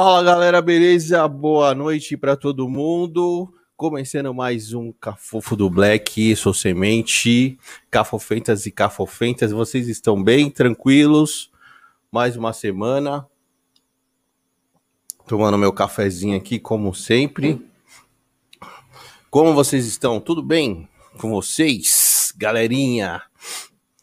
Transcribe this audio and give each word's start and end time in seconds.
Fala 0.00 0.22
galera, 0.22 0.62
beleza? 0.62 1.26
Boa 1.26 1.74
noite 1.74 2.16
para 2.16 2.36
todo 2.36 2.68
mundo. 2.68 3.52
Começando 3.76 4.32
mais 4.32 4.72
um 4.72 4.92
Cafofo 4.92 5.56
do 5.56 5.68
Black, 5.68 6.36
sou 6.36 6.54
Semente, 6.54 7.58
Cafofentas 7.90 8.64
e 8.64 8.70
Cafofentas, 8.70 9.50
vocês 9.50 9.88
estão 9.88 10.22
bem, 10.22 10.50
tranquilos? 10.50 11.50
Mais 12.12 12.36
uma 12.36 12.52
semana. 12.52 13.26
Tomando 15.26 15.58
meu 15.58 15.72
cafezinho 15.72 16.36
aqui, 16.36 16.60
como 16.60 16.94
sempre. 16.94 17.60
Como 19.28 19.52
vocês 19.52 19.84
estão? 19.84 20.20
Tudo 20.20 20.44
bem 20.44 20.88
com 21.18 21.30
vocês, 21.30 22.32
galerinha? 22.36 23.20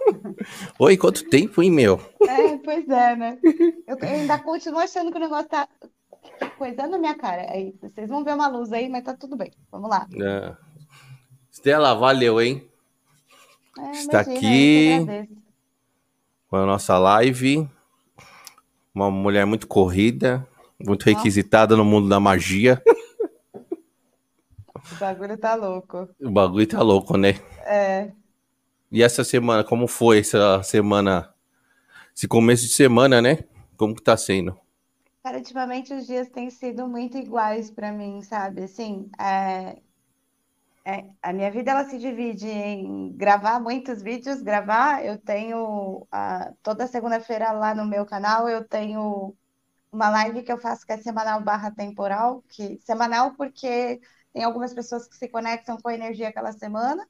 Oi, 0.78 0.98
quanto 0.98 1.30
tempo, 1.30 1.64
hein, 1.64 1.72
meu? 1.72 2.02
É, 2.28 2.58
pois 2.58 2.90
é, 2.90 3.16
né? 3.16 3.40
Eu 3.88 3.98
ainda 4.02 4.38
continuo 4.40 4.80
achando 4.80 5.10
que 5.10 5.18
o 5.18 5.22
negócio 5.22 5.48
tá 5.48 5.70
coisando 6.58 6.92
na 6.92 6.98
minha 6.98 7.16
cara. 7.16 7.50
Aí, 7.50 7.74
vocês 7.82 8.10
vão 8.10 8.26
ver 8.26 8.34
uma 8.34 8.50
luz 8.50 8.74
aí, 8.74 8.90
mas 8.90 9.04
tá 9.06 9.16
tudo 9.16 9.38
bem. 9.38 9.52
Vamos 9.72 9.90
lá. 9.90 10.06
É. 10.22 10.58
Estela, 11.50 11.94
valeu, 11.94 12.42
hein? 12.42 12.68
É, 13.80 13.92
Está 13.92 14.24
imagina, 14.24 15.22
aqui 15.24 15.30
com 16.50 16.58
a 16.58 16.66
nossa 16.66 16.98
live. 16.98 17.70
Uma 18.94 19.10
mulher 19.10 19.46
muito 19.46 19.68
corrida, 19.68 20.48
muito 20.80 21.04
requisitada 21.04 21.76
no 21.76 21.84
mundo 21.84 22.08
da 22.08 22.20
magia. 22.20 22.82
O 24.92 24.96
bagulho 25.00 25.38
tá 25.38 25.56
louco. 25.56 26.10
O 26.20 26.30
bagulho 26.30 26.68
tá 26.68 26.82
louco, 26.82 27.18
né? 27.18 27.36
É. 27.66 28.12
E 28.92 29.02
essa 29.02 29.24
semana, 29.24 29.64
como 29.64 29.88
foi 29.88 30.20
essa 30.20 30.62
semana? 30.62 31.34
Esse 32.14 32.28
começo 32.28 32.64
de 32.64 32.74
semana, 32.74 33.22
né? 33.22 33.40
Como 33.78 33.96
que 33.96 34.02
tá 34.02 34.18
sendo? 34.18 34.60
Cara, 35.24 35.38
ultimamente 35.38 35.94
os 35.94 36.06
dias 36.06 36.28
têm 36.28 36.50
sido 36.50 36.86
muito 36.86 37.18
iguais 37.18 37.72
para 37.72 37.94
mim, 37.94 38.22
sabe? 38.22 38.64
Assim, 38.64 39.10
é, 39.18 39.78
é, 40.86 41.10
a 41.22 41.32
minha 41.34 41.50
vida 41.52 41.72
ela 41.72 41.86
se 41.86 41.98
divide 41.98 42.48
em 42.48 43.12
gravar 43.16 43.60
muitos 43.60 44.02
vídeos, 44.02 44.42
gravar. 44.42 45.04
Eu 45.06 45.18
tenho 45.20 46.06
a, 46.12 46.54
toda 46.62 46.88
segunda-feira 46.88 47.52
lá 47.54 47.74
no 47.74 47.86
meu 47.86 48.06
canal 48.06 48.50
eu 48.50 48.68
tenho 48.68 49.36
uma 49.92 50.10
live 50.10 50.44
que 50.44 50.52
eu 50.52 50.60
faço 50.60 50.86
que 50.86 50.94
é 50.94 50.98
semanal 50.98 51.42
barra 51.44 51.72
temporal, 51.72 52.44
que 52.50 52.80
semanal 52.82 53.34
porque 53.36 54.02
tem 54.34 54.44
algumas 54.44 54.74
pessoas 54.74 55.08
que 55.08 55.16
se 55.18 55.30
conectam 55.30 55.78
com 55.78 55.90
a 55.90 55.96
energia 55.96 56.30
aquela 56.30 56.52
semana. 56.54 57.08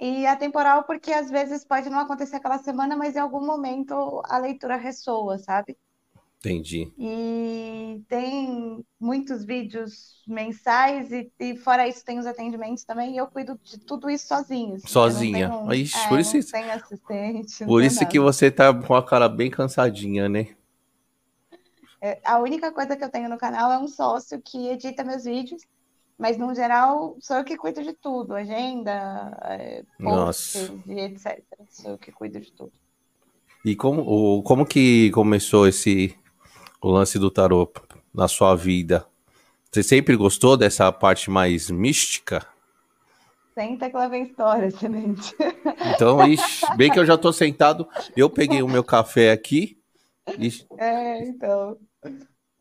E 0.00 0.26
a 0.26 0.36
temporal 0.36 0.84
porque 0.84 1.12
às 1.12 1.30
vezes 1.30 1.64
pode 1.64 1.90
não 1.90 2.00
acontecer 2.00 2.36
aquela 2.36 2.58
semana, 2.58 2.96
mas 2.96 3.16
em 3.16 3.20
algum 3.20 3.44
momento 3.46 4.22
a 4.26 4.38
leitura 4.38 4.76
ressoa, 4.76 5.38
sabe? 5.38 5.78
Entendi. 6.44 6.92
E 6.98 8.02
tem 8.06 8.84
muitos 9.00 9.46
vídeos 9.46 10.22
mensais 10.28 11.10
e, 11.10 11.32
e, 11.40 11.56
fora 11.56 11.88
isso 11.88 12.04
tem 12.04 12.18
os 12.18 12.26
atendimentos 12.26 12.84
também 12.84 13.14
e 13.14 13.16
eu 13.16 13.26
cuido 13.26 13.58
de 13.62 13.78
tudo 13.78 14.10
isso 14.10 14.26
sozinho. 14.26 14.74
Assim, 14.74 14.86
Sozinha. 14.86 15.48
Tenho, 15.48 15.72
Ixi, 15.72 15.98
é, 15.98 16.08
por 16.08 16.20
isso, 16.20 16.52
tem 16.52 16.70
assistente. 16.70 17.64
Por 17.64 17.82
isso 17.82 18.00
nada. 18.00 18.06
que 18.10 18.20
você 18.20 18.50
tá 18.50 18.74
com 18.74 18.94
a 18.94 19.02
cara 19.02 19.26
bem 19.26 19.50
cansadinha, 19.50 20.28
né? 20.28 20.54
É, 22.00 22.20
a 22.22 22.38
única 22.38 22.70
coisa 22.70 22.94
que 22.94 23.02
eu 23.02 23.10
tenho 23.10 23.30
no 23.30 23.38
canal 23.38 23.72
é 23.72 23.78
um 23.78 23.88
sócio 23.88 24.38
que 24.44 24.68
edita 24.68 25.02
meus 25.02 25.24
vídeos, 25.24 25.62
mas 26.18 26.36
no 26.36 26.54
geral 26.54 27.16
sou 27.20 27.38
eu 27.38 27.44
que 27.44 27.56
cuido 27.56 27.82
de 27.82 27.94
tudo, 27.94 28.34
agenda, 28.34 29.34
é, 29.44 29.82
posts 29.98 30.70
e 30.86 31.00
etc. 31.00 31.42
Sou 31.70 31.92
eu 31.92 31.98
que 31.98 32.12
cuido 32.12 32.38
de 32.38 32.52
tudo. 32.52 32.72
E 33.64 33.74
como, 33.74 34.42
como 34.42 34.66
que 34.66 35.10
começou 35.12 35.66
esse 35.66 36.14
o 36.84 36.90
lance 36.90 37.18
do 37.18 37.30
tarô 37.30 37.72
na 38.12 38.28
sua 38.28 38.54
vida? 38.54 39.06
Você 39.72 39.82
sempre 39.82 40.14
gostou 40.16 40.54
dessa 40.54 40.92
parte 40.92 41.30
mais 41.30 41.70
mística? 41.70 42.46
Senta 43.54 43.88
que 43.88 43.96
lá 43.96 44.06
vem 44.06 44.24
história, 44.24 44.66
excelente. 44.66 45.34
Então, 45.94 46.28
ixi, 46.28 46.66
bem 46.76 46.90
que 46.90 46.98
eu 46.98 47.06
já 47.06 47.16
tô 47.16 47.32
sentado, 47.32 47.88
eu 48.14 48.28
peguei 48.28 48.62
o 48.62 48.68
meu 48.68 48.84
café 48.84 49.32
aqui. 49.32 49.80
E... 50.38 50.50
É, 50.76 51.24
então. 51.24 51.78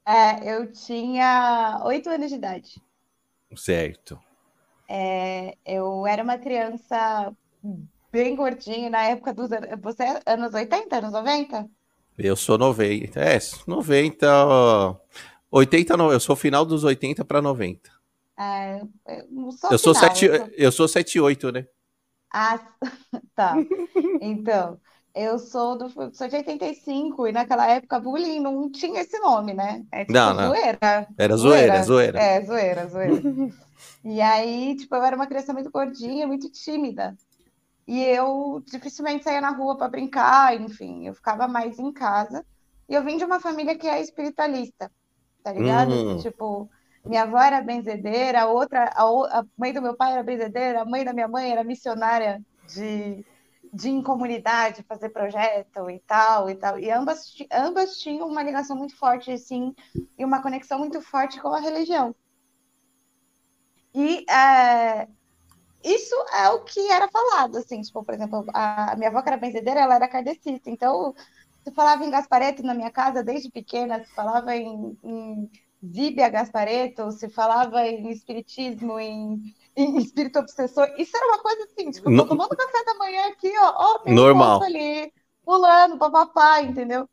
É, 0.08 0.56
eu 0.56 0.72
tinha 0.72 1.81
oito 1.84 2.10
anos 2.10 2.30
de 2.30 2.36
idade. 2.36 2.81
Certo. 3.58 4.18
É, 4.88 5.58
eu 5.66 6.08
era 6.08 6.24
uma 6.24 6.38
criança 6.38 7.34
bem 8.10 8.38
gordinha 8.38 8.90
na 8.90 9.04
época 9.04 9.34
dos 9.34 9.52
anos. 9.52 9.70
Você 9.81 10.04
é 10.04 10.22
anos 10.25 10.54
80, 10.54 10.96
anos 10.96 11.12
90? 11.12 11.70
Eu 12.18 12.36
sou 12.36 12.57
90. 12.57 13.19
É, 13.19 13.39
90. 13.68 15.00
80, 15.51 15.98
não, 15.98 16.12
eu 16.12 16.19
sou 16.19 16.36
final 16.36 16.65
dos 16.65 16.83
80 16.83 17.24
para 17.25 17.42
90. 17.42 17.89
É, 18.38 18.81
eu 19.07 19.51
sou, 19.51 19.71
eu 19.71 19.77
sou, 19.77 19.94
7, 19.94 20.25
eu 20.25 20.38
sou... 20.38 20.48
eu 20.57 20.71
sou 20.71 20.88
78, 20.88 21.51
né? 21.51 21.68
Ah, 22.33 22.60
tá. 23.36 23.56
Então, 24.19 24.80
eu 25.13 25.38
sou 25.38 25.77
do 25.77 25.89
sou 25.89 26.27
de 26.27 26.36
85 26.36 27.27
e 27.27 27.31
naquela 27.31 27.68
época 27.68 28.00
bullying 28.00 28.39
não 28.39 28.71
tinha 28.71 29.01
esse 29.01 29.19
nome, 29.19 29.54
né? 29.54 29.86
É 29.92 30.00
tipo 30.00 30.13
não, 30.13 30.33
não. 30.33 30.48
zoeira. 30.48 31.07
Era 31.18 31.38
zoeira, 31.38 31.83
zoeira. 31.83 32.19
É, 32.19 32.44
zoeira, 32.44 32.88
zoeira. 32.88 33.21
e 34.04 34.19
aí, 34.19 34.75
tipo, 34.75 34.95
eu 34.95 35.04
era 35.04 35.15
uma 35.15 35.27
criança 35.27 35.54
muito 35.54 35.69
gordinha, 35.69 36.25
muito 36.25 36.51
tímida. 36.51 37.15
E 37.88 38.02
eu 38.02 38.64
dificilmente 38.66 39.24
saía 39.24 39.42
na 39.42 39.50
rua 39.50 39.78
para 39.78 39.90
brincar, 39.90 40.60
enfim, 40.60 41.08
eu 41.08 41.14
ficava 41.14 41.48
mais 41.48 41.78
em 41.80 41.92
casa. 41.92 42.46
E 42.88 42.94
eu 42.96 43.04
vim 43.04 43.18
de 43.18 43.26
uma 43.26 43.40
família 43.40 43.78
que 43.78 43.88
é 43.88 44.02
espiritualista, 44.02 44.92
tá 45.44 45.52
ligado? 45.52 45.92
Uhum. 45.92 46.18
Tipo, 46.20 46.70
minha 47.06 47.24
avó 47.24 47.40
era 47.40 47.62
benzedeira, 47.62 48.44
a 48.44 48.48
outra, 48.48 48.86
a, 48.86 49.04
a, 49.04 49.46
mãe 49.58 49.74
do 49.74 49.82
meu 49.82 49.96
pai 49.96 50.14
era 50.14 50.24
benzedeira, 50.24 50.82
a 50.82 50.86
mãe 50.86 51.04
da 51.04 51.14
minha 51.14 51.28
mãe 51.28 51.52
era 51.52 51.64
missionária 51.64 52.42
de, 52.74 53.26
de 53.74 53.90
em 53.90 54.02
comunidade, 54.02 54.84
fazer 54.84 55.10
projeto 55.10 55.90
e 55.90 56.00
tal 56.00 56.50
e 56.50 56.56
tal. 56.56 56.80
E 56.80 56.90
ambas, 56.90 57.36
ambas 57.52 57.98
tinham 57.98 58.28
uma 58.28 58.42
ligação 58.42 58.78
muito 58.78 58.96
forte, 58.96 59.32
assim, 59.32 59.76
e 60.18 60.24
uma 60.24 60.42
conexão 60.42 60.80
muito 60.80 61.02
forte 61.02 61.42
com 61.42 61.50
a 61.50 61.60
religião. 61.60 62.16
E 63.94 64.26
é, 64.32 65.08
isso 65.84 66.16
é 66.34 66.50
o 66.50 66.64
que 66.64 66.80
era 66.92 67.10
falado, 67.10 67.58
assim, 67.58 67.82
tipo, 67.82 68.04
por 68.04 68.14
exemplo, 68.14 68.46
a 68.54 68.96
minha 68.96 69.10
avó 69.10 69.22
que 69.22 69.30
era 69.30 69.38
benzedeira, 69.38 69.82
ela 69.82 69.96
era 69.96 70.08
kardecista, 70.08 70.70
então 70.70 71.14
se 71.64 71.72
falava 71.72 72.04
em 72.06 72.10
Gaspareto 72.10 72.64
na 72.64 72.74
minha 72.74 72.92
casa 72.92 73.24
desde 73.24 73.50
pequena, 73.50 74.04
se 74.04 74.14
falava 74.14 74.56
em, 74.56 74.98
em 75.04 75.50
Zíbia 75.86 76.30
Gaspareto, 76.30 77.12
se 77.12 77.30
falava 77.30 77.86
em 77.88 78.10
espiritismo, 78.10 79.00
em, 79.00 79.54
em 79.76 79.98
espírito 79.98 80.40
obsessor, 80.40 80.88
isso 80.98 81.16
era 81.16 81.28
uma 81.28 81.40
coisa 81.40 81.64
assim, 81.66 81.92
tipo, 81.92 82.10
no... 82.10 82.28
tomando 82.28 82.56
café 82.56 82.84
da 82.86 82.94
manhã 82.96 83.28
aqui, 83.28 83.52
ó, 83.58 83.74
ó 83.76 84.10
Normal. 84.10 84.60
Um 84.60 84.64
ali, 84.64 85.14
pulando, 85.44 85.98
papapá, 85.98 86.62
entendeu? 86.62 87.08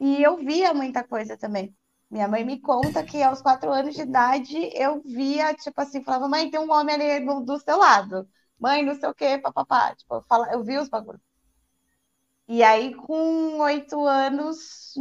E 0.00 0.22
eu 0.22 0.36
via 0.36 0.74
muita 0.74 1.02
coisa 1.02 1.36
também. 1.36 1.74
Minha 2.10 2.28
mãe 2.28 2.44
me 2.44 2.60
conta 2.60 3.04
que 3.04 3.22
aos 3.22 3.42
quatro 3.42 3.70
anos 3.72 3.94
de 3.94 4.02
idade 4.02 4.56
eu 4.74 5.02
via, 5.02 5.54
tipo 5.54 5.80
assim, 5.80 6.02
falava, 6.02 6.28
mãe, 6.28 6.50
tem 6.50 6.60
um 6.60 6.70
homem 6.72 6.94
ali 6.94 7.24
do, 7.26 7.40
do 7.40 7.58
seu 7.58 7.76
lado. 7.78 8.28
Mãe, 8.58 8.84
não 8.84 8.94
sei 8.94 9.08
o 9.08 9.14
quê, 9.14 9.38
papapá. 9.38 9.94
Tipo, 9.96 10.14
eu, 10.16 10.22
fala, 10.22 10.52
eu 10.52 10.62
vi 10.64 10.78
os 10.78 10.88
bagulhos. 10.88 11.20
E 12.48 12.62
aí, 12.62 12.94
com 12.94 13.58
oito 13.60 14.06
anos, 14.06 14.94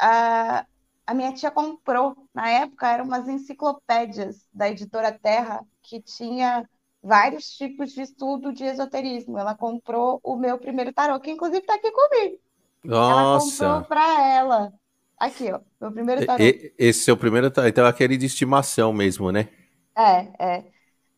a, 0.00 0.66
a 1.06 1.14
minha 1.14 1.32
tia 1.34 1.50
comprou. 1.50 2.16
Na 2.34 2.48
época, 2.48 2.88
eram 2.88 3.04
umas 3.04 3.28
enciclopédias 3.28 4.48
da 4.52 4.70
editora 4.70 5.12
Terra, 5.12 5.64
que 5.82 6.00
tinha 6.00 6.68
vários 7.02 7.50
tipos 7.56 7.92
de 7.92 8.02
estudo 8.02 8.52
de 8.52 8.64
esoterismo. 8.64 9.38
Ela 9.38 9.54
comprou 9.54 10.18
o 10.22 10.36
meu 10.36 10.58
primeiro 10.58 10.92
tarô, 10.92 11.20
que 11.20 11.30
inclusive 11.30 11.60
está 11.60 11.74
aqui 11.74 11.90
comigo. 11.92 12.38
Nossa! 12.84 13.64
Ela 13.64 13.80
comprou 13.80 13.84
para 13.88 14.22
ela. 14.24 14.72
Aqui, 15.18 15.50
ó, 15.52 15.60
meu 15.80 15.90
primeiro 15.92 16.24
tarô. 16.24 16.42
Esse 16.78 17.00
seu 17.00 17.16
primeiro 17.16 17.50
tarô, 17.50 17.66
então 17.68 17.84
é 17.84 17.88
aquele 17.88 18.16
de 18.16 18.26
estimação 18.26 18.92
mesmo, 18.92 19.32
né? 19.32 19.48
É, 19.96 20.28
é. 20.38 20.64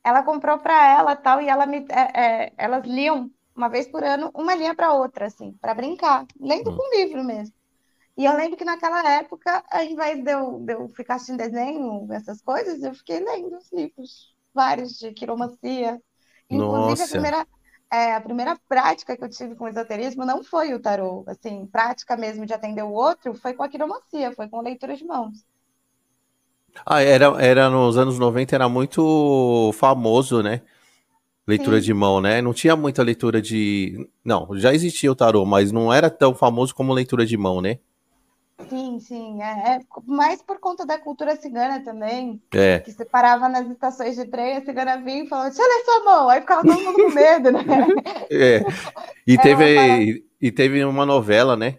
Ela 0.02 0.22
comprou 0.22 0.58
para 0.58 0.98
ela 0.98 1.14
tal, 1.14 1.40
e 1.42 1.48
ela 1.48 1.66
me, 1.66 1.86
é, 1.90 2.20
é, 2.20 2.52
elas 2.56 2.84
liam 2.86 3.30
uma 3.54 3.68
vez 3.68 3.86
por 3.86 4.02
ano 4.02 4.30
uma 4.34 4.54
linha 4.54 4.74
para 4.74 4.94
outra, 4.94 5.26
assim, 5.26 5.52
para 5.60 5.74
brincar, 5.74 6.26
lendo 6.40 6.70
hum. 6.70 6.76
com 6.76 6.96
livro 6.96 7.22
mesmo. 7.22 7.54
E 8.16 8.24
eu 8.24 8.36
lembro 8.36 8.56
que 8.56 8.64
naquela 8.64 9.02
época, 9.12 9.62
ao 9.70 9.82
invés 9.82 10.22
de 10.22 10.30
eu, 10.30 10.58
de 10.60 10.72
eu 10.72 10.88
ficar 10.88 11.14
assistindo 11.14 11.38
desenho, 11.38 12.06
essas 12.12 12.42
coisas, 12.42 12.82
eu 12.82 12.94
fiquei 12.94 13.20
lendo 13.20 13.56
os 13.56 13.72
livros, 13.72 14.34
vários 14.54 14.98
de 14.98 15.12
quiromancia. 15.12 16.00
Inclusive, 16.50 17.00
Nossa. 17.00 17.04
a 17.04 17.08
primeira, 17.08 17.46
é, 17.92 18.14
a 18.14 18.20
primeira 18.20 18.58
prática 18.68 19.16
que 19.16 19.24
eu 19.24 19.28
tive 19.28 19.54
com 19.56 19.64
o 19.64 19.68
esoterismo 19.68 20.24
não 20.24 20.44
foi 20.44 20.72
o 20.72 20.80
tarô, 20.80 21.24
assim, 21.26 21.66
prática 21.66 22.16
mesmo 22.16 22.46
de 22.46 22.54
atender 22.54 22.82
o 22.82 22.92
outro, 22.92 23.34
foi 23.34 23.52
com 23.52 23.62
a 23.62 23.68
quiromancia, 23.68 24.32
foi 24.32 24.48
com 24.48 24.60
leitura 24.60 24.96
de 24.96 25.04
mãos. 25.04 25.44
Ah, 26.86 27.02
era, 27.02 27.26
era 27.42 27.68
nos 27.68 27.98
anos 27.98 28.18
90, 28.18 28.54
era 28.54 28.68
muito 28.68 29.72
famoso, 29.74 30.42
né? 30.42 30.62
Leitura 31.46 31.78
Sim. 31.80 31.86
de 31.86 31.94
mão, 31.94 32.20
né? 32.20 32.40
Não 32.40 32.52
tinha 32.52 32.76
muita 32.76 33.02
leitura 33.02 33.42
de. 33.42 34.08
Não, 34.24 34.48
já 34.56 34.72
existia 34.72 35.10
o 35.10 35.16
tarô, 35.16 35.44
mas 35.44 35.72
não 35.72 35.92
era 35.92 36.08
tão 36.08 36.32
famoso 36.32 36.72
como 36.74 36.92
leitura 36.92 37.26
de 37.26 37.36
mão, 37.36 37.60
né? 37.60 37.80
Sim, 38.68 39.00
sim. 39.00 39.42
É, 39.42 39.76
é 39.76 39.80
mais 40.06 40.42
por 40.42 40.58
conta 40.60 40.84
da 40.84 40.98
cultura 40.98 41.36
cigana 41.36 41.82
também. 41.82 42.40
É. 42.52 42.80
Que 42.80 42.92
você 42.92 43.04
parava 43.04 43.48
nas 43.48 43.68
estações 43.68 44.16
de 44.16 44.24
trem, 44.26 44.56
a 44.56 44.64
cigana 44.64 44.96
vinha 44.98 45.24
e 45.24 45.28
falava, 45.28 45.48
deixa 45.48 45.62
eu 45.62 45.68
ler 45.68 45.84
sua 45.84 46.04
mão. 46.04 46.28
Aí 46.28 46.40
ficava 46.40 46.62
todo 46.62 46.80
mundo 46.80 46.94
com 46.94 47.10
medo, 47.14 47.50
né? 47.52 47.64
É. 48.30 48.60
E, 49.26 49.38
teve, 49.38 50.24
e 50.40 50.52
teve 50.52 50.84
uma 50.84 51.06
novela, 51.06 51.56
né? 51.56 51.78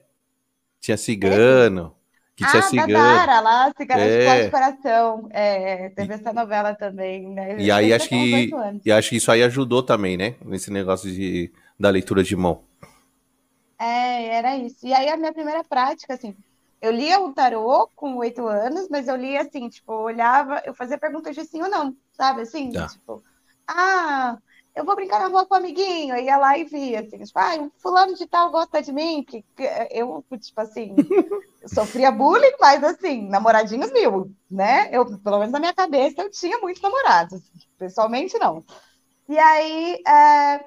Tinha 0.80 0.98
cigano. 0.98 1.96
Que 2.36 2.48
tinha 2.48 2.64
ah, 2.64 2.66
cigano. 2.66 2.94
Dara, 2.94 3.40
lá, 3.40 3.74
Cigana 3.78 4.02
é. 4.02 4.44
de 4.46 4.52
Coração. 4.52 5.28
É, 5.32 5.90
teve 5.90 6.14
essa 6.14 6.34
novela 6.34 6.74
também, 6.74 7.30
né? 7.30 7.58
E 7.60 7.70
aí 7.70 7.94
acho 7.94 8.10
que, 8.10 8.50
e 8.84 8.92
acho 8.92 9.10
que 9.10 9.18
isso 9.18 9.32
aí 9.32 9.44
ajudou 9.44 9.84
também, 9.84 10.18
né? 10.18 10.36
Nesse 10.44 10.72
negócio 10.72 11.12
de, 11.12 11.52
da 11.80 11.90
leitura 11.90 12.24
de 12.24 12.36
mão. 12.36 12.64
É, 13.78 14.36
era 14.38 14.58
isso. 14.58 14.86
E 14.86 14.94
aí 14.94 15.10
a 15.10 15.18
minha 15.18 15.34
primeira 15.34 15.64
prática, 15.64 16.14
assim, 16.14 16.36
eu 16.82 16.92
lia 16.92 17.22
o 17.22 17.32
tarô 17.34 17.88
com 17.96 18.18
oito 18.18 18.48
anos, 18.48 18.90
mas 18.90 19.08
eu 19.08 19.16
lia 19.16 19.42
assim, 19.42 19.70
tipo, 19.70 19.92
eu 19.92 20.00
olhava, 20.00 20.62
eu 20.66 20.74
fazia 20.74 20.98
perguntas 20.98 21.36
de 21.36 21.46
sim 21.46 21.62
ou 21.62 21.70
não, 21.70 21.96
sabe? 22.14 22.42
Assim, 22.42 22.72
tá. 22.72 22.88
tipo, 22.88 23.24
ah, 23.68 24.38
eu 24.76 24.84
vou 24.84 24.96
brincar 24.96 25.20
na 25.20 25.28
rua 25.28 25.46
com 25.46 25.54
o 25.54 25.58
amiguinho, 25.58 26.16
aí 26.16 26.26
ia 26.26 26.38
lá 26.38 26.58
e 26.58 26.64
via, 26.64 27.02
assim, 27.02 27.20
tipo, 27.20 27.38
ah, 27.38 27.70
fulano 27.78 28.16
de 28.16 28.26
tal 28.26 28.50
gosta 28.50 28.82
de 28.82 28.92
mim, 28.92 29.24
que 29.24 29.46
eu, 29.92 30.26
tipo 30.40 30.60
assim, 30.60 30.96
sofria 31.68 32.12
bullying, 32.12 32.56
mas 32.60 32.84
assim, 32.84 33.30
namoradinhos 33.30 33.92
mil, 33.92 34.32
né? 34.50 34.90
Eu, 34.92 35.06
pelo 35.20 35.38
menos 35.38 35.52
na 35.52 35.60
minha 35.60 35.74
cabeça, 35.74 36.24
eu 36.24 36.32
tinha 36.32 36.58
muitos 36.58 36.82
namorados, 36.82 37.42
pessoalmente 37.78 38.40
não. 38.40 38.64
E 39.30 39.38
aí, 39.38 40.02
é, 40.08 40.66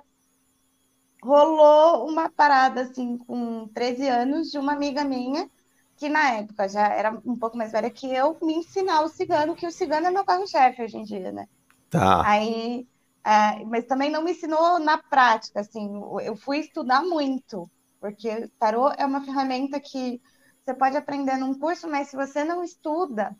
rolou 1.21 2.09
uma 2.09 2.29
parada, 2.29 2.83
assim, 2.83 3.19
com 3.19 3.67
13 3.75 4.07
anos, 4.07 4.51
de 4.51 4.59
uma 4.59 4.75
amiga 4.75 5.03
minha, 5.03 5.51
que 5.97 6.09
na 6.09 6.33
época 6.33 6.69
já 6.69 6.89
era 6.89 7.19
um 7.25 7.37
pouco 7.37 7.57
mais 7.57 7.73
velha 7.73 7.91
que 7.91 8.13
eu, 8.13 8.37
me 8.43 8.55
ensinar 8.55 9.03
o 9.03 9.09
cigano, 9.09 9.55
que 9.55 9.67
o 9.67 9.73
cigano 9.73 10.07
é 10.07 10.11
meu 10.11 10.25
carro-chefe 10.25 10.83
hoje 10.83 10.97
em 10.97 11.05
dia, 11.05 11.31
né? 11.31 11.47
Tá. 11.89 12.27
Aí, 12.27 12.87
é, 13.25 13.65
mas 13.65 13.85
também 13.85 14.11
não 14.11 14.23
me 14.23 14.33
ensinou 14.33 14.79
na 14.79 14.99
prática, 14.99 15.61
assim, 15.61 15.89
eu 16.23 16.37
fui 16.37 16.59
estudar 16.59 17.03
muito, 17.03 17.71
porque 18.01 18.49
tarô 18.59 18.91
é 18.97 19.07
uma 19.07 19.25
ferramenta 19.25 19.79
que 19.79 20.21
você 20.65 20.75
pode 20.75 20.97
aprender 20.97 21.37
num 21.37 21.55
curso, 21.55 21.89
mas 21.89 22.09
se 22.09 22.17
você 22.17 22.43
não 22.43 22.65
estuda, 22.65 23.35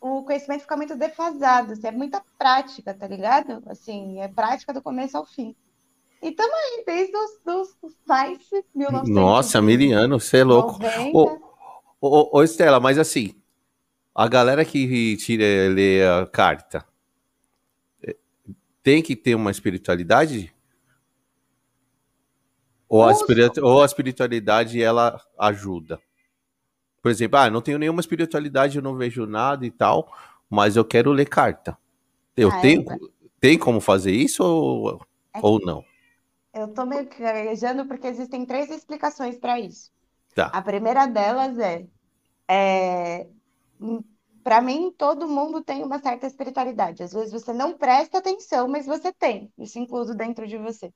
o 0.00 0.22
conhecimento 0.22 0.62
fica 0.62 0.76
muito 0.76 0.96
defasado, 0.96 1.72
assim, 1.72 1.86
é 1.86 1.92
muita 1.92 2.22
prática, 2.36 2.92
tá 2.92 3.06
ligado? 3.06 3.62
Assim, 3.66 4.20
é 4.20 4.28
prática 4.28 4.72
do 4.72 4.82
começo 4.82 5.16
ao 5.16 5.24
fim. 5.24 5.54
E 6.20 6.32
também, 6.32 6.84
desde 6.86 7.14
os 7.16 7.30
dos 7.44 7.76
mais 8.06 8.38
1900. 8.74 9.10
Nossa, 9.10 9.60
Miriano, 9.60 10.18
você 10.18 10.38
é 10.38 10.44
louco. 10.44 10.78
Ô, 12.06 12.36
ô, 12.36 12.42
Estela, 12.42 12.78
mas 12.78 12.98
assim, 12.98 13.34
a 14.14 14.28
galera 14.28 14.62
que 14.62 15.16
tira, 15.16 15.72
lê 15.72 16.06
a 16.06 16.26
carta 16.26 16.84
é, 18.02 18.14
tem 18.82 19.02
que 19.02 19.16
ter 19.16 19.34
uma 19.34 19.50
espiritualidade? 19.50 20.54
Ou 22.86 23.02
a, 23.02 23.10
espiritu 23.10 23.64
ou 23.64 23.82
a 23.82 23.86
espiritualidade 23.86 24.82
ela 24.82 25.18
ajuda? 25.38 25.98
Por 27.00 27.10
exemplo, 27.10 27.38
ah, 27.38 27.48
não 27.48 27.62
tenho 27.62 27.78
nenhuma 27.78 28.02
espiritualidade, 28.02 28.76
eu 28.76 28.82
não 28.82 28.96
vejo 28.96 29.24
nada 29.24 29.64
e 29.64 29.70
tal, 29.70 30.14
mas 30.50 30.76
eu 30.76 30.84
quero 30.84 31.10
ler 31.10 31.26
carta. 31.26 31.74
Eu 32.36 32.50
ah, 32.50 32.60
tenho, 32.60 32.82
é. 32.82 32.98
tem 33.40 33.58
como 33.58 33.80
fazer 33.80 34.12
isso 34.12 34.44
ou, 34.44 35.00
é 35.32 35.40
ou 35.40 35.58
não? 35.58 35.82
Eu 36.52 36.68
tô 36.68 36.84
meio 36.84 37.08
gaguejando 37.18 37.86
porque 37.86 38.08
existem 38.08 38.44
três 38.44 38.70
explicações 38.70 39.38
para 39.38 39.58
isso. 39.58 39.90
Tá. 40.34 40.48
A 40.48 40.60
primeira 40.60 41.06
delas 41.06 41.58
é 41.58 41.86
é, 42.48 43.26
para 44.42 44.60
mim, 44.60 44.92
todo 44.96 45.26
mundo 45.26 45.62
tem 45.62 45.82
uma 45.82 45.98
certa 45.98 46.26
espiritualidade. 46.26 47.02
Às 47.02 47.12
vezes 47.12 47.32
você 47.32 47.52
não 47.52 47.76
presta 47.76 48.18
atenção, 48.18 48.68
mas 48.68 48.86
você 48.86 49.12
tem, 49.12 49.52
isso 49.58 49.78
incluso 49.78 50.14
dentro 50.14 50.46
de 50.46 50.58
você. 50.58 50.92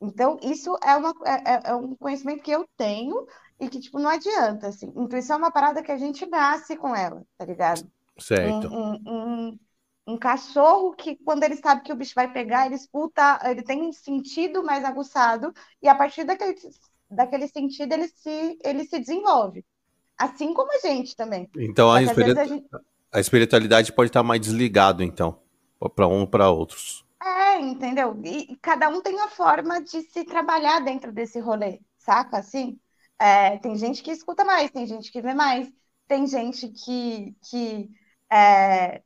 Então, 0.00 0.38
isso 0.42 0.76
é, 0.82 0.96
uma, 0.96 1.12
é, 1.24 1.54
é, 1.54 1.60
é 1.70 1.74
um 1.74 1.94
conhecimento 1.96 2.42
que 2.42 2.50
eu 2.50 2.66
tenho 2.76 3.26
e 3.60 3.68
que, 3.68 3.80
tipo, 3.80 3.98
não 3.98 4.08
adianta, 4.08 4.68
assim. 4.68 4.92
Intuição 4.96 5.36
é 5.36 5.38
uma 5.38 5.50
parada 5.50 5.82
que 5.82 5.92
a 5.92 5.98
gente 5.98 6.24
nasce 6.26 6.76
com 6.76 6.94
ela, 6.94 7.24
tá 7.36 7.44
ligado? 7.44 7.90
Certo. 8.18 8.68
Um, 8.68 8.92
um, 8.92 9.02
um, 9.06 9.58
um, 10.06 10.18
cachorro 10.18 10.92
que, 10.92 11.16
quando 11.16 11.42
ele 11.42 11.56
sabe 11.56 11.82
que 11.82 11.92
o 11.92 11.96
bicho 11.96 12.14
vai 12.14 12.32
pegar, 12.32 12.66
ele 12.66 12.76
escuta, 12.76 13.40
ele 13.44 13.62
tem 13.62 13.82
um 13.82 13.92
sentido 13.92 14.62
mais 14.62 14.84
aguçado 14.84 15.52
e 15.82 15.88
a 15.88 15.94
partir 15.94 16.24
daquele, 16.24 16.56
daquele 17.10 17.48
sentido 17.48 17.92
ele 17.92 18.08
se, 18.08 18.58
ele 18.64 18.84
se 18.84 18.98
desenvolve. 18.98 19.64
Assim 20.18 20.52
como 20.52 20.72
a 20.72 20.78
gente 20.78 21.14
também. 21.14 21.48
Então 21.56 21.90
a, 21.92 22.02
espiritu... 22.02 22.40
a, 22.40 22.44
gente... 22.44 22.66
a, 23.12 23.20
espiritualidade 23.20 23.92
pode 23.92 24.10
estar 24.10 24.22
mais 24.22 24.40
desligado, 24.40 25.02
então, 25.02 25.38
para 25.94 26.08
um 26.08 26.26
para 26.26 26.50
outros. 26.50 27.04
É, 27.22 27.60
entendeu? 27.60 28.20
E, 28.24 28.56
cada 28.60 28.88
um 28.88 29.00
tem 29.00 29.14
uma 29.14 29.28
forma 29.28 29.80
de 29.80 30.02
se 30.02 30.24
trabalhar 30.24 30.80
dentro 30.80 31.12
desse 31.12 31.38
rolê, 31.38 31.80
saca? 31.96 32.38
Assim, 32.38 32.78
é, 33.18 33.56
tem 33.58 33.76
gente 33.76 34.02
que 34.02 34.10
escuta 34.10 34.44
mais, 34.44 34.70
tem 34.70 34.86
gente 34.86 35.10
que 35.12 35.22
vê 35.22 35.34
mais, 35.34 35.72
tem 36.06 36.26
gente 36.26 36.68
que, 36.68 37.36
que 37.48 37.90
é, 38.30 39.02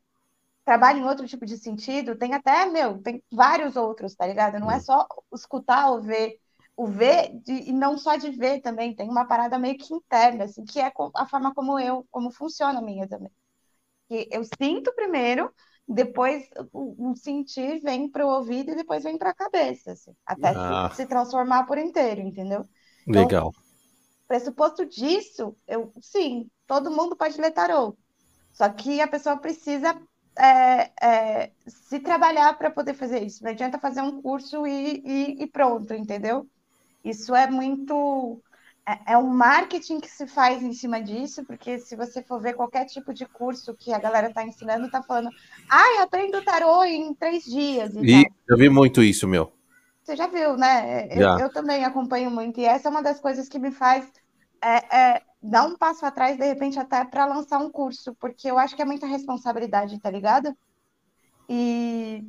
trabalha 0.65 0.99
em 0.99 1.05
outro 1.05 1.27
tipo 1.27 1.45
de 1.45 1.59
sentido, 1.59 2.17
tem 2.17 2.35
até, 2.35 2.67
meu, 2.67 2.99
tem 3.03 3.23
vários 3.31 3.77
outros, 3.77 4.15
tá 4.15 4.27
ligado? 4.27 4.59
Não 4.59 4.71
é 4.71 4.77
hum. 4.77 4.81
só 4.81 5.07
escutar 5.35 5.91
ou 5.91 6.03
ver 6.03 6.39
o 6.83 6.87
ver 6.87 7.33
de, 7.45 7.71
e 7.71 7.73
não 7.73 7.97
só 7.97 8.17
de 8.17 8.31
ver 8.31 8.61
também, 8.61 8.95
tem 8.95 9.09
uma 9.09 9.25
parada 9.25 9.57
meio 9.57 9.79
que 9.79 9.95
interna, 9.95 10.45
assim, 10.45 10.65
que 10.65 10.81
é 10.81 10.93
a 11.15 11.27
forma 11.27 11.55
como 11.55 11.79
eu, 11.79 12.05
como 12.11 12.33
funciona 12.33 12.81
a 12.81 12.83
minha 12.83 13.07
também. 13.07 13.31
Que 14.09 14.29
eu 14.33 14.43
sinto 14.61 14.93
primeiro, 14.93 15.53
depois 15.87 16.45
o, 16.73 17.15
sentir 17.15 17.81
vem 17.81 18.11
para 18.11 18.27
o 18.27 18.31
ouvido 18.31 18.73
e 18.73 18.75
depois 18.75 19.05
vem 19.05 19.17
para 19.17 19.31
a 19.31 19.35
cabeça, 19.35 19.93
assim, 19.93 20.13
até 20.27 20.49
ah. 20.49 20.89
se, 20.91 20.97
se, 20.97 21.07
transformar 21.07 21.67
por 21.67 21.79
inteiro, 21.79 22.21
entendeu? 22.21 22.69
Então, 23.07 23.23
Legal. 23.23 23.53
Pressuposto 24.27 24.85
disso, 24.85 25.57
eu 25.69 25.93
sim, 26.01 26.51
todo 26.67 26.91
mundo 26.91 27.15
pode 27.15 27.41
ler 27.41 27.53
tarô. 27.53 27.97
Só 28.53 28.69
que 28.69 29.01
a 29.01 29.07
pessoa 29.07 29.37
precisa 29.37 29.97
é, 30.37 30.91
é, 31.01 31.53
se 31.67 32.01
trabalhar 32.01 32.57
para 32.59 32.71
poder 32.71 32.95
fazer 32.95 33.23
isso. 33.23 33.45
Não 33.45 33.53
adianta 33.53 33.79
fazer 33.79 34.01
um 34.01 34.21
curso 34.21 34.67
e, 34.67 35.03
e, 35.05 35.43
e 35.45 35.47
pronto, 35.47 35.95
entendeu? 35.95 36.49
Isso 37.05 37.35
é 37.35 37.51
muito. 37.51 38.41
É, 38.87 39.13
é 39.13 39.19
um 39.19 39.29
marketing 39.29 40.01
que 40.01 40.11
se 40.11 40.27
faz 40.27 40.63
em 40.63 40.73
cima 40.73 41.01
disso, 41.01 41.45
porque 41.45 41.79
se 41.79 41.95
você 41.95 42.23
for 42.23 42.41
ver 42.41 42.55
qualquer 42.55 42.85
tipo 42.87 43.15
de 43.15 43.25
curso 43.27 43.75
que 43.75 43.93
a 43.93 43.99
galera 43.99 44.29
está 44.29 44.45
ensinando, 44.45 44.87
está 44.87 45.03
falando, 45.03 45.31
ai, 45.69 45.99
ah, 45.99 46.03
aprendo 46.03 46.43
tarô 46.43 46.83
em 46.83 47.15
três 47.15 47.45
dias. 47.45 47.95
E, 47.95 48.23
e 48.23 48.27
eu 48.49 48.57
vi 48.57 48.69
muito 48.69 49.03
isso, 49.03 49.29
meu. 49.29 49.53
Você 50.03 50.17
já 50.17 50.27
viu, 50.27 50.57
né? 50.57 51.07
Eu, 51.13 51.39
eu, 51.39 51.53
também 51.53 51.85
acompanho 51.85 52.29
muito, 52.29 52.59
e 52.59 52.65
essa 52.65 52.89
é 52.89 52.91
uma 52.91 53.03
das 53.03 53.21
coisas 53.21 53.49
que 53.49 53.59
me 53.59 53.71
faz 53.71 54.11
é, 54.61 54.97
é, 54.97 55.23
dar 55.41 55.65
um 55.65 55.77
passo 55.77 56.05
atrás, 56.05 56.37
de 56.37 56.45
repente, 56.45 56.79
até 56.79 57.05
para 57.05 57.25
lançar 57.25 57.59
um 57.59 57.71
curso, 57.71 58.15
porque 58.17 58.51
eu 58.51 58.59
acho 58.59 58.75
que 58.75 58.83
é 58.83 58.85
muita 58.85 59.07
responsabilidade, 59.07 60.01
tá 60.01 60.11
ligado? 60.11 60.57
E 61.49 62.25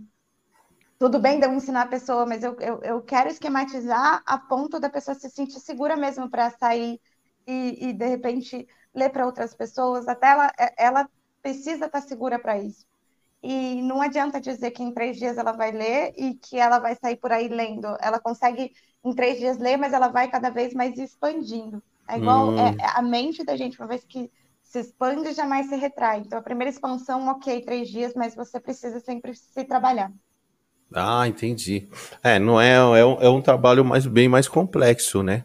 tudo 1.04 1.20
bem 1.20 1.38
de 1.38 1.46
eu 1.46 1.52
ensinar 1.52 1.82
a 1.82 1.88
pessoa, 1.88 2.26
mas 2.26 2.46
eu, 2.46 2.56
eu, 2.62 2.80
eu 2.82 3.02
quero 3.02 3.28
esquematizar 3.28 4.24
a 4.26 4.38
ponto 4.38 4.80
da 4.80 4.90
pessoa 4.90 5.14
se 5.14 5.30
sentir 5.30 5.60
segura 5.60 5.98
mesmo 5.98 6.30
para 6.30 6.50
sair 6.52 6.98
e, 7.46 7.90
e, 7.90 7.92
de 7.92 8.08
repente, 8.08 8.66
ler 8.96 9.10
para 9.10 9.26
outras 9.26 9.54
pessoas, 9.54 10.08
até 10.08 10.28
ela, 10.28 10.52
ela 10.78 11.10
precisa 11.42 11.88
estar 11.88 12.00
tá 12.00 12.02
segura 12.02 12.40
para 12.40 12.58
isso. 12.58 12.86
E 13.44 13.82
não 13.82 14.02
adianta 14.02 14.40
dizer 14.40 14.72
que 14.72 14.82
em 14.82 14.94
três 14.94 15.18
dias 15.18 15.38
ela 15.38 15.52
vai 15.52 15.74
ler 15.74 16.14
e 16.16 16.36
que 16.36 16.58
ela 16.58 16.80
vai 16.80 16.96
sair 16.96 17.18
por 17.18 17.34
aí 17.34 17.50
lendo. 17.50 17.98
Ela 18.00 18.18
consegue 18.18 18.72
em 19.04 19.14
três 19.14 19.38
dias 19.38 19.58
ler, 19.58 19.76
mas 19.76 19.92
ela 19.92 20.08
vai 20.08 20.32
cada 20.32 20.50
vez 20.52 20.74
mais 20.74 20.98
expandindo. 20.98 21.84
É 22.08 22.16
igual 22.16 22.48
hum. 22.48 22.58
é, 22.58 22.78
a 22.96 23.02
mente 23.02 23.44
da 23.44 23.58
gente, 23.58 23.78
uma 23.78 23.90
vez 23.90 24.06
que 24.06 24.32
se 24.62 24.80
expande, 24.80 25.34
jamais 25.34 25.68
se 25.68 25.76
retrai. 25.76 26.20
Então, 26.20 26.40
a 26.40 26.42
primeira 26.42 26.72
expansão, 26.72 27.28
ok, 27.28 27.60
três 27.60 27.90
dias, 27.90 28.14
mas 28.16 28.34
você 28.34 28.58
precisa 28.58 29.02
sempre 29.02 29.36
se 29.36 29.66
trabalhar. 29.66 30.10
Ah, 30.94 31.28
entendi. 31.28 31.88
É, 32.24 32.38
não 32.40 32.60
é, 32.60 32.76
é, 32.76 33.06
um, 33.06 33.22
é 33.22 33.30
um 33.30 33.42
trabalho 33.42 33.84
mais, 33.84 34.06
bem 34.06 34.30
mais 34.30 34.48
complexo, 34.48 35.24
né? 35.24 35.44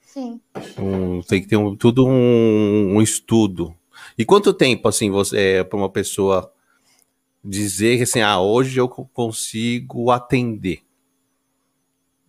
Sim. 0.00 0.40
Um, 0.78 1.22
tem 1.22 1.42
que 1.42 1.48
ter 1.48 1.56
um, 1.56 1.76
tudo 1.76 2.06
um, 2.06 2.96
um, 2.96 3.02
estudo. 3.02 3.74
E 4.16 4.24
quanto 4.24 4.54
tempo, 4.54 4.88
assim, 4.88 5.10
você, 5.10 5.38
é, 5.38 5.64
para 5.64 5.78
uma 5.78 5.90
pessoa 5.90 6.52
dizer 7.44 7.98
que 7.98 8.02
assim, 8.02 8.20
ah, 8.20 8.40
hoje 8.40 8.78
eu 8.78 8.88
consigo 8.88 10.10
atender? 10.10 10.82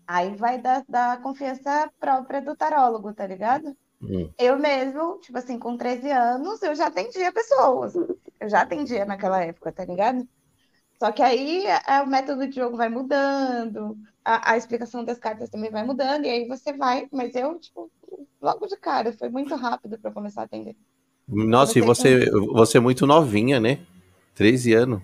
Aí 0.06 0.36
vai 0.36 0.60
da, 0.60 0.84
da 0.88 1.18
confiança 1.18 1.89
própria 2.00 2.42
do 2.42 2.56
tarólogo, 2.56 3.13
tá 3.13 3.25
ligado? 3.25 3.75
Hum. 4.01 4.30
Eu 4.38 4.58
mesmo, 4.58 5.20
tipo 5.20 5.38
assim, 5.38 5.60
com 5.60 5.78
13 5.78 6.10
anos, 6.12 6.62
eu 6.63 6.74
já 6.74 6.88
atendia 6.88 7.32
pessoas. 7.32 7.96
Eu 8.39 8.50
já 8.50 8.62
atendia 8.62 9.06
naquela 9.06 9.44
época, 9.44 9.72
tá 9.72 9.86
ligado? 9.86 10.28
Só 11.00 11.13
que 11.13 11.22
aí 11.22 11.65
é, 11.65 12.01
o 12.01 12.08
método 12.08 12.46
de 12.46 12.56
jogo 12.56 12.75
vai 12.75 12.89
mudando, 12.89 13.98
a, 14.24 14.51
a, 14.51 14.58
explicação 14.58 15.03
das 15.06 15.18
cartas 15.18 15.50
também 15.50 15.72
vai 15.72 15.84
mudando, 15.84 16.25
e 16.25 16.29
aí 16.29 16.48
você 16.48 16.74
vai, 16.74 17.08
mas 17.10 17.34
eu, 17.36 17.58
tipo, 17.58 17.89
logo 18.41 18.68
de 18.68 18.75
cara, 18.75 19.13
foi 19.13 19.29
muito 19.29 19.56
rápido 19.56 19.98
para 19.98 20.12
começar 20.12 20.41
a 20.41 20.44
atender. 20.44 20.75
Nossa, 21.25 21.79
e 21.79 21.82
você, 21.82 22.29
você 22.29 22.79
é 22.79 22.82
muito 22.82 23.08
novinha, 23.08 23.60
né? 23.60 23.79
13 24.36 24.74
anos. 24.74 25.01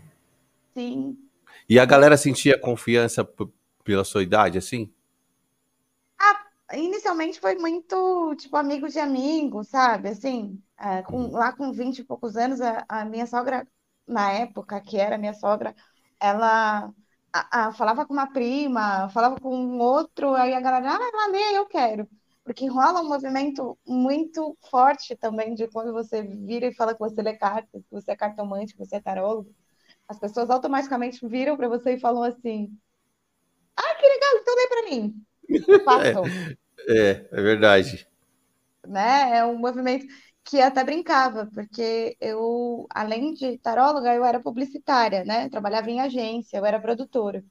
Sim. 0.74 1.18
E 1.70 1.80
a 1.80 1.86
galera 1.86 2.18
sentia 2.18 2.60
confiança 2.60 3.28
pela 3.84 4.04
sua 4.04 4.22
idade, 4.22 4.58
assim? 4.58 4.92
Ah, 6.20 6.46
inicialmente 6.74 7.40
foi 7.40 7.56
muito, 7.56 8.36
tipo, 8.36 8.58
amigo 8.58 8.90
de 8.90 9.00
amigo, 9.00 9.64
sabe? 9.64 10.10
Assim, 10.10 10.60
é, 10.78 11.02
com, 11.04 11.26
uhum. 11.26 11.32
lá 11.32 11.54
com 11.54 11.72
20 11.72 12.00
e 12.00 12.04
poucos 12.04 12.36
anos, 12.36 12.60
a, 12.60 12.84
a, 12.90 13.06
minha 13.06 13.26
sogra, 13.26 13.66
na 14.08 14.32
época, 14.32 14.82
que 14.82 14.98
era 14.98 15.18
minha 15.18 15.34
sogra, 15.34 15.76
ela 16.20 16.92
a, 17.34 17.68
a, 17.68 17.74
falava 17.74 18.06
com 18.06 18.14
uma 18.14 18.32
prima, 18.32 19.10
falava 19.10 19.40
com 19.40 19.56
um 19.56 19.80
outro, 19.80 20.34
aí 20.36 20.54
a 20.54 20.62
galera, 20.62 20.92
ah, 20.92 21.10
ela 21.14 21.28
lê, 21.32 21.58
eu 21.58 21.66
quero. 21.66 22.08
Porque 22.44 22.68
rola 22.68 23.02
um 23.02 23.10
movimento 23.10 23.78
muito 23.88 24.58
forte 24.70 25.16
também 25.16 25.56
de 25.56 25.68
quando 25.68 25.92
você 25.94 26.22
vira 26.24 26.68
e 26.68 26.76
fala 26.76 26.94
que 26.94 27.00
você 27.00 27.22
lê 27.22 27.36
cartas, 27.36 27.82
que 27.84 27.92
você 27.92 28.12
é 28.12 28.16
cartomante, 28.16 28.74
que 28.74 28.80
você 28.80 28.98
é 28.98 29.02
tarólogo 29.02 29.54
as 30.08 30.20
pessoas 30.20 30.50
automaticamente 30.50 31.28
viram 31.28 31.58
para 31.58 31.68
você 31.68 31.94
e 31.94 32.00
falam 32.00 32.24
assim: 32.24 32.72
Ah, 33.76 33.96
que 33.96 34.08
legal, 34.08 34.36
então 34.36 34.56
lê 34.56 34.68
para 34.68 34.90
mim. 34.90 35.26
É, 36.88 36.94
é, 36.98 37.30
é 37.32 37.42
verdade. 37.42 38.08
Né? 38.86 39.38
É 39.38 39.46
um 39.46 39.58
movimento 39.58 40.06
que 40.46 40.62
até 40.62 40.84
brincava, 40.84 41.50
porque 41.54 42.16
eu, 42.22 42.86
além 42.90 43.34
de 43.34 43.58
taróloga, 43.58 44.14
eu 44.14 44.24
era 44.24 44.40
publicitária, 44.40 45.26
né? 45.26 45.50
Trabalhava 45.50 45.90
em 45.90 46.00
agência, 46.00 46.58
eu 46.58 46.66
era 46.66 46.80
produtora. 46.80 47.44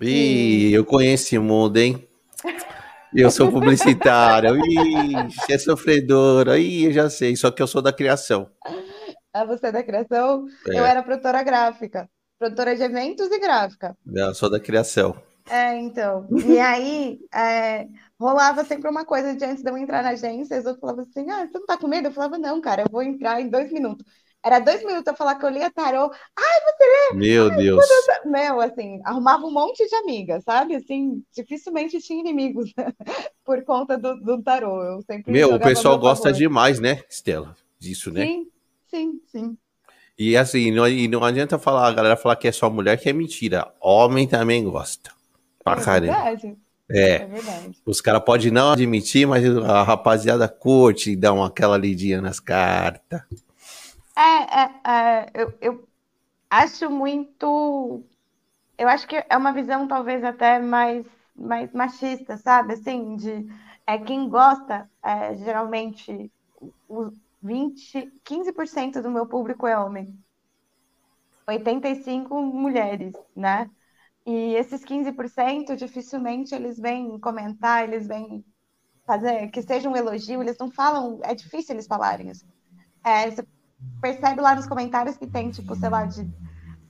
Ih, 0.00 0.68
e... 0.68 0.72
eu 0.72 0.84
conheci 0.84 1.36
o 1.36 1.42
mundo, 1.42 1.76
hein? 1.76 2.08
Eu 3.14 3.30
sou 3.30 3.50
publicitária, 3.50 4.50
ih, 4.56 5.52
é 5.52 5.58
sofredora, 5.58 6.58
ih, 6.58 6.84
eu 6.84 6.92
já 6.92 7.10
sei, 7.10 7.36
só 7.36 7.50
que 7.50 7.62
eu 7.62 7.66
sou 7.66 7.82
da 7.82 7.92
criação 7.92 8.48
a 9.32 9.44
você 9.44 9.72
da 9.72 9.82
criação, 9.82 10.46
é. 10.68 10.78
eu 10.78 10.84
era 10.84 11.02
produtora 11.02 11.42
gráfica, 11.42 12.08
produtora 12.38 12.76
de 12.76 12.82
eventos 12.82 13.30
e 13.30 13.38
gráfica. 13.38 13.96
Eu 14.06 14.34
sou 14.34 14.50
da 14.50 14.60
criação. 14.60 15.16
É, 15.48 15.78
então. 15.78 16.26
E 16.46 16.58
aí, 16.58 17.18
é, 17.34 17.86
rolava 18.18 18.64
sempre 18.64 18.88
uma 18.90 19.04
coisa 19.04 19.34
de 19.34 19.44
antes 19.44 19.62
de 19.62 19.70
eu 19.70 19.76
entrar 19.76 20.02
na 20.02 20.10
agência, 20.10 20.58
os 20.58 20.66
outros 20.66 20.80
falavam 20.80 21.04
assim: 21.04 21.30
ah, 21.30 21.46
você 21.46 21.58
não 21.58 21.66
tá 21.66 21.76
com 21.76 21.88
medo? 21.88 22.08
Eu 22.08 22.12
falava, 22.12 22.38
não, 22.38 22.60
cara, 22.60 22.82
eu 22.82 22.90
vou 22.90 23.02
entrar 23.02 23.40
em 23.40 23.48
dois 23.48 23.72
minutos. 23.72 24.06
Era 24.44 24.58
dois 24.58 24.84
minutos 24.84 25.06
eu 25.06 25.14
falar 25.14 25.36
que 25.36 25.46
eu 25.46 25.50
lia 25.50 25.70
tarô. 25.70 26.10
Ai, 26.36 26.60
você 26.64 26.84
lê! 26.84 27.18
Meu 27.18 27.48
Ai, 27.48 27.56
Deus! 27.56 27.84
Meu, 28.24 28.60
assim, 28.60 29.00
arrumava 29.04 29.46
um 29.46 29.52
monte 29.52 29.86
de 29.88 29.94
amigas, 29.94 30.42
sabe? 30.42 30.74
Assim, 30.74 31.22
dificilmente 31.32 32.00
tinha 32.00 32.20
inimigos 32.20 32.72
por 33.44 33.64
conta 33.64 33.96
do, 33.96 34.18
do 34.20 34.42
tarô. 34.42 34.82
Eu 34.82 35.02
sempre 35.02 35.30
Meu, 35.30 35.54
o 35.54 35.60
pessoal 35.60 35.96
gosta 35.96 36.30
favor. 36.30 36.38
demais, 36.38 36.80
né, 36.80 37.02
Estela? 37.08 37.56
Disso, 37.78 38.10
né? 38.10 38.26
Sim, 38.26 38.52
Sim, 38.92 39.20
sim. 39.26 39.56
E 40.18 40.36
assim, 40.36 40.70
não, 40.70 40.86
e 40.86 41.08
não 41.08 41.24
adianta 41.24 41.58
falar, 41.58 41.88
a 41.88 41.92
galera 41.92 42.14
falar 42.14 42.36
que 42.36 42.46
é 42.46 42.52
só 42.52 42.68
mulher, 42.68 43.00
que 43.00 43.08
é 43.08 43.12
mentira. 43.12 43.72
Homem 43.80 44.28
também 44.28 44.62
gosta. 44.62 45.10
Pra 45.62 45.74
é 45.74 45.84
caramba. 45.84 46.12
Verdade. 46.12 46.58
É. 46.90 47.14
é 47.14 47.26
verdade. 47.26 47.82
Os 47.86 48.00
caras 48.00 48.22
podem 48.24 48.50
não 48.50 48.72
admitir, 48.72 49.26
mas 49.26 49.44
a 49.44 49.82
rapaziada 49.82 50.48
curte 50.48 51.12
e 51.12 51.16
dá 51.16 51.32
uma, 51.32 51.46
aquela 51.46 51.78
lidinha 51.78 52.20
nas 52.20 52.38
cartas. 52.38 53.22
É, 54.16 54.60
é, 54.60 54.70
é 54.86 55.30
eu, 55.34 55.54
eu 55.60 55.88
acho 56.50 56.90
muito. 56.90 58.02
Eu 58.76 58.88
acho 58.88 59.06
que 59.06 59.24
é 59.28 59.36
uma 59.36 59.52
visão 59.52 59.86
talvez 59.86 60.22
até 60.24 60.58
mais, 60.58 61.06
mais 61.34 61.72
machista, 61.72 62.36
sabe? 62.36 62.74
Assim, 62.74 63.16
de 63.16 63.46
é, 63.86 63.98
quem 63.98 64.28
gosta, 64.28 64.90
é, 65.02 65.34
geralmente, 65.36 66.30
20, 67.42 68.12
15% 68.24 69.02
do 69.02 69.10
meu 69.10 69.26
público 69.26 69.66
é 69.66 69.78
homem. 69.78 70.16
85 71.46 72.40
mulheres, 72.42 73.14
né? 73.34 73.68
E 74.24 74.54
esses 74.54 74.84
15% 74.84 75.76
dificilmente 75.76 76.54
eles 76.54 76.78
vêm 76.78 77.18
comentar, 77.18 77.84
eles 77.84 78.06
vêm 78.06 78.44
fazer 79.04 79.48
que 79.48 79.62
seja 79.62 79.88
um 79.88 79.96
elogio, 79.96 80.40
eles 80.40 80.56
não 80.58 80.70
falam, 80.70 81.18
é 81.22 81.34
difícil 81.34 81.74
eles 81.74 81.86
falarem 81.86 82.30
isso. 82.30 82.46
É, 83.04 83.30
você 83.30 83.44
percebe 84.00 84.40
lá 84.40 84.54
nos 84.54 84.66
comentários 84.66 85.16
que 85.16 85.26
tem, 85.26 85.50
tipo, 85.50 85.74
sei 85.74 85.88
lá, 85.88 86.04
de 86.04 86.24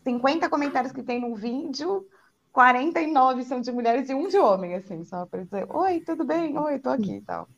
50 0.04 0.48
comentários 0.50 0.92
que 0.92 1.02
tem 1.02 1.20
no 1.20 1.34
vídeo, 1.34 2.06
49 2.52 3.44
são 3.44 3.60
de 3.62 3.72
mulheres 3.72 4.10
e 4.10 4.14
um 4.14 4.28
de 4.28 4.36
homem, 4.36 4.74
assim, 4.74 5.02
só 5.04 5.24
para 5.24 5.42
dizer, 5.42 5.66
oi, 5.70 6.00
tudo 6.00 6.24
bem? 6.24 6.58
Oi, 6.58 6.78
tô 6.78 6.90
aqui 6.90 7.16
e 7.16 7.22
tal. 7.22 7.48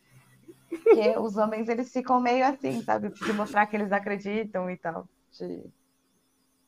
Porque 0.69 1.19
os 1.19 1.37
homens, 1.37 1.69
eles 1.69 1.93
ficam 1.93 2.21
meio 2.21 2.47
assim, 2.47 2.81
sabe? 2.83 3.11
De 3.11 3.33
mostrar 3.33 3.67
que 3.67 3.77
eles 3.77 3.91
acreditam 3.91 4.71
e 4.71 4.77
tal. 4.77 5.09
De... 5.39 5.65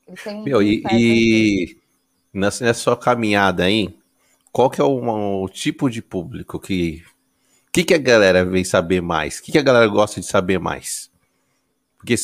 Eles 0.07 0.23
têm 0.23 0.43
Meu, 0.43 0.61
e, 0.61 0.83
e 0.91 1.77
nessa 2.37 2.73
sua 2.73 2.97
caminhada 2.97 3.63
aí, 3.65 3.97
qual 4.51 4.69
que 4.69 4.81
é 4.81 4.83
o, 4.83 5.43
o 5.43 5.49
tipo 5.49 5.89
de 5.89 6.01
público 6.01 6.59
que... 6.59 7.03
O 7.67 7.71
que, 7.77 7.83
que 7.83 7.93
a 7.93 7.99
galera 7.99 8.43
vem 8.43 8.63
saber 8.63 9.01
mais? 9.01 9.37
O 9.37 9.43
que, 9.43 9.51
que 9.51 9.57
a 9.59 9.63
galera 9.63 9.87
gosta 9.87 10.19
de 10.19 10.25
saber 10.25 10.57
mais? 10.57 11.11
Porque, 11.97 12.15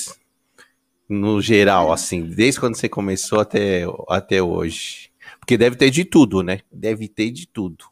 no 1.07 1.41
geral, 1.41 1.91
assim, 1.91 2.23
desde 2.23 2.59
quando 2.59 2.75
você 2.75 2.89
começou 2.89 3.39
até, 3.39 3.83
até 4.09 4.41
hoje. 4.41 5.11
Porque 5.39 5.57
deve 5.57 5.75
ter 5.75 5.91
de 5.91 6.05
tudo, 6.05 6.41
né? 6.41 6.61
Deve 6.71 7.07
ter 7.07 7.29
de 7.29 7.45
tudo. 7.47 7.85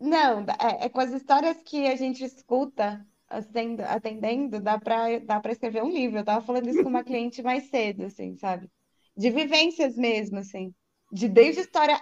Não, 0.00 0.40
é, 0.60 0.86
é, 0.86 0.88
com 0.88 1.00
as 1.00 1.12
histórias 1.12 1.56
que 1.64 1.86
a 1.86 1.94
gente 1.94 2.24
escuta 2.24 3.06
assim, 3.28 3.76
atendendo, 3.86 4.60
dá 4.60 4.78
para 4.78 5.18
dá 5.20 5.40
para 5.40 5.52
escrever 5.52 5.82
um 5.82 5.90
livro. 5.90 6.18
Eu 6.18 6.24
tava 6.24 6.44
falando 6.44 6.68
isso 6.68 6.82
com 6.82 6.88
uma 6.88 7.04
cliente 7.04 7.42
mais 7.42 7.70
cedo, 7.70 8.04
assim, 8.04 8.36
sabe? 8.36 8.68
De 9.16 9.30
vivências 9.30 9.96
mesmo, 9.96 10.38
assim. 10.38 10.74
De 11.12 11.28
desde 11.28 11.60
história 11.60 12.00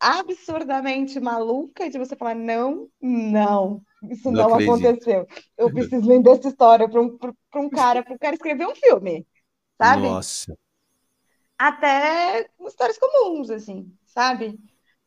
absurdamente 0.00 1.20
maluca, 1.20 1.90
de 1.90 1.98
você 1.98 2.16
falar, 2.16 2.34
não, 2.34 2.88
não, 3.00 3.82
isso 4.10 4.30
não, 4.30 4.48
não 4.48 4.54
aconteceu. 4.54 5.26
Eu 5.56 5.70
preciso 5.72 6.06
vender 6.06 6.30
essa 6.30 6.48
história 6.48 6.88
para 6.88 7.00
um, 7.00 7.18
um 7.56 7.68
cara, 7.70 8.02
para 8.02 8.14
o 8.14 8.18
cara 8.18 8.34
escrever 8.34 8.66
um 8.66 8.74
filme, 8.74 9.26
sabe? 9.76 10.08
Nossa. 10.08 10.56
até 11.58 12.48
histórias 12.66 12.98
comuns, 12.98 13.50
assim, 13.50 13.92
sabe? 14.06 14.58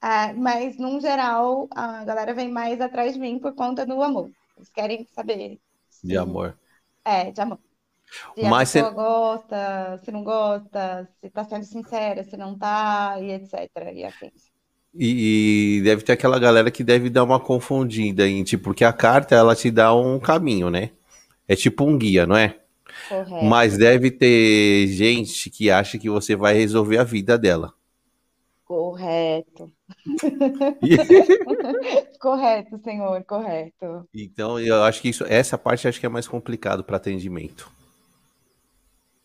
É, 0.03 0.33
mas, 0.33 0.77
num 0.77 0.99
geral, 0.99 1.67
a 1.71 2.03
galera 2.03 2.33
vem 2.33 2.49
mais 2.51 2.81
atrás 2.81 3.13
de 3.13 3.19
mim 3.19 3.39
por 3.39 3.53
conta 3.53 3.85
do 3.85 4.01
amor. 4.01 4.31
Eles 4.57 4.69
querem 4.69 5.05
saber. 5.13 5.59
De 6.03 6.17
amor. 6.17 6.57
É, 7.05 7.31
de 7.31 7.41
amor. 7.41 7.59
Se 8.35 8.43
mas 8.43 8.75
a 8.75 8.83
pessoa 8.83 8.91
você... 8.91 8.95
gosta, 8.95 9.97
se 10.03 10.11
não 10.11 10.23
gosta, 10.23 11.09
se 11.21 11.29
tá 11.29 11.45
sendo 11.45 11.63
sincera, 11.63 12.23
se 12.23 12.35
não 12.35 12.57
tá, 12.57 13.15
e 13.19 13.31
etc. 13.31 13.69
E. 13.93 14.05
E, 14.93 15.77
e, 15.77 15.81
deve 15.83 16.03
ter 16.03 16.11
aquela 16.11 16.37
galera 16.37 16.69
que 16.69 16.83
deve 16.83 17.09
dar 17.09 17.23
uma 17.23 17.39
confundida 17.39 18.27
em 18.27 18.43
tipo, 18.43 18.65
porque 18.65 18.83
a 18.83 18.91
carta 18.91 19.35
ela 19.35 19.55
te 19.55 19.71
dá 19.71 19.95
um 19.95 20.19
caminho, 20.19 20.69
né? 20.69 20.91
É 21.47 21.55
tipo 21.55 21.85
um 21.85 21.97
guia, 21.97 22.25
não 22.25 22.35
é? 22.35 22.57
Correto. 23.07 23.45
Mas 23.45 23.77
deve 23.77 24.11
ter 24.11 24.87
gente 24.87 25.49
que 25.49 25.71
acha 25.71 25.97
que 25.97 26.09
você 26.09 26.35
vai 26.35 26.53
resolver 26.53 26.97
a 26.97 27.05
vida 27.05 27.37
dela. 27.37 27.73
Correto. 28.65 29.71
correto, 32.19 32.77
senhor, 32.83 33.23
correto. 33.23 34.05
Então, 34.13 34.59
eu 34.59 34.83
acho 34.83 35.01
que 35.01 35.09
isso, 35.09 35.25
essa 35.25 35.57
parte 35.57 35.87
acho 35.87 35.99
que 35.99 36.05
é 36.05 36.09
mais 36.09 36.27
complicado 36.27 36.83
para 36.83 36.97
atendimento. 36.97 37.71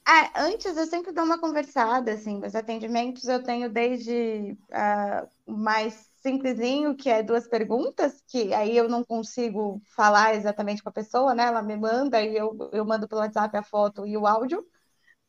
É, 0.08 0.40
antes 0.40 0.76
eu 0.76 0.86
sempre 0.86 1.10
dou 1.10 1.25
uma 1.25 1.38
conversada, 1.38 2.12
assim, 2.12 2.38
meus 2.38 2.54
atendimentos 2.54 3.25
eu 3.25 3.42
tenho 3.42 3.68
desde 3.68 4.56
uh, 4.70 5.52
mais 5.52 5.94
simplesinho, 6.22 6.96
que 6.96 7.10
é 7.10 7.25
duas 7.25 7.48
perguntas, 7.48 8.22
que 8.28 8.54
aí 8.54 8.76
eu 8.76 8.88
não 8.88 9.02
consigo 9.04 9.82
falar 9.96 10.36
exatamente 10.36 10.80
com 10.80 10.88
a 10.88 10.92
pessoa, 10.92 11.34
né? 11.34 11.44
Ela 11.46 11.60
me 11.60 11.76
manda 11.76 12.22
e 12.22 12.36
eu, 12.36 12.56
eu 12.72 12.84
mando 12.84 13.08
pelo 13.08 13.20
WhatsApp 13.20 13.56
a 13.56 13.64
foto 13.64 14.06
e 14.06 14.16
o 14.16 14.26
áudio. 14.28 14.64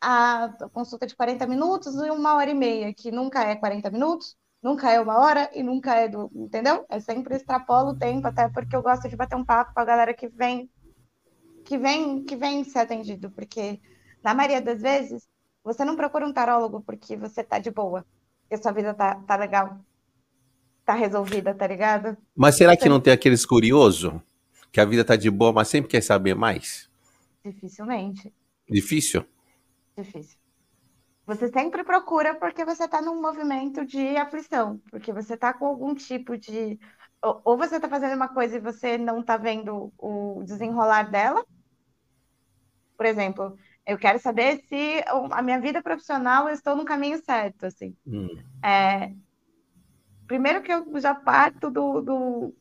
A 0.01 0.50
consulta 0.74 1.07
de 1.07 1.15
40 1.15 1.48
minutos 1.48 1.96
e 1.96 2.10
uma 2.12 2.36
hora 2.36 2.51
e 2.51 2.53
meia, 2.53 2.93
que 2.93 3.12
nunca 3.12 3.43
é 3.43 3.55
40 3.55 3.89
minutos, 3.91 4.38
nunca 4.62 4.91
é 4.91 5.00
uma 5.01 5.19
hora 5.19 5.50
e 5.53 5.63
nunca 5.63 5.96
é 5.96 6.07
do. 6.07 6.31
Entendeu? 6.36 6.86
É 6.89 7.00
sempre 7.00 7.36
extrapolo 7.36 7.91
o 7.91 7.98
tempo, 7.98 8.27
até 8.27 8.50
porque 8.50 8.75
eu 8.75 8.84
gosto 8.84 9.10
de 9.10 9.15
bater 9.15 9.36
um 9.36 9.46
papo 9.46 9.74
com 9.74 9.79
a 9.81 9.86
galera 9.86 10.13
que 10.13 10.27
vem, 10.27 10.69
que 11.65 11.77
vem, 11.77 12.24
que 12.24 12.36
vem 12.36 12.63
ser 12.63 12.79
atendido, 12.79 13.31
porque 13.31 13.79
na 14.27 14.34
maioria 14.34 14.62
das 14.62 14.81
vezes, 14.81 15.25
você 15.63 15.86
não 15.86 15.96
procura 15.96 16.27
um 16.27 16.34
tarólogo 16.34 16.81
porque 16.81 17.15
você 17.15 17.41
tá 17.46 17.60
de 17.60 17.72
boa, 17.72 18.05
porque 18.41 18.62
sua 18.62 18.74
vida 18.74 18.93
tá, 18.93 19.15
tá 19.15 19.38
legal, 19.38 19.79
tá 20.84 20.93
resolvida, 20.93 21.55
tá 21.55 21.65
ligado? 21.65 22.17
Mas 22.36 22.57
será 22.57 22.74
você... 22.74 22.79
que 22.79 22.89
não 22.89 23.00
tem 23.00 23.13
aqueles 23.13 23.46
curioso 23.46 24.22
que 24.69 24.81
a 24.81 24.86
vida 24.86 25.05
tá 25.05 25.15
de 25.15 25.31
boa, 25.31 25.53
mas 25.53 25.69
sempre 25.69 25.89
quer 25.89 26.03
saber 26.03 26.36
mais? 26.36 26.89
Dificilmente. 27.41 28.34
Difícil? 28.69 29.24
Difícil. 29.98 30.38
Você 31.25 31.48
sempre 31.48 31.86
procura 31.86 32.36
porque 32.36 32.65
você 32.65 32.84
está 32.84 33.01
num 33.01 33.22
movimento 33.22 33.86
de 33.86 34.17
aflição, 34.17 34.77
porque 34.91 35.13
você 35.13 35.36
está 35.36 35.53
com 35.53 35.67
algum 35.67 35.96
tipo 35.96 36.38
de. 36.38 36.77
Ou 37.22 37.55
você 37.55 37.77
está 37.77 37.88
fazendo 37.88 38.13
uma 38.13 38.27
coisa 38.27 38.57
e 38.57 38.60
você 38.60 38.98
não 38.98 39.22
está 39.22 39.38
vendo 39.38 39.90
o 39.98 40.44
desenrolar 40.44 41.03
dela. 41.09 41.46
Por 42.98 43.05
exemplo, 43.05 43.57
eu 43.88 43.98
quero 43.98 44.20
saber 44.20 44.62
se 44.68 45.02
a 45.32 45.42
minha 45.42 45.62
vida 45.62 45.82
profissional 45.82 46.50
eu 46.50 46.54
estou 46.54 46.76
no 46.76 46.84
caminho 46.84 47.18
certo, 47.24 47.66
assim. 47.66 47.96
Hum. 48.06 48.28
É, 48.62 49.14
primeiro 50.28 50.62
que 50.62 50.74
eu 50.74 51.00
já 51.00 51.16
parto 51.16 51.72
do, 51.72 52.02
do, 52.02 52.56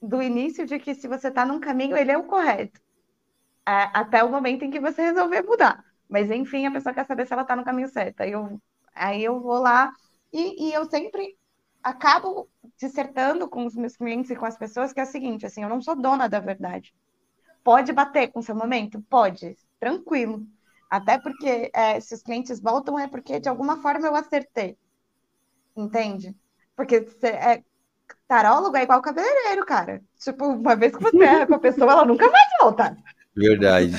do 0.00 0.22
início 0.22 0.64
de 0.64 0.78
que 0.78 0.94
se 0.94 1.08
você 1.08 1.28
está 1.28 1.44
num 1.44 1.58
caminho, 1.58 1.96
ele 1.96 2.12
é 2.12 2.16
o 2.16 2.28
correto. 2.28 2.80
É, 3.66 3.90
até 3.92 4.22
o 4.22 4.30
momento 4.30 4.64
em 4.64 4.70
que 4.70 4.78
você 4.78 5.02
resolver 5.02 5.42
mudar. 5.42 5.84
Mas, 6.08 6.30
enfim, 6.30 6.64
a 6.64 6.70
pessoa 6.70 6.94
quer 6.94 7.04
saber 7.04 7.26
se 7.26 7.32
ela 7.32 7.42
está 7.42 7.56
no 7.56 7.64
caminho 7.64 7.88
certo. 7.88 8.20
Aí 8.20 8.30
eu, 8.30 8.60
aí 8.94 9.24
eu 9.24 9.40
vou 9.40 9.58
lá 9.58 9.92
e, 10.32 10.68
e 10.68 10.72
eu 10.72 10.84
sempre 10.84 11.36
acabo 11.82 12.48
dissertando 12.78 13.48
com 13.48 13.66
os 13.66 13.74
meus 13.74 13.96
clientes 13.96 14.30
e 14.30 14.36
com 14.36 14.46
as 14.46 14.56
pessoas 14.56 14.92
que 14.92 15.00
é 15.00 15.02
o 15.02 15.06
seguinte, 15.06 15.44
assim, 15.44 15.64
eu 15.64 15.68
não 15.68 15.82
sou 15.82 15.96
dona 15.96 16.28
da 16.28 16.38
verdade. 16.38 16.94
Pode 17.64 17.92
bater 17.92 18.30
com 18.30 18.38
o 18.38 18.42
seu 18.42 18.54
momento? 18.54 19.02
Pode, 19.10 19.56
tranquilo. 19.80 20.46
Até 20.90 21.18
porque 21.18 21.70
é, 21.74 22.00
se 22.00 22.14
os 22.14 22.22
clientes 22.22 22.60
voltam 22.60 22.98
é 22.98 23.06
porque 23.06 23.38
de 23.38 23.48
alguma 23.48 23.76
forma 23.82 24.06
eu 24.06 24.14
acertei. 24.14 24.76
Entende? 25.76 26.34
Porque 26.74 27.06
é, 27.22 27.62
tarólogo 28.26 28.76
é 28.76 28.82
igual 28.82 29.02
cabeleireiro, 29.02 29.64
cara. 29.66 30.02
Tipo, 30.18 30.46
uma 30.46 30.76
vez 30.76 30.96
que 30.96 31.02
você 31.02 31.22
erra 31.22 31.46
com 31.46 31.54
a 31.54 31.58
pessoa, 31.58 31.92
ela 31.92 32.04
nunca 32.04 32.30
mais 32.30 32.48
volta. 32.60 32.96
Verdade. 33.36 33.92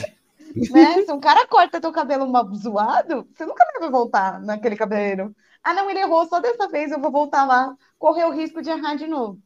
Né? 0.72 1.04
Se 1.06 1.12
um 1.12 1.20
cara 1.20 1.48
corta 1.48 1.80
teu 1.80 1.92
cabelo 1.92 2.26
zoado, 2.56 3.28
você 3.32 3.46
nunca 3.46 3.66
mais 3.66 3.80
vai 3.80 3.90
voltar 3.92 4.42
naquele 4.42 4.76
cabeleireiro. 4.76 5.36
Ah, 5.64 5.74
não, 5.74 5.90
ele 5.90 6.00
errou 6.00 6.26
só 6.28 6.40
dessa 6.40 6.68
vez, 6.68 6.92
eu 6.92 7.00
vou 7.00 7.12
voltar 7.12 7.46
lá, 7.46 7.76
correr 7.98 8.26
o 8.26 8.32
risco 8.32 8.62
de 8.62 8.70
errar 8.70 8.96
de 8.96 9.08
novo. 9.08 9.40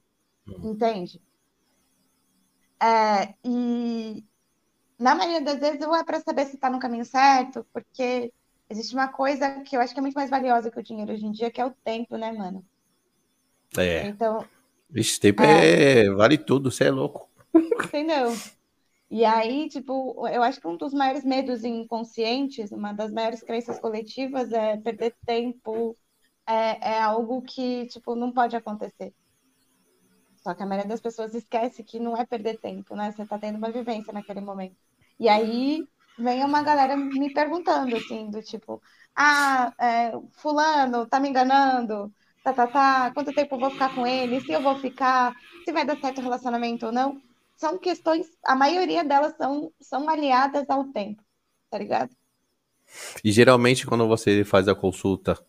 Hum. 0.48 0.72
Entende? 0.72 1.22
É, 2.82 3.34
e, 3.44 4.24
na 5.00 5.16
maioria 5.16 5.42
das 5.42 5.60
vezes, 5.60 5.86
ou 5.86 5.96
é 5.96 6.04
para 6.04 6.20
saber 6.20 6.46
se 6.46 6.56
está 6.56 6.70
no 6.70 6.80
caminho 6.80 7.06
certo, 7.06 7.66
porque 7.74 8.32
existe 8.70 8.94
uma 8.94 9.08
coisa 9.08 9.62
que 9.62 9.76
eu 9.76 9.82
acho 9.82 9.94
que 9.94 10.00
é 10.00 10.02
muito 10.02 10.16
mais 10.16 10.30
valiosa 10.30 10.72
que 10.72 10.80
o 10.80 10.84
dinheiro 10.84 11.14
hoje 11.14 11.26
em 11.26 11.32
dia, 11.32 11.52
que 11.52 11.62
é 11.62 11.66
o 11.66 11.72
tempo, 11.84 12.18
né, 12.18 12.32
mano? 12.32 12.64
É. 13.78 14.08
Então. 14.08 14.46
Esse 14.94 15.20
tempo 15.20 15.42
é... 15.44 16.06
é... 16.06 16.10
vale 16.12 16.38
tudo, 16.38 16.72
você 16.72 16.86
é 16.86 16.92
louco. 16.92 17.30
Entendeu? 17.54 18.34
E 19.10 19.24
aí, 19.26 19.70
tipo, 19.70 20.28
eu 20.28 20.42
acho 20.42 20.60
que 20.60 20.68
um 20.68 20.76
dos 20.76 20.94
maiores 20.94 21.24
medos 21.24 21.64
inconscientes, 21.64 22.72
uma 22.72 22.94
das 22.94 23.12
maiores 23.12 23.44
crenças 23.44 23.80
coletivas 23.80 24.52
é 24.52 24.78
perder 24.78 25.16
tempo, 25.26 25.96
é, 26.48 26.94
é 26.94 27.02
algo 27.02 27.42
que, 27.42 27.86
tipo, 27.88 28.16
não 28.16 28.32
pode 28.32 28.56
acontecer. 28.56 29.14
Só 30.44 30.54
que 30.54 30.62
a 30.62 30.66
maioria 30.66 30.90
das 30.90 31.00
pessoas 31.00 31.34
esquece 31.34 31.84
que 31.84 32.00
não 32.00 32.18
é 32.18 32.26
perder 32.26 32.60
tempo, 32.60 32.96
né? 32.96 33.12
Você 33.12 33.26
tá 33.26 33.40
tendo 33.40 33.58
uma 33.58 33.72
vivência 33.72 34.12
naquele 34.12 34.42
momento. 34.42 34.76
E 35.18 35.30
aí 35.30 35.88
vem 36.20 36.44
uma 36.44 36.62
galera 36.62 36.98
me 36.98 37.34
perguntando, 37.34 37.96
assim, 37.96 38.30
do 38.30 38.42
tipo, 38.42 38.82
ah, 39.16 39.74
é, 39.80 40.12
fulano, 40.34 41.08
tá 41.08 41.20
me 41.20 41.30
enganando, 41.30 42.14
tá, 42.44 42.52
tá, 42.52 42.68
tá, 42.68 43.12
quanto 43.14 43.34
tempo 43.34 43.56
eu 43.56 43.60
vou 43.60 43.72
ficar 43.72 43.96
com 43.96 44.06
ele, 44.06 44.42
se 44.42 44.52
eu 44.52 44.62
vou 44.62 44.78
ficar, 44.80 45.34
se 45.64 45.72
vai 45.72 45.86
dar 45.86 45.98
certo 45.98 46.18
o 46.20 46.24
relacionamento 46.24 46.88
ou 46.88 46.92
não. 46.92 47.22
São 47.56 47.78
questões, 47.78 48.28
a 48.44 48.56
maioria 48.56 49.04
delas 49.04 49.36
são, 49.38 49.72
são 49.80 50.10
aliadas 50.10 50.70
ao 50.70 50.86
tempo, 50.86 51.24
tá 51.70 51.78
ligado? 51.78 52.10
E 53.24 53.32
geralmente 53.32 53.88
quando 53.88 54.08
você 54.08 54.44
faz 54.44 54.68
a 54.68 54.76
consulta 54.76 55.40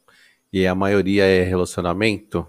e 0.52 0.66
a 0.66 0.74
maioria 0.74 1.24
é 1.24 1.42
relacionamento, 1.42 2.46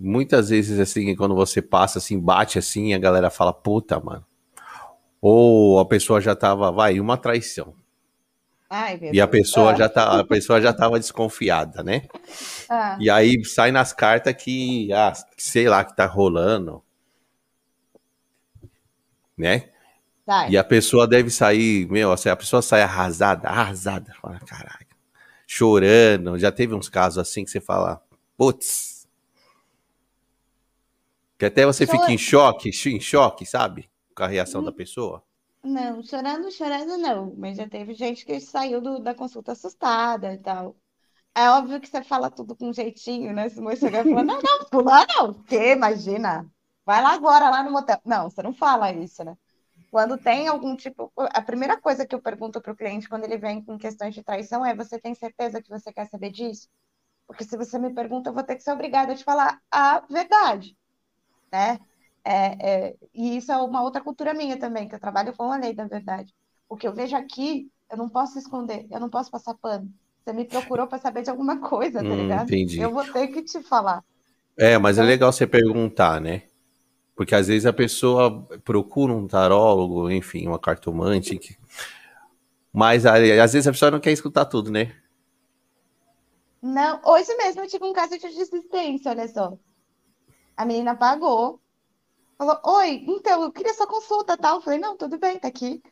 muitas 0.00 0.48
vezes, 0.48 0.78
assim, 0.78 1.14
quando 1.14 1.34
você 1.34 1.60
passa, 1.60 1.98
assim, 1.98 2.18
bate 2.18 2.58
assim, 2.58 2.94
a 2.94 2.98
galera 2.98 3.30
fala, 3.30 3.52
puta, 3.52 4.00
mano. 4.00 4.24
Ou 5.20 5.78
a 5.78 5.84
pessoa 5.86 6.20
já 6.20 6.34
tava, 6.34 6.70
vai, 6.70 7.00
uma 7.00 7.16
traição. 7.16 7.74
Ai, 8.68 8.98
e 9.12 9.20
a 9.20 9.28
pessoa, 9.28 9.72
ah. 9.72 9.74
já 9.76 9.88
tá, 9.88 10.20
a 10.20 10.24
pessoa 10.24 10.60
já 10.60 10.72
tava 10.72 10.98
desconfiada, 10.98 11.82
né? 11.82 12.02
Ah. 12.68 12.96
E 12.98 13.08
aí 13.08 13.44
sai 13.44 13.70
nas 13.70 13.92
cartas 13.92 14.34
que, 14.34 14.92
ah, 14.92 15.12
sei 15.36 15.68
lá, 15.68 15.84
que 15.84 15.94
tá 15.94 16.06
rolando. 16.06 16.82
Né? 19.36 19.68
E 20.48 20.56
a 20.56 20.64
pessoa 20.64 21.06
deve 21.06 21.30
sair, 21.30 21.86
meu, 21.90 22.10
assim, 22.10 22.30
a 22.30 22.36
pessoa 22.36 22.62
sai 22.62 22.82
arrasada, 22.82 23.46
arrasada. 23.48 24.14
Fala, 24.20 24.40
caralho. 24.40 24.86
Chorando. 25.46 26.38
Já 26.38 26.50
teve 26.50 26.74
uns 26.74 26.88
casos 26.88 27.18
assim 27.18 27.44
que 27.44 27.50
você 27.50 27.60
fala, 27.60 28.02
putz, 28.36 28.93
que 31.38 31.44
até 31.44 31.66
você 31.66 31.86
fica 31.86 32.10
em 32.10 32.18
choque, 32.18 32.70
em 32.70 33.00
choque, 33.00 33.44
sabe? 33.44 33.90
Com 34.14 34.22
a 34.22 34.28
reação 34.28 34.62
da 34.62 34.72
pessoa. 34.72 35.22
Não, 35.62 36.02
chorando, 36.02 36.50
chorando 36.50 36.98
não. 36.98 37.34
Mas 37.36 37.56
já 37.56 37.68
teve 37.68 37.94
gente 37.94 38.24
que 38.24 38.38
saiu 38.40 38.80
do, 38.80 38.98
da 39.00 39.14
consulta 39.14 39.52
assustada 39.52 40.32
e 40.32 40.38
tal. 40.38 40.76
É 41.34 41.50
óbvio 41.50 41.80
que 41.80 41.88
você 41.88 42.02
fala 42.02 42.30
tudo 42.30 42.54
com 42.54 42.72
jeitinho, 42.72 43.32
né? 43.32 43.48
Se 43.48 43.60
você 43.60 43.86
chegar 43.86 44.06
e 44.06 44.10
falar, 44.10 44.22
não, 44.22 44.40
não, 44.40 44.64
pular 44.66 45.06
não. 45.16 45.34
Que, 45.34 45.72
imagina. 45.72 46.48
Vai 46.86 47.02
lá 47.02 47.14
agora, 47.14 47.50
lá 47.50 47.62
no 47.62 47.72
motel. 47.72 47.98
Não, 48.04 48.30
você 48.30 48.42
não 48.42 48.52
fala 48.52 48.92
isso, 48.92 49.24
né? 49.24 49.36
Quando 49.90 50.18
tem 50.18 50.46
algum 50.46 50.76
tipo. 50.76 51.10
A 51.16 51.42
primeira 51.42 51.80
coisa 51.80 52.06
que 52.06 52.14
eu 52.14 52.22
pergunto 52.22 52.60
para 52.60 52.72
o 52.72 52.76
cliente 52.76 53.08
quando 53.08 53.24
ele 53.24 53.38
vem 53.38 53.62
com 53.62 53.78
questões 53.78 54.14
de 54.14 54.22
traição 54.22 54.64
é: 54.64 54.74
você 54.74 55.00
tem 55.00 55.14
certeza 55.14 55.62
que 55.62 55.70
você 55.70 55.92
quer 55.92 56.06
saber 56.06 56.30
disso? 56.30 56.68
Porque 57.26 57.42
se 57.42 57.56
você 57.56 57.78
me 57.78 57.92
pergunta, 57.92 58.30
eu 58.30 58.34
vou 58.34 58.44
ter 58.44 58.54
que 58.56 58.62
ser 58.62 58.72
obrigada 58.72 59.12
a 59.12 59.16
te 59.16 59.24
falar 59.24 59.60
a 59.70 60.00
verdade 60.10 60.76
né? 61.54 61.78
É, 62.24 62.68
é, 62.68 62.94
e 63.14 63.36
isso 63.36 63.52
é 63.52 63.56
uma 63.56 63.82
outra 63.82 64.00
cultura 64.00 64.34
minha 64.34 64.58
também, 64.58 64.88
que 64.88 64.94
eu 64.94 65.00
trabalho 65.00 65.32
com 65.36 65.52
a 65.52 65.56
lei 65.56 65.72
da 65.72 65.86
verdade. 65.86 66.34
O 66.68 66.76
que 66.76 66.88
eu 66.88 66.92
vejo 66.92 67.14
aqui, 67.14 67.70
eu 67.88 67.96
não 67.96 68.08
posso 68.08 68.38
esconder, 68.38 68.86
eu 68.90 68.98
não 68.98 69.08
posso 69.08 69.30
passar 69.30 69.54
pano. 69.54 69.88
Você 70.24 70.32
me 70.32 70.44
procurou 70.44 70.86
para 70.88 70.98
saber 70.98 71.22
de 71.22 71.30
alguma 71.30 71.58
coisa, 71.60 72.02
tá 72.02 72.08
hum, 72.08 72.22
ligado? 72.22 72.44
Entendi. 72.44 72.80
Eu 72.80 72.90
vou 72.90 73.04
ter 73.04 73.28
que 73.28 73.42
te 73.42 73.62
falar. 73.62 74.02
É, 74.56 74.78
mas 74.78 74.98
é 74.98 75.00
então, 75.00 75.04
é 75.04 75.12
legal 75.12 75.32
você 75.32 75.46
perguntar, 75.46 76.20
né? 76.20 76.42
Porque 77.14 77.34
às 77.34 77.46
vezes 77.46 77.66
a 77.66 77.72
pessoa 77.72 78.44
procura 78.64 79.12
um 79.12 79.28
tarólogo, 79.28 80.10
enfim, 80.10 80.48
uma 80.48 80.58
cartomante, 80.58 81.38
que... 81.38 81.56
mas 82.72 83.06
às 83.06 83.52
vezes 83.52 83.68
a 83.68 83.72
pessoa 83.72 83.92
não 83.92 84.00
quer 84.00 84.10
escutar 84.10 84.46
tudo, 84.46 84.72
né? 84.72 84.96
Não, 86.60 87.00
hoje 87.04 87.32
mesmo 87.36 87.62
eu 87.62 87.68
tive 87.68 87.84
um 87.84 87.92
caso 87.92 88.18
de 88.18 88.28
desistência, 88.28 89.10
olha 89.10 89.28
só. 89.28 89.56
A 90.56 90.64
menina 90.64 90.96
pagou, 90.96 91.60
falou: 92.38 92.60
Oi, 92.64 93.04
então 93.08 93.42
eu 93.42 93.52
queria 93.52 93.74
sua 93.74 93.86
consulta, 93.86 94.36
tal. 94.36 94.56
Eu 94.56 94.62
falei: 94.62 94.78
Não, 94.78 94.96
tudo 94.96 95.18
bem, 95.18 95.38
tá 95.38 95.48
aqui. 95.48 95.82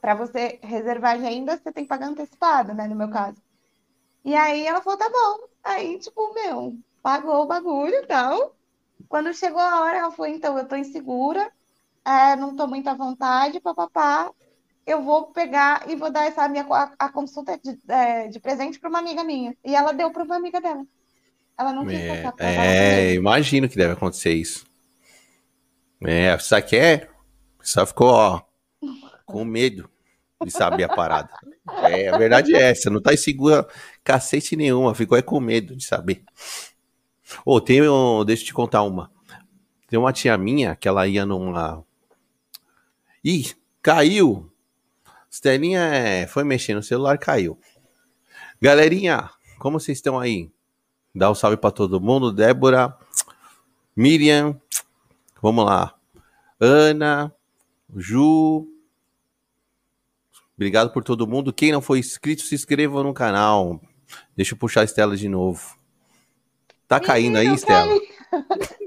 Para 0.00 0.14
você 0.14 0.58
reservar 0.62 1.14
agenda, 1.14 1.56
você 1.56 1.72
tem 1.72 1.84
que 1.84 1.88
pagar 1.88 2.08
antecipado, 2.08 2.74
né? 2.74 2.86
No 2.88 2.96
meu 2.96 3.10
caso. 3.10 3.40
E 4.24 4.34
aí 4.34 4.66
ela 4.66 4.82
falou: 4.82 4.98
Tá 4.98 5.08
bom. 5.10 5.48
Aí, 5.64 5.98
tipo, 5.98 6.34
meu, 6.34 6.78
pagou 7.02 7.42
o 7.44 7.46
bagulho 7.46 8.06
tal. 8.06 8.56
Quando 9.08 9.34
chegou 9.34 9.60
a 9.60 9.80
hora, 9.82 9.98
ela 9.98 10.10
falou: 10.10 10.32
Então, 10.32 10.58
eu 10.58 10.68
tô 10.68 10.76
insegura, 10.76 11.52
é, 12.04 12.36
não 12.36 12.56
tô 12.56 12.66
muito 12.66 12.88
à 12.88 12.94
vontade, 12.94 13.60
papapá 13.60 14.32
eu 14.86 15.02
vou 15.02 15.32
pegar 15.32 15.88
e 15.90 15.96
vou 15.96 16.10
dar 16.10 16.24
essa 16.26 16.48
minha 16.48 16.64
a, 16.70 16.94
a 16.98 17.12
consulta 17.12 17.58
de, 17.58 17.78
é, 17.88 18.28
de 18.28 18.38
presente 18.38 18.78
para 18.78 18.88
uma 18.88 19.00
amiga 19.00 19.24
minha. 19.24 19.56
E 19.64 19.74
ela 19.74 19.92
deu 19.92 20.10
para 20.12 20.22
uma 20.22 20.36
amiga 20.36 20.60
dela. 20.60 20.86
Ela 21.58 21.72
não 21.72 21.86
quis 21.86 21.98
é, 21.98 22.22
passar 22.22 22.44
É, 22.44 23.14
imagino 23.14 23.68
que 23.68 23.76
deve 23.76 23.94
acontecer 23.94 24.34
isso. 24.34 24.66
É, 26.04 26.36
só 26.38 26.60
que 26.60 26.76
é, 26.76 27.08
só 27.62 27.86
ficou, 27.86 28.08
ó, 28.08 28.42
com 29.24 29.44
medo 29.44 29.88
de 30.44 30.50
saber 30.50 30.84
a 30.84 30.88
parada. 30.88 31.30
É, 31.84 32.08
a 32.08 32.18
verdade 32.18 32.54
é 32.54 32.70
essa, 32.70 32.90
não 32.90 33.00
tá 33.00 33.14
insegura 33.14 33.66
cacete 34.04 34.54
nenhuma, 34.54 34.94
ficou 34.94 35.16
é 35.16 35.22
com 35.22 35.40
medo 35.40 35.74
de 35.74 35.84
saber. 35.84 36.22
Ô, 37.44 37.56
oh, 37.56 37.60
tem, 37.60 37.88
um, 37.88 38.24
deixa 38.24 38.42
eu 38.42 38.46
te 38.46 38.54
contar 38.54 38.82
uma. 38.82 39.10
Tem 39.88 39.98
uma 39.98 40.12
tia 40.12 40.36
minha 40.36 40.76
que 40.76 40.86
ela 40.86 41.06
ia 41.06 41.24
numa. 41.24 41.84
Ih, 43.24 43.54
caiu! 43.82 44.50
Estelinha 45.30 45.80
é, 45.80 46.26
foi 46.26 46.44
mexer 46.44 46.74
no 46.74 46.82
celular, 46.82 47.18
caiu. 47.18 47.58
Galerinha, 48.60 49.30
como 49.58 49.80
vocês 49.80 49.98
estão 49.98 50.18
aí? 50.18 50.50
Dá 51.16 51.30
um 51.30 51.34
salve 51.34 51.56
para 51.56 51.70
todo 51.70 51.98
mundo. 51.98 52.30
Débora, 52.30 52.94
Miriam, 53.96 54.60
vamos 55.40 55.64
lá. 55.64 55.94
Ana, 56.60 57.32
Ju. 57.96 58.68
Obrigado 60.54 60.92
por 60.92 61.02
todo 61.02 61.26
mundo. 61.26 61.54
Quem 61.54 61.72
não 61.72 61.80
foi 61.80 62.00
inscrito, 62.00 62.42
se 62.42 62.54
inscreva 62.54 63.02
no 63.02 63.14
canal. 63.14 63.80
Deixa 64.36 64.52
eu 64.52 64.58
puxar 64.58 64.82
a 64.82 64.84
Estela 64.84 65.16
de 65.16 65.26
novo. 65.26 65.78
Tá 66.86 67.00
caindo 67.00 67.38
aí, 67.38 67.46
Estela? 67.46 67.98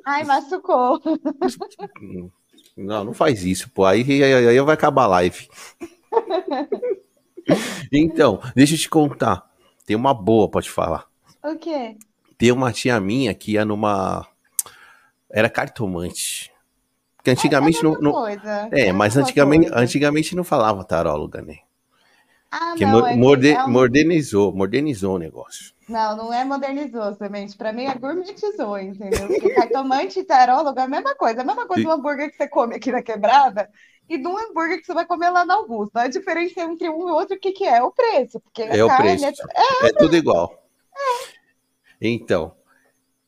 Ai, 0.05 0.23
machucou. 0.23 1.01
Não, 2.77 3.05
não 3.05 3.13
faz 3.13 3.43
isso, 3.43 3.71
pô. 3.71 3.85
Aí, 3.85 4.03
aí, 4.23 4.47
aí 4.49 4.61
vai 4.61 4.75
acabar 4.75 5.05
a 5.05 5.07
live. 5.07 5.49
então, 7.91 8.39
deixa 8.55 8.75
eu 8.75 8.77
te 8.77 8.87
contar. 8.87 9.49
Tem 9.83 9.95
uma 9.95 10.13
boa, 10.13 10.47
pode 10.47 10.69
falar. 10.69 11.07
O 11.43 11.57
quê? 11.57 11.97
Tem 12.39 12.53
uma 12.53 12.71
tia 12.71 12.97
minha 13.01 13.33
que 13.33 13.51
ia 13.51 13.65
numa. 13.65 14.25
Era 15.29 15.49
cartomante. 15.49 16.49
Porque 17.17 17.31
antigamente 17.31 17.79
é 17.79 17.83
não. 17.83 17.99
não... 17.99 18.27
É, 18.27 18.39
é 18.71 18.93
mas 18.93 19.17
antigamente, 19.17 19.69
antigamente 19.73 20.33
não 20.37 20.43
falava 20.45 20.85
taróloga, 20.85 21.41
né? 21.41 21.57
Ah, 22.49 22.75
que 22.77 22.85
não, 22.85 23.05
é 23.05 23.13
morde... 23.13 23.51
é 23.51 23.61
um... 23.65 23.69
modernizou, 23.69 24.55
modernizou 24.55 25.15
o 25.15 25.19
negócio. 25.19 25.73
Não, 25.89 26.15
não 26.15 26.33
é 26.33 26.45
modernizou, 26.45 27.13
semente. 27.15 27.57
Para 27.57 27.73
mim 27.73 27.85
é 27.87 27.93
gourmetizou, 27.93 28.79
entendeu? 28.79 29.27
Porque 29.27 29.49
cartomante 29.53 30.19
e 30.19 30.23
tarólogo 30.23 30.79
é 30.79 30.83
a 30.83 30.87
mesma 30.87 31.13
coisa. 31.15 31.41
A 31.41 31.43
mesma 31.43 31.67
coisa 31.67 31.83
do 31.83 31.91
hambúrguer 31.91 32.31
que 32.31 32.37
você 32.37 32.47
come 32.47 32.75
aqui 32.75 32.89
na 32.89 33.01
quebrada 33.01 33.69
e 34.07 34.17
do 34.17 34.29
hambúrguer 34.29 34.79
que 34.79 34.85
você 34.85 34.93
vai 34.93 35.05
comer 35.05 35.29
lá 35.29 35.43
na 35.43 35.55
Augusta. 35.55 36.03
A 36.03 36.07
diferença 36.07 36.61
entre 36.61 36.89
um 36.89 37.09
e 37.09 37.11
outro, 37.11 37.35
o 37.35 37.39
que, 37.39 37.51
que 37.51 37.65
é? 37.65 37.83
O 37.83 37.91
preço. 37.91 38.39
Porque 38.39 38.61
é 38.61 38.81
o 38.81 38.95
preço. 38.95 39.25
É, 39.25 39.27
é, 39.27 39.89
é 39.89 39.93
tudo 39.93 40.15
igual. 40.15 40.53
É. 40.95 41.38
Então, 42.01 42.53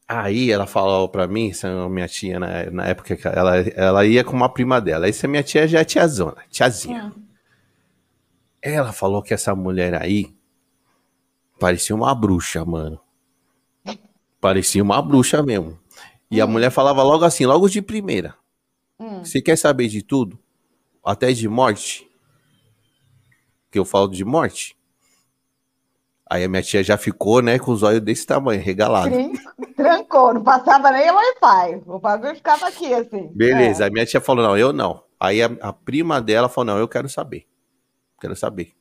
aí 0.08 0.52
ela 0.52 0.66
falou 0.66 1.10
para 1.10 1.28
mim, 1.28 1.50
essa 1.50 1.90
minha 1.90 2.08
tia, 2.08 2.40
na, 2.40 2.70
na 2.72 2.86
época 2.88 3.16
que 3.16 3.28
ela, 3.28 3.58
ela 3.58 4.06
ia 4.06 4.24
com 4.24 4.36
uma 4.36 4.50
prima 4.50 4.80
dela. 4.80 5.08
Essa 5.08 5.28
minha 5.28 5.44
tia 5.44 5.68
já 5.68 5.80
é 5.80 5.86
tiazona, 5.86 6.44
tiazinha. 6.50 7.14
Hum. 7.16 7.24
Ela 8.62 8.94
falou 8.94 9.22
que 9.22 9.34
essa 9.34 9.56
mulher 9.56 10.00
aí 10.00 10.34
parecia 11.60 11.96
uma 11.96 12.14
bruxa, 12.14 12.64
mano. 12.64 13.00
Parecia 14.40 14.82
uma 14.82 15.02
bruxa 15.02 15.44
mesmo. 15.44 15.80
E 16.30 16.40
hum. 16.40 16.44
a 16.44 16.48
mulher 16.48 16.72
falava 16.72 17.04
logo 17.04 17.26
assim, 17.26 17.46
logo 17.46 17.68
de 17.68 17.82
primeira. 17.82 18.36
Hum. 19.00 19.24
Você 19.24 19.42
quer 19.42 19.58
saber 19.58 19.88
de 19.88 20.02
tudo? 20.02 20.40
até 21.04 21.32
de 21.34 21.48
morte, 21.48 22.08
que 23.70 23.80
eu 23.80 23.86
falo 23.86 24.08
de 24.08 24.24
morte. 24.24 24.78
Aí 26.32 26.46
a 26.46 26.48
minha 26.48 26.62
tia 26.62 26.82
já 26.82 26.98
ficou, 26.98 27.42
né, 27.42 27.60
com 27.60 27.74
os 27.74 27.84
olhos 27.84 28.00
desse 28.00 28.26
tamanho, 28.26 28.62
regalado. 28.62 29.14
Trancou, 29.76 30.34
não 30.34 30.42
passava 30.42 30.90
nem 30.90 31.12
Wi-Fi. 31.12 31.82
O 31.86 32.00
bagulho 32.00 32.34
ficava 32.38 32.70
aqui, 32.70 32.94
assim. 32.94 33.30
Beleza, 33.36 33.84
é. 33.84 33.88
a 33.88 33.92
minha 33.92 34.06
tia 34.06 34.22
falou, 34.22 34.46
não, 34.46 34.58
eu 34.58 34.72
não. 34.72 35.04
Aí 35.20 35.44
a, 35.44 35.52
a, 35.60 35.74
prima 35.74 36.22
dela 36.22 36.48
falou, 36.48 36.74
não, 36.74 36.80
eu 36.80 36.88
quero 36.88 37.10
saber. 37.10 37.46
Quero 38.18 38.34
saber. 38.34 38.72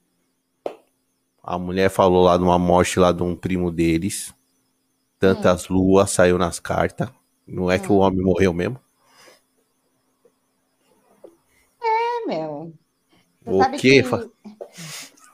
A 1.43 1.59
mulher 1.59 1.91
falou 1.91 2.23
lá 2.23 2.37
de 2.37 2.45
uma 2.45 2.57
morte 2.57 3.01
lá 3.01 3.11
de 3.11 3.25
um 3.25 3.35
primo 3.35 3.73
deles. 3.73 4.33
Tantas 5.19 5.69
hum. 5.69 5.75
luas 5.75 6.13
saiu 6.13 6.39
nas 6.39 6.61
cartas. 6.61 7.09
Não 7.45 7.69
é 7.69 7.77
hum. 7.77 7.79
que 7.81 7.91
o 7.91 7.97
hum. 7.97 7.99
homem 7.99 8.23
morreu 8.23 8.53
mesmo? 8.53 8.79
meu. 12.31 12.73
Você 13.45 13.69
o 13.69 13.71
quê? 13.73 14.03
Que... 14.03 14.09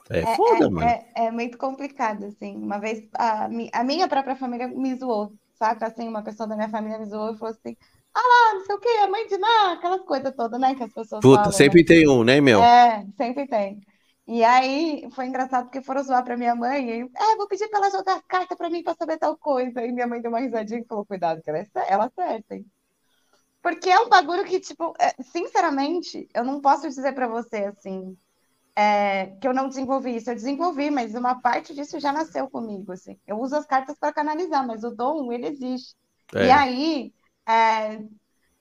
É, 0.09 0.19
é 0.19 0.35
foda, 0.35 0.65
é, 0.65 0.69
mano. 0.69 0.87
É, 0.87 1.05
é, 1.15 1.31
muito 1.31 1.57
complicado, 1.57 2.25
assim. 2.25 2.55
Uma 2.55 2.79
vez 2.79 3.07
a, 3.13 3.47
a 3.73 3.83
minha 3.83 4.07
própria 4.07 4.35
família 4.35 4.67
me 4.67 4.95
zoou, 4.95 5.33
saca? 5.55 5.87
Assim, 5.87 6.07
uma 6.07 6.23
pessoa 6.23 6.47
da 6.47 6.55
minha 6.55 6.69
família 6.69 6.99
me 6.99 7.05
zoou 7.05 7.33
e 7.33 7.37
falou 7.37 7.53
assim: 7.53 7.75
ah 8.13 8.19
lá, 8.19 8.53
não 8.55 8.65
sei 8.65 8.75
o 8.75 8.79
quê, 8.79 8.89
a 9.03 9.07
mãe 9.07 9.27
de 9.27 9.37
Ná, 9.37 9.73
aquelas 9.73 10.01
coisas 10.01 10.33
todas, 10.35 10.59
né? 10.59 10.75
Que 10.75 10.83
as 10.83 10.93
pessoas 10.93 11.21
Puta, 11.21 11.35
falam, 11.37 11.51
sempre 11.51 11.81
né? 11.81 11.85
tem 11.87 12.09
um, 12.09 12.23
né, 12.23 12.41
meu? 12.41 12.61
É, 12.63 13.05
sempre 13.17 13.47
tem. 13.47 13.79
E 14.27 14.43
aí 14.43 15.07
foi 15.11 15.25
engraçado 15.25 15.65
porque 15.65 15.81
foram 15.81 16.03
zoar 16.03 16.23
pra 16.23 16.35
minha 16.35 16.53
mãe. 16.55 16.89
E, 16.89 17.01
é, 17.01 17.35
vou 17.37 17.47
pedir 17.47 17.69
pra 17.69 17.79
ela 17.79 17.91
jogar 17.91 18.21
carta 18.27 18.55
pra 18.55 18.69
mim 18.69 18.83
pra 18.83 18.95
saber 18.95 19.17
tal 19.17 19.37
coisa. 19.37 19.85
E 19.85 19.91
minha 19.91 20.07
mãe 20.07 20.21
deu 20.21 20.29
uma 20.29 20.39
risadinha 20.39 20.81
e 20.81 20.85
falou: 20.85 21.05
cuidado, 21.05 21.41
que 21.41 21.49
ela, 21.49 21.59
é, 21.59 21.67
ela 21.87 22.05
acerta, 22.05 22.55
hein? 22.55 22.65
Porque 23.61 23.89
é 23.89 23.99
um 23.99 24.09
bagulho 24.09 24.45
que, 24.45 24.59
tipo, 24.59 24.93
é, 24.99 25.13
sinceramente, 25.21 26.27
eu 26.33 26.43
não 26.43 26.61
posso 26.61 26.87
dizer 26.87 27.13
para 27.13 27.27
você 27.27 27.65
assim. 27.65 28.17
É, 28.79 29.35
que 29.41 29.47
eu 29.47 29.55
não 29.55 29.67
desenvolvi 29.67 30.15
isso, 30.17 30.29
eu 30.29 30.35
desenvolvi, 30.35 30.91
mas 30.91 31.15
uma 31.15 31.41
parte 31.41 31.73
disso 31.73 31.99
já 31.99 32.13
nasceu 32.13 32.47
comigo, 32.47 32.91
assim. 32.91 33.19
Eu 33.25 33.39
uso 33.39 33.55
as 33.55 33.65
cartas 33.65 33.97
para 33.97 34.13
canalizar, 34.13 34.67
mas 34.67 34.83
o 34.83 34.91
dom, 34.91 35.31
ele 35.31 35.47
existe. 35.47 35.95
É. 36.35 36.45
E 36.45 36.51
aí, 36.51 37.13
é, 37.47 38.03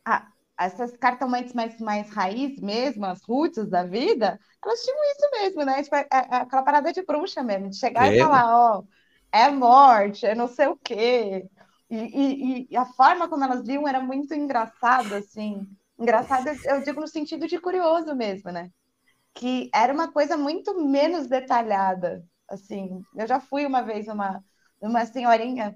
a, 0.03 0.27
essas 0.59 0.97
cartomantes 0.97 1.53
mais, 1.53 1.79
mais 1.81 2.09
raiz 2.09 2.59
mesmo, 2.61 3.05
as 3.05 3.23
roots 3.25 3.69
da 3.69 3.85
vida, 3.85 4.41
elas 4.65 4.81
tinham 4.83 4.97
isso 5.13 5.31
mesmo, 5.33 5.65
né? 5.67 5.83
Tipo, 5.83 5.97
é, 5.97 6.07
é 6.11 6.37
aquela 6.37 6.63
parada 6.63 6.91
de 6.95 7.03
bruxa 7.03 7.43
mesmo, 7.43 7.69
de 7.69 7.77
chegar 7.77 8.11
e 8.11 8.19
falar, 8.19 8.57
ó, 8.57 8.85
é 9.31 9.51
morte, 9.51 10.25
é 10.25 10.35
não 10.35 10.49
sei 10.49 10.69
o 10.69 10.79
quê, 10.79 11.47
e, 11.91 11.97
e, 11.97 12.67
e, 12.71 12.77
a 12.77 12.87
forma 12.87 13.29
como 13.29 13.45
elas 13.45 13.67
viam 13.67 13.87
era 13.87 14.01
muito 14.01 14.33
engraçada, 14.33 15.19
assim. 15.19 15.69
Engraçada, 15.99 16.55
eu 16.65 16.83
digo 16.83 17.03
no 17.03 17.07
sentido 17.07 17.47
de 17.47 17.61
curioso 17.61 18.15
mesmo, 18.17 18.51
né? 18.51 18.71
Que 19.37 19.71
era 19.73 19.93
uma 19.93 20.11
coisa 20.11 20.37
muito 20.37 20.75
menos 20.85 21.29
detalhada, 21.29 22.25
assim. 22.49 23.03
Eu 23.15 23.27
já 23.27 23.39
fui 23.39 23.67
uma 23.67 23.83
vez 23.83 24.07
numa, 24.07 24.43
numa 24.83 25.07
senhorinha 25.07 25.75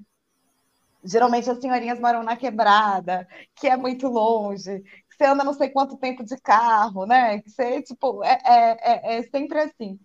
Geralmente 1.03 1.51
as 1.51 1.59
senhorinhas 1.59 1.99
moram 1.99 2.23
na 2.23 2.37
quebrada, 2.37 3.27
que 3.55 3.67
é 3.67 3.77
muito 3.77 4.07
longe, 4.07 4.81
que 4.81 5.17
você 5.17 5.25
anda 5.25 5.43
não 5.43 5.55
sei 5.55 5.71
quanto 5.71 5.97
tempo 5.97 6.23
de 6.23 6.37
carro, 6.37 7.07
né? 7.07 7.41
Que 7.41 7.51
você, 7.51 7.81
tipo, 7.83 8.23
é, 8.23 8.39
é, 8.45 8.79
é, 8.83 9.19
é 9.19 9.23
sempre 9.23 9.61
assim. 9.61 9.99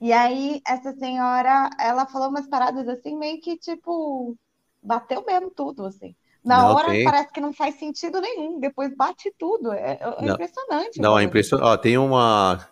E 0.00 0.12
aí, 0.12 0.60
essa 0.66 0.92
senhora, 0.92 1.70
ela 1.80 2.06
falou 2.06 2.28
umas 2.28 2.46
paradas 2.46 2.86
assim, 2.88 3.16
meio 3.16 3.40
que, 3.40 3.56
tipo, 3.56 4.36
bateu 4.80 5.24
mesmo 5.26 5.50
tudo, 5.50 5.86
assim. 5.86 6.14
Na 6.44 6.62
não, 6.62 6.76
hora 6.76 6.90
tem... 6.90 7.02
parece 7.02 7.32
que 7.32 7.40
não 7.40 7.52
faz 7.52 7.74
sentido 7.76 8.20
nenhum, 8.20 8.60
depois 8.60 8.94
bate 8.94 9.34
tudo. 9.36 9.72
É, 9.72 9.98
é 10.00 10.22
não, 10.22 10.34
impressionante. 10.34 11.00
Não, 11.00 11.18
é 11.18 11.24
impressionante. 11.24 11.68
Ó, 11.68 11.76
tem 11.76 11.98
uma. 11.98 12.68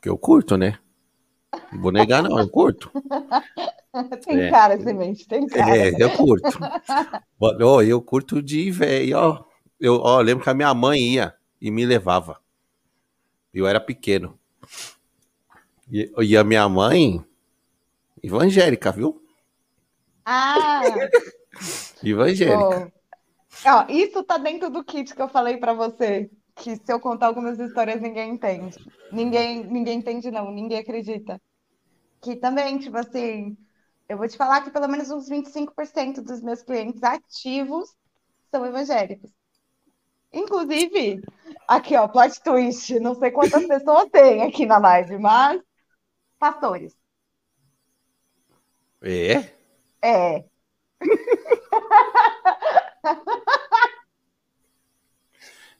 Porque 0.00 0.08
eu 0.08 0.16
curto, 0.16 0.56
né? 0.56 0.78
Não 1.70 1.82
vou 1.82 1.92
negar, 1.92 2.22
não, 2.22 2.38
eu 2.38 2.48
curto. 2.48 2.90
tem 4.24 4.44
é. 4.44 4.50
cara, 4.50 4.80
semente, 4.80 5.28
tem 5.28 5.46
cara. 5.46 5.76
É, 5.76 5.90
eu 5.90 6.10
curto. 6.16 6.58
ó, 7.38 7.82
eu 7.82 8.00
curto 8.00 8.40
de 8.40 8.70
velho, 8.70 9.18
ó. 9.18 9.44
Eu 9.78 9.96
ó, 9.96 10.18
lembro 10.22 10.42
que 10.42 10.48
a 10.48 10.54
minha 10.54 10.72
mãe 10.72 10.98
ia 11.00 11.34
e 11.60 11.70
me 11.70 11.84
levava. 11.84 12.40
Eu 13.52 13.66
era 13.66 13.78
pequeno. 13.78 14.38
E, 15.92 16.10
e 16.18 16.34
a 16.34 16.42
minha 16.44 16.66
mãe, 16.66 17.22
evangélica, 18.22 18.90
viu? 18.90 19.22
Ah! 20.24 20.80
Evangélica. 22.02 22.90
Ó, 23.66 23.84
isso 23.90 24.22
tá 24.22 24.38
dentro 24.38 24.70
do 24.70 24.82
kit 24.82 25.14
que 25.14 25.20
eu 25.20 25.28
falei 25.28 25.58
para 25.58 25.74
você. 25.74 26.30
Que 26.60 26.76
se 26.76 26.92
eu 26.92 27.00
contar 27.00 27.26
algumas 27.26 27.58
histórias, 27.58 28.00
ninguém 28.00 28.34
entende. 28.34 28.78
Ninguém, 29.10 29.64
ninguém 29.64 29.98
entende, 29.98 30.30
não, 30.30 30.50
ninguém 30.50 30.78
acredita. 30.78 31.40
Que 32.20 32.36
também, 32.36 32.78
tipo 32.78 32.98
assim, 32.98 33.56
eu 34.08 34.18
vou 34.18 34.28
te 34.28 34.36
falar 34.36 34.62
que 34.62 34.70
pelo 34.70 34.88
menos 34.88 35.10
uns 35.10 35.28
25% 35.28 36.22
dos 36.22 36.42
meus 36.42 36.62
clientes 36.62 37.02
ativos 37.02 37.88
são 38.50 38.66
evangélicos. 38.66 39.30
Inclusive, 40.32 41.22
aqui, 41.66 41.96
ó, 41.96 42.06
plot 42.06 42.40
twist. 42.42 43.00
Não 43.00 43.14
sei 43.14 43.30
quantas 43.30 43.66
pessoas 43.66 44.08
tem 44.10 44.42
aqui 44.42 44.66
na 44.66 44.78
live, 44.78 45.18
mas 45.18 45.60
pastores. 46.38 46.94
É? 49.02 49.50
É. 50.02 50.44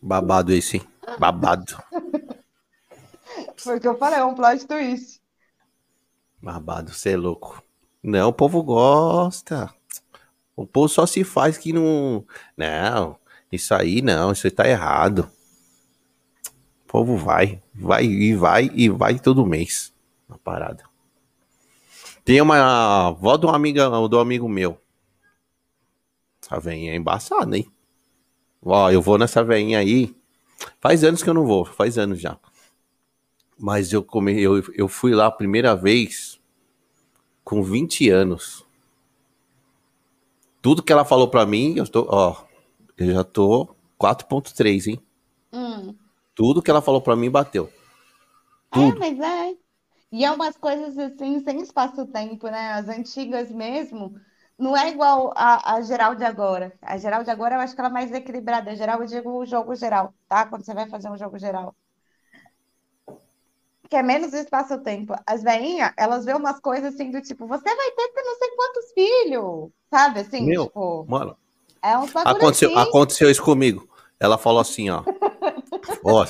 Babado 0.01 0.53
esse, 0.53 0.79
hein? 0.79 0.89
Babado. 1.19 1.83
Foi 3.57 3.77
o 3.77 3.81
que 3.81 3.89
eu 3.89 3.99
falei, 3.99 4.19
é 4.19 4.25
um 4.25 4.35
plot 4.35 4.67
twist. 4.67 5.21
Babado, 6.41 6.93
você 6.93 7.11
é 7.11 7.17
louco. 7.17 7.63
Não, 8.03 8.31
o 8.31 8.33
povo 8.33 8.63
gosta. 8.63 9.73
O 10.57 10.67
povo 10.67 10.89
só 10.89 11.07
se 11.07 11.23
faz 11.23 11.59
que 11.59 11.73
não. 11.73 12.25
Não, 12.57 13.17
isso 13.53 13.75
aí 13.75 14.01
não, 14.01 14.33
isso 14.33 14.47
aí 14.47 14.51
tá 14.51 14.67
errado. 14.67 15.31
O 16.85 16.89
povo 16.89 17.17
vai, 17.17 17.63
vai 17.75 18.05
e 18.05 18.35
vai 18.35 18.71
e 18.75 18.89
vai 18.89 19.19
todo 19.19 19.47
mês 19.47 19.93
na 20.29 20.39
parada. 20.39 20.85
Tem 22.25 22.41
uma 22.41 23.09
avó 23.09 23.37
de 23.37 23.47
uma 23.47 23.57
amiga, 23.57 23.89
do 24.09 24.19
amigo 24.19 24.49
meu. 24.49 24.81
Essa 26.43 26.59
veinha 26.59 26.93
é 26.93 26.97
embaçada, 26.97 27.57
hein? 27.57 27.71
Ó, 28.63 28.91
eu 28.91 29.01
vou 29.01 29.19
nessa 29.19 29.43
veinha 29.43 29.79
aí. 29.79 30.15
Faz 30.81 31.03
anos 31.05 31.23
que 31.23 31.31
eu 31.31 31.35
não 31.35 31.47
vou, 31.47 31.65
faz 31.65 31.97
anos 31.99 32.21
já. 32.21 32.39
Mas 33.59 33.93
eu, 33.93 34.03
come, 34.03 34.41
eu, 34.41 34.63
eu 34.75 34.89
fui 34.89 35.15
lá 35.15 35.27
a 35.27 35.31
primeira 35.31 35.75
vez 35.75 36.41
com 37.45 37.63
20 37.63 38.09
anos. 38.09 38.65
Tudo 40.63 40.83
que 40.83 40.93
ela 40.93 41.05
falou 41.05 41.29
pra 41.29 41.47
mim, 41.47 41.75
eu 41.77 41.87
tô, 41.87 42.07
ó, 42.09 42.45
eu 42.97 43.13
já 43.13 43.25
tô 43.25 43.75
4.3, 43.99 44.89
hein? 44.89 45.01
Hum. 45.53 45.95
Tudo 46.35 46.63
que 46.63 46.71
ela 46.71 46.83
falou 46.83 47.01
pra 47.01 47.17
mim 47.17 47.31
bateu. 47.31 47.71
É, 48.73 48.75
Tudo. 48.75 48.99
mas 48.99 49.19
é. 49.19 49.55
E 50.13 50.25
é 50.25 50.31
umas 50.31 50.57
coisas 50.57 50.99
assim, 50.99 51.43
sem 51.45 51.61
espaço-tempo, 51.61 52.49
né? 52.49 52.73
As 52.73 52.89
antigas 52.89 53.51
mesmo, 53.51 54.15
não 54.61 54.77
é 54.77 54.91
igual 54.91 55.33
a, 55.35 55.75
a 55.75 55.83
geral 55.83 56.15
de 56.15 56.23
agora. 56.23 56.73
A 56.83 56.99
geral 56.99 57.25
de 57.25 57.31
agora 57.31 57.55
eu 57.55 57.61
acho 57.61 57.75
que 57.75 57.81
ela 57.81 57.89
é 57.89 57.93
mais 57.93 58.13
equilibrada. 58.13 58.71
A 58.71 58.75
geral, 58.75 59.01
eu 59.01 59.07
digo 59.07 59.31
o 59.31 59.47
jogo 59.47 59.75
geral, 59.75 60.15
tá? 60.29 60.47
Quando 60.47 60.65
você 60.65 60.75
vai 60.75 60.89
fazer 60.89 61.09
um 61.09 61.17
jogo 61.17 61.39
geral. 61.39 61.75
Que 63.89 63.97
é 63.97 64.03
menos 64.03 64.33
espaço-tempo. 64.35 65.15
As 65.27 65.43
veinhas, 65.43 65.93
elas 65.97 66.25
vê 66.25 66.35
umas 66.35 66.61
coisas 66.61 66.95
assim 66.95 67.11
do 67.11 67.23
tipo, 67.23 67.47
você 67.47 67.75
vai 67.75 67.91
ter 67.91 68.13
não 68.23 68.39
sei 68.39 68.51
quantos 68.51 68.93
filhos, 68.93 69.71
sabe? 69.91 70.21
Assim, 70.21 70.47
Meu, 70.47 70.67
tipo, 70.67 71.07
Mano, 71.09 71.37
é 71.83 71.93
bagulho 71.95 72.13
aconteceu, 72.25 72.71
assim. 72.71 72.89
aconteceu 72.89 73.31
isso 73.31 73.43
comigo. 73.43 73.89
Ela 74.21 74.37
falou 74.37 74.61
assim, 74.61 74.91
ó. 74.91 75.03
ó, 76.05 76.27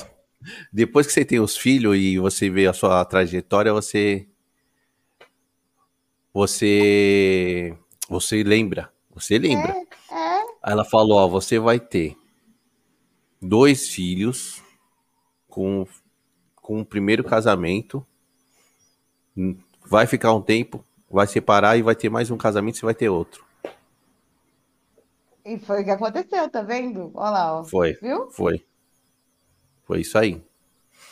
depois 0.71 1.05
que 1.05 1.13
você 1.13 1.25
tem 1.25 1.39
os 1.39 1.57
filhos 1.57 1.95
e 1.97 2.17
você 2.17 2.49
vê 2.49 2.65
a 2.65 2.73
sua 2.73 3.03
trajetória, 3.03 3.73
você. 3.73 4.27
Você. 6.33 7.77
Você 8.11 8.43
lembra. 8.43 8.91
Você 9.11 9.37
lembra. 9.37 9.71
É, 9.71 10.13
é. 10.13 10.41
Aí 10.61 10.73
ela 10.73 10.83
falou, 10.83 11.17
ó, 11.17 11.29
você 11.29 11.57
vai 11.57 11.79
ter 11.79 12.17
dois 13.41 13.87
filhos 13.87 14.61
com, 15.47 15.87
com 16.55 16.81
o 16.81 16.85
primeiro 16.85 17.23
casamento, 17.23 18.05
vai 19.85 20.05
ficar 20.05 20.33
um 20.33 20.41
tempo, 20.41 20.83
vai 21.09 21.25
separar 21.25 21.77
e 21.77 21.81
vai 21.81 21.95
ter 21.95 22.09
mais 22.09 22.29
um 22.29 22.35
casamento, 22.37 22.77
você 22.77 22.85
vai 22.85 22.93
ter 22.93 23.07
outro. 23.07 23.45
E 25.45 25.57
foi 25.57 25.81
o 25.81 25.85
que 25.85 25.91
aconteceu, 25.91 26.49
tá 26.49 26.61
vendo? 26.61 27.11
Olha 27.15 27.29
lá, 27.31 27.59
ó. 27.59 27.63
Foi, 27.63 27.93
Viu? 27.93 28.29
foi. 28.29 28.65
Foi 29.85 30.01
isso 30.01 30.17
aí. 30.17 30.43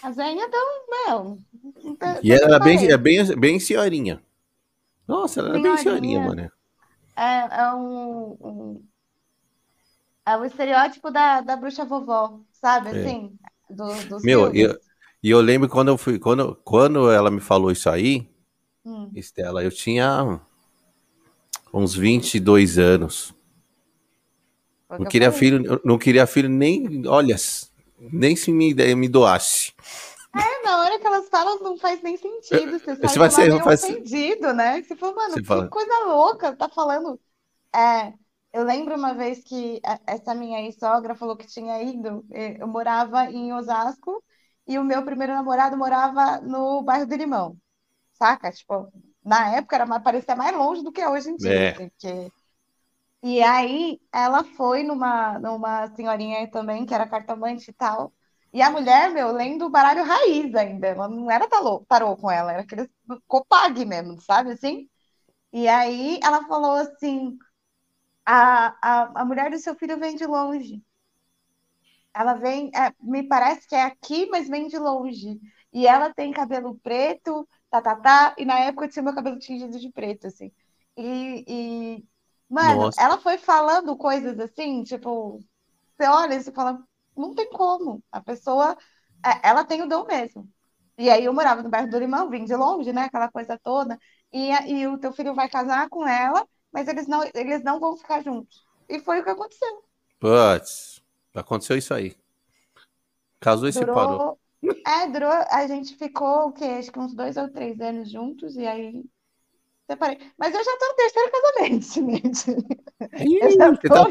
As 0.04 0.18
veinhas 0.18 0.50
tão, 0.52 0.86
meu. 1.08 1.38
tem- 1.96 2.20
E 2.24 2.32
ela 2.34 2.56
era 2.56 2.60
bem, 2.60 2.92
é 2.92 2.98
bem, 2.98 3.40
bem 3.40 3.58
senhorinha. 3.58 4.22
Nossa, 5.08 5.40
ela 5.40 5.50
era 5.52 5.60
bem 5.60 5.78
Senhorinha. 5.78 6.20
senhorinha, 6.20 6.20
mano. 6.20 6.59
É, 7.20 7.62
é 7.62 7.74
um, 7.74 8.38
um- 8.42 8.90
é 10.26 10.38
o 10.38 10.46
estereótipo 10.46 11.12
da, 11.12 11.42
da 11.42 11.56
bruxa 11.56 11.84
vovó, 11.86 12.40
sabe? 12.52 12.90
É. 12.90 13.00
Assim, 13.00 13.38
do- 13.70 14.04
dos 14.08 14.24
Meu, 14.24 14.42
filmes. 14.42 14.62
eu- 14.74 14.80
E 15.22 15.30
eu 15.32 15.42
lembro 15.42 15.68
quando 15.68 15.90
eu 15.90 15.98
fui, 15.98 16.18
quando, 16.18 16.56
quando 16.64 17.12
ela 17.12 17.30
me 17.30 17.42
falou 17.42 17.70
isso 17.72 17.90
aí, 17.90 18.26
Hum. 18.86 19.12
Estela, 19.16 19.64
eu 19.64 19.72
tinha 19.72 20.40
uns 21.74 21.96
22 21.96 22.78
anos. 22.78 23.34
Não 24.90 25.06
queria 25.06 25.32
filho, 25.32 25.82
não 25.86 25.98
queria 25.98 26.26
filho 26.26 26.50
nem, 26.50 27.06
olha, 27.08 27.36
nem 28.00 28.36
se 28.36 28.52
me, 28.52 28.74
me 28.96 29.08
doasse. 29.08 29.72
É, 30.36 30.64
na 30.64 30.80
hora 30.80 31.00
que 31.00 31.08
elas 31.08 31.28
falam, 31.30 31.60
não 31.60 31.78
faz 31.78 32.02
nem 32.02 32.16
sentido. 32.18 32.80
Você 32.80 32.96
sai 32.96 33.18
vai 33.18 33.30
ser- 33.32 33.52
ser- 33.76 33.92
ofendido, 33.92 34.54
né? 34.54 34.82
Você 34.82 34.96
fala, 34.96 35.16
mano, 35.16 35.34
Você 35.34 35.42
que 35.42 35.48
fala- 35.48 35.68
coisa 35.70 36.06
louca, 36.06 36.56
tá 36.56 36.70
falando. 36.70 37.20
É, 37.76 38.14
eu 38.54 38.64
lembro 38.64 38.96
uma 38.96 39.14
vez 39.14 39.44
que 39.44 39.82
a- 39.86 40.00
essa 40.08 40.36
minha 40.36 40.62
ex-sogra 40.62 41.16
falou 41.16 41.38
que 41.38 41.48
tinha 41.48 41.82
ido. 41.84 42.26
Eu 42.32 42.68
morava 42.68 43.26
em 43.32 43.54
Osasco 43.54 44.24
e 44.68 44.78
o 44.80 44.84
meu 44.84 45.04
primeiro 45.06 45.34
namorado 45.34 45.78
morava 45.78 46.42
no 46.42 46.82
bairro 46.84 47.08
do 47.08 47.16
Limão, 47.16 47.58
saca? 48.14 48.52
Tipo, 48.52 48.92
na 49.24 49.56
época 49.58 49.76
era 49.78 50.00
parecia 50.02 50.36
mais 50.36 50.56
longe 50.58 50.84
do 50.84 50.92
que 50.92 51.02
é 51.02 51.10
hoje 51.10 51.30
em 51.32 51.38
dia, 51.38 51.54
É. 51.54 51.70
assim, 51.74 51.90
porque... 51.90 52.32
E 53.22 53.42
aí 53.44 54.00
ela 54.14 54.44
foi 54.44 54.84
numa, 54.84 55.38
numa 55.40 55.88
senhorinha 55.96 56.50
também, 56.50 56.86
que 56.86 56.94
era 56.94 57.08
cartomante 57.08 57.70
e 57.70 57.74
tal. 57.74 58.14
E 58.54 58.62
a 58.62 58.72
mulher, 58.72 59.12
meu, 59.12 59.32
lendo 59.32 59.66
o 59.66 59.70
baralho 59.70 60.04
raiz 60.04 60.54
ainda. 60.56 60.88
Ela 60.88 61.08
não 61.08 61.30
era 61.30 61.48
tarô, 61.48 61.86
tarô 61.88 62.16
com 62.18 62.32
ela, 62.32 62.52
era 62.54 62.62
aquele 62.64 62.90
copag 63.28 63.86
mesmo, 63.86 64.20
sabe 64.22 64.52
assim? 64.52 64.90
E 65.54 65.68
aí 65.68 66.20
ela 66.24 66.46
falou 66.48 66.76
assim: 66.76 67.38
a, 68.26 68.68
a, 68.82 69.22
a 69.22 69.26
mulher 69.26 69.52
do 69.52 69.60
seu 69.60 69.76
filho 69.76 70.00
vem 70.00 70.16
de 70.16 70.26
longe. 70.26 70.84
Ela 72.14 72.34
vem, 72.34 72.72
é, 72.76 72.94
me 73.02 73.24
parece 73.28 73.68
que 73.68 73.76
é 73.76 73.84
aqui, 73.84 74.28
mas 74.30 74.50
vem 74.50 74.68
de 74.68 74.78
longe. 74.78 75.40
E 75.72 75.88
ela 75.88 76.14
tem 76.14 76.32
cabelo 76.32 76.78
preto, 76.80 77.48
tá, 77.70 77.82
tá, 77.82 77.96
tá. 77.96 78.36
E 78.38 78.46
na 78.46 78.60
época 78.60 78.86
eu 78.86 78.90
tinha 78.90 79.04
meu 79.04 79.14
cabelo 79.16 79.40
tingido 79.40 79.80
de 79.80 79.92
preto, 79.92 80.28
assim. 80.28 80.52
E, 80.98 81.46
e 81.48 82.06
mano, 82.50 82.84
Nossa. 82.84 83.02
ela 83.02 83.18
foi 83.20 83.38
falando 83.38 83.96
coisas 83.98 84.40
assim, 84.40 84.84
tipo, 84.84 85.40
você 85.98 86.08
olha 86.08 86.36
e 86.36 86.44
você 86.44 86.52
fala, 86.52 86.84
não 87.20 87.36
tem 87.36 87.50
como. 87.52 88.04
A 88.12 88.22
pessoa, 88.22 88.78
é, 89.26 89.48
ela 89.50 89.64
tem 89.66 89.82
o 89.82 89.88
dom 89.88 90.06
mesmo. 90.06 90.50
E 90.98 91.10
aí 91.10 91.26
eu 91.26 91.34
morava 91.34 91.64
no 91.64 91.70
bairro 91.70 91.90
do 91.90 92.00
Limão, 92.00 92.30
vim 92.30 92.46
de 92.46 92.56
longe, 92.56 92.92
né? 92.94 93.04
Aquela 93.06 93.32
coisa 93.32 93.58
toda. 93.64 93.98
E, 94.34 94.50
e 94.72 94.88
o 94.88 94.98
teu 95.00 95.14
filho 95.14 95.34
vai 95.36 95.50
casar 95.50 95.90
com 95.90 96.08
ela, 96.08 96.46
mas 96.72 96.88
eles 96.88 97.08
não, 97.08 97.24
eles 97.34 97.64
não 97.64 97.80
vão 97.80 97.98
ficar 97.98 98.22
juntos. 98.24 98.68
E 98.90 99.00
foi 99.00 99.20
o 99.22 99.24
que 99.24 99.30
aconteceu. 99.30 99.84
Putz, 100.20 101.02
aconteceu 101.36 101.78
isso 101.78 101.94
aí. 101.94 102.16
Casou 103.42 103.68
e 103.68 103.74
separou. 103.74 104.22
Durou. 104.22 104.40
É, 104.86 105.08
durou. 105.08 105.32
A 105.32 105.68
gente 105.68 105.96
ficou, 105.96 106.48
o 106.50 106.54
quê? 106.54 106.66
Acho 106.66 106.92
que 106.92 107.00
uns 107.00 107.14
dois 107.14 107.38
ou 107.38 107.50
três 107.52 107.80
anos 107.80 108.10
juntos, 108.12 108.56
e 108.56 108.66
aí 108.66 109.04
separei. 109.90 110.20
Mas 110.38 110.56
eu 110.56 110.64
já 110.64 110.78
tô 110.78 110.88
no 110.90 110.96
terceiro 110.96 111.32
casamento, 111.32 111.86
gente. 111.94 112.52
Eu 113.40 113.52
já 113.52 113.58
Ih, 113.60 113.76
você 113.76 113.90
tô 113.90 114.06
tá- 114.06 114.08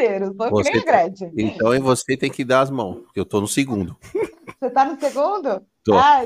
terceiro, 0.00 0.26
sou 0.36 0.46
que 0.46 0.50
Você 0.50 0.70
nem 0.70 0.80
a 0.80 0.84
tá- 0.84 0.90
Gretchen. 0.92 1.32
Então, 1.36 1.74
e 1.74 1.78
você 1.78 2.16
tem 2.16 2.30
que 2.30 2.44
dar 2.44 2.60
as 2.60 2.70
mãos, 2.70 3.00
porque 3.02 3.20
eu 3.20 3.24
tô 3.24 3.40
no 3.40 3.48
segundo. 3.48 3.96
Você 4.60 4.70
tá 4.70 4.84
no 4.84 4.98
segundo? 5.00 5.62
Tô. 5.84 5.94
Ah, 5.94 6.20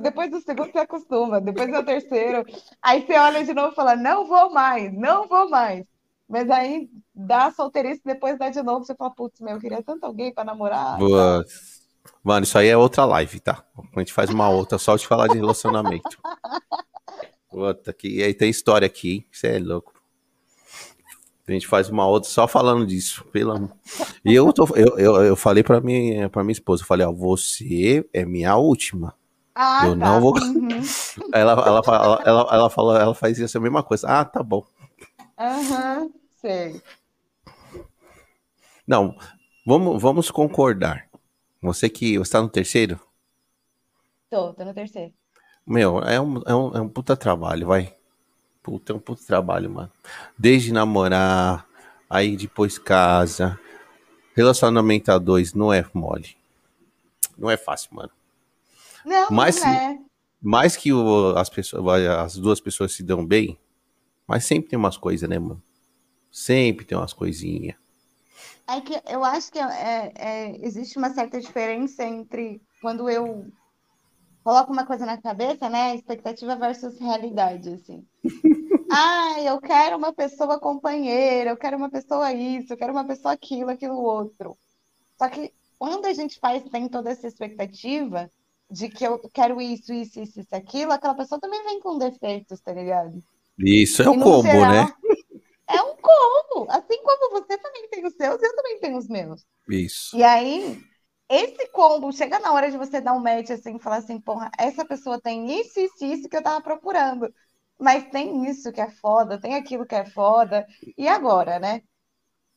depois 0.00 0.30
do 0.30 0.40
segundo 0.40 0.70
você 0.70 0.78
acostuma, 0.78 1.40
depois 1.40 1.72
do 1.72 1.82
terceiro. 1.84 2.44
Aí 2.82 3.06
você 3.06 3.18
olha 3.18 3.44
de 3.44 3.54
novo 3.54 3.72
e 3.72 3.74
fala, 3.74 3.96
não 3.96 4.26
vou 4.26 4.52
mais, 4.52 4.92
não 4.92 5.26
vou 5.26 5.48
mais. 5.48 5.84
Mas 6.28 6.48
aí 6.50 6.88
dá 7.14 7.50
solteirice, 7.50 8.00
depois 8.04 8.38
dá 8.38 8.48
de 8.50 8.62
novo, 8.62 8.84
você 8.84 8.94
fala, 8.94 9.10
putz, 9.10 9.40
meu, 9.40 9.54
eu 9.54 9.60
queria 9.60 9.82
tanto 9.82 10.04
alguém 10.04 10.32
pra 10.32 10.44
namorar. 10.44 10.98
Putz. 10.98 11.82
Mano, 12.22 12.44
isso 12.44 12.56
aí 12.58 12.68
é 12.68 12.76
outra 12.76 13.04
live, 13.04 13.40
tá? 13.40 13.64
A 13.94 13.98
gente 14.00 14.12
faz 14.12 14.30
uma 14.30 14.48
outra 14.48 14.78
só 14.78 14.96
de 14.96 15.06
falar 15.06 15.28
de 15.28 15.36
relacionamento. 15.36 16.18
Puta, 17.48 17.92
que 17.92 18.22
aí 18.22 18.32
tem 18.32 18.48
história 18.48 18.86
aqui, 18.86 19.12
hein? 19.12 19.26
Você 19.30 19.56
é 19.56 19.58
louco. 19.58 19.92
A 21.46 21.52
gente 21.52 21.66
faz 21.66 21.88
uma 21.88 22.06
outra 22.06 22.30
só 22.30 22.46
falando 22.46 22.86
disso, 22.86 23.24
pelo 23.32 23.52
amor. 23.52 23.72
E 24.24 24.32
eu, 24.32 24.52
tô, 24.52 24.64
eu, 24.76 24.96
eu, 24.98 25.24
eu 25.24 25.36
falei 25.36 25.62
pra 25.62 25.80
minha, 25.80 26.28
pra 26.28 26.44
minha 26.44 26.52
esposa, 26.52 26.82
eu 26.82 26.86
falei, 26.86 27.04
ó, 27.06 27.12
você 27.12 28.08
é 28.12 28.24
minha 28.24 28.56
última. 28.56 29.14
Ah, 29.54 29.84
Eu 29.84 29.90
tá. 29.90 29.96
não 29.96 30.20
vou- 30.20 30.34
Uhum. 30.34 30.68
Ela, 31.34 31.52
ela, 31.52 31.82
ela, 31.84 32.22
ela, 32.24 32.48
ela 32.52 32.70
falou, 32.70 32.96
ela 32.96 33.14
faz 33.14 33.38
isso 33.38 33.58
a 33.58 33.60
mesma 33.60 33.82
coisa. 33.82 34.06
Ah, 34.08 34.24
tá 34.24 34.42
bom. 34.42 34.64
Aham, 35.38 36.10
sei. 36.40 36.80
Não, 38.86 39.14
vamos, 39.66 40.00
vamos 40.00 40.30
concordar. 40.30 41.06
Você 41.60 41.88
que 41.90 42.18
você 42.18 42.32
tá 42.32 42.40
no 42.40 42.48
terceiro? 42.48 42.98
Tô, 44.30 44.54
tô 44.54 44.64
no 44.64 44.72
terceiro. 44.74 45.12
Meu, 45.66 45.98
é 46.00 46.20
um, 46.20 46.42
é 46.46 46.54
um, 46.54 46.76
é 46.76 46.80
um 46.80 46.88
puta 46.88 47.16
trabalho, 47.16 47.66
vai. 47.66 47.94
Puta, 48.62 48.92
é 48.92 48.96
um 48.96 49.00
puto 49.00 49.24
trabalho, 49.26 49.68
mano. 49.70 49.90
Desde 50.38 50.72
namorar, 50.72 51.66
aí 52.08 52.36
depois 52.36 52.78
casa. 52.78 53.58
Relacionamento 54.34 55.10
a 55.10 55.18
dois 55.18 55.52
não 55.52 55.72
é 55.72 55.84
mole. 55.92 56.36
Não 57.36 57.50
é 57.50 57.56
fácil, 57.56 57.90
mano. 57.94 58.10
Não, 59.04 59.28
Mas- 59.30 59.60
não 59.60 59.68
é. 59.68 59.98
Mais 60.40 60.76
que 60.76 60.92
o- 60.92 61.36
as, 61.36 61.48
pessoas, 61.48 62.06
as 62.06 62.36
duas 62.36 62.60
pessoas 62.60 62.92
se 62.92 63.02
dão 63.02 63.24
bem, 63.24 63.56
mas 64.26 64.44
sempre 64.44 64.70
tem 64.70 64.78
umas 64.78 64.96
coisas, 64.96 65.28
né, 65.28 65.38
mano? 65.38 65.62
Sempre 66.30 66.84
tem 66.84 66.96
umas 66.98 67.12
coisinhas. 67.12 67.76
É 68.66 68.80
que 68.80 69.00
eu 69.08 69.22
acho 69.24 69.52
que 69.52 69.58
é, 69.58 70.12
é- 70.16 70.56
existe 70.66 70.98
uma 70.98 71.10
certa 71.10 71.40
diferença 71.40 72.04
entre 72.04 72.60
quando 72.80 73.08
eu 73.08 73.46
coloco 74.42 74.72
uma 74.72 74.86
coisa 74.86 75.06
na 75.06 75.20
cabeça, 75.20 75.68
né? 75.68 75.94
Expectativa 75.94 76.56
versus 76.56 76.98
realidade, 76.98 77.70
assim. 77.70 78.04
Ah, 78.94 79.40
eu 79.40 79.58
quero 79.58 79.96
uma 79.96 80.12
pessoa 80.12 80.60
companheira, 80.60 81.48
eu 81.48 81.56
quero 81.56 81.78
uma 81.78 81.88
pessoa 81.88 82.30
isso, 82.30 82.74
eu 82.74 82.76
quero 82.76 82.92
uma 82.92 83.06
pessoa 83.06 83.32
aquilo, 83.32 83.70
aquilo 83.70 83.96
outro. 83.98 84.54
Só 85.16 85.30
que 85.30 85.50
quando 85.78 86.04
a 86.04 86.12
gente 86.12 86.38
faz, 86.38 86.62
tem 86.64 86.86
toda 86.90 87.10
essa 87.10 87.26
expectativa 87.26 88.30
de 88.70 88.90
que 88.90 89.02
eu 89.02 89.18
quero 89.32 89.62
isso, 89.62 89.94
isso, 89.94 90.20
isso, 90.20 90.40
isso, 90.40 90.54
aquilo, 90.54 90.92
aquela 90.92 91.14
pessoa 91.14 91.40
também 91.40 91.64
vem 91.64 91.80
com 91.80 91.96
defeitos, 91.96 92.60
tá 92.60 92.74
ligado? 92.74 93.22
Isso 93.58 94.02
é 94.02 94.04
no 94.04 94.18
combo, 94.18 94.42
geral, 94.42 94.70
né? 94.70 94.94
É 95.68 95.80
um 95.80 95.96
combo. 95.96 96.70
Assim 96.70 97.02
como 97.02 97.30
você 97.30 97.56
também 97.56 97.88
tem 97.88 98.06
os 98.06 98.14
seus, 98.14 98.42
eu 98.42 98.56
também 98.56 98.78
tenho 98.78 98.98
os 98.98 99.08
meus. 99.08 99.46
Isso. 99.70 100.14
E 100.14 100.22
aí, 100.22 100.82
esse 101.32 101.68
combo, 101.70 102.12
chega 102.12 102.38
na 102.40 102.52
hora 102.52 102.70
de 102.70 102.76
você 102.78 103.00
dar 103.00 103.14
um 103.14 103.20
match 103.20 103.50
assim, 103.50 103.76
e 103.76 103.80
falar 103.82 103.96
assim, 103.98 104.20
porra, 104.20 104.50
essa 104.58 104.84
pessoa 104.84 105.20
tem 105.20 105.60
isso, 105.60 105.80
isso, 105.80 106.04
isso 106.04 106.28
que 106.28 106.36
eu 106.36 106.42
tava 106.42 106.62
procurando. 106.62 107.32
Mas 107.80 108.08
tem 108.10 108.44
isso 108.48 108.72
que 108.72 108.80
é 108.80 108.90
foda, 108.90 109.40
tem 109.40 109.54
aquilo 109.56 109.86
que 109.86 109.94
é 109.94 110.04
foda. 110.06 110.66
E 110.96 111.08
agora, 111.08 111.58
né? 111.58 111.82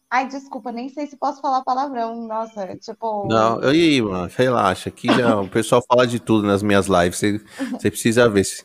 Ai, 0.09 0.27
desculpa, 0.27 0.71
nem 0.71 0.89
sei 0.89 1.07
se 1.07 1.17
posso 1.17 1.41
falar 1.41 1.63
palavrão. 1.63 2.27
Nossa, 2.27 2.75
tipo. 2.77 3.05
Não, 3.23 3.59
aí, 3.63 4.01
mano, 4.01 4.31
relaxa. 4.35 4.89
Aqui 4.89 5.11
já, 5.11 5.39
o 5.41 5.49
pessoal 5.49 5.83
fala 5.87 6.05
de 6.05 6.19
tudo 6.19 6.45
nas 6.47 6.61
minhas 6.61 6.87
lives. 6.87 7.17
Você, 7.17 7.41
você 7.77 7.89
precisa 7.91 8.29
ver. 8.29 8.43
se- 8.45 8.63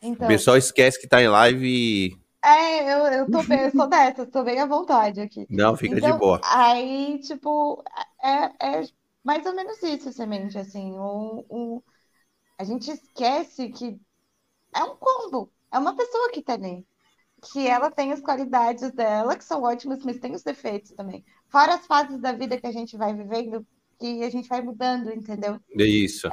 Então, 0.00 0.18
O 0.20 0.26
pessoal 0.26 0.56
esquece 0.56 1.00
que 1.00 1.08
tá 1.08 1.20
em 1.22 1.28
live 1.28 1.66
e. 1.66 2.16
é, 2.44 2.92
eu, 2.94 2.98
eu 3.22 3.30
tô 3.30 3.42
bem, 3.44 3.62
eu 3.64 3.70
sou 3.72 3.88
dessa, 3.88 4.26
tô 4.26 4.44
bem 4.44 4.60
à 4.60 4.66
vontade 4.66 5.20
aqui. 5.20 5.48
Não, 5.48 5.76
fica 5.76 6.00
de 6.00 6.10
Então, 6.10 6.12
boa. 6.12 6.42
aí, 6.42 7.18
tipo, 7.20 7.82
é, 8.22 8.80
é 8.80 8.88
mais 9.22 9.44
ou 9.46 9.54
menos 9.54 9.82
isso, 9.82 10.12
semente, 10.12 10.58
assim. 10.58 10.92
O, 10.98 11.44
o, 11.48 11.82
a 12.58 12.64
gente 12.64 12.90
esquece 12.90 13.68
que 13.70 14.00
é 14.74 14.82
um 14.82 14.96
combo, 14.96 15.52
é 15.72 15.78
uma 15.78 15.96
pessoa 15.96 16.30
que 16.30 16.42
tá 16.42 16.54
ali. 16.54 16.86
Que 17.52 17.68
ela 17.68 17.90
tem 17.90 18.12
as 18.12 18.20
qualidades 18.20 18.90
dela, 18.92 19.36
que 19.36 19.44
são 19.44 19.62
ótimas, 19.62 20.02
mas 20.04 20.18
tem 20.18 20.34
os 20.34 20.42
defeitos 20.42 20.92
também. 20.92 21.24
Fora 21.48 21.74
as 21.74 21.86
fases 21.86 22.20
da 22.20 22.32
vida 22.32 22.60
que 22.60 22.66
a 22.66 22.72
gente 22.72 22.96
vai 22.96 23.14
vivendo, 23.14 23.66
que 23.98 24.24
a 24.24 24.30
gente 24.30 24.48
vai 24.48 24.60
mudando, 24.60 25.12
entendeu? 25.12 25.60
É 25.78 25.84
isso. 25.84 26.28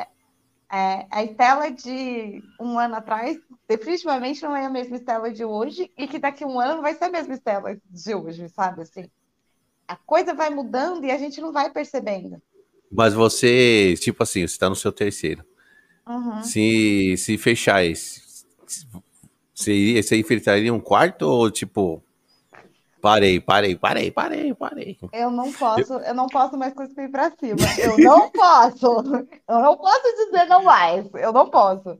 É, 0.71 1.07
a 1.11 1.23
Estela 1.23 1.69
de 1.69 2.41
um 2.59 2.79
ano 2.79 2.95
atrás 2.95 3.37
definitivamente 3.67 4.41
não 4.41 4.55
é 4.55 4.65
a 4.65 4.69
mesma 4.69 4.97
Estela 4.97 5.31
de 5.31 5.45
hoje, 5.45 5.91
e 5.95 6.07
que 6.07 6.17
daqui 6.17 6.43
a 6.43 6.47
um 6.47 6.59
ano 6.59 6.81
vai 6.81 6.95
ser 6.95 7.05
a 7.05 7.11
mesma 7.11 7.35
Estela 7.35 7.79
de 7.89 8.15
hoje, 8.15 8.49
sabe? 8.49 8.81
Assim, 8.81 9.09
a 9.87 9.95
coisa 9.95 10.33
vai 10.33 10.49
mudando 10.49 11.05
e 11.05 11.11
a 11.11 11.17
gente 11.17 11.39
não 11.41 11.51
vai 11.51 11.69
percebendo. 11.71 12.41
Mas 12.91 13.13
você, 13.13 13.95
tipo 13.99 14.21
assim, 14.23 14.47
você 14.47 14.57
tá 14.57 14.69
no 14.69 14.75
seu 14.75 14.91
terceiro. 14.91 15.43
Uhum. 16.07 16.43
Se, 16.43 17.15
se 17.17 17.37
fechar 17.37 17.83
esse, 17.83 18.21
você, 19.53 20.01
você 20.01 20.17
enfrentaria 20.17 20.73
um 20.73 20.79
quarto 20.79 21.23
ou 21.23 21.49
tipo. 21.49 22.01
Parei, 23.01 23.39
parei, 23.39 23.75
parei, 23.75 24.11
parei, 24.11 24.53
parei. 24.55 24.97
Eu 25.13 25.29
não 25.29 25.51
posso, 25.53 25.93
eu 25.93 26.13
não 26.15 26.25
posso 26.27 26.57
mais 26.57 26.73
cuspir 26.73 27.09
pra 27.11 27.29
cima. 27.31 27.59
Eu 27.77 27.97
não 27.99 28.29
posso. 28.33 28.87
Eu 29.47 29.59
não 29.59 29.77
posso 29.77 30.15
dizer 30.25 30.45
não 30.47 30.63
mais. 30.63 31.05
Eu 31.13 31.31
não 31.31 31.49
posso. 31.49 31.99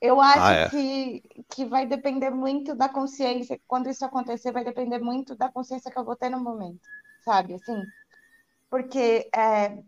Eu 0.00 0.20
acho 0.20 0.40
Ah, 0.40 0.52
é. 0.52 0.68
que, 0.68 1.22
que 1.54 1.64
vai 1.64 1.86
depender 1.86 2.28
muito 2.30 2.74
da 2.74 2.88
consciência. 2.88 3.58
Quando 3.66 3.88
isso 3.88 4.04
acontecer, 4.04 4.52
vai 4.52 4.64
depender 4.64 4.98
muito 4.98 5.34
da 5.36 5.48
consciência 5.50 5.90
que 5.90 5.98
eu 5.98 6.04
vou 6.04 6.16
ter 6.16 6.28
no 6.28 6.40
momento, 6.40 6.80
sabe? 7.24 7.54
Assim, 7.54 7.92
porque 8.70 9.30
é, 9.36 9.82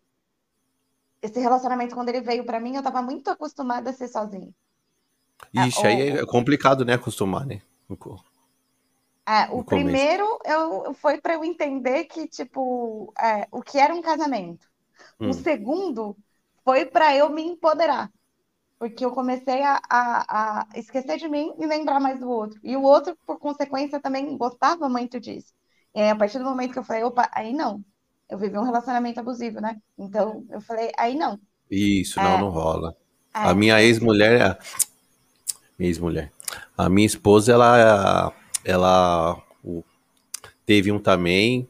esse 1.21 1.41
relacionamento, 1.41 1.93
quando 1.97 2.09
ele 2.11 2.21
veio 2.21 2.47
pra 2.47 2.61
mim, 2.61 2.77
eu 2.77 2.83
tava 2.83 3.03
muito 3.03 3.29
acostumada 3.29 3.91
a 3.91 3.93
ser 3.93 4.07
sozinha. 4.09 4.53
Ixi, 5.55 5.87
É, 5.87 5.89
aí 5.89 6.01
o- 6.11 6.19
é 6.19 6.27
complicado, 6.27 6.85
né? 6.85 6.93
Acostumar, 6.93 7.47
né? 7.47 7.63
É, 9.27 9.51
o 9.53 9.65
primeiro 9.65 10.39
eu, 10.45 10.93
foi 10.95 11.19
para 11.21 11.35
eu 11.35 11.45
entender 11.45 12.05
que, 12.05 12.29
tipo, 12.29 13.13
é, 13.19 13.49
o 13.51 13.63
que 13.63 13.79
era 13.79 13.95
um 13.95 14.03
casamento. 14.03 14.67
Hum. 15.21 15.31
O 15.31 15.35
segundo 15.35 16.17
foi 16.65 16.87
para 16.87 17.17
eu 17.17 17.31
me 17.31 17.43
empoderar. 17.43 18.13
Porque 18.79 19.05
eu 19.05 19.13
comecei 19.13 19.63
a, 19.63 19.81
a, 19.91 20.63
a 20.63 20.69
esquecer 20.79 21.19
de 21.19 21.29
mim 21.29 21.55
e 21.59 21.67
lembrar 21.67 22.01
mais 22.01 22.21
do 22.21 22.29
outro. 22.31 22.61
E 22.65 22.77
o 22.77 22.83
outro, 22.83 23.17
por 23.27 23.39
consequência, 23.41 24.01
também 24.01 24.37
gostava 24.39 24.89
muito 24.89 25.21
disso. 25.21 25.55
E 25.95 26.01
aí, 26.01 26.11
a 26.11 26.17
partir 26.17 26.39
do 26.39 26.45
momento 26.45 26.73
que 26.73 26.79
eu 26.79 26.85
falei, 26.85 27.05
opa, 27.05 27.29
aí 27.33 27.53
não. 27.53 27.85
Eu 28.29 28.39
vivi 28.39 28.59
um 28.59 28.65
relacionamento 28.65 29.21
abusivo, 29.21 29.61
né? 29.61 29.77
Então, 29.99 30.45
eu 30.51 30.61
falei, 30.61 30.91
aí 30.99 31.15
não. 31.15 31.39
Isso, 31.71 32.21
não, 32.21 32.35
É. 32.35 32.39
não 32.39 32.51
rola. 32.51 32.97
É, 33.35 33.39
A 33.39 33.55
minha 33.55 33.81
ex-mulher, 33.83 34.59
minha 35.79 35.89
ex-mulher, 35.91 36.33
a 36.77 36.89
minha 36.89 37.07
esposa, 37.07 37.53
ela, 37.53 38.33
ela 38.65 39.43
teve 40.65 40.91
um 40.93 40.99
também, 40.99 41.69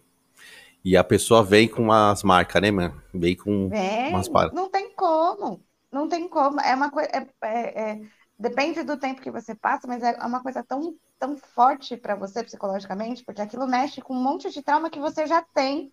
e 0.85 0.97
a 0.97 1.05
pessoa 1.05 1.43
vem 1.43 1.69
com 1.69 1.83
umas 1.83 2.23
marcas, 2.23 2.63
né, 2.63 2.71
mano? 2.71 3.03
Vem 3.13 3.37
com 3.37 3.69
Vem, 3.69 4.15
umas 4.15 4.29
paradas. 4.29 4.55
não 4.55 4.71
tem 4.71 4.95
como, 4.95 5.65
não 5.91 6.09
tem 6.09 6.29
como. 6.29 6.61
É 6.61 6.75
uma 6.75 6.91
coisa, 6.91 7.09
é- 7.13 7.29
é- 7.47 7.91
é- 7.93 8.01
depende 8.39 8.83
do 8.83 8.99
tempo 8.99 9.21
que 9.23 9.31
você 9.31 9.55
passa, 9.55 9.87
mas 9.87 10.03
é 10.03 10.13
uma 10.25 10.43
coisa 10.43 10.63
tão, 10.65 10.97
tão 11.19 11.37
forte 11.37 11.97
para 11.97 12.15
você 12.17 12.43
psicologicamente, 12.45 13.25
porque 13.25 13.43
aquilo 13.43 13.67
mexe 13.67 14.01
com 14.03 14.15
um 14.15 14.23
monte 14.23 14.51
de 14.51 14.63
trauma 14.63 14.91
que 14.91 14.99
você 15.01 15.27
já 15.27 15.43
tem. 15.55 15.93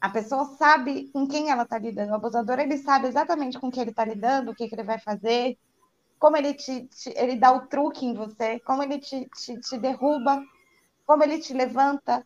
A 0.00 0.10
pessoa 0.10 0.44
sabe 0.56 1.10
com 1.12 1.26
quem 1.28 1.50
ela 1.50 1.64
está 1.64 1.78
lidando. 1.78 2.12
O 2.12 2.16
abusador, 2.16 2.58
ele 2.60 2.78
sabe 2.78 3.08
exatamente 3.08 3.58
com 3.60 3.70
quem 3.70 3.82
ele 3.82 3.90
está 3.90 4.04
lidando, 4.04 4.52
o 4.52 4.54
que, 4.54 4.68
que 4.68 4.74
ele 4.74 4.84
vai 4.84 4.98
fazer, 4.98 5.58
como 6.18 6.36
ele 6.36 6.54
te, 6.54 6.86
te- 6.88 7.14
ele 7.16 7.36
dá 7.36 7.52
o 7.52 7.66
truque 7.68 8.06
em 8.06 8.14
você, 8.14 8.60
como 8.60 8.82
ele 8.82 8.98
te, 9.00 9.28
te, 9.30 9.58
te 9.60 9.78
derruba, 9.78 10.42
como 11.06 11.22
ele 11.24 11.38
te 11.40 11.52
levanta. 11.54 12.24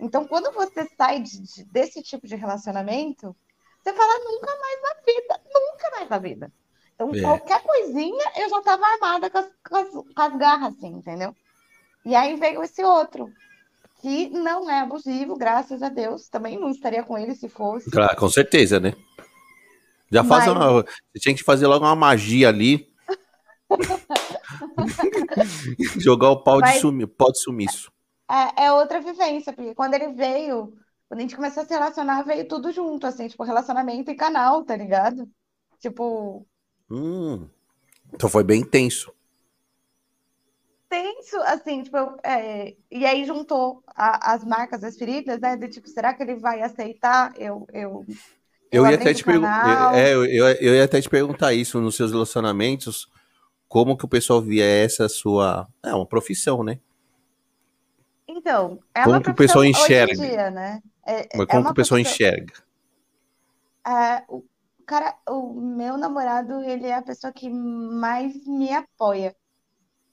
Então, 0.00 0.26
quando 0.26 0.52
você 0.52 0.88
sai 0.96 1.20
de- 1.22 1.40
de- 1.42 1.64
desse 1.66 2.02
tipo 2.02 2.26
de 2.26 2.36
relacionamento, 2.36 3.36
você 3.82 3.92
fala 3.94 4.24
nunca 4.24 4.52
mais 4.60 4.82
na 4.82 4.94
vida, 5.06 5.42
nunca 5.54 5.90
mais 5.92 6.08
na 6.10 6.18
vida. 6.18 6.52
Então, 6.94 7.10
É. 7.14 7.20
qualquer 7.20 7.62
coisinha, 7.62 8.24
eu 8.36 8.48
já 8.48 8.58
estava 8.58 8.84
armada 8.86 9.30
com 9.30 9.38
as, 9.38 9.46
com 9.68 9.76
as- 9.76 9.90
com 9.90 10.22
as 10.22 10.36
garras, 10.36 10.74
assim, 10.76 10.88
entendeu? 10.88 11.34
E 12.04 12.14
aí 12.14 12.36
veio 12.36 12.62
esse 12.62 12.82
outro, 12.84 13.28
que 14.00 14.28
não 14.30 14.70
é 14.70 14.80
abusivo, 14.80 15.36
graças 15.36 15.82
a 15.82 15.88
Deus. 15.88 16.28
Também 16.28 16.58
não 16.58 16.70
estaria 16.70 17.02
com 17.02 17.18
ele 17.18 17.34
se 17.34 17.48
fosse. 17.48 17.90
Claro, 17.90 18.16
com 18.16 18.28
certeza, 18.28 18.78
né? 18.78 18.92
Já 20.12 20.22
faz 20.22 20.46
Mas- 20.46 20.56
uma. 20.56 20.82
Você 20.82 21.20
tinha 21.20 21.34
que 21.34 21.42
fazer 21.42 21.66
logo 21.66 21.84
uma 21.84 21.96
magia 21.96 22.48
ali. 22.48 22.88
Jogar 25.98 26.30
o 26.30 26.42
pau 26.42 26.56
de, 26.56 26.62
Mas- 26.68 26.80
sumi, 26.80 27.06
pau 27.06 27.32
de 27.32 27.40
sumiço. 27.40 27.90
É, 28.30 28.64
é 28.66 28.72
outra 28.72 29.00
vivência, 29.00 29.52
porque 29.52 29.74
quando 29.74 29.94
ele 29.94 30.08
veio, 30.12 30.72
quando 31.08 31.18
a 31.18 31.22
gente 31.22 31.36
começou 31.36 31.62
a 31.62 31.66
se 31.66 31.74
relacionar, 31.74 32.22
veio 32.22 32.46
tudo 32.48 32.72
junto, 32.72 33.06
assim, 33.06 33.28
tipo, 33.28 33.42
relacionamento 33.44 34.10
e 34.10 34.14
canal, 34.16 34.64
tá 34.64 34.76
ligado? 34.76 35.28
Tipo, 35.80 36.46
Hum, 36.88 37.46
então 38.14 38.28
foi 38.30 38.44
bem 38.44 38.60
intenso. 38.62 39.12
tenso, 40.88 41.36
assim, 41.42 41.82
tipo, 41.82 41.96
é, 42.24 42.76
e 42.90 43.04
aí 43.06 43.24
juntou 43.24 43.82
a- 43.86 44.32
as 44.34 44.44
marcas, 44.44 44.84
as 44.84 44.96
feridas, 44.96 45.40
né? 45.40 45.56
De 45.56 45.68
tipo, 45.68 45.88
será 45.88 46.14
que 46.14 46.22
ele 46.22 46.36
vai 46.36 46.62
aceitar 46.62 47.32
eu, 47.40 47.66
eu, 47.72 48.04
Eu, 48.70 48.86
ia 48.86 48.96
até 48.96 49.14
te 49.14 49.24
perguntar. 49.24 49.54
canal? 49.62 49.94
É, 49.94 50.12
eu, 50.14 50.24
eu, 50.24 50.46
eu 50.60 50.74
ia 50.74 50.84
até 50.84 51.00
te 51.00 51.08
perguntar 51.08 51.52
isso 51.54 51.80
nos 51.80 51.94
seus 51.96 52.10
relacionamentos. 52.12 53.08
Como 53.68 53.96
que 53.96 54.04
o 54.04 54.08
pessoal 54.08 54.42
via 54.42 54.64
essa 54.64 55.08
sua. 55.08 55.68
É 55.82 55.94
uma 55.94 56.06
profissão, 56.06 56.64
né? 56.64 56.80
Então, 58.28 58.82
é 58.94 59.06
Como 59.06 59.16
uma 59.16 59.22
que 59.22 59.30
o 59.30 59.34
pessoal 59.34 59.64
enxerga? 59.64 60.14
dia, 60.14 60.50
né? 60.50 60.80
É, 61.06 61.28
Mas 61.34 61.46
é 61.48 61.58
como 61.58 61.64
que 61.66 61.70
uma 61.70 61.72
o 61.72 61.74
pessoal 61.74 62.00
profissão- 62.00 62.00
enxerga? 62.00 62.54
É, 63.86 64.24
o 64.28 64.42
cara, 64.84 65.18
o 65.28 65.54
meu 65.60 65.96
namorado, 65.98 66.62
ele 66.62 66.86
é 66.86 66.94
a 66.94 67.02
pessoa 67.02 67.32
que 67.32 67.48
mais 67.50 68.34
me 68.46 68.72
apoia, 68.72 69.36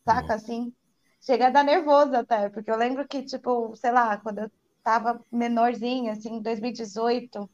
saca, 0.08 0.36
assim? 0.36 0.74
Chega 1.22 1.48
a 1.48 1.52
dar 1.52 1.64
nervoso 1.64 2.16
até, 2.16 2.50
porque 2.50 2.72
eu 2.72 2.78
lembro 2.78 3.08
que, 3.08 3.24
tipo, 3.26 3.76
sei 3.76 3.92
lá, 3.92 4.18
quando 4.20 4.40
eu 4.42 4.52
tava 4.84 5.26
menorzinha, 5.32 6.14
assim, 6.14 6.36
em 6.36 6.42
2018, 6.42 7.50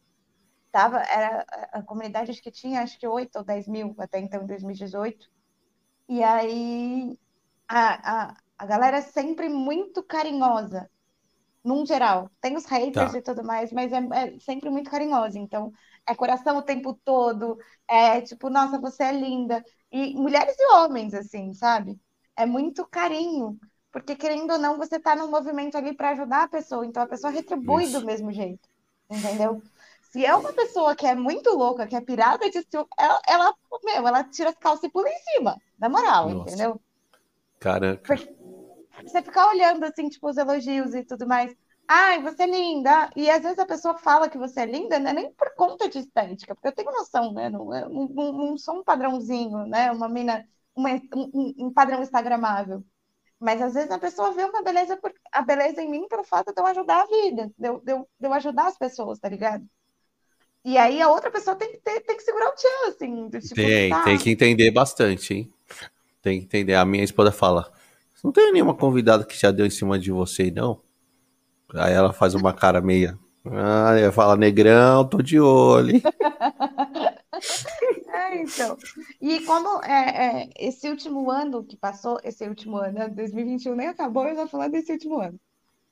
tava, 0.71 0.99
era, 1.01 1.45
a 1.73 1.83
comunidade 1.83 2.31
acho 2.31 2.41
que 2.43 2.51
tinha, 2.51 2.81
acho 2.83 2.99
que 2.99 3.07
8 3.07 3.37
ou 3.37 3.45
10 3.45 3.67
mil 3.67 3.95
até 3.99 4.19
então, 4.19 4.43
em 4.43 4.47
2018, 4.47 5.27
e 6.09 6.23
aí 6.23 7.17
a, 7.69 8.31
a, 8.31 8.37
A 8.59 8.65
galera 8.67 8.97
é 8.99 9.01
sempre 9.01 9.49
muito 9.49 10.03
carinhosa, 10.03 10.89
num 11.63 11.85
geral. 11.85 12.29
Tem 12.41 12.55
os 12.55 12.65
haters 12.65 13.13
Tá. 13.13 13.15
e 13.15 13.21
tudo 13.21 13.43
mais, 13.43 13.71
mas 13.71 13.91
é, 13.93 13.97
é 14.35 14.39
sempre 14.39 14.69
muito 14.69 14.89
carinhosa. 14.89 15.37
Então, 15.39 15.71
é 16.07 16.15
coração 16.15 16.57
o 16.57 16.61
tempo 16.61 16.93
todo, 17.03 17.57
é 17.87 18.21
tipo, 18.21 18.49
nossa, 18.49 18.79
você 18.79 19.03
é 19.03 19.11
linda. 19.11 19.63
E 19.91 20.13
mulheres 20.15 20.55
e 20.57 20.73
homens, 20.73 21.13
assim, 21.13 21.53
sabe? 21.53 21.99
É 22.35 22.45
muito 22.45 22.85
carinho. 22.87 23.59
Porque, 23.91 24.15
querendo 24.15 24.51
ou 24.51 24.59
não, 24.59 24.77
você 24.77 24.99
tá 24.99 25.15
num 25.15 25.29
movimento 25.29 25.75
ali 25.77 25.93
para 25.93 26.11
ajudar 26.11 26.43
a 26.43 26.47
pessoa. 26.47 26.85
Então, 26.85 27.03
a 27.03 27.07
pessoa 27.07 27.31
retribui 27.31 27.83
Isso. 27.83 27.99
do 27.99 28.05
mesmo 28.05 28.31
jeito. 28.31 28.69
Entendeu? 29.09 29.61
Se 30.11 30.25
é 30.25 30.35
uma 30.35 30.53
pessoa 30.53 30.95
que 30.95 31.05
é 31.05 31.15
muito 31.15 31.49
louca, 31.51 31.87
que 31.87 31.95
é 31.95 32.01
pirada 32.01 32.49
de 32.49 32.61
ciúme, 32.61 32.87
ela, 32.97 33.21
ela, 33.27 33.55
meu, 33.83 34.07
ela 34.07 34.23
tira 34.23 34.49
as 34.49 34.57
calças 34.57 34.83
e 34.83 34.89
pula 34.89 35.09
em 35.09 35.19
cima. 35.33 35.57
Na 35.79 35.89
moral, 35.89 36.29
Nossa. 36.29 36.53
entendeu? 36.53 36.81
Caraca. 37.59 38.15
Você 39.03 39.21
ficar 39.21 39.47
olhando, 39.49 39.83
assim, 39.83 40.09
tipo, 40.09 40.29
os 40.29 40.37
elogios 40.37 40.93
e 40.93 41.03
tudo 41.03 41.27
mais. 41.27 41.55
Ai, 41.87 42.21
você 42.21 42.43
é 42.43 42.47
linda. 42.47 43.09
E 43.15 43.29
às 43.29 43.41
vezes 43.41 43.59
a 43.59 43.65
pessoa 43.65 43.97
fala 43.97 44.29
que 44.29 44.37
você 44.37 44.61
é 44.61 44.65
linda, 44.65 44.99
não 44.99 45.11
é 45.11 45.13
nem 45.13 45.31
por 45.31 45.53
conta 45.55 45.87
de 45.87 45.99
estética, 45.99 46.53
porque 46.53 46.67
eu 46.67 46.71
tenho 46.73 46.91
noção, 46.91 47.31
né? 47.31 47.49
Não, 47.49 47.65
não, 47.65 48.33
não 48.33 48.57
sou 48.57 48.79
um 48.79 48.83
padrãozinho, 48.83 49.65
né? 49.65 49.91
Uma 49.91 50.09
mina, 50.09 50.45
uma, 50.75 50.89
um, 51.15 51.53
um 51.57 51.73
padrão 51.73 52.01
instagramável. 52.01 52.83
Mas 53.39 53.61
às 53.61 53.73
vezes 53.73 53.91
a 53.91 53.99
pessoa 53.99 54.33
vê 54.33 54.43
uma 54.43 54.63
beleza, 54.63 54.97
por, 54.97 55.13
a 55.31 55.41
beleza 55.41 55.81
em 55.81 55.89
mim 55.89 56.07
pelo 56.07 56.23
fato 56.23 56.53
de 56.53 56.59
eu 56.59 56.65
ajudar 56.65 57.03
a 57.03 57.05
vida, 57.05 57.51
de 57.57 57.67
eu, 57.67 57.79
de 57.79 57.91
eu, 57.91 58.09
de 58.19 58.27
eu 58.27 58.33
ajudar 58.33 58.67
as 58.67 58.77
pessoas, 58.77 59.19
tá 59.19 59.29
ligado? 59.29 59.65
E 60.65 60.77
aí 60.77 61.01
a 61.01 61.09
outra 61.09 61.31
pessoa 61.31 61.55
tem 61.55 61.71
que, 61.71 61.77
ter, 61.77 62.01
tem 62.01 62.17
que 62.17 62.23
segurar 62.23 62.49
o 62.49 62.55
tchan, 62.55 62.89
assim. 62.89 63.29
do 63.29 63.39
Tipo, 63.39 63.55
Tem, 63.55 63.89
tá, 63.89 64.03
tem 64.03 64.17
que 64.17 64.31
entender 64.31 64.71
bastante, 64.71 65.33
hein? 65.33 65.53
Tem 66.21 66.39
que 66.39 66.45
entender. 66.45 66.73
A 66.75 66.83
minha 66.83 67.03
esposa 67.03 67.31
fala: 67.31 67.71
não 68.21 68.31
tem 68.31 68.51
nenhuma 68.51 68.75
convidada 68.75 69.23
que 69.23 69.37
já 69.37 69.51
deu 69.51 69.65
em 69.65 69.69
cima 69.69 69.97
de 69.97 70.11
você, 70.11 70.51
não? 70.51 70.81
Aí 71.73 71.93
ela 71.93 72.13
faz 72.13 72.33
uma 72.35 72.53
cara 72.53 72.81
meia. 72.81 73.17
Ah, 73.45 74.11
fala, 74.11 74.35
negrão, 74.35 75.07
tô 75.07 75.21
de 75.21 75.39
olho. 75.39 75.95
hein?" 75.95 76.01
É, 78.07 78.41
então. 78.41 78.77
E 79.21 79.41
como 79.45 79.83
é, 79.83 80.43
é, 80.45 80.49
esse 80.57 80.89
último 80.89 81.29
ano 81.31 81.63
que 81.63 81.77
passou, 81.77 82.19
esse 82.23 82.47
último 82.47 82.77
ano, 82.77 82.93
né, 82.99 83.09
2021 83.09 83.75
nem 83.75 83.87
acabou, 83.87 84.27
eu 84.27 84.35
já 84.35 84.47
falando 84.47 84.71
desse 84.71 84.91
último 84.91 85.19
ano. 85.19 85.39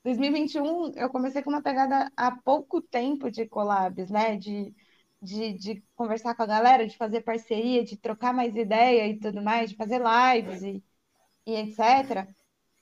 2021, 0.04 0.92
eu 0.94 1.10
comecei 1.10 1.42
com 1.42 1.50
uma 1.50 1.62
pegada 1.62 2.10
há 2.16 2.30
pouco 2.32 2.80
tempo 2.80 3.30
de 3.30 3.46
collabs, 3.46 4.10
né? 4.10 4.36
De, 4.36 4.74
de, 5.22 5.52
de 5.54 5.84
conversar 5.96 6.34
com 6.34 6.42
a 6.42 6.46
galera, 6.46 6.86
de 6.86 6.96
fazer 6.96 7.22
parceria, 7.22 7.84
de 7.84 7.96
trocar 7.96 8.32
mais 8.34 8.54
ideia 8.56 9.08
e 9.08 9.18
tudo 9.18 9.42
mais, 9.42 9.70
de 9.70 9.76
fazer 9.76 10.00
lives 10.00 10.62
e, 10.62 10.82
e 11.46 11.54
etc. 11.56 12.28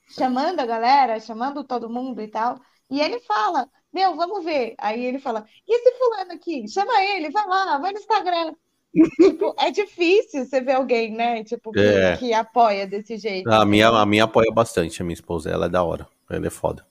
Chamando 0.09 0.59
a 0.61 0.65
galera, 0.65 1.19
chamando 1.19 1.63
todo 1.63 1.89
mundo 1.89 2.21
e 2.21 2.27
tal. 2.29 2.59
E 2.89 3.01
ele 3.01 3.19
fala, 3.21 3.67
meu, 3.93 4.15
vamos 4.15 4.43
ver. 4.43 4.75
Aí 4.77 5.03
ele 5.05 5.19
fala, 5.19 5.45
e 5.67 5.75
esse 5.75 5.97
fulano 5.97 6.31
aqui? 6.33 6.67
Chama 6.67 7.03
ele, 7.03 7.29
vai 7.29 7.47
lá, 7.47 7.77
vai 7.77 7.91
no 7.91 7.99
Instagram. 7.99 8.53
Tipo, 9.19 9.53
é 9.59 9.71
difícil 9.71 10.45
você 10.45 10.61
ver 10.61 10.73
alguém, 10.73 11.11
né? 11.11 11.43
Tipo, 11.43 11.71
que, 11.71 11.79
É. 11.79 12.15
que 12.17 12.33
apoia 12.33 12.87
desse 12.87 13.17
jeito. 13.17 13.51
A 13.51 13.65
minha, 13.65 13.89
a 13.89 14.05
minha 14.05 14.23
apoia 14.23 14.49
bastante, 14.51 15.01
a 15.01 15.05
minha 15.05 15.13
esposa. 15.13 15.49
Ela 15.49 15.65
é 15.65 15.69
da 15.69 15.83
hora. 15.83 16.07
Ela 16.29 16.47
é 16.47 16.49
foda. 16.49 16.85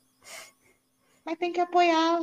Mas 1.25 1.39
tem 1.39 1.51
que 1.51 1.61
apoiar. 1.61 2.21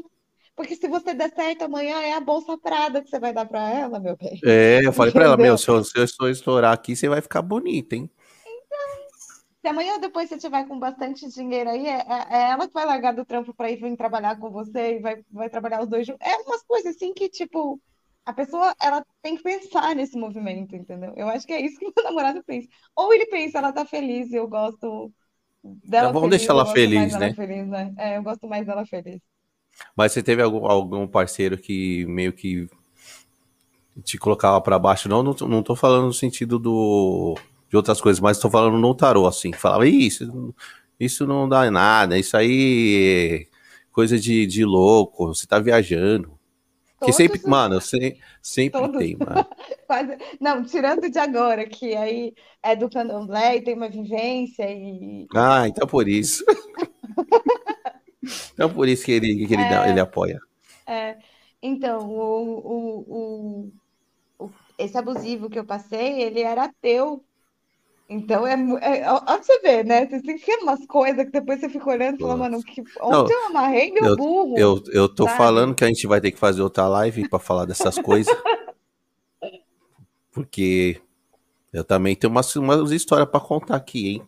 Porque 0.55 0.75
se 0.75 0.87
você 0.87 1.13
der 1.15 1.33
certo 1.33 1.63
amanhã, 1.63 1.99
é 2.01 2.13
a 2.13 2.19
bolsa 2.19 2.55
Prada 2.57 3.01
que 3.01 3.09
você 3.09 3.17
vai 3.19 3.33
dar 3.33 3.45
pra 3.47 3.67
ela, 3.71 3.99
meu 3.99 4.15
bem. 4.15 4.39
É, 4.45 4.81
eu 4.83 4.93
falei 4.93 5.11
pra 5.11 5.23
ela, 5.23 5.33
Entendeu? 5.33 5.53
meu, 5.53 5.57
se 5.57 5.67
eu, 5.67 5.83
se 5.83 5.97
eu 5.97 6.03
estou 6.03 6.29
estourar 6.29 6.73
aqui, 6.73 6.95
você 6.95 7.09
vai 7.09 7.21
ficar 7.21 7.41
bonita, 7.41 7.95
hein? 7.95 8.07
Se 9.61 9.67
amanhã 9.67 9.93
ou 9.93 9.99
depois 10.01 10.27
você 10.29 10.37
tiver 10.37 10.67
com 10.67 10.79
bastante 10.79 11.27
dinheiro 11.29 11.69
aí, 11.69 11.85
é, 11.87 11.99
é- 11.99 12.27
é 12.37 12.51
ela 12.51 12.67
que 12.67 12.73
vai 12.73 12.85
largar 12.85 13.13
do 13.13 13.25
trampo 13.25 13.53
pra 13.53 13.69
ir 13.69 13.77
vir 13.77 13.95
trabalhar 13.95 14.39
com 14.39 14.49
você 14.49 14.97
e 14.97 14.99
vai, 14.99 15.23
vai 15.29 15.49
trabalhar 15.49 15.81
os 15.83 15.89
dois 15.89 16.05
juntos. 16.07 16.25
É 16.27 16.35
umas 16.37 16.63
coisas 16.63 16.95
assim 16.95 17.13
que, 17.13 17.29
tipo, 17.29 17.79
a 18.25 18.33
pessoa 18.33 18.73
ela 18.81 19.05
tem 19.21 19.37
que 19.37 19.43
pensar 19.43 19.95
nesse 19.95 20.17
movimento, 20.17 20.75
entendeu? 20.75 21.13
Eu 21.15 21.27
acho 21.29 21.45
que 21.45 21.53
é 21.53 21.61
isso 21.61 21.77
que 21.79 21.85
meu 21.95 22.03
namorado 22.05 22.43
pensa. 22.43 22.67
Ou 22.95 23.13
ele 23.13 23.27
pensa, 23.27 23.59
ela 23.59 23.71
tá 23.73 23.85
feliz 23.85 24.31
e 24.31 24.35
eu 24.35 24.47
gosto 24.47 25.13
dela 25.63 26.13
Então, 26.13 26.13
vamos 26.13 26.29
feliz, 26.29 26.29
deixar 26.29 26.53
ela 26.53 26.65
feliz, 26.65 27.15
né? 27.17 27.35
feliz, 27.35 27.67
né? 27.69 27.93
É, 27.97 28.17
eu 28.17 28.23
gosto 28.23 28.47
mais 28.47 28.65
dela 28.65 28.85
feliz. 28.85 29.21
Mas 29.95 30.11
você 30.11 30.21
teve 30.23 30.41
algum, 30.41 30.65
algum 30.65 31.07
parceiro 31.07 31.57
que 31.57 32.05
meio 32.05 32.33
que 32.33 32.67
te 34.03 34.17
colocava 34.17 34.61
pra 34.61 34.79
baixo? 34.79 35.09
Não, 35.09 35.21
não, 35.23 35.33
não 35.47 35.63
tô 35.63 35.75
falando 35.75 36.05
no 36.07 36.13
sentido 36.13 36.57
do, 36.57 37.35
de 37.71 37.77
outras 37.77 38.01
coisas, 38.01 38.21
mas 38.21 38.39
tô 38.39 38.49
falando 38.51 38.79
no 38.79 38.95
tarô, 38.95 39.27
assim. 39.27 39.51
que 39.51 39.59
Falava, 39.59 39.87
"Ih, 39.87 40.07
isso, 40.07 40.55
isso 40.99 41.27
não 41.27 41.49
dá 41.49 41.71
nada, 41.71 42.19
isso 42.19 42.37
aí 42.37 43.47
é 43.49 43.57
coisa 43.93 44.19
de, 44.19 44.47
de 44.47 44.65
louco, 44.65 45.27
você 45.27 45.47
tá 45.47 45.59
viajando. 45.59 46.39
Que 47.03 47.11
sempre, 47.13 47.41
mano, 47.47 47.81
se- 47.81 48.17
sempre 48.43 48.79
Todos. 48.81 48.97
tem, 48.99 49.17
mano. 49.17 49.45
Não, 50.39 50.63
tirando 50.63 51.09
de 51.09 51.17
agora, 51.19 51.67
que 51.67 51.95
aí 51.95 52.33
é 52.61 52.75
do 52.75 52.87
candomblé 52.89 53.57
e 53.57 53.61
tem 53.63 53.73
uma 53.75 53.89
vivência 53.89 54.69
e 54.69 55.25
Ah, 55.35 55.67
então 55.67 55.87
por 55.87 56.07
isso. 56.07 56.43
então 58.53 58.71
por 58.73 58.87
isso 58.87 59.05
que 59.05 59.11
ele, 59.13 59.45
que 59.47 59.53
ele, 59.53 59.69
dá- 59.69 59.89
ele 59.89 59.99
apoia. 59.99 60.39
É, 60.87 61.17
então, 61.61 62.07
o, 62.09 62.59
o, 62.59 63.71
o, 64.39 64.45
o- 64.45 64.51
esse 64.77 64.97
abusivo 64.97 65.49
que 65.49 65.59
eu 65.59 65.65
passei, 65.65 66.21
ele 66.21 66.41
era 66.41 66.65
ateu. 66.65 67.23
Então, 68.13 68.45
é, 68.45 68.55
é, 68.81 69.03
pra 69.03 69.37
você 69.41 69.57
ver, 69.61 69.85
né? 69.85 70.05
Você 70.05 70.21
tem 70.21 70.37
que 70.37 70.53
umas 70.57 70.85
coisas 70.85 71.23
que 71.23 71.31
depois 71.31 71.61
você 71.61 71.69
fica 71.69 71.89
olhando 71.89 72.15
e 72.15 72.19
fala, 72.19 72.35
mano, 72.35 72.61
que, 72.61 72.83
onde 73.01 73.31
eu 73.31 73.45
amarrei 73.45 73.89
meu 73.89 74.17
burro? 74.17 74.57
Eu, 74.57 74.83
eu 74.91 75.07
tô 75.07 75.23
sabe? 75.23 75.37
falando 75.37 75.73
que 75.73 75.85
a 75.85 75.87
gente 75.87 76.05
vai 76.07 76.19
ter 76.19 76.29
que 76.31 76.37
fazer 76.37 76.61
outra 76.61 76.89
live 76.89 77.29
pra 77.29 77.39
falar 77.39 77.63
dessas 77.63 77.97
coisas. 77.99 78.35
Porque 80.29 81.01
eu 81.71 81.85
também 81.85 82.13
tenho 82.13 82.31
umas, 82.31 82.53
umas 82.53 82.91
histórias 82.91 83.29
pra 83.29 83.39
contar 83.39 83.77
aqui, 83.77 84.09
hein? 84.09 84.27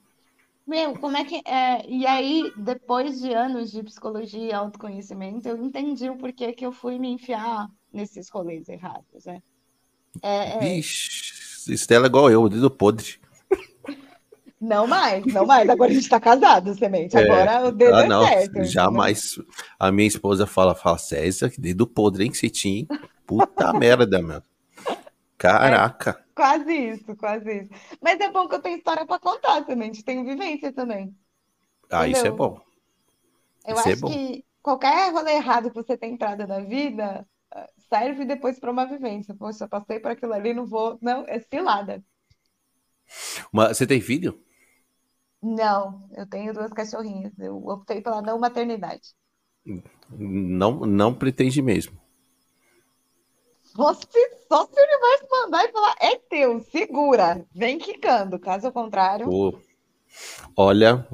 Meu, 0.65 0.97
como 0.97 1.17
é 1.17 1.25
que 1.25 1.41
é? 1.45 1.85
E 1.85 2.07
aí, 2.07 2.53
depois 2.55 3.19
de 3.19 3.33
anos 3.33 3.69
de 3.69 3.83
psicologia 3.83 4.45
e 4.47 4.53
autoconhecimento, 4.53 5.45
eu 5.45 5.57
entendi 5.57 6.09
o 6.09 6.17
porquê 6.17 6.53
que 6.53 6.65
eu 6.65 6.71
fui 6.71 6.97
me 6.97 7.09
enfiar 7.09 7.67
nesses 7.91 8.29
rolês 8.29 8.69
errados, 8.69 9.25
né? 9.25 9.43
É, 10.21 10.55
é, 10.55 10.59
Vixe, 10.59 11.73
Estela 11.73 12.05
é 12.05 12.07
igual 12.07 12.31
eu, 12.31 12.47
dedo 12.47 12.71
podre. 12.71 13.21
Não 14.63 14.87
mais, 14.87 15.27
não 15.31 15.45
mais. 15.45 15.69
Agora 15.69 15.91
a 15.91 15.95
gente 15.95 16.09
tá 16.09 16.19
casado, 16.19 16.73
semente. 16.75 17.17
É. 17.17 17.19
Agora 17.19 17.67
o 17.67 17.71
dedo 17.71 17.95
Ah, 17.95 18.03
é 18.03 18.07
não, 18.07 18.27
certo. 18.27 18.59
entendeu? 18.59 18.63
jamais. 18.63 19.35
A 19.79 19.91
minha 19.91 20.07
esposa 20.07 20.45
fala, 20.47 20.75
fala, 20.75 20.97
César, 20.97 21.49
que 21.49 21.61
dedo 21.61 21.87
podre, 21.87 22.23
hein, 22.25 22.31
que 22.31 22.37
você 22.37 22.49
tinha? 22.49 22.87
Puta 23.25 23.73
merda, 23.73 24.21
meu. 24.21 24.41
Caraca. 25.37 26.23
Quase 26.35 26.73
isso, 26.73 27.15
quase 27.15 27.61
isso. 27.61 27.69
Mas 28.01 28.19
é 28.19 28.31
bom 28.31 28.47
que 28.47 28.55
eu 28.55 28.61
tenho 28.61 28.77
história 28.77 29.05
pra 29.05 29.19
contar 29.19 29.63
também, 29.65 29.91
tenho 29.91 30.25
vivência 30.25 30.71
também. 30.73 31.15
Ah, 31.89 32.07
isso 32.07 32.27
é 32.27 32.29
Entendeu? 32.29 32.35
bom. 32.35 32.61
Eu 33.65 33.75
Isso 33.75 33.89
é 33.89 33.93
acho 33.93 34.01
bom. 34.01 34.09
que 34.09 34.45
qualquer 34.61 35.11
rolê 35.13 35.33
errado 35.35 35.69
que 35.69 35.75
você 35.75 35.97
tem 35.97 36.13
entrado 36.13 36.47
na 36.47 36.59
vida 36.59 37.27
eh, 37.55 37.69
serve 37.89 38.25
depois 38.25 38.59
pra 38.59 38.71
uma 38.71 38.85
vivência. 38.85 39.35
Poxa, 39.35 39.67
passei 39.67 39.99
por 39.99 40.11
aquilo 40.11 40.33
ali, 40.33 40.53
não 40.53 40.65
vou. 40.65 40.97
Não, 41.01 41.25
é 41.27 41.39
cilada. 41.39 42.03
Mas 43.51 43.77
você 43.77 43.87
tem 43.87 44.01
filho? 44.01 44.39
Não, 45.43 46.09
eu 46.17 46.27
tenho 46.27 46.53
duas 46.53 46.71
cachorrinhas. 46.73 47.37
Eu 47.37 47.57
optei 47.67 48.01
pela 48.01 48.19
não 48.21 48.39
maternidade. 48.39 49.13
Não, 50.17 50.85
não 50.85 51.13
pretende 51.13 51.61
mesmo. 51.61 51.93
Só 53.61 53.93
se, 53.93 54.29
só 54.47 54.65
se 54.65 54.79
o 54.79 54.83
universo 54.83 55.27
mandar 55.29 55.65
e 55.65 55.71
falar, 55.71 55.95
é 55.99 56.15
teu, 56.29 56.59
segura, 56.61 57.45
vem 57.53 57.77
quicando. 57.79 58.39
Caso 58.39 58.71
contrário, 58.71 59.35
Pô, 59.35 59.59
olha. 60.55 61.07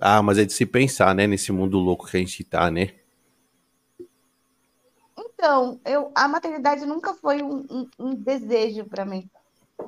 Ah, 0.00 0.22
mas 0.22 0.38
é 0.38 0.44
de 0.46 0.52
se 0.54 0.66
pensar, 0.66 1.14
né? 1.14 1.26
Nesse 1.26 1.52
mundo 1.52 1.78
louco 1.78 2.06
que 2.08 2.16
a 2.16 2.20
gente 2.20 2.44
tá, 2.44 2.70
né? 2.70 2.94
Então, 5.18 5.80
eu, 5.84 6.12
a 6.16 6.28
maternidade 6.28 6.84
nunca 6.86 7.14
foi 7.14 7.42
um, 7.42 7.60
um- 7.70 7.90
um 7.98 8.14
desejo 8.14 8.86
pra 8.88 9.04
mim. 9.04 9.30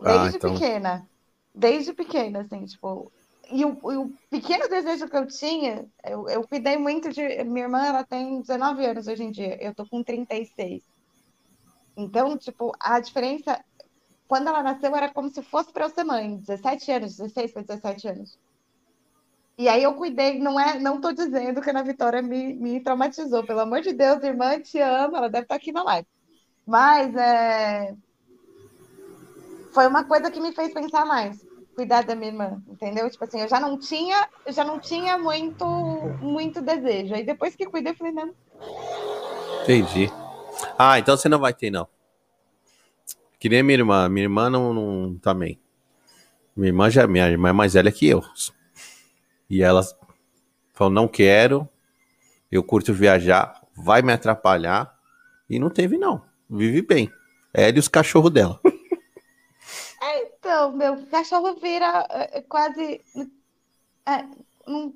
Ah, 0.05 0.29
Desde 0.29 0.39
então. 0.39 0.55
pequena. 0.55 1.09
Desde 1.55 1.95
pequena, 1.95 2.43
assim, 2.43 2.65
tipo. 2.67 3.13
E 3.53 3.67
o, 3.67 3.79
o 3.83 4.11
pequeno 4.31 4.67
desejo 4.67 5.07
que 5.07 5.17
eu 5.17 5.27
tinha, 5.27 5.87
eu, 6.05 6.27
eu 6.27 6.49
cuidei 6.49 6.79
muito 6.79 7.11
de. 7.11 7.45
Minha 7.45 7.67
irmã, 7.67 7.85
ela 7.85 8.03
tem 8.03 8.41
19 8.41 8.87
anos 8.87 9.07
hoje 9.07 9.23
em 9.23 9.31
dia, 9.31 9.63
eu 9.63 9.75
tô 9.75 9.87
com 9.87 10.03
36. 10.03 10.83
Então, 11.97 12.37
tipo, 12.39 12.73
a 12.81 12.99
diferença. 12.99 13.63
Quando 14.27 14.49
ela 14.49 14.63
nasceu, 14.63 14.97
era 14.97 15.13
como 15.13 15.29
se 15.29 15.43
fosse 15.43 15.71
pra 15.71 15.85
eu 15.85 15.91
ser 15.91 16.05
mãe, 16.05 16.39
17 16.39 16.91
anos, 16.91 17.17
16 17.19 17.53
para 17.53 17.63
17 17.63 18.09
anos. 18.09 18.39
E 19.59 19.69
aí 19.69 19.83
eu 19.83 19.93
cuidei, 19.95 20.39
não 20.39 20.59
é, 20.59 20.79
não 20.79 20.99
tô 20.99 21.13
dizendo 21.13 21.61
que 21.61 21.69
a 21.69 21.73
Ana 21.73 21.83
Vitória 21.83 22.23
me, 22.23 22.55
me 22.55 22.81
traumatizou, 22.81 23.45
pelo 23.45 23.61
amor 23.61 23.83
de 23.83 23.93
Deus, 23.93 24.23
irmã, 24.23 24.59
te 24.59 24.81
amo, 24.81 25.17
ela 25.17 25.29
deve 25.29 25.45
estar 25.45 25.57
aqui 25.57 25.71
na 25.71 25.83
live. 25.83 26.09
Mas 26.67 27.15
é, 27.15 27.95
foi 29.75 29.87
uma 29.87 30.05
coisa 30.05 30.31
que 30.31 30.41
me 30.41 30.55
fez 30.55 30.73
pensar 30.73 31.05
mais. 31.05 31.52
Cuidar 31.75 32.03
da 32.03 32.15
minha 32.15 32.31
irmã, 32.31 32.63
entendeu? 32.69 33.09
Tipo 33.11 33.25
assim, 33.25 33.41
eu 33.41 33.49
já 33.49 33.59
não 33.59 33.79
tinha, 33.79 34.29
eu 34.47 34.53
já 34.53 34.65
não 34.65 34.79
tinha 34.79 35.19
muito, 35.19 35.65
muito 36.21 36.61
desejo. 36.61 37.15
Aí 37.15 37.25
depois 37.25 37.57
que 37.57 37.67
cuidei, 37.67 37.93
eu 37.93 37.97
falei, 37.97 38.13
não. 38.13 38.35
Entendi. 39.63 40.11
Ah, 40.79 40.99
então 40.99 41.17
você 41.17 41.29
não 41.29 41.39
vai 41.39 41.55
ter, 41.55 41.71
não. 41.71 41.89
Que 43.39 43.49
nem 43.49 43.63
minha 43.63 43.79
irmã. 43.79 44.09
Minha 44.09 44.25
irmã 44.25 44.49
não, 44.49 44.73
não 44.73 45.19
também. 45.19 45.59
Minha 46.55 46.69
irmã 46.69 46.91
já 46.91 47.07
minha 47.07 47.29
irmã 47.29 47.49
é 47.49 47.53
mais 47.53 47.75
velha 47.75 47.91
que 47.91 48.07
eu. 48.07 48.23
E 49.49 49.63
ela 49.63 49.83
falou, 50.73 50.93
não 50.93 51.09
quero, 51.09 51.69
eu 52.51 52.63
curto 52.63 52.93
viajar, 52.93 53.61
vai 53.75 54.03
me 54.03 54.13
atrapalhar. 54.13 54.97
E 55.49 55.59
não 55.59 55.71
teve, 55.71 55.99
não. 55.99 56.23
Vive 56.49 56.83
bem. 56.83 57.11
Ela 57.53 57.77
e 57.77 57.79
os 57.79 57.89
cachorros 57.89 58.31
dela. 58.31 58.61
Então, 60.43 60.73
meu 60.73 61.07
cachorro 61.07 61.55
vira 61.55 62.05
é, 62.11 62.39
é 62.39 62.43
quase. 62.43 63.01
É, 64.05 64.25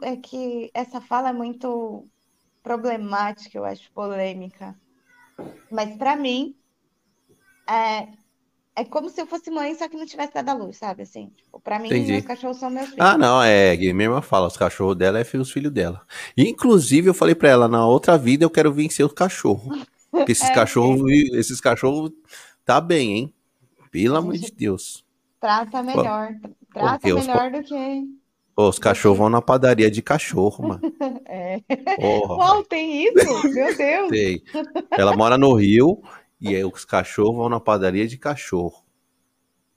é 0.02 0.16
que 0.16 0.72
essa 0.74 1.00
fala 1.00 1.28
é 1.28 1.32
muito 1.32 2.04
problemática, 2.64 3.56
eu 3.56 3.64
acho 3.64 3.88
polêmica. 3.92 4.76
Mas 5.70 5.96
para 5.96 6.16
mim, 6.16 6.56
é, 7.68 8.08
é 8.74 8.84
como 8.84 9.08
se 9.08 9.20
eu 9.20 9.26
fosse 9.28 9.48
mãe, 9.48 9.72
só 9.76 9.88
que 9.88 9.96
não 9.96 10.04
tivesse 10.04 10.34
dado 10.34 10.48
a 10.48 10.52
luz, 10.54 10.78
sabe? 10.78 11.04
Assim, 11.04 11.30
tipo, 11.36 11.60
pra 11.60 11.78
mim, 11.78 11.90
Entendi. 11.90 12.10
meus 12.10 12.24
cachorros 12.24 12.56
são 12.56 12.68
meus 12.68 12.88
filhos. 12.88 13.06
Ah, 13.06 13.16
não, 13.16 13.40
é, 13.40 13.70
a 13.70 13.76
minha 13.76 14.06
irmã 14.06 14.20
fala, 14.20 14.48
os 14.48 14.56
cachorros 14.56 14.96
dela 14.96 15.20
é 15.20 15.36
os 15.36 15.52
filhos 15.52 15.72
dela. 15.72 16.04
Inclusive, 16.36 17.08
eu 17.08 17.14
falei 17.14 17.36
pra 17.36 17.50
ela, 17.50 17.68
na 17.68 17.86
outra 17.86 18.18
vida 18.18 18.44
eu 18.44 18.50
quero 18.50 18.72
vencer 18.72 19.06
os 19.06 19.12
cachorros. 19.12 19.86
Porque 20.10 20.32
esses 20.32 20.50
é, 20.50 20.52
cachorros, 20.52 21.08
é. 21.08 21.38
esses 21.38 21.60
cachorros 21.60 22.10
tá 22.64 22.80
bem, 22.80 23.12
hein? 23.12 23.34
Pelo 23.92 24.16
amor 24.16 24.36
de 24.36 24.50
Deus. 24.50 25.05
Trata 25.40 25.82
melhor. 25.82 26.34
Trata 26.72 27.14
melhor 27.14 27.52
os... 27.52 27.58
do 27.58 27.62
que. 27.64 28.04
os 28.56 28.78
cachorros 28.78 29.18
vão 29.18 29.28
na 29.28 29.42
padaria 29.42 29.90
de 29.90 30.02
cachorro, 30.02 30.68
mano. 30.68 30.82
É. 31.28 31.60
Porra, 31.96 32.64
tem 32.64 33.04
isso? 33.04 33.48
Meu 33.48 33.76
Deus. 33.76 34.08
Tem. 34.08 34.42
Ela 34.92 35.16
mora 35.16 35.36
no 35.36 35.52
Rio 35.54 36.00
e 36.40 36.54
aí 36.54 36.64
os 36.64 36.84
cachorros 36.84 37.36
vão 37.36 37.48
na 37.48 37.60
padaria 37.60 38.06
de 38.06 38.16
cachorro. 38.16 38.84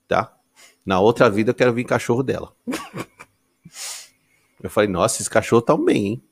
Tá? 0.07 0.37
Na 0.85 0.99
outra 0.99 1.29
vida 1.29 1.49
eu 1.49 1.55
quero 1.55 1.73
vir 1.73 1.83
cachorro 1.83 2.23
dela. 2.23 2.55
Eu 4.61 4.69
falei, 4.69 4.89
nossa, 4.89 5.15
esses 5.15 5.27
cachorros 5.27 5.65
tão 5.65 5.83
bem, 5.83 6.05
hein? 6.05 6.23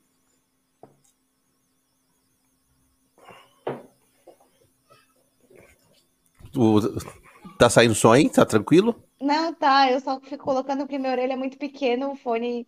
Tá 7.58 7.68
saindo 7.68 7.94
som 7.94 8.12
aí? 8.12 8.28
Tá 8.30 8.44
tranquilo? 8.44 8.94
Não, 9.20 9.52
tá. 9.54 9.90
Eu 9.90 10.00
só 10.00 10.20
fico 10.20 10.44
colocando 10.44 10.80
porque 10.80 10.98
minha 10.98 11.12
orelha 11.12 11.32
é 11.32 11.36
muito 11.36 11.58
pequena, 11.58 12.08
o 12.08 12.16
fone 12.16 12.66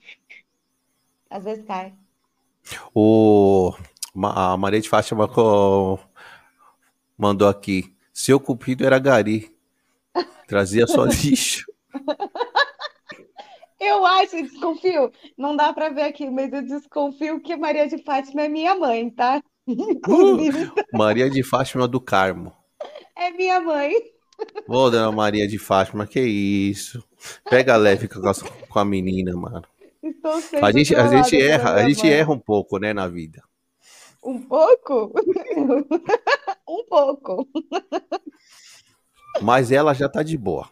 às 1.28 1.44
vezes 1.44 1.64
cai. 1.64 1.94
O, 2.94 3.72
a 4.22 4.56
Maria 4.56 4.80
de 4.80 4.88
Fátima 4.88 5.28
mandou 7.16 7.48
aqui. 7.48 7.94
Seu 8.12 8.40
cupido 8.40 8.84
era 8.84 8.98
gari. 8.98 9.54
Trazia 10.46 10.86
só 10.86 11.04
lixo. 11.06 11.64
Eu 13.78 14.04
acho, 14.04 14.42
desconfio. 14.42 15.10
Não 15.38 15.56
dá 15.56 15.72
para 15.72 15.88
ver 15.88 16.02
aqui, 16.02 16.28
mas 16.28 16.52
eu 16.52 16.62
desconfio 16.62 17.40
que 17.40 17.56
Maria 17.56 17.88
de 17.88 18.02
Fátima 18.02 18.42
é 18.42 18.48
minha 18.48 18.74
mãe, 18.74 19.10
tá? 19.10 19.40
Uh, 19.70 20.38
Maria 20.92 21.30
de 21.30 21.44
Fátima 21.44 21.86
do 21.86 22.00
Carmo. 22.00 22.52
É 23.16 23.30
minha 23.30 23.60
mãe. 23.60 23.92
Ô, 24.68 24.90
dona 24.90 25.10
Maria 25.10 25.46
de 25.48 25.58
Fátima, 25.58 26.06
que 26.06 26.20
isso? 26.20 27.02
Pega 27.48 27.76
leve 27.76 28.08
com 28.08 28.26
a, 28.28 28.32
com 28.68 28.78
a 28.78 28.84
menina, 28.84 29.36
mano. 29.36 29.64
a 30.62 30.72
gente, 30.72 30.94
a 30.94 31.06
gente 31.08 31.40
erra, 31.40 31.74
a 31.74 31.88
gente 31.88 32.08
erra 32.08 32.32
um 32.32 32.38
pouco, 32.38 32.78
né, 32.78 32.92
na 32.92 33.08
vida. 33.08 33.42
Um 34.22 34.40
pouco? 34.40 35.12
um 36.68 36.84
pouco. 36.88 37.48
Mas 39.40 39.72
ela 39.72 39.94
já 39.94 40.08
tá 40.08 40.22
de 40.22 40.36
boa. 40.36 40.68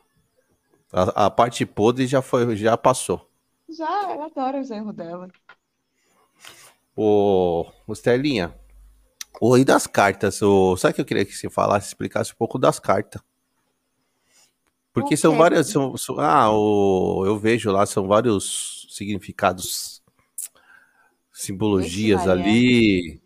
A, 0.92 1.26
a, 1.26 1.30
parte 1.30 1.66
podre 1.66 2.06
já 2.06 2.22
foi, 2.22 2.56
já 2.56 2.76
passou. 2.76 3.28
Já, 3.68 4.10
ela 4.10 4.26
adora 4.26 4.60
os 4.60 4.70
erros 4.70 4.94
dela. 4.94 5.28
Ô, 6.96 7.66
ô 7.86 7.94
Stelinha, 7.94 8.54
Oi 9.40 9.64
das 9.64 9.86
cartas. 9.86 10.42
O... 10.42 10.76
Sabe 10.76 10.94
que 10.94 11.00
eu 11.00 11.04
queria 11.04 11.24
que 11.24 11.32
você 11.32 11.48
falasse, 11.48 11.88
explicasse 11.88 12.32
um 12.32 12.36
pouco 12.36 12.58
das 12.58 12.80
cartas? 12.80 13.22
Porque 15.00 15.16
são 15.16 15.36
várias. 15.36 15.68
São, 15.68 15.96
são, 15.96 16.18
ah, 16.18 16.50
o, 16.50 17.24
eu 17.26 17.38
vejo 17.38 17.70
lá, 17.70 17.86
são 17.86 18.06
vários 18.06 18.86
significados, 18.90 20.02
simbologias 21.32 22.26
ali. 22.26 23.20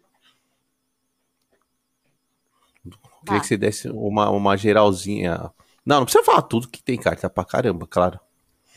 Queria 3.25 3.39
tá. 3.39 3.41
que 3.41 3.47
você 3.47 3.57
desse 3.57 3.89
uma, 3.89 4.31
uma 4.31 4.57
geralzinha. 4.57 5.53
Não, 5.85 5.99
não 5.99 6.05
precisa 6.05 6.25
falar 6.25 6.43
tudo 6.43 6.68
que 6.68 6.83
tem 6.83 6.99
carta 6.99 7.31
pra 7.31 7.45
caramba, 7.45 7.87
claro. 7.87 8.20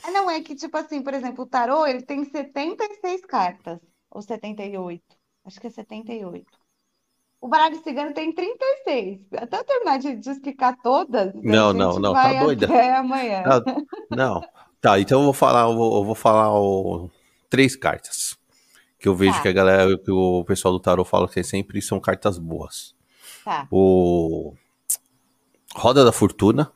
Ah, 0.03 0.11
não, 0.11 0.29
é 0.29 0.39
que, 0.41 0.55
tipo 0.55 0.77
assim, 0.77 1.01
por 1.01 1.13
exemplo, 1.13 1.43
o 1.43 1.47
tarô, 1.47 1.85
ele 1.85 2.03
tem 2.03 2.23
76 2.23 3.25
cartas. 3.25 3.79
Ou 4.09 4.21
78. 4.21 5.03
Acho 5.43 5.59
que 5.59 5.67
é 5.67 5.69
78. 5.69 6.54
O 7.41 7.47
baralho 7.47 7.81
cigano 7.83 8.13
tem 8.13 8.33
36. 8.33 9.19
Até 9.37 9.59
eu 9.59 9.63
terminar 9.63 9.99
de, 9.99 10.15
de 10.15 10.29
explicar 10.29 10.77
todas. 10.81 11.33
Não, 11.35 11.73
não, 11.73 11.99
não, 11.99 12.13
tá 12.13 12.33
doida. 12.41 12.65
Até 12.65 12.95
amanhã. 12.95 13.43
Não, 13.43 13.85
não. 14.17 14.49
Tá, 14.81 14.99
então 14.99 15.19
eu 15.19 15.25
vou 15.25 15.33
falar, 15.33 15.69
eu 15.69 15.75
vou, 15.75 15.97
eu 15.97 16.03
vou 16.03 16.15
falar 16.15 16.53
o, 16.53 17.09
três 17.49 17.75
cartas. 17.75 18.37
Que 18.99 19.07
eu 19.07 19.15
vejo 19.15 19.33
tá. 19.33 19.41
que 19.41 19.47
a 19.47 19.51
galera, 19.51 19.97
que 19.97 20.11
o 20.11 20.43
pessoal 20.45 20.73
do 20.73 20.79
tarot 20.79 21.09
fala 21.09 21.27
que 21.27 21.43
sempre 21.43 21.81
são 21.81 21.99
cartas 21.99 22.37
boas. 22.37 22.95
Tá. 23.43 23.67
O 23.71 24.53
Roda 25.75 26.05
da 26.05 26.11
Fortuna. 26.11 26.71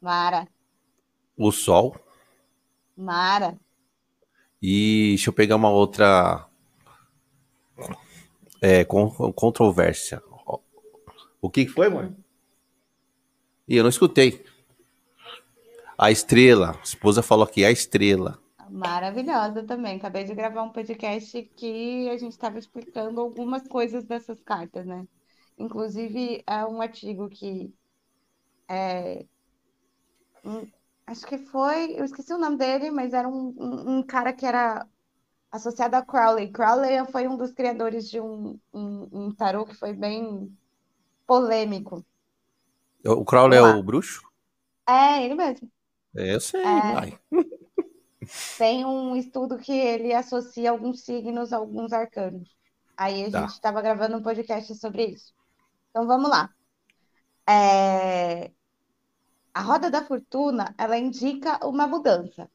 Mara. 0.00 0.46
O 1.36 1.50
Sol. 1.50 1.96
Mara. 2.96 3.58
E 4.62 5.08
deixa 5.10 5.30
eu 5.30 5.34
pegar 5.34 5.56
uma 5.56 5.70
outra 5.70 6.46
é, 8.64 8.82
com, 8.82 9.10
controvérsia. 9.34 10.22
O 11.38 11.50
que 11.50 11.68
foi, 11.68 11.90
mãe? 11.90 12.16
E 13.68 13.76
eu 13.76 13.82
não 13.82 13.90
escutei. 13.90 14.42
A 15.98 16.10
estrela. 16.10 16.70
A 16.70 16.82
esposa 16.82 17.22
falou 17.22 17.44
aqui, 17.44 17.62
a 17.62 17.70
estrela. 17.70 18.40
Maravilhosa 18.70 19.62
também. 19.64 19.96
Acabei 19.96 20.24
de 20.24 20.34
gravar 20.34 20.62
um 20.62 20.70
podcast 20.70 21.42
que 21.54 22.08
a 22.08 22.16
gente 22.16 22.32
estava 22.32 22.58
explicando 22.58 23.20
algumas 23.20 23.68
coisas 23.68 24.02
dessas 24.04 24.40
cartas, 24.40 24.86
né? 24.86 25.06
Inclusive, 25.58 26.42
é 26.46 26.64
um 26.64 26.80
artigo 26.80 27.28
que 27.28 27.70
é, 28.66 29.26
acho 31.06 31.26
que 31.26 31.36
foi, 31.36 31.92
eu 31.98 32.04
esqueci 32.06 32.32
o 32.32 32.38
nome 32.38 32.56
dele, 32.56 32.90
mas 32.90 33.12
era 33.12 33.28
um, 33.28 33.54
um, 33.58 33.98
um 33.98 34.02
cara 34.02 34.32
que 34.32 34.46
era 34.46 34.88
associado 35.54 35.94
a 35.94 36.02
Crowley. 36.02 36.50
Crowley 36.50 37.06
foi 37.12 37.28
um 37.28 37.36
dos 37.36 37.52
criadores 37.52 38.10
de 38.10 38.20
um, 38.20 38.58
um, 38.72 39.08
um 39.12 39.32
tarô 39.32 39.64
que 39.64 39.76
foi 39.76 39.92
bem 39.92 40.52
polêmico. 41.24 42.04
O 43.06 43.24
Crowley 43.24 43.58
é 43.58 43.62
o 43.62 43.82
bruxo? 43.82 44.20
É, 44.84 45.24
ele 45.24 45.36
mesmo. 45.36 45.70
É, 46.16 46.34
eu 46.34 46.40
sei, 46.40 46.60
é... 46.60 47.18
Tem 48.58 48.84
um 48.84 49.14
estudo 49.14 49.58
que 49.58 49.72
ele 49.72 50.12
associa 50.12 50.70
alguns 50.70 51.02
signos 51.02 51.52
a 51.52 51.58
alguns 51.58 51.92
arcanos. 51.92 52.56
Aí 52.96 53.26
a 53.26 53.30
tá. 53.30 53.40
gente 53.42 53.50
estava 53.50 53.80
gravando 53.80 54.16
um 54.16 54.22
podcast 54.22 54.74
sobre 54.74 55.06
isso. 55.06 55.32
Então 55.90 56.04
vamos 56.04 56.30
lá. 56.30 56.50
É... 57.48 58.50
A 59.52 59.60
roda 59.60 59.88
da 59.88 60.04
fortuna, 60.04 60.74
ela 60.76 60.98
indica 60.98 61.64
uma 61.64 61.86
mudança. 61.86 62.50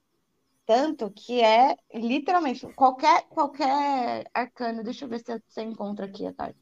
Tanto 0.70 1.10
que 1.10 1.42
é 1.42 1.76
literalmente 1.92 2.72
qualquer, 2.74 3.28
qualquer 3.30 4.30
arcano. 4.32 4.84
Deixa 4.84 5.04
eu 5.04 5.10
ver 5.10 5.18
se 5.18 5.42
você 5.50 5.64
encontra 5.64 6.06
aqui 6.06 6.28
a 6.28 6.32
carta. 6.32 6.60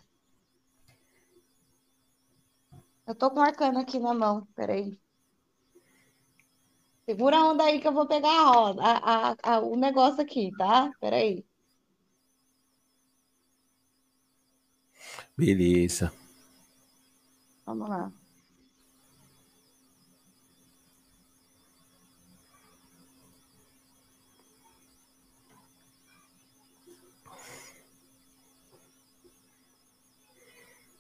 Eu 3.06 3.14
tô 3.14 3.30
com 3.30 3.42
o 3.42 3.44
arcano 3.44 3.80
aqui 3.80 4.00
na 4.00 4.14
mão, 4.14 4.48
peraí. 4.56 4.98
Segura 7.06 7.38
a 7.38 7.50
onda 7.50 7.66
aí 7.66 7.82
que 7.82 7.88
eu 7.90 7.92
vou 7.92 8.08
pegar 8.08 8.30
a 8.30 8.44
roda, 8.44 8.82
a, 8.82 9.32
a, 9.32 9.36
a, 9.44 9.60
o 9.60 9.76
negócio 9.76 10.22
aqui, 10.22 10.52
tá? 10.58 10.90
Peraí. 11.02 11.46
Beleza. 15.36 16.14
Vamos 17.66 17.90
lá. 17.90 18.10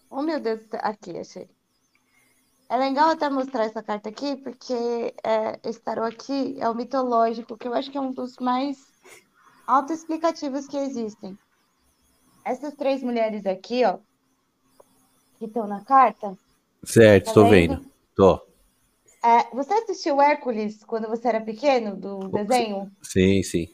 Oh, 0.10 0.22
meu 0.22 0.39
Deus, 0.39 0.62
aqui, 0.74 1.18
achei. 1.18 1.47
É 2.70 2.78
legal 2.78 3.12
até 3.12 3.30
mostrar 3.30 3.66
essa 3.66 3.82
carta 3.82 4.10
aqui, 4.10 4.36
porque 4.38 4.74
é, 5.24 5.60
esse 5.64 5.80
tarô 5.82 6.03
aqui 6.03 6.60
é 6.60 6.70
o 6.70 6.76
mitológico, 6.76 7.58
que 7.58 7.68
eu 7.68 7.74
acho 7.74 7.89
que 7.89 7.97
é 7.97 8.01
um 8.01 8.12
dos 8.12 8.36
mais 8.38 8.78
autoexplicativos 9.66 10.68
que 10.68 10.78
existem. 10.78 11.38
Essas 12.45 12.74
três 12.76 13.01
mulheres 13.03 13.45
aqui, 13.45 13.86
ó, 13.86 13.99
que 15.38 15.45
estão 15.45 15.68
na 15.68 15.84
carta. 15.86 16.38
Certo, 16.84 17.26
tá 17.26 17.34
tô 17.34 17.45
vendo? 17.45 17.76
vendo. 17.76 17.91
Tô. 18.16 18.47
É, 19.24 19.49
você 19.55 19.74
assistiu 19.74 20.22
Hércules 20.22 20.84
quando 20.86 21.08
você 21.08 21.28
era 21.28 21.41
pequeno, 21.41 21.95
do 21.95 22.20
desenho? 22.30 22.91
Sim, 23.01 23.43
sim. 23.43 23.68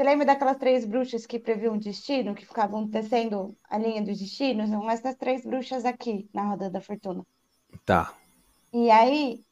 Você 0.00 0.04
lembra 0.04 0.24
daquelas 0.24 0.56
três 0.56 0.86
bruxas 0.86 1.26
que 1.26 1.38
previam 1.38 1.74
o 1.74 1.78
destino, 1.78 2.34
que 2.34 2.46
ficavam 2.46 2.88
tecendo 2.88 3.54
a 3.68 3.76
linha 3.76 4.00
dos 4.00 4.18
destinos? 4.18 4.70
São 4.70 4.90
essas 4.90 5.14
três 5.14 5.44
bruxas 5.44 5.84
aqui, 5.84 6.26
na 6.32 6.42
Roda 6.44 6.70
da 6.70 6.80
Fortuna. 6.80 7.22
Tá. 7.84 8.14
E 8.72 8.90
aí, 8.90 9.44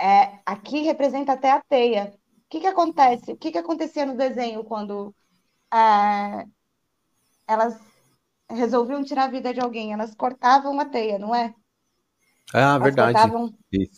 é, 0.00 0.38
aqui 0.46 0.80
representa 0.80 1.34
até 1.34 1.50
a 1.50 1.60
teia. 1.60 2.14
O 2.16 2.48
que, 2.48 2.60
que 2.60 2.66
acontece? 2.66 3.32
O 3.32 3.36
que, 3.36 3.52
que 3.52 3.58
acontecia 3.58 4.06
no 4.06 4.16
desenho 4.16 4.64
quando 4.64 5.14
é, 5.70 6.46
elas 7.46 7.78
resolviam 8.48 9.04
tirar 9.04 9.24
a 9.24 9.30
vida 9.30 9.52
de 9.52 9.60
alguém? 9.60 9.92
Elas 9.92 10.14
cortavam 10.14 10.80
a 10.80 10.86
teia, 10.86 11.18
não 11.18 11.34
é? 11.34 11.54
Ah, 12.52 12.76
elas 12.76 12.82
verdade. 12.82 13.12
Cortavam, 13.14 13.54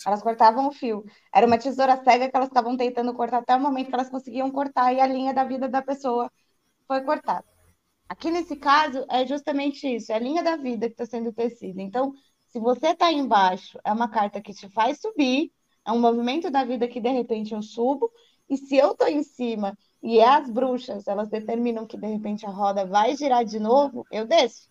elas 0.07 0.23
cortavam 0.23 0.69
o 0.69 0.73
fio. 0.73 1.05
Era 1.35 1.47
uma 1.47 1.59
tesoura 1.59 2.03
cega 2.03 2.31
que 2.31 2.37
elas 2.37 2.49
estavam 2.49 2.77
tentando 2.77 3.13
cortar 3.15 3.39
até 3.39 3.57
o 3.57 3.61
momento 3.61 3.89
que 3.89 3.95
elas 3.95 4.11
conseguiam 4.11 4.51
cortar 4.51 4.93
e 4.93 5.01
a 5.01 5.07
linha 5.07 5.35
da 5.35 5.45
vida 5.45 5.69
da 5.69 5.83
pessoa 5.83 6.31
foi 6.87 7.03
cortada. 7.03 7.45
Aqui 8.09 8.31
nesse 8.31 8.57
caso 8.57 9.05
é 9.11 9.27
justamente 9.27 9.87
isso, 9.87 10.13
é 10.13 10.15
a 10.15 10.21
linha 10.21 10.43
da 10.43 10.57
vida 10.57 10.87
que 10.87 10.93
está 10.93 11.05
sendo 11.05 11.33
tecida. 11.33 11.83
Então, 11.83 12.15
se 12.49 12.61
você 12.61 12.89
está 12.89 13.13
embaixo, 13.13 13.79
é 13.85 13.93
uma 13.93 14.09
carta 14.09 14.41
que 14.41 14.55
te 14.55 14.69
faz 14.71 15.01
subir, 15.01 15.53
é 15.85 15.91
um 15.91 16.01
movimento 16.01 16.51
da 16.51 16.65
vida 16.65 16.87
que 16.87 17.01
de 17.01 17.09
repente 17.09 17.53
eu 17.53 17.63
subo, 17.63 18.11
e 18.49 18.57
se 18.57 18.77
eu 18.77 18.93
estou 18.93 19.09
em 19.09 19.25
cima 19.25 19.77
e 20.01 20.21
é 20.21 20.29
as 20.29 20.49
bruxas, 20.49 21.09
elas 21.09 21.29
determinam 21.29 21.85
que 21.85 21.99
de 21.99 22.07
repente 22.07 22.47
a 22.47 22.51
roda 22.51 22.87
vai 22.87 23.17
girar 23.17 23.45
de 23.45 23.59
novo, 23.59 24.07
eu 24.11 24.25
desço. 24.25 24.71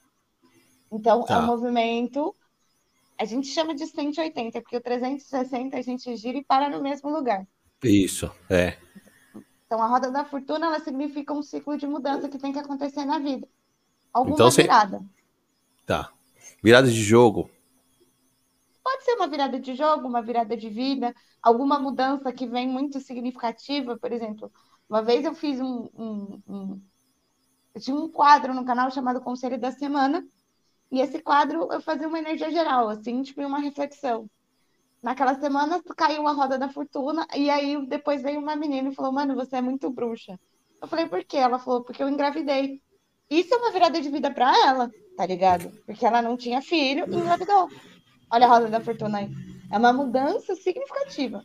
Então, 0.90 1.24
tá. 1.24 1.34
é 1.34 1.38
um 1.38 1.42
tá. 1.42 1.46
movimento 1.46 2.34
a 3.18 3.26
gente 3.26 3.48
chama 3.48 3.74
de 3.74 3.86
180, 3.88 4.62
porque 4.62 4.78
o 4.78 4.82
360 4.82 5.78
a 5.78 5.82
gente 5.82 6.16
gira 6.16 6.38
e 6.38 6.44
para 6.44 6.70
no 6.70 6.82
mesmo 6.82 7.10
lugar. 7.10 7.48
Isso, 7.84 8.32
é. 8.50 8.78
Então 9.66 9.82
a 9.82 9.88
roda 9.88 10.12
da 10.12 10.26
fortuna 10.26 10.68
ela 10.68 10.80
significa 10.80 11.34
um 11.34 11.42
ciclo 11.42 11.78
de 11.78 11.88
mudança 11.88 12.30
que 12.30 12.38
tem 12.38 12.52
que 12.52 12.60
acontecer 12.60 13.06
na 13.06 13.20
vida. 13.20 13.48
Alguma 14.14 14.36
então, 14.36 14.50
virada. 14.50 15.04
Tá. 15.86 16.12
Virada 16.64 16.88
de 16.88 17.02
jogo. 17.02 17.50
Pode 18.84 19.04
ser 19.04 19.14
uma 19.14 19.28
virada 19.28 19.60
de 19.60 19.74
jogo, 19.74 20.08
uma 20.08 20.22
virada 20.22 20.56
de 20.56 20.70
vida, 20.70 21.14
alguma 21.42 21.80
mudança 21.80 22.32
que 22.32 22.46
vem 22.46 22.68
muito 22.68 23.00
significativa. 23.00 23.98
Por 23.98 24.12
exemplo, 24.12 24.52
uma 24.88 25.02
vez 25.02 25.26
eu 25.26 25.34
fiz 25.34 25.60
um, 25.60 25.90
um, 25.96 26.42
um 26.48 26.82
eu 27.74 27.82
tinha 27.82 27.96
um 27.96 28.10
quadro 28.10 28.54
no 28.54 28.64
canal 28.64 28.90
chamado 28.90 29.20
Conselho 29.20 29.60
da 29.60 29.72
Semana, 29.72 30.26
e 30.92 31.02
esse 31.02 31.20
quadro 31.20 31.68
eu 31.72 31.82
fazia 31.82 32.08
uma 32.08 32.20
energia 32.20 32.52
geral, 32.52 32.90
assim, 32.90 33.22
tipo 33.24 33.42
uma 33.42 33.60
reflexão. 33.60 34.30
Naquela 35.02 35.40
semana 35.40 35.82
caiu 35.96 36.28
a 36.28 36.32
roda 36.32 36.58
da 36.58 36.70
fortuna, 36.70 37.28
e 37.36 37.50
aí 37.50 37.86
depois 37.88 38.24
veio 38.24 38.40
uma 38.40 38.56
menina 38.56 38.90
e 38.90 38.96
falou: 38.96 39.12
Mano, 39.12 39.36
você 39.36 39.58
é 39.58 39.62
muito 39.62 39.90
bruxa. 39.90 40.40
Eu 40.82 40.88
falei: 40.88 41.08
Por 41.08 41.24
quê? 41.24 41.38
Ela 41.38 41.60
falou: 41.60 41.84
Porque 41.84 42.02
eu 42.02 42.10
engravidei. 42.10 42.82
Isso 43.30 43.54
é 43.54 43.58
uma 43.58 43.72
virada 43.72 44.00
de 44.00 44.10
vida 44.10 44.32
para 44.32 44.52
ela, 44.68 44.92
tá 45.18 45.26
ligado? 45.26 45.72
Porque 45.86 46.06
ela 46.06 46.22
não 46.22 46.38
tinha 46.38 46.62
filho 46.62 47.06
e 47.08 47.16
engravidou. 47.16 47.70
Olha 48.32 48.46
a 48.46 48.50
roda 48.50 48.68
da 48.68 48.80
fortuna 48.80 49.20
aí. 49.20 49.30
É 49.72 49.78
uma 49.78 49.94
mudança 49.94 50.56
significativa. 50.56 51.44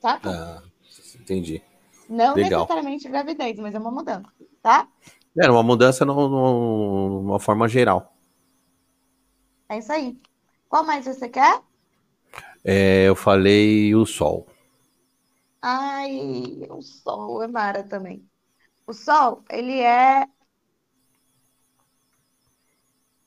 Tá? 0.00 0.20
Ah, 0.24 0.62
entendi. 1.20 1.62
Não 2.08 2.34
Legal. 2.34 2.60
necessariamente 2.60 3.08
gravidez, 3.08 3.58
mas 3.58 3.74
é 3.74 3.78
uma 3.78 3.90
mudança, 3.90 4.28
tá? 4.62 4.88
É, 5.38 5.50
uma 5.50 5.62
mudança 5.62 6.04
numa 6.04 7.38
forma 7.38 7.68
geral. 7.68 8.16
É 9.68 9.78
isso 9.78 9.92
aí. 9.92 10.18
Qual 10.68 10.84
mais 10.84 11.04
você 11.04 11.28
quer? 11.28 11.60
É, 12.64 13.04
eu 13.04 13.14
falei 13.14 13.94
o 13.94 14.06
Sol. 14.06 14.46
Ai, 15.60 16.66
o 16.70 16.80
Sol 16.80 17.42
é 17.42 17.46
Mara 17.46 17.82
também. 17.82 18.24
O 18.86 18.92
Sol, 18.92 19.44
ele 19.50 19.80
é. 19.80 20.26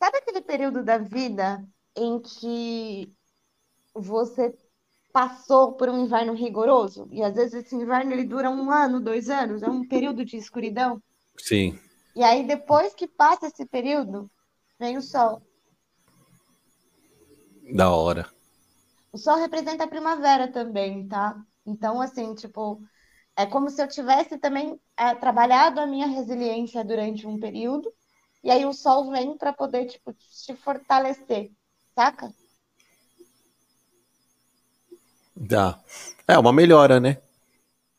Sabe 0.02 0.18
aquele 0.18 0.42
período 0.42 0.84
da 0.84 0.98
vida 0.98 1.64
em 1.96 2.20
que 2.22 3.14
você 3.94 4.56
passou 5.12 5.74
por 5.74 5.90
um 5.90 6.06
inverno 6.06 6.34
rigoroso? 6.34 7.08
E 7.12 7.22
às 7.22 7.36
vezes 7.36 7.66
esse 7.66 7.76
inverno 7.76 8.14
ele 8.14 8.24
dura 8.24 8.50
um 8.50 8.72
ano, 8.72 9.02
dois 9.02 9.30
anos, 9.30 9.62
é 9.62 9.68
um 9.70 9.86
período 9.86 10.24
de 10.24 10.38
escuridão? 10.38 11.02
Sim. 11.38 11.78
E 12.16 12.24
aí, 12.24 12.46
depois 12.46 12.94
que 12.94 13.08
passa 13.08 13.48
esse 13.48 13.66
período, 13.66 14.30
vem 14.80 14.98
o 14.98 15.02
sol. 15.02 15.42
Da 17.74 17.92
hora. 17.92 18.28
O 19.12 19.18
sol 19.18 19.38
representa 19.38 19.84
a 19.84 19.88
primavera 19.88 20.52
também, 20.52 21.08
tá? 21.08 21.40
Então, 21.66 22.02
assim, 22.02 22.34
tipo, 22.36 22.82
é 23.36 23.46
como 23.46 23.70
se 23.70 23.82
eu 23.82 23.88
tivesse 23.88 24.38
também 24.38 24.80
é, 24.98 25.16
trabalhado 25.16 25.80
a 25.80 25.88
minha 25.88 26.08
resiliência 26.08 26.84
durante 26.84 27.26
um 27.26 27.40
período, 27.40 27.92
e 28.44 28.50
aí 28.50 28.66
o 28.66 28.74
sol 28.74 29.12
vem 29.12 29.38
para 29.38 29.54
poder, 29.54 29.86
tipo, 29.86 30.14
te 30.14 30.56
fortalecer, 30.56 31.52
saca? 31.96 32.34
Dá. 35.36 35.80
É 36.28 36.38
uma 36.38 36.52
melhora, 36.52 37.00
né? 37.00 37.22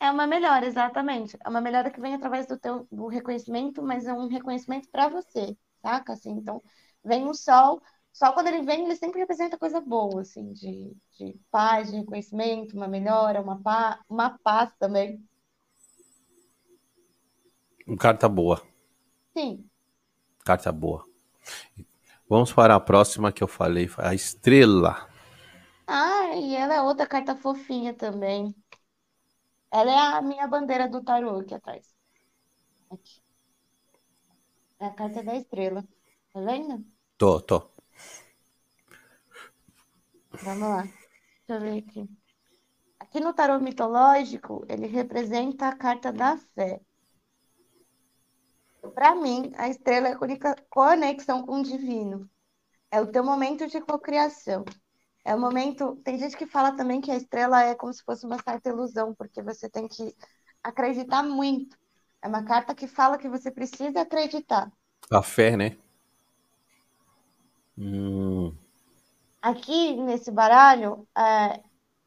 É 0.01 0.11
uma 0.11 0.26
melhora, 0.26 0.66
exatamente. 0.66 1.36
É 1.44 1.48
uma 1.48 1.61
melhora 1.61 1.90
que 1.90 2.01
vem 2.01 2.14
através 2.14 2.46
do 2.46 2.59
teu 2.59 2.88
do 2.90 3.07
reconhecimento, 3.07 3.82
mas 3.82 4.07
é 4.07 4.12
um 4.14 4.28
reconhecimento 4.28 4.88
para 4.90 5.09
você, 5.09 5.57
saca? 5.82 6.14
Assim, 6.14 6.30
então, 6.32 6.62
vem 7.05 7.28
o 7.28 7.34
sol, 7.34 7.82
só 8.12 8.32
quando 8.32 8.48
ele 8.48 8.62
vem, 8.62 8.84
ele 8.84 8.96
sempre 8.96 9.20
representa 9.20 9.59
coisa 9.59 9.80
boa, 9.80 10.22
assim, 10.22 10.53
de, 10.53 10.96
de 11.18 11.38
paz, 11.51 11.90
de 11.90 11.98
reconhecimento, 11.98 12.76
uma 12.76 12.88
melhora, 12.88 13.42
uma 13.42 13.61
paz, 13.62 13.98
uma 14.09 14.38
paz 14.42 14.72
também. 14.78 15.22
Um 17.86 17.96
carta 17.96 18.28
boa. 18.28 18.62
Sim. 19.36 19.70
Carta 20.44 20.72
boa. 20.72 21.05
Vamos 22.28 22.53
para 22.53 22.74
a 22.74 22.80
próxima 22.80 23.32
que 23.32 23.42
eu 23.42 23.48
falei, 23.48 23.90
a 23.98 24.14
estrela. 24.14 25.09
Ah, 25.86 26.34
e 26.36 26.55
ela 26.55 26.74
é 26.74 26.80
outra 26.82 27.07
carta 27.07 27.36
fofinha 27.36 27.92
também. 27.94 28.55
Ela 29.70 29.90
é 29.92 29.98
a 30.18 30.22
minha 30.22 30.46
bandeira 30.48 30.88
do 30.88 31.02
tarô 31.02 31.38
aqui 31.38 31.54
atrás. 31.54 31.94
Aqui. 32.90 33.22
É 34.80 34.86
a 34.86 34.94
carta 34.94 35.22
da 35.22 35.36
estrela. 35.36 35.84
Tá 36.32 36.40
vendo? 36.40 36.84
Tô, 37.16 37.40
tô. 37.40 37.70
Vamos 40.42 40.68
lá. 40.68 40.82
Deixa 40.82 40.94
eu 41.48 41.60
ver 41.60 41.78
aqui. 41.78 42.08
Aqui 42.98 43.20
no 43.20 43.32
tarô 43.32 43.58
mitológico, 43.60 44.64
ele 44.68 44.86
representa 44.86 45.68
a 45.68 45.76
carta 45.76 46.12
da 46.12 46.36
fé. 46.36 46.80
Para 48.94 49.14
mim, 49.14 49.52
a 49.56 49.68
estrela 49.68 50.08
é 50.08 50.12
a 50.12 50.56
conexão 50.68 51.44
com 51.44 51.60
o 51.60 51.62
divino. 51.62 52.28
É 52.90 53.00
o 53.00 53.06
teu 53.06 53.22
momento 53.22 53.66
de 53.66 53.80
cocriação. 53.80 54.64
É 55.24 55.34
o 55.34 55.40
momento. 55.40 55.96
Tem 56.04 56.18
gente 56.18 56.36
que 56.36 56.46
fala 56.46 56.72
também 56.72 57.00
que 57.00 57.10
a 57.10 57.16
estrela 57.16 57.62
é 57.62 57.74
como 57.74 57.92
se 57.92 58.02
fosse 58.02 58.24
uma 58.24 58.40
certa 58.42 58.70
ilusão, 58.70 59.14
porque 59.14 59.42
você 59.42 59.68
tem 59.68 59.86
que 59.86 60.14
acreditar 60.62 61.22
muito. 61.22 61.76
É 62.22 62.28
uma 62.28 62.42
carta 62.42 62.74
que 62.74 62.86
fala 62.86 63.18
que 63.18 63.28
você 63.28 63.50
precisa 63.50 64.02
acreditar. 64.02 64.70
A 65.10 65.22
fé, 65.22 65.56
né? 65.56 65.76
Hum. 67.76 68.54
Aqui 69.40 69.96
nesse 69.96 70.30
baralho, 70.30 71.06
é, 71.16 71.62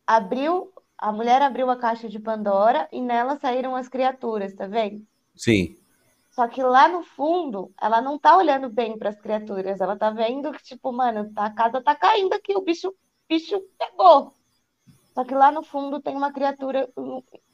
abriu, 0.05 0.72
a 0.97 1.11
mulher 1.11 1.41
abriu 1.41 1.70
a 1.70 1.78
caixa 1.78 2.07
de 2.07 2.20
Pandora 2.20 2.88
e 2.91 3.01
nela 3.01 3.39
saíram 3.39 3.76
as 3.76 3.88
criaturas, 3.89 4.53
tá 4.53 4.68
vendo? 4.68 5.05
Sim. 5.36 5.76
Só 6.30 6.47
que 6.47 6.61
lá 6.61 6.88
no 6.88 7.03
fundo, 7.03 7.72
ela 7.80 8.01
não 8.01 8.18
tá 8.18 8.38
olhando 8.38 8.70
bem 8.70 8.97
para 8.97 9.09
as 9.09 9.20
criaturas, 9.20 9.80
ela 9.82 9.95
tá 9.95 10.09
vendo 10.09 10.51
que, 10.51 10.64
tipo, 10.64 10.91
mano, 10.91 11.32
a 11.36 11.49
casa 11.51 11.82
tá 11.82 11.95
caindo 11.95 12.34
aqui, 12.34 12.55
o 12.55 12.61
bicho 12.61 12.93
bicho 13.28 13.59
pegou. 13.78 14.34
Só 15.13 15.24
que 15.24 15.36
lá 15.36 15.51
no 15.51 15.63
fundo 15.63 16.01
tem 16.01 16.15
uma 16.15 16.34
criatura 16.34 16.89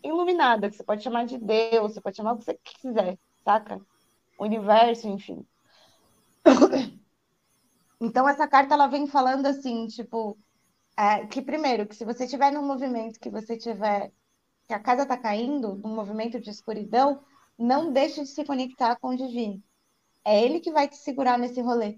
iluminada, 0.03 0.69
que 0.69 0.75
você 0.75 0.83
pode 0.83 1.03
chamar 1.03 1.25
de 1.25 1.37
Deus, 1.37 1.93
você 1.93 2.01
pode 2.01 2.15
chamar 2.15 2.33
o 2.33 2.37
que 2.37 2.45
você 2.45 2.59
quiser, 2.63 3.17
saca? 3.43 3.81
Universo, 4.39 5.07
enfim. 5.07 5.45
Então 8.01 8.29
essa 8.29 8.47
carta 8.47 8.75
ela 8.75 8.87
vem 8.87 9.07
falando 9.07 9.45
assim, 9.45 9.85
tipo, 9.87 10.39
é, 10.97 11.27
que 11.27 11.41
primeiro, 11.41 11.85
que 11.85 11.93
se 11.93 12.05
você 12.05 12.23
estiver 12.23 12.49
num 12.49 12.65
movimento 12.65 13.19
que 13.19 13.29
você 13.29 13.57
tiver 13.57 14.13
que 14.69 14.73
a 14.73 14.79
casa 14.79 15.05
tá 15.05 15.17
caindo, 15.17 15.75
num 15.75 15.95
movimento 15.95 16.39
de 16.39 16.49
escuridão, 16.49 17.21
não 17.57 17.91
deixe 17.91 18.21
de 18.21 18.27
se 18.29 18.45
conectar 18.45 18.95
com 18.97 19.09
o 19.09 19.17
divino. 19.17 19.61
É 20.23 20.43
ele 20.43 20.59
que 20.59 20.71
vai 20.71 20.87
te 20.87 20.95
segurar 20.95 21.37
nesse 21.37 21.59
rolê. 21.59 21.97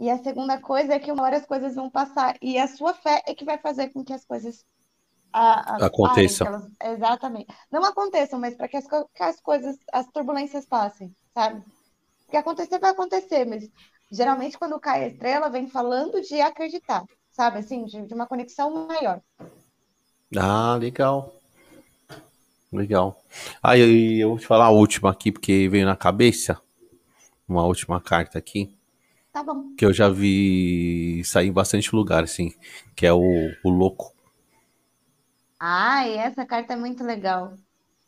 E 0.00 0.08
a 0.08 0.16
segunda 0.16 0.58
coisa 0.58 0.94
é 0.94 0.98
que 0.98 1.12
uma 1.12 1.22
hora 1.24 1.36
as 1.36 1.44
coisas 1.44 1.74
vão 1.74 1.90
passar. 1.90 2.34
E 2.40 2.58
a 2.58 2.66
sua 2.66 2.94
fé 2.94 3.22
é 3.26 3.34
que 3.34 3.44
vai 3.44 3.58
fazer 3.58 3.90
com 3.90 4.02
que 4.02 4.14
as 4.14 4.24
coisas 4.24 4.64
a, 5.30 5.74
a, 5.74 5.86
aconteçam. 5.86 6.46
Elas, 6.46 6.68
exatamente. 6.94 7.54
Não 7.70 7.84
aconteçam, 7.84 8.40
mas 8.40 8.54
para 8.54 8.66
que 8.66 8.78
as, 8.78 8.86
que 8.86 9.22
as 9.22 9.38
coisas, 9.40 9.76
as 9.92 10.06
turbulências 10.06 10.64
passem, 10.64 11.14
sabe? 11.34 11.62
O 12.26 12.30
que 12.30 12.36
acontecer 12.38 12.78
vai 12.78 12.92
acontecer, 12.92 13.44
mas 13.44 13.68
geralmente 14.10 14.58
quando 14.58 14.80
cai 14.80 15.04
a 15.04 15.08
estrela, 15.08 15.50
vem 15.50 15.68
falando 15.68 16.22
de 16.22 16.40
acreditar, 16.40 17.04
sabe? 17.30 17.58
Assim, 17.58 17.84
de, 17.84 18.00
de 18.06 18.14
uma 18.14 18.26
conexão 18.26 18.86
maior. 18.86 19.20
Ah, 20.34 20.76
legal. 20.80 21.34
Legal. 22.72 23.20
Ah, 23.62 23.76
eu, 23.76 23.86
eu 23.90 24.28
vou 24.30 24.38
te 24.38 24.46
falar 24.46 24.66
a 24.66 24.70
última 24.70 25.10
aqui, 25.10 25.30
porque 25.30 25.68
veio 25.68 25.84
na 25.84 25.96
cabeça. 25.96 26.58
Uma 27.46 27.64
última 27.64 28.00
carta 28.00 28.38
aqui. 28.38 28.74
Tá 29.40 29.54
bom. 29.54 29.74
Que 29.74 29.86
eu 29.86 29.92
já 29.92 30.10
vi 30.10 31.22
sair 31.24 31.48
em 31.48 31.52
bastante 31.52 31.96
lugar, 31.96 32.22
assim. 32.22 32.52
Que 32.94 33.06
é 33.06 33.12
o, 33.12 33.22
o 33.64 33.70
Louco. 33.70 34.12
Ah, 35.58 36.06
e 36.06 36.14
essa 36.18 36.44
carta 36.44 36.74
é 36.74 36.76
muito 36.76 37.02
legal. 37.02 37.54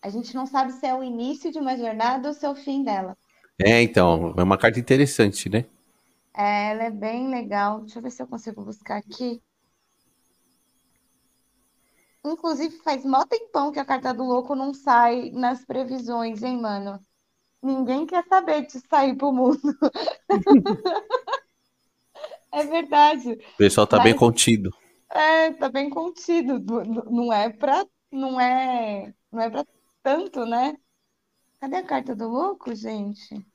A 0.03 0.11
gente 0.11 0.35
não 0.35 0.45
sabe 0.45 0.73
se 0.73 0.85
é 0.85 0.95
o 0.95 1.03
início 1.03 1.51
de 1.51 1.59
uma 1.59 1.75
jornada 1.75 2.29
ou 2.29 2.35
se 2.35 2.45
é 2.45 2.51
o 2.51 2.55
fim 2.55 2.85
dela. 2.85 3.17
É, 3.59 3.81
então, 3.81 4.35
é 4.37 4.43
uma 4.43 4.59
carta 4.59 4.79
interessante, 4.79 5.49
né? 5.49 5.65
É, 6.37 6.73
ela 6.73 6.83
é 6.85 6.91
bem 6.91 7.31
legal. 7.31 7.81
Deixa 7.81 7.99
eu 7.99 8.03
ver 8.03 8.11
se 8.11 8.23
eu 8.23 8.27
consigo 8.27 8.63
buscar 8.63 8.99
aqui. 8.99 9.41
Inclusive, 12.23 12.77
faz 12.85 13.07
mó 13.07 13.25
tempão 13.25 13.73
que 13.73 13.81
a 13.81 13.87
carta 13.87 14.13
do 14.13 14.23
louco 14.23 14.55
não 14.55 14.75
sai 14.75 15.31
nas 15.31 15.65
previsões, 15.65 16.43
hein, 16.43 16.61
mano? 16.61 17.01
Ninguém 17.63 18.07
quer 18.07 18.25
saber 18.27 18.67
de 18.67 18.81
sair 18.89 19.15
pro 19.15 19.33
mundo. 19.33 19.61
é 22.51 22.65
verdade. 22.65 23.33
O 23.33 23.57
pessoal 23.57 23.87
tá 23.87 23.99
Mas, 23.99 24.05
bem 24.05 24.17
contido. 24.17 24.75
É, 25.09 25.53
tá 25.53 25.69
bem 25.69 25.89
contido. 25.89 26.59
Não 27.09 27.33
é 27.33 27.51
pra. 27.51 27.87
Não 28.11 28.41
é. 28.41 29.15
Não 29.31 29.41
é 29.41 29.49
pra 29.49 29.65
tanto, 30.03 30.45
né? 30.45 30.77
Cadê 31.61 31.77
a 31.77 31.85
carta 31.85 32.17
do 32.17 32.27
louco, 32.27 32.75
gente? 32.75 33.47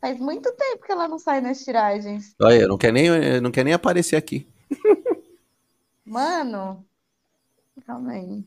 Faz 0.00 0.18
muito 0.18 0.50
tempo 0.52 0.84
que 0.84 0.90
ela 0.90 1.06
não 1.06 1.18
sai 1.18 1.40
nas 1.40 1.62
tiragens. 1.62 2.34
Olha, 2.40 2.66
não 2.66 2.76
quer 2.76 2.92
nem, 2.92 3.40
não 3.40 3.52
quer 3.52 3.64
nem 3.64 3.74
aparecer 3.74 4.16
aqui. 4.16 4.48
Mano, 6.04 6.84
calma 7.86 8.12
aí. 8.12 8.44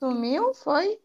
Sumiu, 0.00 0.54
foi? 0.54 0.98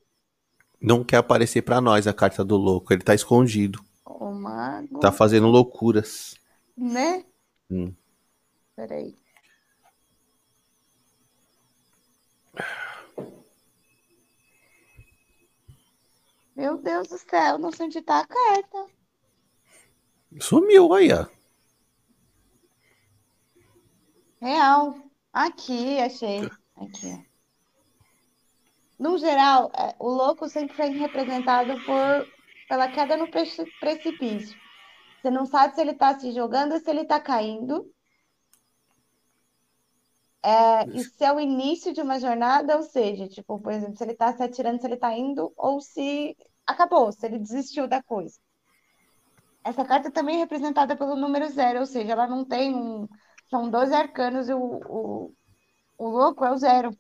Não 0.82 1.04
quer 1.04 1.18
aparecer 1.18 1.62
para 1.62 1.82
nós 1.82 2.08
a 2.08 2.14
carta 2.14 2.46
do 2.46 2.56
louco. 2.56 2.94
Ele 2.94 3.04
tá 3.04 3.14
escondido. 3.14 3.84
O 4.06 4.32
mago. 4.32 5.00
Tá 5.00 5.12
fazendo 5.12 5.48
loucuras. 5.48 6.36
Né? 6.78 7.26
Hum. 7.70 7.94
Peraí. 8.74 9.14
Meu 16.56 16.78
Deus 16.78 17.10
do 17.10 17.18
céu, 17.18 17.58
não 17.58 17.74
sei 17.74 17.88
onde 17.88 18.02
tá 18.02 18.22
a 18.22 18.26
carta. 18.26 18.88
Sumiu, 20.40 20.94
aí, 20.94 21.12
ó. 21.12 21.26
Real. 24.40 24.98
Aqui, 25.34 26.00
achei. 26.00 26.50
Aqui, 26.78 27.08
ó. 27.08 27.25
No 28.98 29.18
geral, 29.18 29.72
é, 29.78 29.96
o 30.00 30.10
louco 30.10 30.48
sempre 30.48 30.76
foi 30.76 30.90
representado 30.90 31.74
por, 31.86 32.28
pela 32.70 32.88
queda 32.90 33.18
no 33.18 33.30
precipício. 33.30 34.58
Você 35.22 35.30
não 35.30 35.46
sabe 35.46 35.76
se 35.76 35.82
ele 35.82 35.92
está 35.92 36.18
se 36.18 36.32
jogando 36.32 36.74
ou 36.74 36.80
se 36.80 36.90
ele 36.90 37.02
está 37.02 37.20
caindo. 37.20 37.92
É, 40.44 40.84
e 40.94 41.04
se 41.04 41.24
é 41.26 41.34
o 41.34 41.40
início 41.40 41.92
de 41.92 42.02
uma 42.02 42.20
jornada, 42.20 42.78
ou 42.78 42.84
seja, 42.84 43.28
tipo, 43.28 43.60
por 43.60 43.72
exemplo, 43.74 43.98
se 43.98 44.04
ele 44.04 44.12
está 44.12 44.32
se 44.32 44.44
atirando, 44.44 44.80
se 44.80 44.86
ele 44.86 44.94
está 44.94 45.12
indo, 45.18 45.52
ou 45.58 45.82
se 45.82 46.38
acabou, 46.68 47.12
se 47.12 47.26
ele 47.26 47.40
desistiu 47.40 47.88
da 47.88 48.02
coisa. 48.04 48.40
Essa 49.64 49.84
carta 49.84 50.12
também 50.12 50.36
é 50.36 50.40
representada 50.40 50.96
pelo 50.96 51.16
número 51.16 51.50
zero, 51.50 51.80
ou 51.80 51.86
seja, 51.88 52.12
ela 52.12 52.28
não 52.28 52.46
tem 52.46 52.76
um. 52.76 53.08
São 53.50 53.70
12 53.70 53.94
arcanos 53.94 54.48
e 54.48 54.54
o, 54.54 54.60
o, 54.60 55.34
o 55.98 56.08
louco 56.10 56.46
é 56.46 56.52
o 56.52 56.58
zero. 56.58 56.92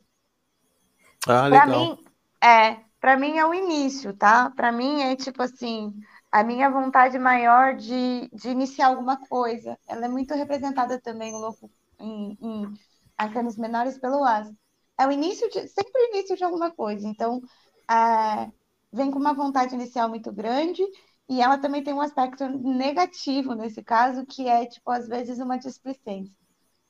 Ah, 1.27 1.47
legal. 1.47 1.59
Pra 1.59 1.67
mim, 1.67 1.97
é, 2.43 2.77
para 2.99 3.17
mim 3.17 3.37
é 3.37 3.45
o 3.45 3.53
início, 3.53 4.15
tá? 4.15 4.49
Para 4.51 4.71
mim 4.71 5.01
é 5.01 5.15
tipo 5.15 5.41
assim, 5.43 5.93
a 6.31 6.43
minha 6.43 6.69
vontade 6.69 7.17
maior 7.19 7.75
de, 7.75 8.29
de 8.33 8.49
iniciar 8.49 8.87
alguma 8.87 9.17
coisa. 9.27 9.77
Ela 9.87 10.05
é 10.05 10.09
muito 10.09 10.33
representada 10.33 10.99
também, 11.01 11.33
o 11.33 11.37
louco, 11.37 11.69
em, 11.99 12.37
em 12.41 12.73
arcanos 13.17 13.57
menores 13.57 13.97
pelo 13.97 14.23
as. 14.23 14.51
É 14.99 15.05
o 15.07 15.11
início 15.11 15.49
de, 15.49 15.67
sempre 15.67 15.91
o 16.01 16.15
início 16.15 16.35
de 16.37 16.43
alguma 16.43 16.71
coisa. 16.71 17.07
Então, 17.07 17.41
é, 17.89 18.51
vem 18.91 19.11
com 19.11 19.19
uma 19.19 19.33
vontade 19.33 19.75
inicial 19.75 20.09
muito 20.09 20.31
grande 20.31 20.83
e 21.29 21.41
ela 21.41 21.57
também 21.57 21.83
tem 21.83 21.93
um 21.93 22.01
aspecto 22.01 22.47
negativo 22.47 23.53
nesse 23.55 23.83
caso, 23.83 24.25
que 24.25 24.47
é, 24.47 24.65
tipo, 24.65 24.89
às 24.91 25.07
vezes 25.07 25.39
uma 25.39 25.57
displicência. 25.57 26.35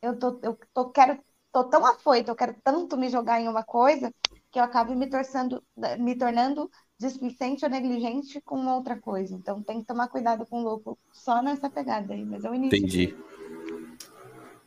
Eu 0.02 0.18
tô, 0.20 0.40
eu 0.44 0.58
tô, 0.74 0.90
quero 0.92 1.20
tô 1.56 1.64
tão 1.64 1.86
afoito, 1.86 2.30
eu 2.30 2.36
quero 2.36 2.54
tanto 2.62 2.98
me 2.98 3.08
jogar 3.08 3.40
em 3.40 3.48
uma 3.48 3.64
coisa 3.64 4.14
que 4.52 4.60
eu 4.60 4.64
acabo 4.64 4.94
me, 4.94 5.08
torçando, 5.08 5.64
me 5.98 6.14
tornando 6.14 6.70
displicente 7.00 7.64
ou 7.64 7.72
negligente 7.72 8.42
com 8.42 8.68
outra 8.68 8.98
coisa. 8.98 9.34
Então 9.34 9.64
tem 9.64 9.80
que 9.80 9.88
tomar 9.88 10.10
cuidado 10.10 10.46
com 10.46 10.60
o 10.60 10.64
louco 10.64 10.98
só 11.14 11.42
nessa 11.42 11.70
pegada 11.70 12.14
aí, 12.14 12.26
mas 12.26 12.44
é 12.44 12.50
o 12.50 12.56
início. 12.56 12.78
Entendi. 12.78 13.16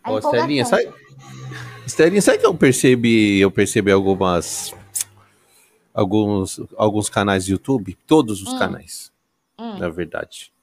Ó, 0.02 0.18
Estelinha, 0.18 0.64
sabe... 0.64 0.90
Estelinha, 1.86 2.22
sabe 2.22 2.38
que 2.38 2.46
eu 2.46 2.54
percebi, 2.54 3.38
eu 3.38 3.50
percebi 3.50 3.92
algumas 3.92 4.74
alguns, 5.92 6.58
alguns 6.74 7.10
canais 7.10 7.44
do 7.44 7.50
YouTube, 7.50 7.98
todos 8.06 8.40
os 8.40 8.54
hum. 8.54 8.58
canais, 8.58 9.12
hum. 9.58 9.76
na 9.78 9.90
verdade. 9.90 10.54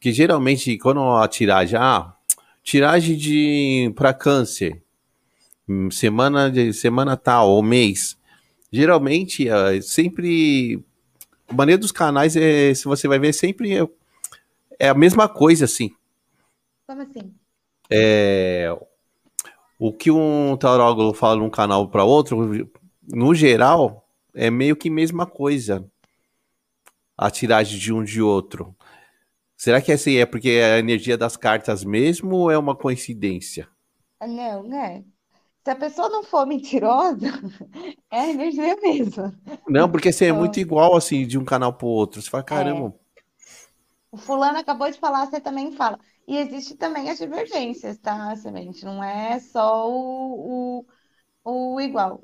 Que 0.00 0.12
geralmente, 0.12 0.78
quando 0.78 1.02
a 1.02 1.28
tiragem, 1.28 1.78
ah, 1.78 2.14
tiragem 2.62 3.18
de 3.18 3.92
para 3.94 4.14
câncer, 4.14 4.82
semana 5.90 6.50
de 6.50 6.72
semana 6.72 7.16
tal 7.16 7.50
ou 7.50 7.62
mês. 7.62 8.16
Geralmente, 8.70 9.48
é, 9.48 9.80
sempre 9.80 10.84
a 11.48 11.54
maneira 11.54 11.80
dos 11.80 11.92
canais 11.92 12.36
é, 12.36 12.74
se 12.74 12.84
você 12.84 13.08
vai 13.08 13.18
ver 13.18 13.32
sempre 13.32 13.76
é, 13.76 13.88
é 14.78 14.88
a 14.88 14.94
mesma 14.94 15.28
coisa 15.28 15.64
assim. 15.64 15.90
Como 16.86 17.02
assim? 17.02 17.34
É, 17.90 18.76
o 19.78 19.92
que 19.92 20.10
um 20.10 20.56
tarólogo 20.56 21.14
fala 21.14 21.36
num 21.36 21.50
canal 21.50 21.88
para 21.88 22.04
outro, 22.04 22.68
no 23.06 23.34
geral, 23.34 24.06
é 24.34 24.50
meio 24.50 24.76
que 24.76 24.90
mesma 24.90 25.26
coisa. 25.26 25.84
A 27.16 27.30
tiragem 27.30 27.78
de 27.78 27.92
um 27.92 28.04
de 28.04 28.22
outro. 28.22 28.76
Será 29.56 29.80
que 29.80 29.90
essa 29.90 30.08
é 30.08 30.24
porque 30.24 30.50
é 30.50 30.74
a 30.74 30.78
energia 30.78 31.18
das 31.18 31.36
cartas 31.36 31.82
mesmo 31.82 32.36
ou 32.36 32.50
é 32.50 32.56
uma 32.56 32.76
coincidência? 32.76 33.68
Não, 34.20 34.72
é. 34.72 35.02
Se 35.68 35.72
a 35.72 35.76
pessoa 35.76 36.08
não 36.08 36.24
for 36.24 36.46
mentirosa, 36.46 37.26
é 38.10 38.20
a 38.20 38.28
energia 38.30 38.74
mesmo. 38.76 39.30
Não, 39.68 39.86
porque 39.90 40.08
assim, 40.08 40.24
é 40.24 40.28
então, 40.28 40.38
muito 40.38 40.58
igual 40.58 40.96
assim 40.96 41.26
de 41.26 41.36
um 41.36 41.44
canal 41.44 41.74
para 41.74 41.86
outro. 41.86 42.22
Você 42.22 42.30
fala, 42.30 42.42
caramba. 42.42 42.94
É. 42.96 43.26
O 44.10 44.16
fulano 44.16 44.56
acabou 44.56 44.90
de 44.90 44.98
falar, 44.98 45.26
você 45.26 45.38
também 45.38 45.72
fala. 45.72 45.98
E 46.26 46.38
existe 46.38 46.74
também 46.74 47.10
as 47.10 47.18
divergências, 47.18 47.98
tá, 47.98 48.34
semente? 48.36 48.82
Não 48.82 49.04
é 49.04 49.38
só 49.40 49.90
o, 49.90 50.86
o, 51.44 51.74
o 51.74 51.80
igual. 51.82 52.18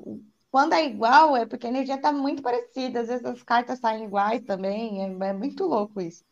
Quando 0.49 0.73
é 0.73 0.83
igual, 0.83 1.37
é 1.37 1.45
porque 1.45 1.67
a 1.67 1.69
energia 1.69 1.97
está 1.97 2.11
muito 2.11 2.41
parecida. 2.41 3.01
Às 3.01 3.09
vezes 3.09 3.25
as 3.25 3.43
cartas 3.43 3.77
saem 3.77 4.05
iguais 4.05 4.41
também. 4.41 5.03
É, 5.03 5.27
é 5.27 5.33
muito 5.33 5.65
louco 5.65 6.01
isso. 6.01 6.23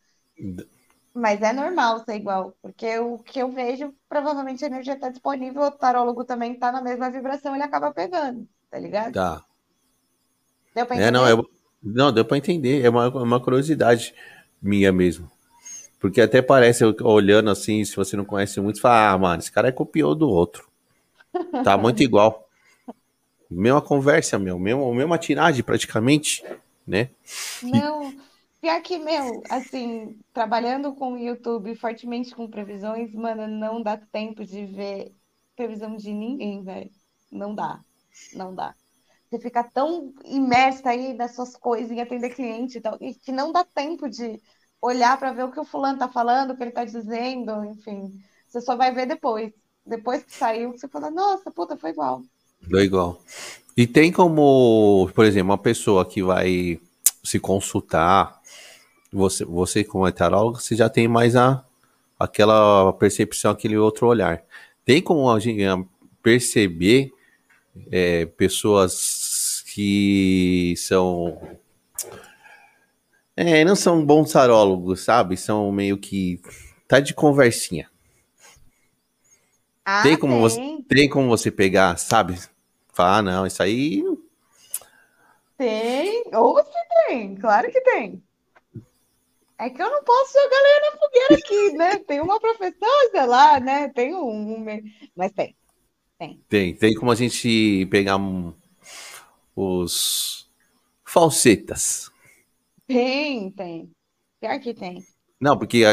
Mas 1.14 1.42
é 1.42 1.54
normal 1.54 2.04
ser 2.04 2.16
igual, 2.16 2.56
porque 2.62 2.98
o 2.98 3.20
que 3.20 3.40
eu 3.40 3.52
vejo, 3.52 3.94
provavelmente 4.10 4.64
a 4.64 4.68
energia 4.68 4.94
está 4.96 5.10
disponível, 5.10 5.62
o 5.62 5.72
tarólogo 5.72 6.24
também 6.24 6.54
está 6.54 6.72
na 6.72 6.82
mesma 6.82 7.12
vibração, 7.12 7.54
ele 7.54 7.64
acaba 7.64 7.92
pegando, 7.92 8.48
tá 8.72 8.80
ligado? 8.80 9.14
Tá. 9.14 9.44
Deu 10.74 10.86
pra 10.86 10.96
entender? 10.96 11.08
É, 11.08 11.12
não, 11.12 11.28
é, 11.28 11.44
não, 11.84 12.12
deu 12.12 12.26
para 12.26 12.38
entender. 12.38 12.84
É 12.84 12.90
uma, 12.90 13.10
uma 13.10 13.40
curiosidade 13.40 14.16
minha 14.62 14.92
mesmo. 14.92 15.30
Porque 16.00 16.20
até 16.20 16.42
parece, 16.42 16.84
olhando 17.02 17.50
assim, 17.50 17.86
se 17.86 17.96
você 17.96 18.18
não 18.18 18.26
conhece 18.26 18.60
muito, 18.60 18.78
você 18.78 18.82
fala, 18.82 19.12
ah, 19.12 19.18
mano, 19.18 19.40
esse 19.40 19.52
cara 19.52 19.70
é 19.70 19.72
copiou 19.72 20.16
do 20.16 20.28
outro. 20.28 20.68
Tá 21.64 21.78
muito 21.78 22.02
igual. 22.04 22.48
Mesma 23.50 23.82
conversa, 23.82 24.40
meu, 24.40 24.58
mesma, 24.58 24.94
mesma 24.94 25.18
tiragem 25.18 25.64
praticamente, 25.64 26.44
né? 26.88 27.10
Não, 27.62 28.14
Pior 28.64 28.82
que, 28.82 28.98
meu, 28.98 29.44
assim, 29.50 30.18
trabalhando 30.32 30.96
com 30.96 31.16
o 31.16 31.18
YouTube 31.18 31.76
fortemente 31.76 32.34
com 32.34 32.50
previsões, 32.50 33.14
mano, 33.14 33.46
não 33.46 33.84
dá 33.84 33.98
tempo 33.98 34.46
de 34.46 34.66
ver 34.66 35.14
previsão 35.54 35.98
de 35.98 36.14
ninguém, 36.14 36.64
velho. 36.64 36.90
Não 37.30 37.54
dá. 37.54 37.82
Não 38.34 38.56
dá. 38.56 38.74
você 39.30 39.38
fica 39.38 39.66
tão 39.66 40.14
imersa 40.24 40.92
aí 40.92 41.14
nas 41.14 41.36
suas 41.36 41.58
coisas, 41.58 41.92
em 41.92 42.00
atender 42.00 42.30
cliente 42.30 42.78
e 42.78 42.82
tal, 42.82 42.98
que 42.98 43.34
não 43.34 43.52
dá 43.52 43.66
tempo 43.66 44.10
de 44.10 44.40
olhar 44.82 45.20
para 45.20 45.34
ver 45.34 45.44
o 45.44 45.52
que 45.52 45.60
o 45.60 45.66
fulano 45.66 46.00
tá 46.00 46.08
falando, 46.08 46.52
o 46.52 46.56
que 46.56 46.64
ele 46.64 46.72
tá 46.72 46.86
dizendo, 46.86 47.66
enfim. 47.66 48.18
Você 48.48 48.62
só 48.62 48.78
vai 48.78 48.94
ver 48.94 49.06
depois. 49.06 49.52
Depois 49.86 50.24
que 50.24 50.32
saiu, 50.32 50.72
você 50.72 50.88
fala, 50.88 51.12
nossa, 51.12 51.52
puta, 51.52 51.76
foi 51.76 51.90
igual. 51.90 52.24
Foi 52.72 52.84
igual. 52.86 53.22
E 53.76 53.86
tem 53.86 54.10
como, 54.10 55.12
por 55.14 55.26
exemplo, 55.26 55.52
uma 55.52 55.58
pessoa 55.58 56.06
que 56.06 56.24
vai 56.24 56.80
se 57.24 57.40
consultar, 57.40 58.42
você, 59.14 59.46
você 59.46 59.84
como 59.84 60.12
tarólogo, 60.12 60.60
você 60.60 60.76
já 60.76 60.90
tem 60.90 61.08
mais 61.08 61.36
a, 61.36 61.64
aquela 62.20 62.92
percepção, 62.94 63.52
aquele 63.52 63.78
outro 63.78 64.08
olhar. 64.08 64.44
Tem 64.86 65.02
como 65.02 65.30
a 65.30 65.40
gente 65.40 65.64
perceber 66.22 67.12
é, 67.92 68.26
pessoas 68.26 69.64
que 69.74 70.74
são. 70.78 71.40
É, 73.36 73.66
não 73.66 73.76
são 73.76 74.06
bons 74.06 74.32
tarólogos, 74.32 75.02
sabe? 75.02 75.38
São 75.38 75.72
meio 75.72 75.98
que. 75.98 76.42
Tá 76.88 77.00
de 77.00 77.14
conversinha. 77.14 77.90
Ah, 79.86 80.04
tem, 80.04 80.18
como 80.18 80.34
tem. 80.34 80.42
Você, 80.42 80.84
tem 80.88 81.10
como 81.10 81.28
você 81.30 81.52
pegar, 81.52 81.98
sabe? 81.98 82.40
Falar, 82.94 83.18
ah, 83.18 83.22
não, 83.22 83.48
isso 83.48 83.62
aí. 83.64 84.04
Tem, 85.58 86.24
ou 86.34 86.58
se 86.58 87.08
tem, 87.08 87.36
claro 87.36 87.72
que 87.72 87.82
tem. 87.82 88.22
É 89.58 89.70
que 89.70 89.82
eu 89.82 89.90
não 89.90 90.04
posso 90.04 90.34
jogar 90.34 90.62
lenha 90.62 90.82
na 90.82 90.98
fogueira 90.98 91.36
aqui, 91.36 91.78
né? 91.78 92.00
Tem 92.00 92.20
uma 92.20 92.40
professora 92.40 93.26
lá, 93.26 93.60
né? 93.60 93.90
Tem 93.90 94.14
um, 94.14 94.58
um, 94.58 94.66
mas 95.16 95.32
tem. 95.32 95.56
Tem. 96.18 96.44
Tem, 96.50 96.76
tem 96.76 96.96
como 96.96 97.12
a 97.12 97.16
gente 97.16 97.86
pegar 97.92 98.18
um, 98.18 98.54
os 99.56 100.50
falsetas. 101.06 102.12
Tem, 102.88 103.52
tem. 103.52 103.92
Pior 104.40 104.60
que 104.60 104.74
tem. 104.74 105.06
Não, 105.40 105.58
porque 105.58 105.84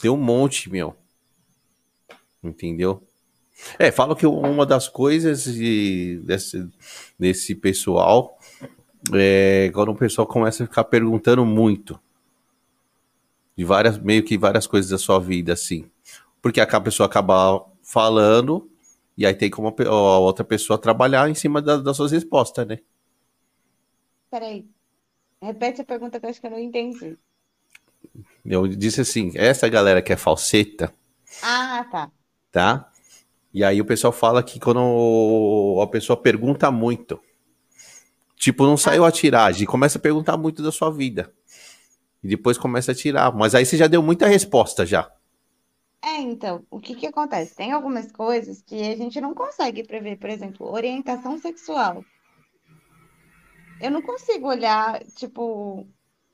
tem 0.00 0.10
um 0.10 0.16
monte, 0.16 0.70
meu. 0.70 0.96
Entendeu? 2.42 3.02
É, 3.78 3.92
falo 3.92 4.16
que 4.16 4.26
uma 4.26 4.66
das 4.66 4.88
coisas 4.88 5.44
de, 5.44 6.20
desse, 6.24 6.68
desse 7.18 7.54
pessoal 7.54 8.38
é 9.12 9.70
quando 9.72 9.92
o 9.92 9.96
pessoal 9.96 10.26
começa 10.26 10.64
a 10.64 10.66
ficar 10.66 10.84
perguntando 10.84 11.44
muito 11.44 11.98
de 13.56 13.64
várias, 13.64 13.98
meio 13.98 14.22
que 14.22 14.36
várias 14.36 14.66
coisas 14.66 14.90
da 14.90 14.98
sua 14.98 15.18
vida, 15.18 15.52
assim. 15.52 15.90
Porque 16.42 16.60
a 16.60 16.80
pessoa 16.80 17.06
acaba 17.06 17.64
falando 17.82 18.70
e 19.16 19.24
aí 19.24 19.34
tem 19.34 19.48
como 19.48 19.74
a 19.86 20.18
outra 20.18 20.44
pessoa 20.44 20.78
trabalhar 20.78 21.28
em 21.30 21.34
cima 21.34 21.62
da, 21.62 21.76
das 21.76 21.96
suas 21.96 22.12
respostas, 22.12 22.66
né? 22.66 22.80
Peraí. 24.30 24.66
Repete 25.40 25.82
a 25.82 25.84
pergunta 25.84 26.18
que 26.18 26.26
eu 26.26 26.30
acho 26.30 26.40
que 26.40 26.46
eu 26.46 26.50
não 26.50 26.58
entendi. 26.58 27.16
Eu 28.44 28.66
disse 28.66 29.00
assim, 29.00 29.32
essa 29.34 29.68
galera 29.68 30.02
que 30.02 30.12
é 30.12 30.16
falseta. 30.16 30.92
Ah, 31.42 31.86
tá. 31.90 32.10
Tá? 32.50 32.92
E 33.52 33.62
aí 33.62 33.80
o 33.80 33.84
pessoal 33.84 34.12
fala 34.12 34.42
que 34.42 34.58
quando 34.58 35.80
a 35.80 35.86
pessoa 35.86 36.16
pergunta 36.16 36.70
muito, 36.70 37.20
tipo, 38.36 38.66
não 38.66 38.76
saiu 38.76 39.04
ah. 39.04 39.08
a 39.08 39.12
tiragem, 39.12 39.66
começa 39.66 39.98
a 39.98 40.00
perguntar 40.00 40.36
muito 40.36 40.62
da 40.62 40.72
sua 40.72 40.90
vida. 40.90 41.32
E 42.24 42.28
depois 42.28 42.56
começa 42.56 42.92
a 42.92 42.94
tirar. 42.94 43.32
Mas 43.34 43.54
aí 43.54 43.66
você 43.66 43.76
já 43.76 43.86
deu 43.86 44.02
muita 44.02 44.26
resposta 44.26 44.86
já. 44.86 45.12
É, 46.02 46.20
então, 46.20 46.66
o 46.70 46.80
que 46.80 46.94
que 46.94 47.06
acontece? 47.06 47.54
Tem 47.54 47.72
algumas 47.72 48.10
coisas 48.10 48.62
que 48.62 48.82
a 48.82 48.96
gente 48.96 49.20
não 49.20 49.34
consegue 49.34 49.84
prever, 49.84 50.18
por 50.18 50.30
exemplo, 50.30 50.70
orientação 50.70 51.38
sexual. 51.38 52.04
Eu 53.80 53.90
não 53.90 54.02
consigo 54.02 54.48
olhar, 54.48 55.02
tipo, 55.16 55.86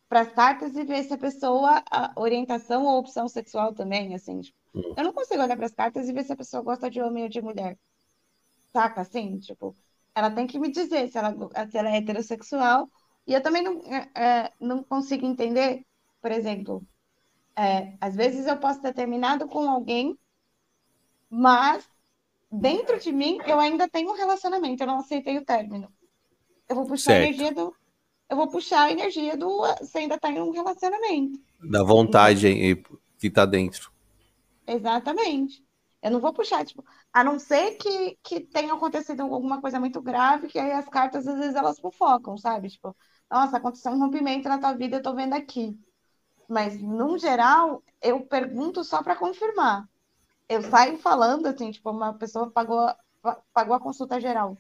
para 0.09 0.23
as 0.23 0.33
cartas 0.33 0.77
e 0.77 0.85
ver 0.85 1.05
se 1.05 1.15
a 1.15 1.19
pessoa, 1.19 1.83
a 1.91 2.13
orientação 2.17 2.85
ou 2.85 2.99
opção 2.99 3.29
sexual 3.29 3.73
também, 3.73 4.15
assim, 4.15 4.41
tipo, 4.41 4.59
hum. 4.75 4.95
eu 4.97 5.05
não 5.05 5.13
consigo 5.13 5.43
olhar 5.43 5.57
para 5.57 5.67
as 5.67 5.75
cartas 5.75 6.09
e 6.09 6.13
ver 6.13 6.25
se 6.25 6.33
a 6.33 6.37
pessoa 6.37 6.63
gosta 6.63 6.91
de 6.91 7.01
homem 7.01 7.25
ou 7.25 7.29
de 7.29 7.41
mulher. 7.41 7.79
Saca, 8.73 9.01
assim, 9.01 9.39
tipo, 9.39 9.75
ela 10.15 10.31
tem 10.31 10.47
que 10.47 10.59
me 10.59 10.71
dizer 10.71 11.09
se 11.09 11.17
ela, 11.17 11.35
se 11.71 11.79
ela 11.79 11.91
é 11.91 11.99
heterossexual. 11.99 12.89
E 13.27 13.35
eu 13.35 13.43
também 13.43 13.63
não, 13.63 13.81
é, 13.87 14.11
é 14.15 14.53
não 14.61 14.83
consigo 14.83 15.27
entender, 15.27 15.85
por 16.21 16.33
exemplo, 16.33 16.87
é, 17.57 17.95
às 18.01 18.15
vezes 18.15 18.47
eu 18.47 18.57
posso 18.57 18.81
ter 18.81 18.95
terminado 18.95 19.47
com 19.47 19.69
alguém, 19.69 20.19
mas 21.29 21.89
dentro 22.51 22.99
de 22.99 23.13
mim 23.13 23.39
eu 23.47 23.61
ainda 23.61 23.89
tenho 23.89 24.11
um 24.11 24.17
relacionamento, 24.17 24.83
eu 24.83 24.87
não 24.87 24.99
aceitei 24.99 25.39
o 25.39 25.45
término. 25.45 25.93
Eu 26.69 26.77
vou 26.77 26.87
puxar 26.87 27.13
certo. 27.13 27.25
a 27.25 27.27
energia 27.27 27.53
do. 27.53 27.77
Eu 28.29 28.37
vou 28.37 28.49
puxar 28.49 28.83
a 28.85 28.93
energia 28.93 29.37
do. 29.37 29.61
Você 29.81 29.99
ainda 29.99 30.15
está 30.15 30.31
em 30.31 30.41
um 30.41 30.53
relacionamento. 30.53 31.41
Da 31.63 31.83
vontade 31.83 32.77
que 33.19 33.27
está 33.27 33.45
dentro. 33.45 33.93
Exatamente. 34.67 35.65
Eu 36.03 36.11
não 36.11 36.21
vou 36.21 36.33
puxar, 36.33 36.65
tipo, 36.65 36.85
a 37.13 37.23
não 37.23 37.39
ser 37.39 37.73
que, 37.77 38.19
que 38.23 38.41
tenha 38.41 38.73
acontecido 38.73 39.23
alguma 39.23 39.61
coisa 39.61 39.79
muito 39.79 40.01
grave, 40.01 40.49
que 40.49 40.59
aí 40.59 40.73
as 40.73 40.89
cartas 40.89 41.27
às 41.27 41.39
vezes 41.39 41.55
elas 41.55 41.79
fofocam, 41.79 42.39
sabe? 42.39 42.71
Tipo, 42.71 42.97
nossa, 43.31 43.59
aconteceu 43.59 43.93
um 43.93 43.99
rompimento 43.99 44.49
na 44.49 44.59
tua 44.59 44.73
vida, 44.73 44.97
eu 44.97 45.03
tô 45.03 45.15
vendo 45.15 45.35
aqui. 45.35 45.79
Mas, 46.49 46.81
no 46.81 47.19
geral, 47.19 47.83
eu 48.03 48.21
pergunto 48.27 48.83
só 48.83 49.03
para 49.03 49.15
confirmar. 49.17 49.87
Eu 50.49 50.63
saio 50.63 50.99
falando, 50.99 51.47
assim, 51.47 51.71
tipo, 51.71 51.91
uma 51.91 52.15
pessoa 52.15 52.51
pagou, 52.51 52.93
pagou 53.53 53.75
a 53.75 53.81
consulta 53.81 54.21
geral. 54.21 54.59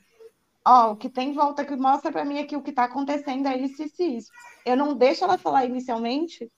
Ó, 0.65 0.93
o 0.93 0.97
que 0.97 1.09
tem 1.09 1.31
em 1.31 1.33
volta 1.33 1.65
que 1.65 1.75
mostra 1.75 2.13
para 2.13 2.25
mim 2.25 2.39
aqui 2.39 2.55
o 2.55 2.63
que 2.63 2.71
está 2.71 2.85
acontecendo 2.85 3.49
é 3.49 3.59
isso, 3.59 3.83
isso 3.83 4.03
e 4.03 4.17
isso. 4.19 4.31
Eu 4.65 4.77
não 4.77 4.95
deixo 4.95 5.25
ela 5.25 5.39
falar 5.39 5.65
inicialmente, 5.65 6.49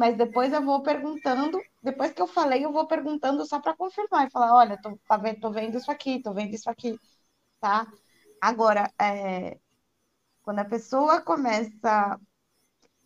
mas 0.00 0.16
depois 0.16 0.50
eu 0.50 0.64
vou 0.64 0.82
perguntando, 0.82 1.60
depois 1.82 2.10
que 2.12 2.22
eu 2.22 2.26
falei, 2.26 2.64
eu 2.64 2.72
vou 2.72 2.86
perguntando 2.86 3.44
só 3.44 3.60
para 3.60 3.76
confirmar 3.76 4.26
e 4.26 4.30
falar, 4.30 4.54
olha, 4.54 4.80
tô, 4.80 4.96
tá 5.06 5.18
vendo, 5.18 5.40
tô 5.40 5.50
vendo 5.50 5.76
isso 5.76 5.90
aqui, 5.90 6.22
tô 6.22 6.32
vendo 6.32 6.54
isso 6.54 6.70
aqui, 6.70 6.98
tá? 7.60 7.86
Agora, 8.40 8.90
é, 9.00 9.58
quando 10.42 10.60
a 10.60 10.64
pessoa 10.64 11.20
começa 11.20 12.18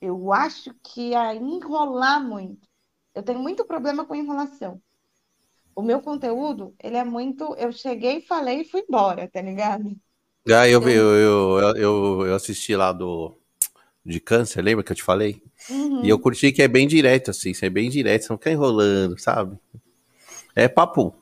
eu 0.01 0.33
acho 0.33 0.73
que 0.85 1.15
a 1.15 1.35
enrolar 1.35 2.23
muito. 2.23 2.69
Eu 3.13 3.25
tenho 3.25 3.41
muito 3.41 3.65
problema 3.65 4.05
com 4.05 4.15
enrolação. 4.15 4.81
O 5.75 5.83
meu 5.83 6.01
conteúdo, 6.01 6.75
ele 6.81 6.97
é 6.97 7.05
muito. 7.05 7.57
Eu 7.57 7.73
cheguei, 7.73 8.21
falei 8.21 8.61
e 8.61 8.71
fui 8.71 8.85
embora, 8.89 9.29
tá 9.29 9.43
ligado? 9.43 9.97
Ah, 10.47 10.69
eu, 10.69 10.81
eu, 10.89 11.15
eu, 11.17 11.77
eu, 11.77 12.27
eu 12.27 12.35
assisti 12.37 12.77
lá 12.77 12.93
do 12.93 13.37
de 14.05 14.21
câncer, 14.21 14.63
lembra 14.63 14.85
que 14.85 14.93
eu 14.93 14.97
te 14.97 15.03
falei? 15.03 15.43
Uhum. 15.71 16.05
E 16.05 16.09
eu 16.09 16.19
curti 16.19 16.53
que 16.53 16.63
é 16.63 16.69
bem 16.69 16.87
direto, 16.87 17.31
assim, 17.31 17.51
isso 17.51 17.65
é 17.65 17.71
bem 17.71 17.89
direto, 17.89 18.23
você 18.23 18.33
não 18.33 18.39
fica 18.39 18.51
enrolando, 18.51 19.19
sabe? 19.19 19.59
É 20.55 20.69
papo. 20.69 21.15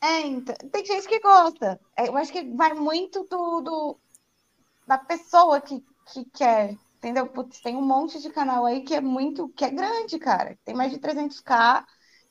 É, 0.00 0.20
então, 0.20 0.54
tem 0.70 0.84
gente 0.84 1.08
que 1.08 1.20
gosta. 1.20 1.80
É, 1.96 2.08
eu 2.08 2.16
acho 2.16 2.32
que 2.32 2.42
vai 2.54 2.74
muito 2.74 3.26
do, 3.30 3.60
do 3.60 3.96
da 4.86 4.98
pessoa 4.98 5.60
que, 5.60 5.82
que 6.12 6.24
quer 6.32 6.76
Entendeu? 7.06 7.28
Putz, 7.28 7.60
tem 7.60 7.76
um 7.76 7.82
monte 7.82 8.20
de 8.20 8.30
canal 8.30 8.64
aí 8.64 8.80
que 8.80 8.94
é 8.94 9.00
muito, 9.00 9.48
que 9.50 9.64
é 9.64 9.70
grande, 9.70 10.18
cara. 10.18 10.58
Tem 10.64 10.74
mais 10.74 10.90
de 10.90 10.98
300k. 10.98 11.84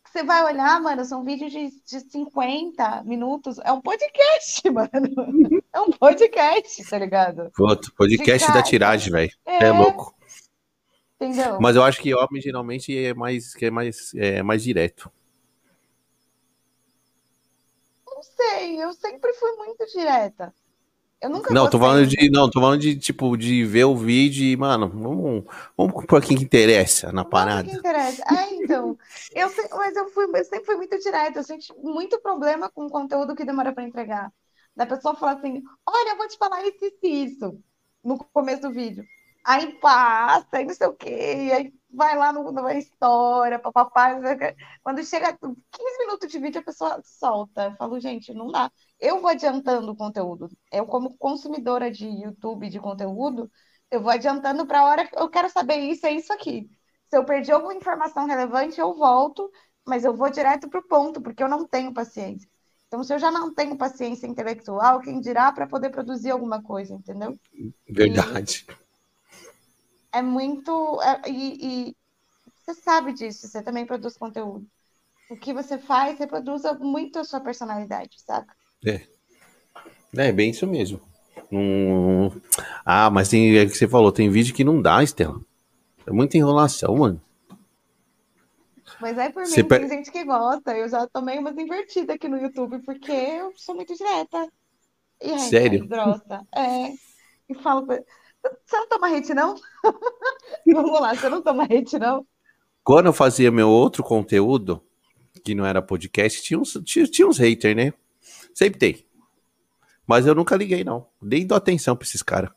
Que 0.06 0.12
você 0.12 0.24
vai 0.24 0.44
olhar, 0.44 0.80
mano, 0.80 1.04
são 1.04 1.24
vídeos 1.26 1.52
de, 1.52 1.70
de 1.70 2.00
50 2.00 3.04
minutos. 3.04 3.58
É 3.60 3.72
um 3.72 3.82
podcast, 3.82 4.62
mano. 4.72 5.64
É 5.74 5.82
um 5.82 5.92
podcast, 5.92 6.86
tá 6.88 6.98
ligado? 6.98 7.52
Outro 7.60 7.92
podcast 7.94 8.52
da 8.54 8.64
tiragem, 8.64 9.12
velho. 9.12 9.32
É... 9.46 9.66
é 9.66 9.72
louco. 9.72 10.16
Entendeu? 11.20 11.60
Mas 11.60 11.76
eu 11.76 11.84
acho 11.84 12.02
que 12.02 12.14
homem 12.14 12.42
geralmente 12.42 12.96
é 12.96 13.14
mais, 13.14 13.54
que 13.54 13.66
é 13.66 13.72
mais, 13.72 14.14
é 14.16 14.44
mais 14.44 14.64
direto. 14.64 15.12
Não 18.06 18.22
sei, 18.22 18.82
eu 18.82 18.94
sempre 18.94 19.34
fui 19.34 19.52
muito 19.54 19.86
direta. 19.88 20.54
Eu 21.26 21.30
nunca 21.32 21.52
Não, 21.52 21.68
tô 21.68 21.80
falando 21.80 22.06
de. 22.06 22.30
Não, 22.30 22.48
tô 22.48 22.62
falando 22.62 22.80
de, 22.80 22.96
tipo, 22.96 23.36
de 23.36 23.66
ver 23.66 23.86
o 23.86 23.96
vídeo 23.96 24.46
e, 24.46 24.56
mano, 24.56 24.88
vamos, 24.88 25.44
vamos 25.76 26.06
por 26.06 26.22
quem 26.22 26.38
que 26.38 26.44
interessa 26.44 27.12
na 27.12 27.26
parada. 27.26 27.68
Que 27.68 27.76
interessa. 27.76 28.24
Ah, 28.28 28.48
então. 28.52 28.96
Eu, 29.34 29.50
mas 29.72 29.96
eu, 29.96 30.08
fui, 30.10 30.26
eu 30.26 30.46
sempre 30.46 30.66
fui 30.66 30.76
muito 30.76 31.00
direta. 31.00 31.40
Eu 31.40 31.44
senti 31.44 31.74
muito 31.82 32.22
problema 32.22 32.70
com 32.70 32.86
o 32.86 32.92
conteúdo 32.92 33.36
que 33.36 33.44
demora 33.44 33.74
para 33.74 33.84
entregar. 33.84 34.32
Da 34.76 34.86
pessoa 34.86 35.16
falar 35.16 35.32
assim: 35.32 35.64
olha, 35.84 36.12
eu 36.12 36.18
vou 36.18 36.28
te 36.28 36.38
falar 36.38 36.64
isso 36.64 36.78
e 37.02 37.24
isso 37.26 37.60
no 38.04 38.20
começo 38.32 38.62
do 38.62 38.72
vídeo. 38.72 39.04
Aí 39.44 39.74
passa, 39.80 40.62
e 40.62 40.66
não 40.66 40.76
sei 40.76 40.88
o 40.88 40.94
quê, 40.94 41.52
aí 41.56 41.74
vai 41.96 42.18
lá 42.18 42.32
no, 42.32 42.52
numa 42.52 42.74
história, 42.74 43.60
papapá. 43.60 44.20
Quando 44.84 45.04
chega 45.04 45.38
15 45.38 45.98
minutos 46.00 46.32
de 46.32 46.40
vídeo, 46.40 46.62
a 46.62 46.64
pessoa 46.64 47.02
solta. 47.04 47.66
Eu 47.66 47.76
falo, 47.76 48.00
gente, 48.00 48.34
não 48.34 48.52
dá. 48.52 48.72
Eu 49.00 49.20
vou 49.22 49.30
adiantando 49.30 49.92
o 49.92 49.96
conteúdo. 49.96 50.50
Eu, 50.72 50.86
como 50.86 51.18
consumidora 51.18 51.90
de 51.90 52.06
YouTube 52.06 52.70
de 52.70 52.80
conteúdo, 52.80 53.50
eu 53.90 54.02
vou 54.02 54.12
adiantando 54.12 54.66
para 54.66 54.80
a 54.82 54.86
hora 54.86 55.08
que 55.08 55.18
eu 55.18 55.30
quero 55.30 55.50
saber 55.50 55.78
isso, 55.78 56.06
é 56.06 56.12
isso 56.12 56.32
aqui. 56.34 56.70
Se 57.10 57.18
eu 57.18 57.24
perdi 57.24 57.52
alguma 57.52 57.74
informação 57.74 58.26
relevante, 58.26 58.80
eu 58.80 58.94
volto, 58.94 59.50
mas 59.86 60.04
eu 60.04 60.16
vou 60.16 60.30
direto 60.30 60.70
para 60.70 60.80
o 60.80 60.88
ponto, 60.88 61.22
porque 61.22 61.44
eu 61.44 61.50
não 61.50 61.68
tenho 61.68 61.94
paciência. 61.94 62.50
Então, 62.88 63.04
se 63.04 63.14
eu 63.14 63.20
já 63.20 63.32
não 63.32 63.54
tenho 63.54 63.78
paciência 63.78 64.28
intelectual, 64.28 65.02
quem 65.02 65.20
dirá 65.20 65.52
para 65.52 65.68
poder 65.68 65.90
produzir 65.90 66.32
alguma 66.32 66.62
coisa, 66.62 66.94
entendeu? 66.94 67.38
Verdade. 67.88 68.66
E 68.70 68.85
é 70.16 70.22
muito. 70.22 71.00
É, 71.02 71.30
e, 71.30 71.88
e, 71.88 71.96
você 72.66 72.74
sabe 72.74 73.14
disso, 73.14 73.48
você 73.48 73.62
também 73.62 73.86
produz 73.86 74.18
conteúdo. 74.18 74.66
O 75.30 75.36
que 75.36 75.54
você 75.54 75.78
faz, 75.78 76.18
você 76.18 76.26
produz 76.26 76.64
muito 76.80 77.20
a 77.20 77.24
sua 77.24 77.40
personalidade, 77.40 78.22
saca? 78.22 78.56
É. 78.86 79.02
É, 80.18 80.32
bem 80.32 80.52
isso 80.52 80.66
mesmo. 80.66 81.02
Hum... 81.52 82.30
Ah, 82.86 83.10
mas 83.10 83.30
tem, 83.30 83.58
é 83.58 83.66
que 83.66 83.76
você 83.76 83.88
falou, 83.88 84.12
tem 84.12 84.30
vídeo 84.30 84.56
que 84.56 84.64
não 84.64 84.82
dá, 84.82 85.04
Estela. 85.04 85.40
É 86.08 86.12
muita 86.12 86.38
enrolação, 86.38 86.96
mano. 86.96 87.22
Mas 89.02 89.18
é 89.18 89.30
por 89.30 89.44
mim, 89.44 89.64
per... 89.64 89.80
tem 89.82 89.90
gente 89.90 90.12
que 90.12 90.24
gosta. 90.24 90.78
Eu 90.78 90.88
já 90.88 91.08
tomei 91.08 91.38
umas 91.38 91.58
invertidas 91.58 92.16
aqui 92.16 92.28
no 92.28 92.38
YouTube, 92.38 92.80
porque 92.80 93.12
eu 93.12 93.52
sou 93.56 93.76
muito 93.76 93.96
direta. 93.96 94.48
E 95.22 95.32
é, 95.32 95.38
Sério? 95.40 95.88
grossa. 95.88 96.42
É. 96.56 96.94
E 97.50 97.56
falo. 97.62 97.88
Você 98.66 98.78
não 98.78 98.88
toma 98.88 99.16
hate, 99.16 99.34
não? 99.34 99.56
Vamos 100.66 101.00
lá, 101.00 101.16
você 101.16 101.30
não 101.30 101.42
toma 101.42 101.64
hate, 101.64 101.98
não? 101.98 102.26
Quando 102.84 103.08
eu 103.08 103.14
fazia 103.14 103.52
meu 103.52 103.70
outro 103.70 104.04
conteúdo, 104.04 104.84
que 105.44 105.56
não 105.56 105.66
era 105.66 105.82
podcast, 105.82 106.42
tinha 106.44 106.60
uns, 106.60 106.74
tinha, 106.86 107.06
tinha 107.06 107.28
uns 107.28 107.38
haters, 107.38 107.76
né? 107.76 107.94
Sempre 108.54 108.80
tem. 108.80 109.06
Mas 110.08 110.28
eu 110.28 110.36
nunca 110.36 110.56
liguei, 110.56 110.84
não. 110.84 111.08
Nem 111.22 111.46
dou 111.46 111.58
atenção 111.58 111.96
pra 111.96 112.06
esses 112.06 112.22
caras. 112.22 112.52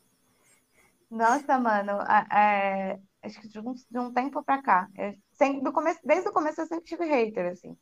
Nossa, 1.09 1.57
mano, 1.57 1.99
é, 2.31 2.99
acho 3.23 3.41
que 3.41 3.47
de 3.47 3.59
um, 3.59 3.73
de 3.73 3.99
um 3.99 4.13
tempo 4.13 4.43
pra 4.43 4.61
cá. 4.61 4.87
Sempre, 5.33 5.63
do 5.63 5.71
começo, 5.71 5.99
desde 6.03 6.29
o 6.29 6.33
começo 6.33 6.61
eu 6.61 6.67
sempre 6.67 6.85
tive 6.85 7.05
hater, 7.05 7.51
assim. 7.51 7.75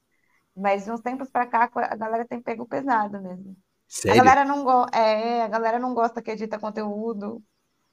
Mas 0.55 0.85
de 0.85 0.91
uns 0.91 1.01
tempos 1.01 1.29
pra 1.29 1.45
cá, 1.45 1.69
a 1.73 1.95
galera 1.95 2.25
tem 2.25 2.41
pego 2.41 2.65
pesado 2.65 3.21
mesmo. 3.21 3.55
Sério? 3.87 4.21
A 4.21 4.23
galera 4.23 4.45
não, 4.45 4.63
go 4.63 4.85
é, 4.93 5.43
a 5.43 5.47
galera 5.47 5.79
não 5.79 5.93
gosta 5.93 6.21
que 6.21 6.31
edita 6.31 6.59
conteúdo. 6.59 7.43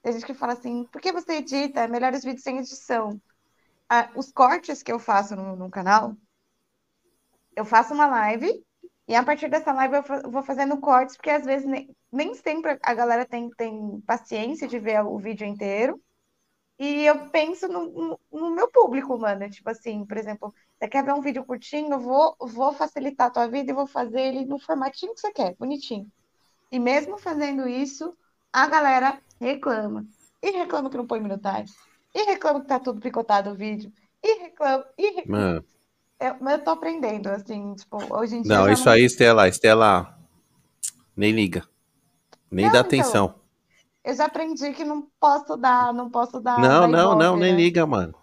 Tem 0.05 0.13
gente 0.13 0.25
que 0.27 0.35
fala 0.35 0.53
assim, 0.53 0.83
por 0.91 1.01
que 1.01 1.11
você 1.11 1.37
edita? 1.37 1.79
É 1.79 1.87
melhor 1.87 2.13
os 2.13 2.23
vídeos 2.23 2.43
sem 2.43 2.59
edição. 2.59 3.19
Ah, 3.89 4.07
os 4.15 4.31
cortes 4.31 4.83
que 4.83 4.91
eu 4.91 4.99
faço 4.99 5.35
no, 5.35 5.55
no 5.55 5.67
canal, 5.67 6.15
eu 7.55 7.65
faço 7.65 7.91
uma 7.91 8.05
live 8.05 8.63
e 9.07 9.15
a 9.15 9.23
partir 9.23 9.49
dessa 9.49 9.73
live 9.73 9.95
eu 9.95 10.29
vou 10.29 10.43
fazendo 10.43 10.77
cortes, 10.79 11.15
porque 11.15 11.31
às 11.31 11.43
vezes 11.43 11.65
nem, 11.65 11.89
nem 12.11 12.35
sempre 12.35 12.77
a 12.83 12.93
galera 12.93 13.25
tem, 13.25 13.49
tem 13.57 13.99
paciência 14.01 14.67
de 14.67 14.77
ver 14.77 15.03
o 15.03 15.17
vídeo 15.17 15.47
inteiro. 15.47 15.99
E 16.77 17.03
eu 17.03 17.27
penso 17.31 17.67
no, 17.67 17.87
no, 17.89 18.19
no, 18.31 18.51
meu 18.51 18.69
público, 18.69 19.17
mano. 19.17 19.49
Tipo 19.49 19.71
assim, 19.71 20.05
por 20.05 20.17
exemplo, 20.17 20.53
você 20.77 20.87
quer 20.87 21.03
ver 21.03 21.15
um 21.15 21.21
vídeo 21.21 21.43
curtinho, 21.43 21.93
eu 21.93 21.99
vou, 21.99 22.35
vou 22.39 22.73
facilitar 22.73 23.25
a 23.25 23.31
tua 23.31 23.47
vida 23.47 23.71
e 23.71 23.75
vou 23.75 23.87
fazer 23.87 24.21
ele 24.21 24.45
no 24.45 24.59
formatinho 24.59 25.15
que 25.15 25.21
você 25.21 25.31
quer, 25.31 25.55
bonitinho. 25.55 26.07
E 26.71 26.77
mesmo 26.77 27.17
fazendo 27.17 27.67
isso, 27.67 28.15
a 28.53 28.67
galera 28.67 29.19
reclama. 29.39 30.05
E 30.41 30.51
reclama 30.51 30.89
que 30.89 30.97
não 30.97 31.07
põe 31.07 31.19
minutagem. 31.19 31.73
E 32.13 32.23
reclama 32.23 32.61
que 32.61 32.67
tá 32.67 32.79
tudo 32.79 33.01
picotado 33.01 33.51
o 33.51 33.55
vídeo. 33.55 33.91
E 34.23 34.39
reclama, 34.39 34.85
e 34.97 35.09
reclama. 35.09 35.45
Mano. 35.45 35.65
Eu, 36.19 36.35
mas 36.39 36.53
eu 36.53 36.63
tô 36.63 36.71
aprendendo, 36.71 37.27
assim, 37.27 37.75
tipo, 37.75 37.97
hoje 38.13 38.37
em 38.37 38.41
dia. 38.41 38.55
Não, 38.55 38.71
isso 38.71 38.85
não... 38.85 38.93
aí, 38.93 39.03
Estela, 39.03 39.47
Estela, 39.49 40.17
nem 41.15 41.31
liga. 41.31 41.67
Nem 42.49 42.65
não, 42.65 42.71
dá 42.71 42.79
então, 42.79 42.87
atenção. 42.87 43.35
Eu 44.03 44.15
já 44.15 44.25
aprendi 44.25 44.71
que 44.71 44.85
não 44.85 45.07
posso 45.19 45.57
dar, 45.57 45.93
não 45.93 46.09
posso 46.09 46.39
dar. 46.39 46.59
Não, 46.59 46.87
não, 46.87 47.17
não, 47.17 47.35
nem 47.35 47.51
né? 47.51 47.57
liga, 47.57 47.85
mano. 47.85 48.15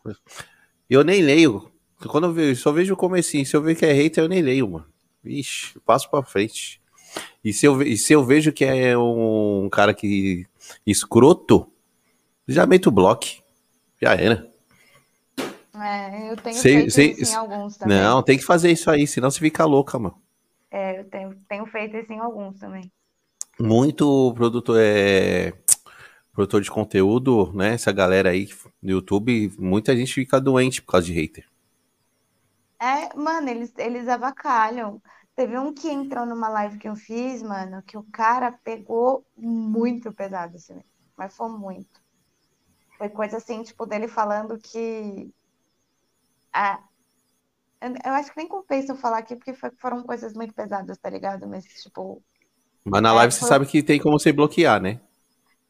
Eu 0.89 1.05
nem 1.05 1.21
leio. 1.21 1.71
Quando 2.09 2.29
eu 2.29 2.33
vejo, 2.33 2.61
só 2.61 2.73
vejo 2.73 2.95
o 2.95 2.97
comecinho. 2.97 3.45
Se 3.45 3.55
eu 3.55 3.63
ver 3.63 3.75
que 3.75 3.85
é 3.85 3.93
hater, 3.93 4.25
eu 4.25 4.29
nem 4.29 4.41
leio, 4.41 4.71
mano. 4.71 4.87
Vixe, 5.23 5.79
passo 5.81 6.09
pra 6.11 6.23
frente. 6.23 6.81
E 7.45 7.53
se 7.53 7.67
eu, 7.67 7.83
e 7.83 7.97
se 7.97 8.13
eu 8.13 8.25
vejo 8.25 8.53
que 8.53 8.65
é 8.65 8.97
um 8.97 9.69
cara 9.71 9.93
que 9.93 10.47
escroto, 10.87 11.71
já 12.47 12.67
meto 12.67 12.89
o 12.89 12.93
bloco. 12.93 13.27
Já 14.01 14.15
era. 14.15 14.51
É, 15.75 16.31
eu 16.31 16.37
tenho 16.37 16.57
sei, 16.57 16.73
feito 16.75 16.91
sei, 16.91 17.11
isso 17.13 17.33
em 17.33 17.37
alguns 17.37 17.77
também. 17.77 17.97
Não, 17.97 18.23
tem 18.23 18.37
que 18.37 18.45
fazer 18.45 18.71
isso 18.71 18.91
aí, 18.91 19.07
senão 19.07 19.31
você 19.31 19.39
fica 19.39 19.65
louca, 19.65 19.99
mano. 19.99 20.21
É, 20.71 21.01
eu 21.01 21.05
tenho, 21.05 21.37
tenho 21.49 21.67
feito 21.67 21.97
isso 21.97 22.13
em 22.13 22.19
alguns 22.19 22.59
também. 22.59 22.91
Muito 23.61 24.33
produtor, 24.35 24.77
é, 24.81 25.53
produtor 26.33 26.61
de 26.61 26.71
conteúdo, 26.71 27.53
né? 27.55 27.75
Essa 27.75 27.93
galera 27.93 28.31
aí 28.31 28.49
no 28.83 28.91
YouTube, 28.91 29.53
muita 29.59 29.97
gente 29.97 30.15
fica 30.15 30.41
doente 30.41 30.83
por 30.83 30.93
causa 30.93 31.07
de 31.07 31.13
hater. 31.13 31.47
É, 32.81 33.15
mano, 33.17 33.49
eles, 33.49 33.73
eles 33.79 34.09
avacalham. 34.09 35.01
Teve 35.35 35.59
um 35.59 35.73
que 35.73 35.89
entrou 35.89 36.27
numa 36.27 36.49
live 36.49 36.79
que 36.79 36.89
eu 36.89 36.95
fiz, 36.95 37.43
mano, 37.43 37.83
que 37.83 37.97
o 37.97 38.05
cara 38.05 38.53
pegou 38.65 39.25
muito 39.37 40.13
pesado, 40.13 40.57
assim, 40.57 40.83
mas 41.17 41.35
foi 41.35 41.49
muito. 41.49 42.03
Foi 42.99 43.09
coisa 43.09 43.39
assim, 43.39 43.63
tipo, 43.63 43.87
dele 43.87 44.07
falando 44.09 44.59
que 44.59 45.33
ah, 46.53 46.83
eu 48.05 48.13
acho 48.13 48.31
que 48.31 48.37
nem 48.37 48.47
compensa 48.47 48.93
eu 48.93 48.97
falar 48.97 49.19
aqui, 49.19 49.35
porque 49.35 49.55
foram 49.79 50.03
coisas 50.05 50.35
muito 50.35 50.55
pesadas, 50.55 50.99
tá 50.99 51.11
ligado? 51.11 51.49
Mas, 51.49 51.65
tipo. 51.65 52.23
Mas 52.85 53.03
na 53.03 53.11
é, 53.11 53.15
live 53.15 53.33
você 53.33 53.45
sabe 53.45 53.67
que 53.67 53.83
tem 53.83 54.01
como 54.01 54.19
você 54.19 54.33
bloquear, 54.33 54.81
né? 54.81 55.01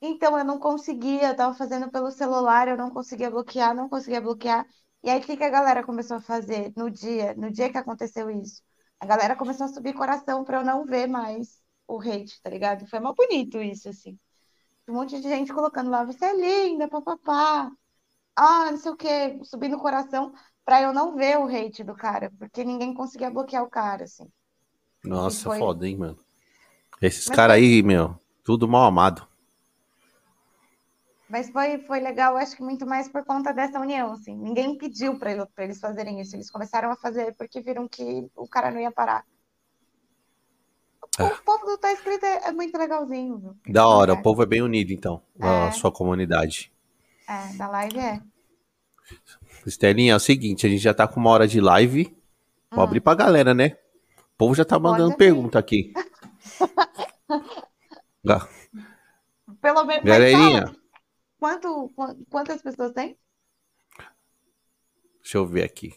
Então, 0.00 0.36
eu 0.36 0.44
não 0.44 0.58
conseguia, 0.58 1.28
eu 1.28 1.36
tava 1.36 1.54
fazendo 1.54 1.90
pelo 1.90 2.10
celular, 2.10 2.68
eu 2.68 2.76
não 2.76 2.90
conseguia 2.90 3.30
bloquear, 3.30 3.74
não 3.74 3.88
conseguia 3.88 4.20
bloquear. 4.20 4.66
E 5.02 5.08
aí, 5.08 5.20
o 5.20 5.22
que, 5.22 5.36
que 5.36 5.44
a 5.44 5.50
galera 5.50 5.84
começou 5.84 6.16
a 6.16 6.20
fazer 6.20 6.72
no 6.76 6.90
dia, 6.90 7.34
no 7.34 7.50
dia 7.50 7.70
que 7.70 7.78
aconteceu 7.78 8.28
isso? 8.28 8.62
A 9.02 9.04
galera 9.04 9.34
começou 9.34 9.66
a 9.66 9.68
subir 9.68 9.94
coração 9.94 10.44
pra 10.44 10.60
eu 10.60 10.64
não 10.64 10.86
ver 10.86 11.08
mais 11.08 11.60
o 11.88 12.00
hate, 12.00 12.40
tá 12.40 12.48
ligado? 12.48 12.86
Foi 12.86 13.00
mal 13.00 13.12
bonito 13.16 13.60
isso, 13.60 13.88
assim. 13.88 14.16
Um 14.86 14.92
monte 14.92 15.20
de 15.20 15.28
gente 15.28 15.52
colocando 15.52 15.90
lá, 15.90 16.04
você 16.04 16.24
é 16.24 16.36
linda, 16.36 16.86
papapá. 16.86 17.68
Ah, 18.36 18.70
não 18.70 18.78
sei 18.78 18.92
o 18.92 18.96
quê, 18.96 19.40
subindo 19.42 19.76
coração 19.76 20.32
para 20.64 20.82
eu 20.82 20.92
não 20.92 21.16
ver 21.16 21.36
o 21.36 21.48
hate 21.48 21.82
do 21.82 21.96
cara, 21.96 22.30
porque 22.38 22.62
ninguém 22.62 22.94
conseguia 22.94 23.28
bloquear 23.28 23.64
o 23.64 23.68
cara, 23.68 24.04
assim. 24.04 24.30
Nossa, 25.02 25.50
foi... 25.50 25.58
foda, 25.58 25.88
hein, 25.88 25.96
mano. 25.96 26.18
Esses 27.00 27.28
caras 27.28 27.56
aí, 27.56 27.82
meu, 27.82 28.16
tudo 28.44 28.68
mal 28.68 28.84
amado. 28.84 29.26
Mas 31.32 31.48
foi, 31.48 31.78
foi 31.78 31.98
legal, 31.98 32.36
acho 32.36 32.54
que 32.54 32.62
muito 32.62 32.86
mais 32.86 33.08
por 33.08 33.24
conta 33.24 33.54
dessa 33.54 33.80
união, 33.80 34.12
assim. 34.12 34.36
Ninguém 34.36 34.76
pediu 34.76 35.18
para 35.18 35.32
eles 35.56 35.80
fazerem 35.80 36.20
isso. 36.20 36.36
Eles 36.36 36.50
começaram 36.50 36.90
a 36.90 36.96
fazer 36.96 37.34
porque 37.38 37.62
viram 37.62 37.88
que 37.88 38.28
o 38.36 38.46
cara 38.46 38.70
não 38.70 38.78
ia 38.78 38.92
parar. 38.92 39.24
O, 41.18 41.22
é. 41.22 41.30
povo 41.42 41.64
do 41.64 41.78
Tá 41.78 41.90
Escrito 41.90 42.26
é, 42.26 42.48
é, 42.48 42.52
muito 42.52 42.76
legalzinho. 42.76 43.38
Viu? 43.38 43.56
Da 43.66 43.88
hora, 43.88 44.12
é. 44.12 44.14
o 44.14 44.20
povo 44.20 44.42
é 44.42 44.46
bem 44.46 44.60
unido, 44.60 44.92
então, 44.92 45.22
é. 45.40 45.68
a 45.68 45.72
sua 45.72 45.90
comunidade. 45.90 46.70
É, 47.26 47.56
da 47.56 47.66
live 47.66 47.98
é. 47.98 48.20
Estelinha, 49.64 50.12
é 50.12 50.16
o 50.16 50.20
seguinte, 50.20 50.66
a 50.66 50.68
gente 50.68 50.82
já 50.82 50.92
tá 50.92 51.08
com 51.08 51.18
uma 51.18 51.30
hora 51.30 51.48
de 51.48 51.62
live. 51.62 52.14
Vou 52.70 52.80
hum. 52.80 52.82
abrir 52.82 53.00
pra 53.00 53.14
galera, 53.14 53.54
né? 53.54 53.78
O 54.34 54.36
povo 54.36 54.54
já 54.54 54.66
tá 54.66 54.78
mandando 54.78 55.16
pergunta 55.16 55.58
aqui. 55.58 55.94
Pelo 59.62 59.84
menos. 59.86 60.04
Galerinha. 60.04 60.76
Quanto, 61.42 61.92
quantas 62.30 62.62
pessoas 62.62 62.92
tem? 62.92 63.18
Deixa 65.20 65.38
eu 65.38 65.44
ver 65.44 65.64
aqui. 65.64 65.92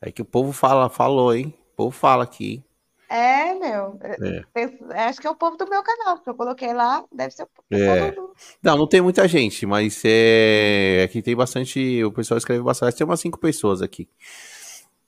É 0.00 0.10
que 0.10 0.20
o 0.20 0.24
povo 0.24 0.50
fala, 0.50 0.90
falou, 0.90 1.32
hein? 1.32 1.54
O 1.74 1.76
povo 1.76 1.96
fala 1.96 2.24
aqui? 2.24 2.60
É, 3.08 3.54
meu. 3.54 3.96
É. 4.02 5.06
Acho 5.06 5.20
que 5.20 5.28
é 5.28 5.30
o 5.30 5.36
povo 5.36 5.56
do 5.56 5.70
meu 5.70 5.80
canal, 5.80 6.16
porque 6.16 6.30
eu 6.30 6.34
coloquei 6.34 6.74
lá, 6.74 7.04
deve 7.12 7.30
ser 7.30 7.44
o 7.44 7.48
é. 7.70 8.10
do... 8.10 8.34
Não, 8.60 8.76
não 8.76 8.88
tem 8.88 9.00
muita 9.00 9.28
gente, 9.28 9.64
mas 9.64 10.02
é... 10.04 11.04
aqui 11.04 11.22
tem 11.22 11.36
bastante. 11.36 12.02
O 12.02 12.10
pessoal 12.10 12.36
escreve 12.36 12.64
bastante. 12.64 12.96
Tem 12.96 13.06
umas 13.06 13.20
cinco 13.20 13.38
pessoas 13.38 13.80
aqui. 13.80 14.08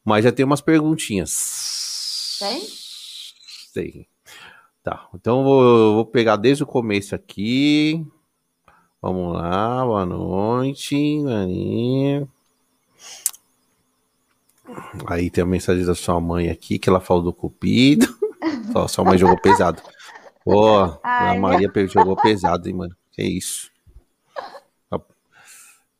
Mas 0.04 0.22
já 0.22 0.30
tem 0.30 0.44
umas 0.46 0.60
perguntinhas. 0.60 2.38
Tem? 2.38 2.62
Tem. 3.74 4.08
Tá, 4.80 5.08
então 5.12 5.42
vou, 5.42 5.94
vou 5.96 6.06
pegar 6.06 6.36
desde 6.36 6.62
o 6.62 6.66
começo 6.66 7.16
aqui. 7.16 8.06
Vamos 9.00 9.32
lá, 9.32 9.84
boa 9.84 10.04
noite, 10.04 11.20
Marinha. 11.20 12.28
Aí 15.06 15.30
tem 15.30 15.42
a 15.42 15.46
mensagem 15.46 15.84
da 15.84 15.94
sua 15.94 16.20
mãe 16.20 16.50
aqui, 16.50 16.78
que 16.78 16.88
ela 16.88 17.00
falou 17.00 17.22
do 17.22 17.32
cupido. 17.32 18.06
Só, 18.72 18.88
sua 18.88 19.04
mãe 19.04 19.16
jogou 19.16 19.40
pesado. 19.40 19.80
Pô, 20.44 20.78
a 21.02 21.34
Maria 21.38 21.70
jogou 21.86 22.16
pesado, 22.16 22.68
hein, 22.68 22.74
mano. 22.74 22.96
Que 23.12 23.22
isso. 23.22 23.70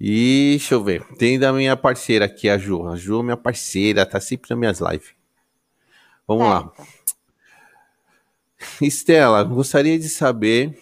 E 0.01 0.51
deixa 0.59 0.75
eu 0.75 0.85
ver. 0.85 1.05
Tem 1.17 1.39
da 1.39 1.53
minha 1.53 1.77
parceira 1.77 2.25
aqui, 2.25 2.49
a 2.49 2.57
Ju. 2.57 2.87
A 2.87 2.97
Ju 2.97 3.21
é 3.21 3.23
minha 3.23 3.37
parceira, 3.37 4.07
tá 4.07 4.21
sempre 4.21 4.49
nas 4.51 4.59
minhas 4.59 4.81
lives. 4.81 5.11
Vamos 6.27 6.47
certo. 6.47 6.79
lá. 6.79 6.87
Estela, 8.81 9.43
gostaria 9.45 9.99
de 9.99 10.09
saber 10.09 10.79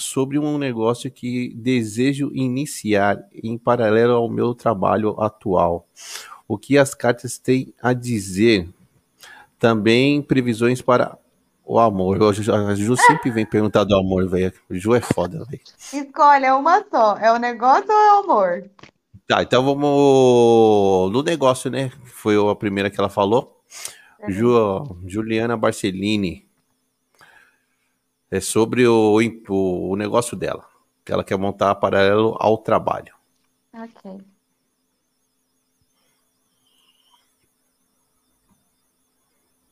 sobre 0.00 0.38
um 0.38 0.58
negócio 0.58 1.10
que 1.10 1.54
desejo 1.54 2.30
iniciar 2.34 3.18
em 3.32 3.56
paralelo 3.56 4.14
ao 4.14 4.28
meu 4.28 4.54
trabalho 4.54 5.20
atual 5.20 5.86
o 6.50 6.58
que 6.58 6.76
as 6.76 6.94
cartas 6.94 7.38
têm 7.38 7.72
a 7.80 7.92
dizer. 7.92 8.68
Também 9.56 10.20
previsões 10.20 10.82
para 10.82 11.16
o 11.64 11.78
amor. 11.78 12.18
A 12.20 12.74
Ju 12.74 12.96
sempre 12.96 13.30
vem 13.30 13.46
perguntar 13.46 13.84
do 13.84 13.94
amor, 13.94 14.28
velho. 14.28 14.52
Ju 14.68 14.92
é 14.96 15.00
foda, 15.00 15.44
velho. 15.44 15.62
Escolha 15.92 16.46
é 16.46 16.52
uma 16.52 16.84
só. 16.90 17.16
É 17.18 17.30
o 17.30 17.36
negócio 17.36 17.88
ou 17.88 18.00
é 18.00 18.14
o 18.14 18.24
amor? 18.24 18.70
Tá, 19.28 19.44
então 19.44 19.64
vamos 19.64 21.12
no 21.12 21.22
negócio, 21.22 21.70
né? 21.70 21.92
Foi 22.04 22.34
a 22.50 22.54
primeira 22.56 22.90
que 22.90 22.98
ela 22.98 23.08
falou. 23.08 23.62
Ju, 24.28 24.98
Juliana 25.06 25.56
Barcelini. 25.56 26.49
É 28.30 28.40
sobre 28.40 28.86
o, 28.86 29.18
o, 29.48 29.90
o 29.90 29.96
negócio 29.96 30.36
dela. 30.36 30.68
Que 31.04 31.12
ela 31.12 31.24
quer 31.24 31.36
montar 31.36 31.74
paralelo 31.74 32.36
ao 32.38 32.58
trabalho. 32.58 33.14
Ok. 33.72 34.20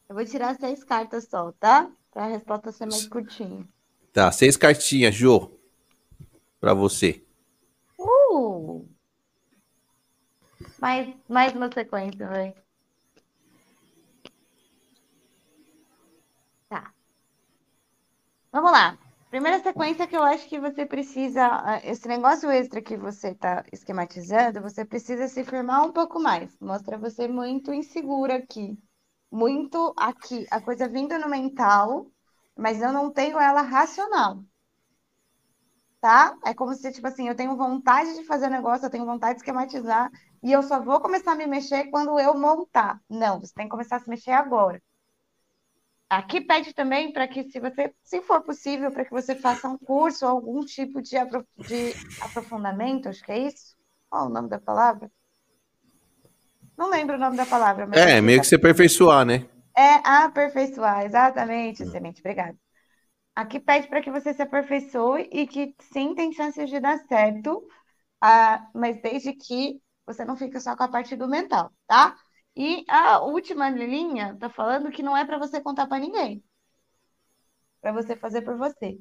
Eu 0.08 0.14
vou 0.14 0.24
tirar 0.24 0.56
seis 0.56 0.82
cartas 0.82 1.28
só, 1.28 1.52
tá? 1.52 1.90
Para 2.10 2.24
a 2.24 2.28
resposta 2.28 2.72
ser 2.72 2.86
mais 2.86 3.06
curtinha. 3.06 3.68
Tá, 4.12 4.32
seis 4.32 4.56
cartinhas, 4.56 5.14
Jô. 5.14 5.52
Para 6.58 6.74
você. 6.74 7.22
Uh! 7.98 8.88
Mais, 10.80 11.14
mais 11.28 11.54
uma 11.54 11.70
sequência, 11.70 12.26
vai. 12.26 12.54
Vamos 18.58 18.72
lá. 18.72 18.98
Primeira 19.30 19.62
sequência 19.62 20.04
que 20.04 20.16
eu 20.16 20.22
acho 20.24 20.48
que 20.48 20.58
você 20.58 20.84
precisa, 20.84 21.46
ah, 21.46 21.80
esse 21.84 22.08
negócio 22.08 22.50
extra 22.50 22.82
que 22.82 22.96
você 22.96 23.28
está 23.28 23.64
esquematizando, 23.72 24.60
você 24.60 24.84
precisa 24.84 25.28
se 25.28 25.44
firmar 25.44 25.86
um 25.86 25.92
pouco 25.92 26.18
mais. 26.18 26.58
Mostra 26.60 26.98
você 26.98 27.28
muito 27.28 27.72
insegura 27.72 28.34
aqui 28.34 28.76
muito 29.30 29.94
aqui, 29.96 30.44
a 30.50 30.60
coisa 30.60 30.88
vindo 30.88 31.16
no 31.20 31.28
mental, 31.28 32.10
mas 32.56 32.80
eu 32.82 32.92
não 32.92 33.12
tenho 33.12 33.38
ela 33.38 33.62
racional. 33.62 34.42
Tá? 36.00 36.36
É 36.44 36.52
como 36.52 36.74
se, 36.74 36.90
tipo 36.90 37.06
assim, 37.06 37.28
eu 37.28 37.36
tenho 37.36 37.56
vontade 37.56 38.14
de 38.16 38.24
fazer 38.24 38.48
negócio, 38.48 38.86
eu 38.86 38.90
tenho 38.90 39.06
vontade 39.06 39.34
de 39.34 39.40
esquematizar, 39.42 40.10
e 40.42 40.50
eu 40.50 40.64
só 40.64 40.80
vou 40.82 41.00
começar 41.00 41.32
a 41.32 41.36
me 41.36 41.46
mexer 41.46 41.90
quando 41.90 42.18
eu 42.18 42.36
montar. 42.36 43.00
Não, 43.08 43.38
você 43.38 43.54
tem 43.54 43.66
que 43.66 43.70
começar 43.70 43.96
a 43.96 44.00
se 44.00 44.08
mexer 44.10 44.32
agora. 44.32 44.82
Aqui 46.10 46.40
pede 46.40 46.72
também 46.72 47.12
para 47.12 47.28
que, 47.28 47.50
se 47.50 47.60
você, 47.60 47.92
se 48.02 48.22
for 48.22 48.42
possível, 48.42 48.90
para 48.90 49.04
que 49.04 49.10
você 49.10 49.34
faça 49.34 49.68
um 49.68 49.76
curso, 49.76 50.24
algum 50.24 50.64
tipo 50.64 51.02
de, 51.02 51.18
apro 51.18 51.46
de 51.58 51.92
aprofundamento, 52.22 53.08
acho 53.10 53.22
que 53.22 53.32
é 53.32 53.38
isso. 53.38 53.76
Qual 54.08 54.26
o 54.26 54.30
nome 54.30 54.48
da 54.48 54.58
palavra? 54.58 55.10
Não 56.78 56.88
lembro 56.88 57.16
o 57.16 57.18
nome 57.18 57.36
da 57.36 57.44
palavra. 57.44 57.86
Mas 57.86 57.98
é, 57.98 58.20
meio 58.22 58.40
que 58.40 58.46
se 58.46 58.54
aperfeiçoar, 58.54 59.26
né? 59.26 59.46
É 59.76 59.96
aperfeiçoar, 60.24 61.04
exatamente, 61.04 61.82
hum. 61.82 61.90
Semente, 61.90 62.20
obrigada. 62.20 62.56
Aqui 63.36 63.60
pede 63.60 63.86
para 63.86 64.00
que 64.00 64.10
você 64.10 64.32
se 64.32 64.42
aperfeiçoe 64.42 65.28
e 65.30 65.46
que 65.46 65.74
sim 65.92 66.14
tem 66.14 66.32
chances 66.32 66.70
de 66.70 66.80
dar 66.80 66.98
certo, 66.98 67.58
uh, 68.24 68.68
mas 68.74 69.00
desde 69.02 69.32
que 69.34 69.80
você 70.06 70.24
não 70.24 70.36
fique 70.36 70.58
só 70.58 70.74
com 70.74 70.82
a 70.84 70.88
parte 70.88 71.14
do 71.14 71.28
mental, 71.28 71.70
tá? 71.86 72.16
E 72.58 72.84
a 72.88 73.20
última 73.20 73.70
linha 73.70 74.36
tá 74.36 74.50
falando 74.50 74.90
que 74.90 75.00
não 75.00 75.16
é 75.16 75.24
para 75.24 75.38
você 75.38 75.60
contar 75.60 75.86
para 75.86 76.00
ninguém. 76.00 76.42
Para 77.80 77.92
você 77.92 78.16
fazer 78.16 78.42
por 78.42 78.58
você. 78.58 78.98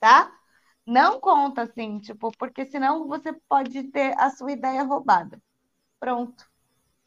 Tá? 0.00 0.32
Não 0.86 1.20
conta 1.20 1.64
assim, 1.64 1.98
tipo, 1.98 2.32
porque 2.38 2.64
senão 2.64 3.06
você 3.06 3.34
pode 3.46 3.82
ter 3.88 4.18
a 4.18 4.30
sua 4.30 4.52
ideia 4.52 4.82
roubada. 4.84 5.38
Pronto. 6.00 6.50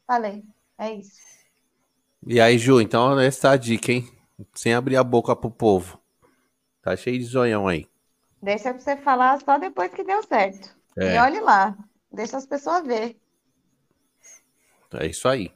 Falei. 0.06 0.44
É 0.78 0.94
isso. 0.94 1.20
E 2.24 2.40
aí, 2.40 2.56
Ju, 2.56 2.80
então 2.80 3.18
essa 3.18 3.48
é 3.48 3.50
a 3.50 3.56
dica, 3.56 3.90
hein? 3.90 4.08
Sem 4.54 4.72
abrir 4.72 4.96
a 4.96 5.02
boca 5.02 5.34
pro 5.34 5.50
povo. 5.50 6.00
Tá 6.80 6.96
cheio 6.96 7.18
de 7.18 7.24
zoião 7.24 7.66
aí. 7.66 7.88
Deixa 8.40 8.72
pra 8.72 8.80
você 8.80 8.96
falar 8.98 9.40
só 9.40 9.58
depois 9.58 9.92
que 9.92 10.04
deu 10.04 10.22
certo. 10.22 10.76
É. 10.96 11.16
E 11.16 11.18
olhe 11.18 11.40
lá. 11.40 11.76
Deixa 12.12 12.36
as 12.36 12.46
pessoas 12.46 12.86
ver. 12.86 13.20
É 15.00 15.06
isso 15.06 15.28
aí. 15.28 15.50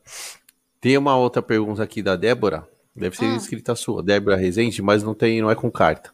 Tem 0.80 0.96
uma 0.96 1.16
outra 1.16 1.42
pergunta 1.42 1.82
aqui 1.82 2.02
da 2.02 2.16
Débora. 2.16 2.68
Deve 2.94 3.16
ser 3.16 3.26
hum. 3.26 3.36
escrita 3.36 3.74
sua, 3.76 4.02
Débora 4.02 4.36
Rezende, 4.36 4.82
mas 4.82 5.02
não 5.02 5.14
tem, 5.14 5.40
não 5.40 5.50
é 5.50 5.54
com 5.54 5.70
carta. 5.70 6.10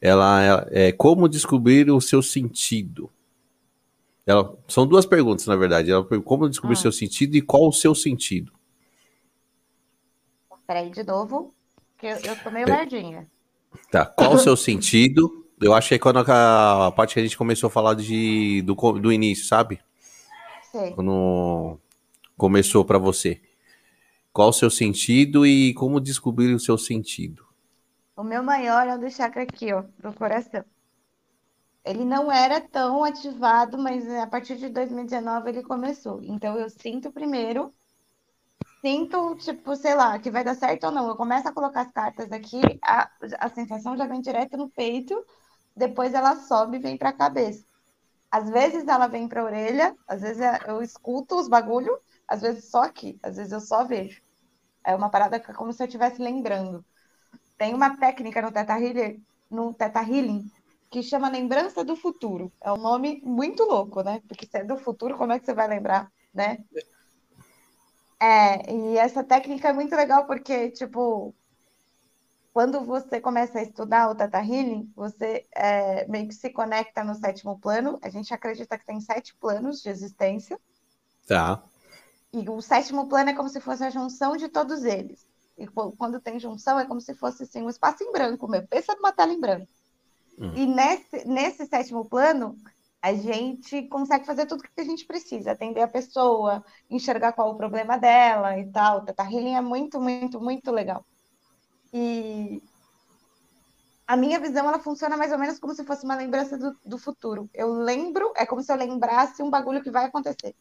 Ela 0.00 0.66
é, 0.72 0.88
é 0.88 0.92
como 0.92 1.28
descobrir 1.28 1.90
o 1.90 2.00
seu 2.00 2.22
sentido. 2.22 3.10
Ela, 4.26 4.56
são 4.66 4.86
duas 4.86 5.06
perguntas, 5.06 5.46
na 5.46 5.54
verdade. 5.54 5.90
Ela 5.90 6.04
como 6.22 6.48
descobrir 6.48 6.76
ah. 6.76 6.80
seu 6.80 6.92
sentido 6.92 7.36
e 7.36 7.42
qual 7.42 7.68
o 7.68 7.72
seu 7.72 7.94
sentido. 7.94 8.52
Peraí, 10.66 10.90
de 10.90 11.04
novo, 11.04 11.54
que 11.98 12.06
eu, 12.06 12.16
eu 12.16 12.36
tô 12.42 12.50
meio 12.50 12.68
é. 12.68 12.76
lerdinha. 12.76 13.26
Tá, 13.90 14.06
qual 14.06 14.34
o 14.34 14.38
seu 14.38 14.56
sentido? 14.56 15.44
Eu 15.60 15.74
acho 15.74 15.88
que 15.88 15.94
é 15.94 15.98
quando 15.98 16.18
a, 16.18 16.86
a, 16.86 16.92
parte 16.92 17.14
que 17.14 17.20
a 17.20 17.22
gente 17.22 17.36
começou 17.36 17.68
a 17.68 17.70
falar 17.70 17.94
de, 17.94 18.62
do, 18.62 18.74
do 18.74 19.12
início, 19.12 19.44
sabe? 19.46 19.80
Sei. 20.72 20.90
Quando 20.92 21.78
começou 22.36 22.84
para 22.84 22.98
você. 22.98 23.40
Qual 24.32 24.48
o 24.48 24.52
seu 24.52 24.70
sentido 24.70 25.46
e 25.46 25.72
como 25.74 26.00
descobrir 26.00 26.52
o 26.54 26.60
seu 26.60 26.76
sentido? 26.76 27.46
O 28.16 28.22
meu 28.22 28.42
maior 28.42 28.86
é 28.86 28.94
o 28.94 28.98
do 28.98 29.10
chakra 29.10 29.42
aqui, 29.42 29.72
ó, 29.72 29.82
do 29.98 30.12
coração. 30.12 30.64
Ele 31.84 32.04
não 32.04 32.32
era 32.32 32.60
tão 32.60 33.04
ativado, 33.04 33.76
mas 33.76 34.08
a 34.08 34.26
partir 34.26 34.56
de 34.56 34.68
2019 34.68 35.50
ele 35.50 35.62
começou. 35.62 36.20
Então 36.22 36.58
eu 36.58 36.70
sinto 36.70 37.12
primeiro, 37.12 37.74
sinto, 38.80 39.34
tipo, 39.36 39.76
sei 39.76 39.94
lá, 39.94 40.18
que 40.18 40.30
vai 40.30 40.44
dar 40.44 40.54
certo 40.54 40.84
ou 40.84 40.92
não. 40.92 41.08
Eu 41.08 41.16
começo 41.16 41.48
a 41.48 41.52
colocar 41.52 41.82
as 41.82 41.92
cartas 41.92 42.30
aqui, 42.32 42.60
a, 42.82 43.10
a 43.38 43.48
sensação 43.50 43.96
já 43.96 44.06
vem 44.06 44.20
direto 44.20 44.56
no 44.56 44.68
peito, 44.70 45.14
depois 45.76 46.14
ela 46.14 46.36
sobe 46.36 46.76
e 46.76 46.80
vem 46.80 46.96
para 46.96 47.10
a 47.10 47.12
cabeça. 47.12 47.64
Às 48.30 48.50
vezes 48.50 48.86
ela 48.88 49.06
vem 49.06 49.28
para 49.28 49.42
a 49.42 49.44
orelha, 49.44 49.96
às 50.08 50.22
vezes 50.22 50.42
eu 50.66 50.82
escuto 50.82 51.36
os 51.36 51.48
bagulho, 51.48 51.96
às 52.34 52.42
vezes 52.42 52.70
só 52.70 52.82
aqui, 52.82 53.18
às 53.22 53.36
vezes 53.36 53.52
eu 53.52 53.60
só 53.60 53.84
vejo. 53.84 54.20
É 54.84 54.94
uma 54.94 55.08
parada 55.08 55.40
que 55.40 55.50
é 55.50 55.54
como 55.54 55.72
se 55.72 55.82
eu 55.82 55.86
estivesse 55.86 56.20
lembrando. 56.20 56.84
Tem 57.56 57.72
uma 57.72 57.96
técnica 57.96 58.42
no 58.42 58.52
Teta 58.52 58.78
Healing, 58.78 59.24
no 59.50 59.72
Teta 59.72 60.02
Healing 60.02 60.50
que 60.90 61.02
chama 61.02 61.28
Lembrança 61.28 61.84
do 61.84 61.96
Futuro. 61.96 62.52
É 62.60 62.70
um 62.72 62.76
nome 62.76 63.20
muito 63.24 63.64
louco, 63.64 64.02
né? 64.02 64.22
Porque 64.28 64.46
se 64.46 64.58
é 64.58 64.64
do 64.64 64.76
futuro, 64.76 65.16
como 65.16 65.32
é 65.32 65.40
que 65.40 65.46
você 65.46 65.52
vai 65.52 65.66
lembrar, 65.66 66.08
né? 66.32 66.58
É, 68.20 68.72
e 68.72 68.96
essa 68.96 69.24
técnica 69.24 69.70
é 69.70 69.72
muito 69.72 69.94
legal 69.96 70.24
porque, 70.24 70.70
tipo, 70.70 71.34
quando 72.52 72.80
você 72.84 73.20
começa 73.20 73.58
a 73.58 73.62
estudar 73.62 74.08
o 74.08 74.14
Tata 74.14 74.38
Healing, 74.38 74.88
você 74.94 75.44
é, 75.52 76.06
meio 76.06 76.28
que 76.28 76.34
se 76.34 76.50
conecta 76.50 77.02
no 77.02 77.16
sétimo 77.16 77.58
plano. 77.58 77.98
A 78.00 78.08
gente 78.08 78.32
acredita 78.32 78.78
que 78.78 78.86
tem 78.86 79.00
sete 79.00 79.34
planos 79.34 79.82
de 79.82 79.88
existência. 79.88 80.60
Tá. 81.26 81.60
E 82.34 82.50
o 82.50 82.60
sétimo 82.60 83.08
plano 83.08 83.30
é 83.30 83.32
como 83.32 83.48
se 83.48 83.60
fosse 83.60 83.84
a 83.84 83.90
junção 83.90 84.36
de 84.36 84.48
todos 84.48 84.82
eles. 84.84 85.24
E 85.56 85.68
quando 85.68 86.18
tem 86.18 86.40
junção, 86.40 86.80
é 86.80 86.84
como 86.84 87.00
se 87.00 87.14
fosse 87.14 87.44
assim, 87.44 87.62
um 87.62 87.70
espaço 87.70 88.02
em 88.02 88.10
branco 88.10 88.48
mesmo. 88.48 88.66
Pensa 88.66 88.92
numa 88.96 89.12
tela 89.12 89.32
em 89.32 89.40
branco. 89.40 89.68
Hum. 90.36 90.52
E 90.56 90.66
nesse, 90.66 91.28
nesse 91.28 91.64
sétimo 91.66 92.04
plano, 92.04 92.58
a 93.00 93.14
gente 93.14 93.82
consegue 93.86 94.26
fazer 94.26 94.46
tudo 94.46 94.64
que 94.64 94.80
a 94.80 94.84
gente 94.84 95.06
precisa, 95.06 95.52
atender 95.52 95.82
a 95.82 95.86
pessoa, 95.86 96.64
enxergar 96.90 97.32
qual 97.34 97.52
o 97.52 97.56
problema 97.56 97.96
dela 97.96 98.58
e 98.58 98.68
tal. 98.72 98.98
O 98.98 99.00
Teta 99.02 99.22
Healing 99.22 99.54
é 99.54 99.60
muito, 99.60 100.00
muito, 100.00 100.40
muito 100.40 100.72
legal. 100.72 101.06
E 101.92 102.60
a 104.08 104.16
minha 104.16 104.40
visão, 104.40 104.66
ela 104.66 104.80
funciona 104.80 105.16
mais 105.16 105.30
ou 105.30 105.38
menos 105.38 105.60
como 105.60 105.72
se 105.72 105.84
fosse 105.84 106.04
uma 106.04 106.16
lembrança 106.16 106.58
do, 106.58 106.76
do 106.84 106.98
futuro. 106.98 107.48
Eu 107.54 107.72
lembro, 107.72 108.32
é 108.34 108.44
como 108.44 108.60
se 108.60 108.72
eu 108.72 108.76
lembrasse 108.76 109.40
um 109.40 109.50
bagulho 109.50 109.84
que 109.84 109.90
vai 109.90 110.06
acontecer. 110.06 110.56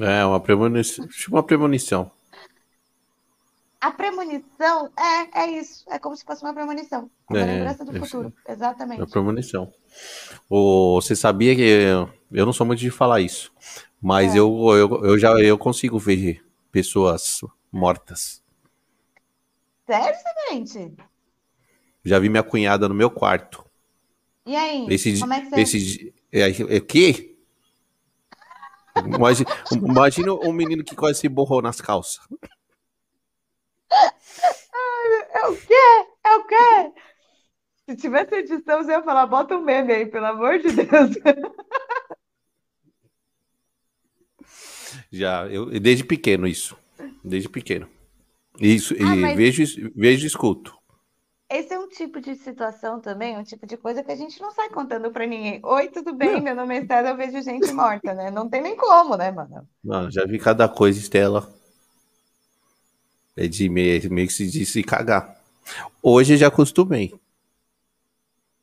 É, 0.00 0.24
uma 0.24 0.40
premonição. 0.40 1.08
Uma 1.28 1.42
premonição. 1.42 2.10
A 3.80 3.90
premonição 3.90 4.90
é, 4.96 5.42
é 5.42 5.50
isso. 5.58 5.84
É 5.90 5.98
como 5.98 6.16
se 6.16 6.24
fosse 6.24 6.42
uma 6.42 6.54
premonição. 6.54 7.10
Uma 7.28 7.40
é, 7.40 7.44
lembrança 7.44 7.84
do 7.84 7.92
futuro. 7.98 8.32
Exatamente. 8.48 9.00
Uma 9.00 9.08
premonição. 9.08 9.72
O, 10.48 11.00
você 11.00 11.16
sabia 11.16 11.56
que 11.56 11.62
eu, 11.62 12.08
eu 12.30 12.46
não 12.46 12.52
sou 12.52 12.64
muito 12.64 12.78
de 12.78 12.90
falar 12.90 13.20
isso, 13.20 13.52
mas 14.00 14.34
é. 14.34 14.38
eu, 14.38 14.56
eu, 14.76 15.04
eu 15.04 15.18
já 15.18 15.32
eu 15.40 15.58
consigo 15.58 15.98
ver 15.98 16.44
pessoas 16.70 17.40
mortas. 17.72 18.40
Sério, 19.84 20.18
gente? 20.50 20.94
Já 22.04 22.18
vi 22.18 22.28
minha 22.28 22.42
cunhada 22.42 22.88
no 22.88 22.94
meu 22.94 23.10
quarto. 23.10 23.64
E 24.46 24.54
aí? 24.56 24.86
Esse, 24.90 25.18
como 25.18 25.32
é 25.32 25.40
que 25.40 25.50
você... 25.50 25.60
Esse, 25.60 26.14
é, 26.32 26.76
é, 26.76 26.80
que? 26.80 27.31
Imagina, 28.96 29.50
imagina 29.72 30.32
um 30.34 30.52
menino 30.52 30.84
que 30.84 30.94
quase 30.94 31.20
se 31.20 31.28
borrou 31.28 31.62
nas 31.62 31.80
calças. 31.80 32.20
É 35.34 35.46
o 35.48 35.56
quê? 35.56 36.06
É 36.24 36.36
o 36.36 36.46
quê? 36.46 36.92
Se 37.88 37.96
tivesse 37.96 38.34
edição, 38.36 38.82
você 38.82 38.92
ia 38.92 39.02
falar, 39.02 39.26
bota 39.26 39.56
um 39.56 39.62
meme 39.62 39.92
aí, 39.92 40.06
pelo 40.06 40.26
amor 40.26 40.58
de 40.58 40.68
Deus. 40.72 41.10
Já, 45.10 45.46
eu 45.48 45.66
desde 45.80 46.04
pequeno 46.04 46.46
isso. 46.46 46.76
Desde 47.24 47.48
pequeno. 47.48 47.88
Isso, 48.60 48.94
Ah, 48.94 49.16
e 49.16 49.20
mas- 49.20 49.36
vejo, 49.36 49.90
vejo 49.94 50.24
e 50.24 50.26
escuto. 50.26 50.76
Esse 51.52 51.74
é 51.74 51.78
um 51.78 51.86
tipo 51.88 52.18
de 52.18 52.34
situação 52.34 52.98
também, 52.98 53.36
um 53.36 53.42
tipo 53.44 53.66
de 53.66 53.76
coisa 53.76 54.02
que 54.02 54.10
a 54.10 54.16
gente 54.16 54.40
não 54.40 54.50
sai 54.52 54.70
contando 54.70 55.10
pra 55.10 55.26
ninguém. 55.26 55.60
Oi, 55.62 55.88
tudo 55.88 56.14
bem? 56.14 56.40
Meu 56.40 56.54
nome 56.54 56.76
é 56.78 56.80
Estela, 56.80 57.10
eu 57.10 57.16
vejo 57.16 57.42
gente 57.42 57.70
morta, 57.72 58.14
né? 58.14 58.30
Não 58.30 58.48
tem 58.48 58.62
nem 58.62 58.74
como, 58.74 59.16
né, 59.18 59.30
mano? 59.30 59.68
Mano, 59.84 60.10
já 60.10 60.24
vi 60.24 60.38
cada 60.38 60.66
coisa, 60.66 60.98
Estela. 60.98 61.52
É 63.36 63.46
de 63.46 63.68
meio, 63.68 64.10
meio 64.10 64.26
que 64.28 64.32
se 64.32 64.50
de 64.50 64.64
se 64.64 64.82
cagar. 64.82 65.38
Hoje 66.02 66.32
eu 66.34 66.36
já 66.38 66.46
acostumei. 66.48 67.14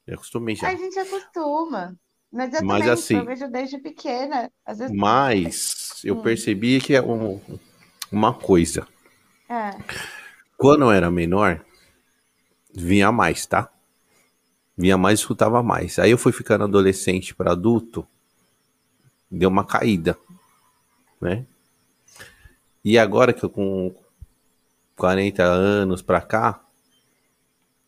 Já 0.07 0.15
acostumei 0.15 0.55
já. 0.55 0.69
A 0.69 0.75
gente 0.75 0.97
acostuma. 0.97 1.95
Mas 2.31 2.53
eu 2.53 2.63
Mas 2.63 2.79
também, 2.79 2.93
assim- 2.93 3.17
eu 3.17 3.25
vejo 3.25 3.47
desde 3.49 3.77
pequena. 3.77 4.51
Vezes. 4.67 4.91
Mas 4.95 6.01
eu 6.03 6.15
Hum. 6.15 6.21
percebi 6.23 6.79
que 6.81 6.95
é 6.95 7.01
um- 7.01 7.39
uma 8.11 8.33
coisa. 8.33 8.87
É. 9.47 9.71
Quando 10.57 10.83
eu 10.85 10.91
era 10.91 11.09
menor, 11.11 11.63
vinha 12.73 13.11
mais, 13.11 13.45
tá? 13.45 13.71
Vinha 14.77 14.97
mais 14.97 15.19
escutava 15.19 15.61
mais. 15.61 15.99
Aí 15.99 16.11
eu 16.11 16.17
fui 16.17 16.31
ficando 16.31 16.63
adolescente 16.63 17.35
para 17.35 17.51
adulto, 17.51 18.07
deu 19.29 19.49
uma 19.49 19.65
caída, 19.65 20.17
né? 21.19 21.45
E 22.83 22.97
agora 22.97 23.33
que 23.33 23.43
eu 23.43 23.49
com 23.49 23.93
40 24.95 25.43
anos 25.43 26.01
pra 26.01 26.21
cá, 26.21 26.61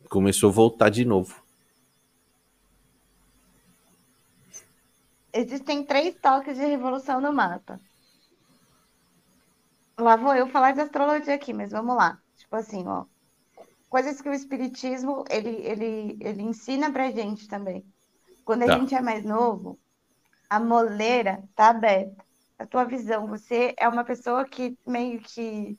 começou 0.10 0.50
a 0.50 0.54
voltar 0.54 0.90
de 0.90 1.06
novo. 1.06 1.42
Existem 5.34 5.84
três 5.86 6.16
toques 6.16 6.58
de 6.58 6.66
revolução 6.66 7.22
no 7.22 7.32
mapa. 7.32 7.80
Lá 9.98 10.16
vou 10.18 10.36
eu 10.36 10.48
falar 10.48 10.74
de 10.74 10.82
astrologia 10.82 11.36
aqui, 11.36 11.54
mas 11.54 11.72
vamos 11.72 11.96
lá. 11.96 12.20
Tipo 12.38 12.56
assim, 12.56 12.86
ó. 12.86 13.06
Coisas 13.92 14.22
que 14.22 14.30
o 14.30 14.34
espiritismo 14.34 15.26
ele, 15.30 15.50
ele, 15.50 16.18
ele 16.22 16.42
ensina 16.42 16.92
pra 16.92 17.12
gente 17.12 17.48
também. 17.48 17.86
Quando 18.46 18.64
a 18.64 18.68
Tá. 18.68 18.80
gente 18.80 18.96
é 18.96 19.02
mais 19.02 19.26
novo, 19.26 19.78
a 20.50 20.60
moleira 20.62 21.44
tá 21.56 21.70
aberta. 21.70 22.26
A 22.58 22.66
tua 22.66 22.86
visão, 22.86 23.28
você 23.28 23.76
é 23.78 23.90
uma 23.90 24.06
pessoa 24.06 24.46
que 24.46 24.78
meio 24.88 25.20
que 25.22 25.78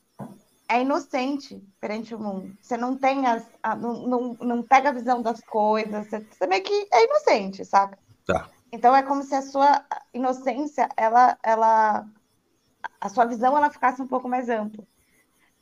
é 0.69 0.83
inocente 0.83 1.59
perante 1.81 2.15
o 2.15 2.19
mundo. 2.19 2.55
Você 2.61 2.77
não 2.77 2.99
tem 2.99 3.27
as, 3.27 3.49
a- 3.63 3.77
não, 3.77 4.07
não, 4.07 4.35
não 4.35 4.63
pega 4.63 4.91
a 4.91 4.93
visão 4.93 5.23
das 5.23 5.41
coisas, 5.41 6.07
você, 6.07 6.21
você 6.21 6.47
meio 6.47 6.63
que 6.63 6.89
é 6.93 7.05
inocente, 7.07 7.65
saca? 7.65 7.99
Tá. 8.27 8.51
Então 8.73 8.95
é 8.95 9.03
como 9.03 9.23
se 9.23 9.35
a 9.35 9.43
sua 9.43 9.87
inocência, 10.13 10.87
ela, 10.99 11.39
ela, 11.43 12.07
a 13.01 13.09
sua 13.09 13.25
visão, 13.25 13.57
ela 13.57 13.71
ficasse 13.71 14.03
um 14.03 14.07
pouco 14.07 14.29
mais 14.29 14.51
ampla. 14.51 14.85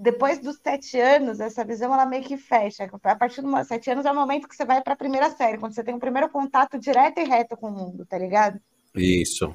Depois 0.02 0.38
dos 0.38 0.56
sete 0.56 0.98
anos, 0.98 1.40
essa 1.40 1.62
visão 1.62 1.92
ela 1.92 2.06
meio 2.06 2.24
que 2.24 2.38
fecha. 2.38 2.88
A 3.04 3.16
partir 3.16 3.42
dos 3.42 3.66
sete 3.66 3.90
anos 3.90 4.06
é 4.06 4.10
o 4.10 4.14
momento 4.14 4.48
que 4.48 4.56
você 4.56 4.64
vai 4.64 4.82
para 4.82 4.94
a 4.94 4.96
primeira 4.96 5.28
série, 5.28 5.58
quando 5.58 5.74
você 5.74 5.84
tem 5.84 5.94
o 5.94 6.00
primeiro 6.00 6.30
contato 6.30 6.78
direto 6.78 7.20
e 7.20 7.24
reto 7.24 7.54
com 7.54 7.68
o 7.68 7.70
mundo, 7.70 8.06
tá 8.06 8.16
ligado? 8.16 8.58
Isso. 8.94 9.54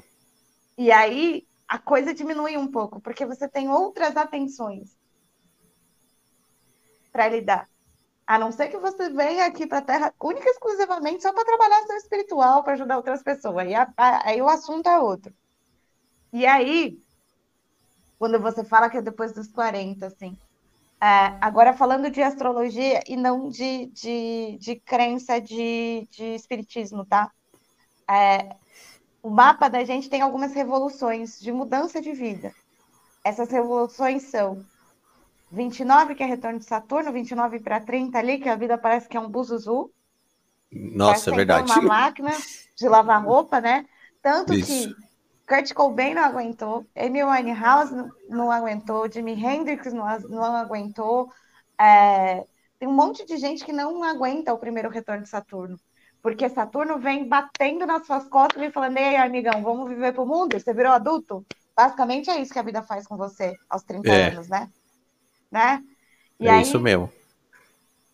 E 0.78 0.92
aí 0.92 1.44
a 1.66 1.80
coisa 1.80 2.14
diminui 2.14 2.56
um 2.56 2.70
pouco, 2.70 3.00
porque 3.00 3.26
você 3.26 3.48
tem 3.48 3.68
outras 3.68 4.16
atenções 4.16 4.96
para 7.12 7.28
lidar. 7.28 7.68
A 8.24 8.38
não 8.38 8.52
ser 8.52 8.68
que 8.68 8.78
você 8.78 9.10
venha 9.10 9.46
aqui 9.46 9.66
para 9.66 9.78
a 9.78 9.82
Terra 9.82 10.14
única 10.22 10.46
e 10.48 10.52
exclusivamente 10.52 11.24
só 11.24 11.32
para 11.32 11.44
trabalhar 11.44 11.82
seu 11.86 11.96
espiritual, 11.96 12.62
para 12.62 12.74
ajudar 12.74 12.98
outras 12.98 13.20
pessoas. 13.20 13.66
Aí, 13.66 13.74
a- 13.74 13.92
a- 13.96 14.28
aí 14.28 14.40
o 14.40 14.48
assunto 14.48 14.88
é 14.88 14.96
outro. 15.00 15.34
E 16.32 16.46
aí, 16.46 17.00
quando 18.18 18.40
você 18.40 18.64
fala 18.64 18.90
que 18.90 18.96
é 18.98 19.02
depois 19.02 19.32
dos 19.34 19.48
40, 19.48 20.06
assim. 20.06 20.38
é, 21.02 21.38
agora 21.40 21.74
falando 21.74 22.10
de 22.10 22.22
astrologia 22.22 23.02
e 23.06 23.16
não 23.16 23.48
de, 23.48 23.86
de, 23.88 24.58
de 24.60 24.76
crença 24.80 25.40
de, 25.40 26.08
de 26.10 26.24
espiritismo, 26.34 27.06
tá? 27.06 27.30
É, 28.10 28.56
o 29.22 29.30
mapa 29.30 29.68
da 29.68 29.84
gente 29.84 30.08
tem 30.08 30.22
algumas 30.22 30.54
revoluções 30.54 31.38
de 31.40 31.52
mudança 31.52 32.00
de 32.00 32.12
vida. 32.12 32.54
Essas 33.24 33.50
revoluções 33.50 34.24
são 34.30 34.66
29, 35.50 36.14
que 36.14 36.22
é 36.22 36.26
retorno 36.26 36.58
de 36.60 36.66
Saturno, 36.66 37.12
29 37.12 37.60
para 37.60 37.80
30 37.80 38.18
ali, 38.18 38.38
que 38.40 38.48
a 38.48 38.56
vida 38.56 38.78
parece 38.78 39.08
que 39.08 39.16
é 39.16 39.20
um 39.20 39.30
buzuzu. 39.30 39.92
Nossa, 40.70 41.30
é 41.30 41.34
entrou 41.34 41.34
verdade. 41.34 41.64
uma 41.64 41.82
máquina 41.82 42.44
de 42.76 42.88
lavar 42.88 43.24
roupa, 43.24 43.60
né? 43.60 43.86
Tanto 44.22 44.54
Isso. 44.54 44.88
que 44.88 44.96
Kurt 45.46 45.72
Cobain 45.74 46.14
não 46.14 46.24
aguentou, 46.24 46.86
Amy 46.96 47.22
Winehouse 47.24 47.94
não, 47.94 48.10
não 48.28 48.50
aguentou, 48.50 49.10
Jimi 49.10 49.32
Hendrix 49.32 49.92
não, 49.92 50.04
não 50.28 50.44
aguentou. 50.56 51.30
É, 51.80 52.44
tem 52.78 52.88
um 52.88 52.92
monte 52.94 53.24
de 53.24 53.36
gente 53.36 53.64
que 53.64 53.72
não 53.72 54.02
aguenta 54.02 54.52
o 54.52 54.58
primeiro 54.58 54.90
retorno 54.90 55.22
de 55.22 55.28
Saturno. 55.28 55.78
Porque 56.22 56.48
Saturno 56.48 56.98
vem 56.98 57.28
batendo 57.28 57.86
nas 57.86 58.06
suas 58.06 58.28
costas 58.28 58.62
e 58.62 58.72
falando: 58.72 58.96
Ei, 58.98 59.16
amigão, 59.16 59.62
vamos 59.62 59.88
viver 59.88 60.12
pro 60.12 60.26
mundo? 60.26 60.58
Você 60.58 60.74
virou 60.74 60.92
adulto? 60.92 61.46
Basicamente 61.76 62.30
é 62.30 62.40
isso 62.40 62.52
que 62.52 62.58
a 62.58 62.62
vida 62.62 62.82
faz 62.82 63.06
com 63.06 63.16
você 63.16 63.54
aos 63.68 63.84
30 63.84 64.12
É. 64.12 64.28
anos, 64.28 64.48
né? 64.48 64.68
né? 65.50 65.82
E 66.40 66.48
É 66.48 66.50
aí, 66.50 66.62
isso 66.62 66.80
mesmo. 66.80 67.10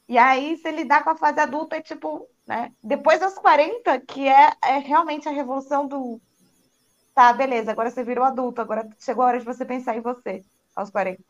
e 0.08 0.18
aí, 0.18 0.56
se 0.58 0.70
lidar 0.70 1.02
com 1.04 1.10
a 1.10 1.16
fase 1.16 1.40
adulta, 1.40 1.76
é 1.76 1.82
tipo, 1.82 2.28
né? 2.46 2.72
Depois 2.82 3.20
dos 3.20 3.34
40, 3.34 4.00
que 4.00 4.28
é, 4.28 4.52
é 4.64 4.78
realmente 4.78 5.28
a 5.28 5.32
revolução 5.32 5.86
do. 5.86 6.20
Tá, 7.14 7.32
beleza, 7.32 7.72
agora 7.72 7.90
você 7.90 8.02
virou 8.02 8.24
adulto, 8.24 8.60
agora 8.60 8.88
chegou 8.98 9.22
a 9.22 9.28
hora 9.28 9.38
de 9.38 9.44
você 9.44 9.64
pensar 9.64 9.96
em 9.96 10.00
você, 10.00 10.42
aos 10.74 10.90
40. 10.90 11.22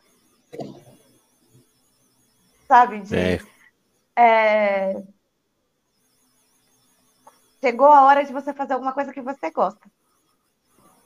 Sabe? 2.69 3.01
De, 3.01 3.17
É. 3.17 3.41
é, 4.17 5.03
Chegou 7.63 7.87
a 7.87 8.05
hora 8.05 8.25
de 8.25 8.33
você 8.33 8.53
fazer 8.53 8.73
alguma 8.73 8.93
coisa 8.93 9.13
que 9.13 9.21
você 9.21 9.51
gosta. 9.51 9.81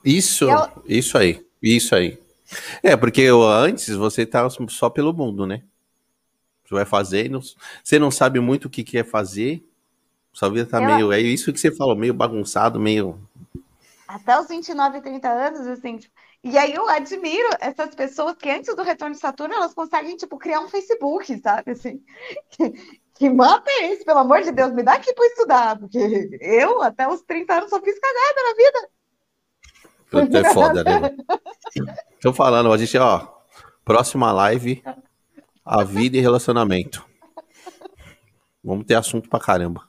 Isso, 0.03 0.45
Eu- 0.45 0.83
isso 0.87 1.17
aí, 1.17 1.45
isso 1.61 1.93
aí. 1.93 2.17
É, 2.81 2.95
porque 2.97 3.21
eu- 3.21 3.43
antes 3.43 3.95
você 3.95 4.25
tá 4.25 4.47
só 4.69 4.89
pelo 4.89 5.13
mundo, 5.13 5.45
né? 5.45 5.63
Você 6.65 6.73
vai 6.73 6.85
fazer, 6.85 7.29
não- 7.29 7.41
você 7.83 7.99
não 7.99 8.09
sabe 8.09 8.39
muito 8.39 8.65
o 8.65 8.69
que 8.69 8.83
quer 8.83 9.05
fazer, 9.05 9.63
sua 10.33 10.49
vida 10.49 10.65
tá 10.65 10.81
Eu- 10.81 10.85
meio, 10.87 11.11
é 11.11 11.19
isso 11.21 11.53
que 11.53 11.59
você 11.59 11.75
falou, 11.75 11.95
meio 11.95 12.13
bagunçado, 12.13 12.79
meio... 12.79 13.19
Até 14.07 14.39
os 14.39 14.47
29, 14.47 15.01
30 15.01 15.27
anos, 15.27 15.67
assim, 15.67 15.97
tipo, 15.97 16.13
e 16.43 16.57
aí 16.57 16.73
eu 16.73 16.87
admiro 16.87 17.49
essas 17.59 17.93
pessoas 17.93 18.37
que 18.37 18.49
antes 18.49 18.73
do 18.75 18.83
retorno 18.83 19.13
de 19.13 19.19
Saturno, 19.19 19.53
elas 19.53 19.73
conseguem, 19.73 20.15
tipo, 20.15 20.37
criar 20.37 20.61
um 20.61 20.69
Facebook, 20.69 21.37
sabe, 21.39 21.71
assim, 21.71 22.01
que, 22.49 22.71
que 23.15 23.29
mata 23.29 23.69
é 23.69 23.91
esse, 23.91 24.05
pelo 24.05 24.19
amor 24.19 24.41
de 24.41 24.51
Deus, 24.51 24.71
me 24.71 24.81
dá 24.81 24.93
aqui 24.93 25.13
pra 25.13 25.25
estudar, 25.25 25.77
porque 25.77 26.29
eu, 26.39 26.81
até 26.81 27.07
os 27.07 27.21
30 27.21 27.53
anos, 27.53 27.69
só 27.69 27.81
fiz 27.81 27.99
cagada 27.99 28.43
na 28.43 28.55
vida. 28.55 28.89
Puta, 30.09 30.39
é 30.39 30.53
foda, 30.53 30.83
né? 30.83 31.17
Tô 32.21 32.31
falando, 32.31 32.71
a 32.71 32.77
gente, 32.77 32.97
ó, 32.97 33.27
próxima 33.83 34.31
live, 34.31 34.81
a 35.65 35.83
vida 35.83 36.15
e 36.15 36.21
relacionamento. 36.21 37.05
Vamos 38.63 38.85
ter 38.85 38.95
assunto 38.95 39.29
pra 39.29 39.39
caramba. 39.39 39.87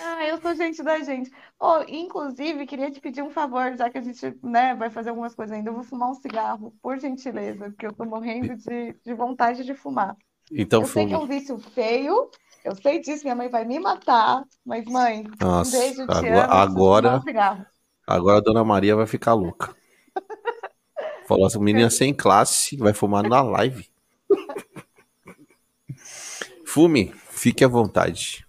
Ah, 0.00 0.24
eu 0.26 0.40
sou 0.40 0.54
gente 0.54 0.82
da 0.82 0.98
gente. 1.00 1.30
Oh, 1.64 1.84
inclusive, 1.86 2.66
queria 2.66 2.90
te 2.90 3.00
pedir 3.00 3.22
um 3.22 3.30
favor, 3.30 3.76
já 3.76 3.88
que 3.88 3.96
a 3.96 4.00
gente, 4.02 4.36
né, 4.42 4.74
vai 4.74 4.90
fazer 4.90 5.10
algumas 5.10 5.32
coisas 5.32 5.56
ainda, 5.56 5.70
eu 5.70 5.74
vou 5.74 5.84
fumar 5.84 6.10
um 6.10 6.14
cigarro, 6.14 6.74
por 6.82 6.98
gentileza, 6.98 7.66
porque 7.70 7.86
eu 7.86 7.92
tô 7.92 8.04
morrendo 8.04 8.56
de, 8.56 8.94
de 8.94 9.14
vontade 9.14 9.62
de 9.64 9.72
fumar. 9.72 10.16
Então, 10.50 10.80
Eu 10.82 10.88
sei 10.88 11.06
que 11.06 11.14
é 11.14 11.16
um 11.16 11.20
fume. 11.20 11.38
vício 11.38 11.56
feio, 11.60 12.28
eu 12.64 12.74
sei 12.74 12.98
disso, 13.00 13.22
minha 13.22 13.36
mãe 13.36 13.48
vai 13.48 13.64
me 13.64 13.78
matar, 13.78 14.42
mas 14.66 14.84
mãe, 14.86 15.24
um 15.40 15.46
Nossa, 15.46 15.78
beijo, 15.78 16.04
te 16.04 16.12
agora- 16.12 16.44
amo, 16.46 16.52
agora- 16.52 17.22
um. 17.24 17.64
Agora 18.08 18.38
a 18.38 18.42
dona 18.42 18.64
Maria 18.64 18.96
vai 18.96 19.06
ficar 19.06 19.34
louca. 19.34 19.72
Falou 21.28 21.46
essa 21.46 21.60
menina 21.60 21.88
sem 21.90 22.12
classe, 22.12 22.76
vai 22.76 22.92
fumar 22.92 23.22
na 23.22 23.40
live. 23.40 23.88
Fume, 26.66 27.14
fique 27.30 27.64
à 27.64 27.68
vontade. 27.68 28.44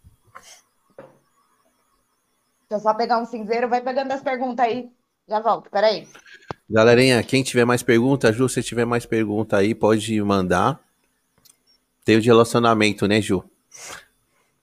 Deixa 2.73 2.87
eu 2.87 2.91
só 2.91 2.93
pegar 2.95 3.19
um 3.19 3.25
cinzeiro, 3.25 3.69
vai 3.69 3.81
pegando 3.81 4.11
as 4.11 4.23
perguntas 4.23 4.65
aí. 4.65 4.89
Já 5.27 5.39
volto, 5.39 5.69
peraí. 5.69 6.07
Galerinha, 6.67 7.21
quem 7.21 7.43
tiver 7.43 7.65
mais 7.65 7.83
pergunta, 7.83 8.33
Ju, 8.33 8.49
se 8.49 8.63
tiver 8.63 8.83
mais 8.83 9.05
pergunta 9.05 9.57
aí, 9.57 9.75
pode 9.75 10.19
mandar. 10.23 10.83
Tem 12.03 12.17
o 12.17 12.21
de 12.21 12.29
relacionamento, 12.29 13.07
né, 13.07 13.21
Ju? 13.21 13.43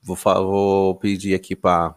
Vou, 0.03 0.17
vou 0.17 0.97
pedir 0.97 1.37
aqui 1.37 1.55
para 1.55 1.95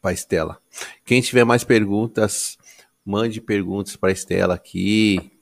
para 0.00 0.12
Estela. 0.12 0.62
Quem 1.04 1.20
tiver 1.20 1.42
mais 1.42 1.64
perguntas, 1.64 2.56
mande 3.04 3.40
perguntas 3.40 3.96
para 3.96 4.12
Estela 4.12 4.54
aqui. 4.54 5.32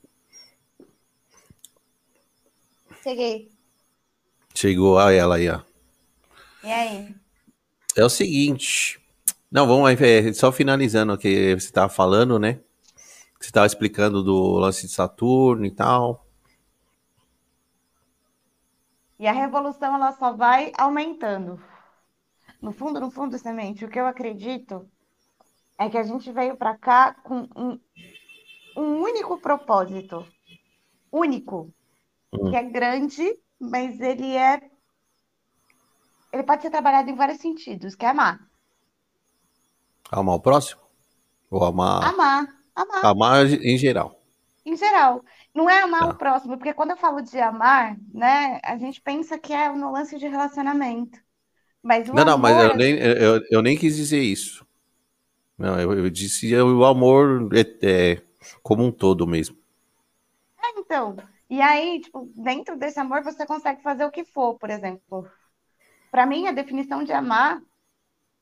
Cheguei. 3.03 3.51
Chegou 4.55 4.97
a 4.97 5.11
ela 5.11 5.35
aí, 5.35 5.47
ó. 5.49 5.61
E 6.63 6.71
aí? 6.71 7.15
É 7.95 8.03
o 8.03 8.09
seguinte. 8.09 9.04
Não, 9.55 9.65
vamos 9.65 9.87
aí, 9.87 9.95
é, 10.01 10.33
só 10.33 10.51
finalizando 10.51 11.13
o 11.13 11.17
que 11.17 11.55
você 11.55 11.67
estava 11.67 11.87
falando, 11.87 12.37
né? 12.37 12.59
Você 13.39 13.47
estava 13.47 13.65
explicando 13.65 14.21
do 14.21 14.57
lance 14.57 14.85
de 14.85 14.91
Saturno 14.91 15.65
e 15.65 15.71
tal. 15.71 16.27
E 19.17 19.25
a 19.25 19.31
revolução 19.31 19.95
ela 19.95 20.11
só 20.11 20.33
vai 20.33 20.73
aumentando. 20.77 21.57
No 22.61 22.73
fundo, 22.73 22.99
no 22.99 23.09
fundo, 23.09 23.37
semente, 23.37 23.85
o 23.85 23.87
que 23.87 23.97
eu 23.97 24.05
acredito 24.05 24.89
é 25.79 25.89
que 25.89 25.97
a 25.97 26.03
gente 26.03 26.29
veio 26.33 26.57
para 26.57 26.77
cá 26.77 27.13
com 27.23 27.47
um, 27.55 27.79
um 28.75 28.99
único 28.99 29.37
propósito, 29.37 30.27
único, 31.09 31.73
hum. 32.33 32.49
que 32.49 32.57
é 32.57 32.63
grande, 32.63 33.39
mas 33.57 34.01
ele 34.01 34.35
é 34.35 34.69
ele 36.33 36.43
pode 36.43 36.61
ser 36.61 36.71
trabalhado 36.71 37.09
em 37.09 37.15
vários 37.15 37.39
sentidos, 37.39 37.95
que 37.95 38.05
é 38.05 38.09
amar. 38.09 38.53
Amar 40.11 40.35
o 40.35 40.39
próximo? 40.39 40.81
Ou 41.49 41.63
amar? 41.63 42.03
Amar, 42.03 42.47
amar. 42.75 43.05
Amar 43.05 43.45
em 43.45 43.77
geral. 43.77 44.21
Em 44.65 44.75
geral. 44.75 45.23
Não 45.53 45.69
é 45.69 45.81
amar 45.81 46.01
tá. 46.01 46.09
o 46.09 46.15
próximo, 46.15 46.57
porque 46.57 46.73
quando 46.73 46.91
eu 46.91 46.97
falo 46.97 47.21
de 47.21 47.39
amar, 47.39 47.97
né, 48.13 48.59
a 48.63 48.77
gente 48.77 49.01
pensa 49.01 49.37
que 49.37 49.53
é 49.53 49.69
no 49.71 49.91
lance 49.91 50.17
de 50.17 50.27
relacionamento. 50.27 51.19
Mas 51.81 52.07
não, 52.07 52.15
amor... 52.17 52.25
não, 52.25 52.37
mas 52.37 52.63
eu 52.63 52.75
nem, 52.75 52.97
eu, 52.97 53.41
eu 53.51 53.61
nem 53.61 53.77
quis 53.77 53.95
dizer 53.95 54.19
isso. 54.19 54.65
Não, 55.57 55.79
eu, 55.79 55.93
eu 55.93 56.09
disse 56.09 56.53
o 56.55 56.83
amor 56.83 57.49
é, 57.53 57.87
é, 57.87 58.21
como 58.61 58.83
um 58.83 58.91
todo 58.91 59.27
mesmo. 59.27 59.55
É, 60.61 60.79
então. 60.79 61.15
E 61.49 61.61
aí, 61.61 62.01
tipo, 62.01 62.29
dentro 62.35 62.75
desse 62.75 62.99
amor 62.99 63.23
você 63.23 63.45
consegue 63.45 63.81
fazer 63.81 64.03
o 64.03 64.11
que 64.11 64.25
for, 64.25 64.55
por 64.55 64.69
exemplo. 64.69 65.27
Para 66.11 66.25
mim, 66.25 66.47
a 66.47 66.51
definição 66.51 67.03
de 67.03 67.13
amar, 67.13 67.61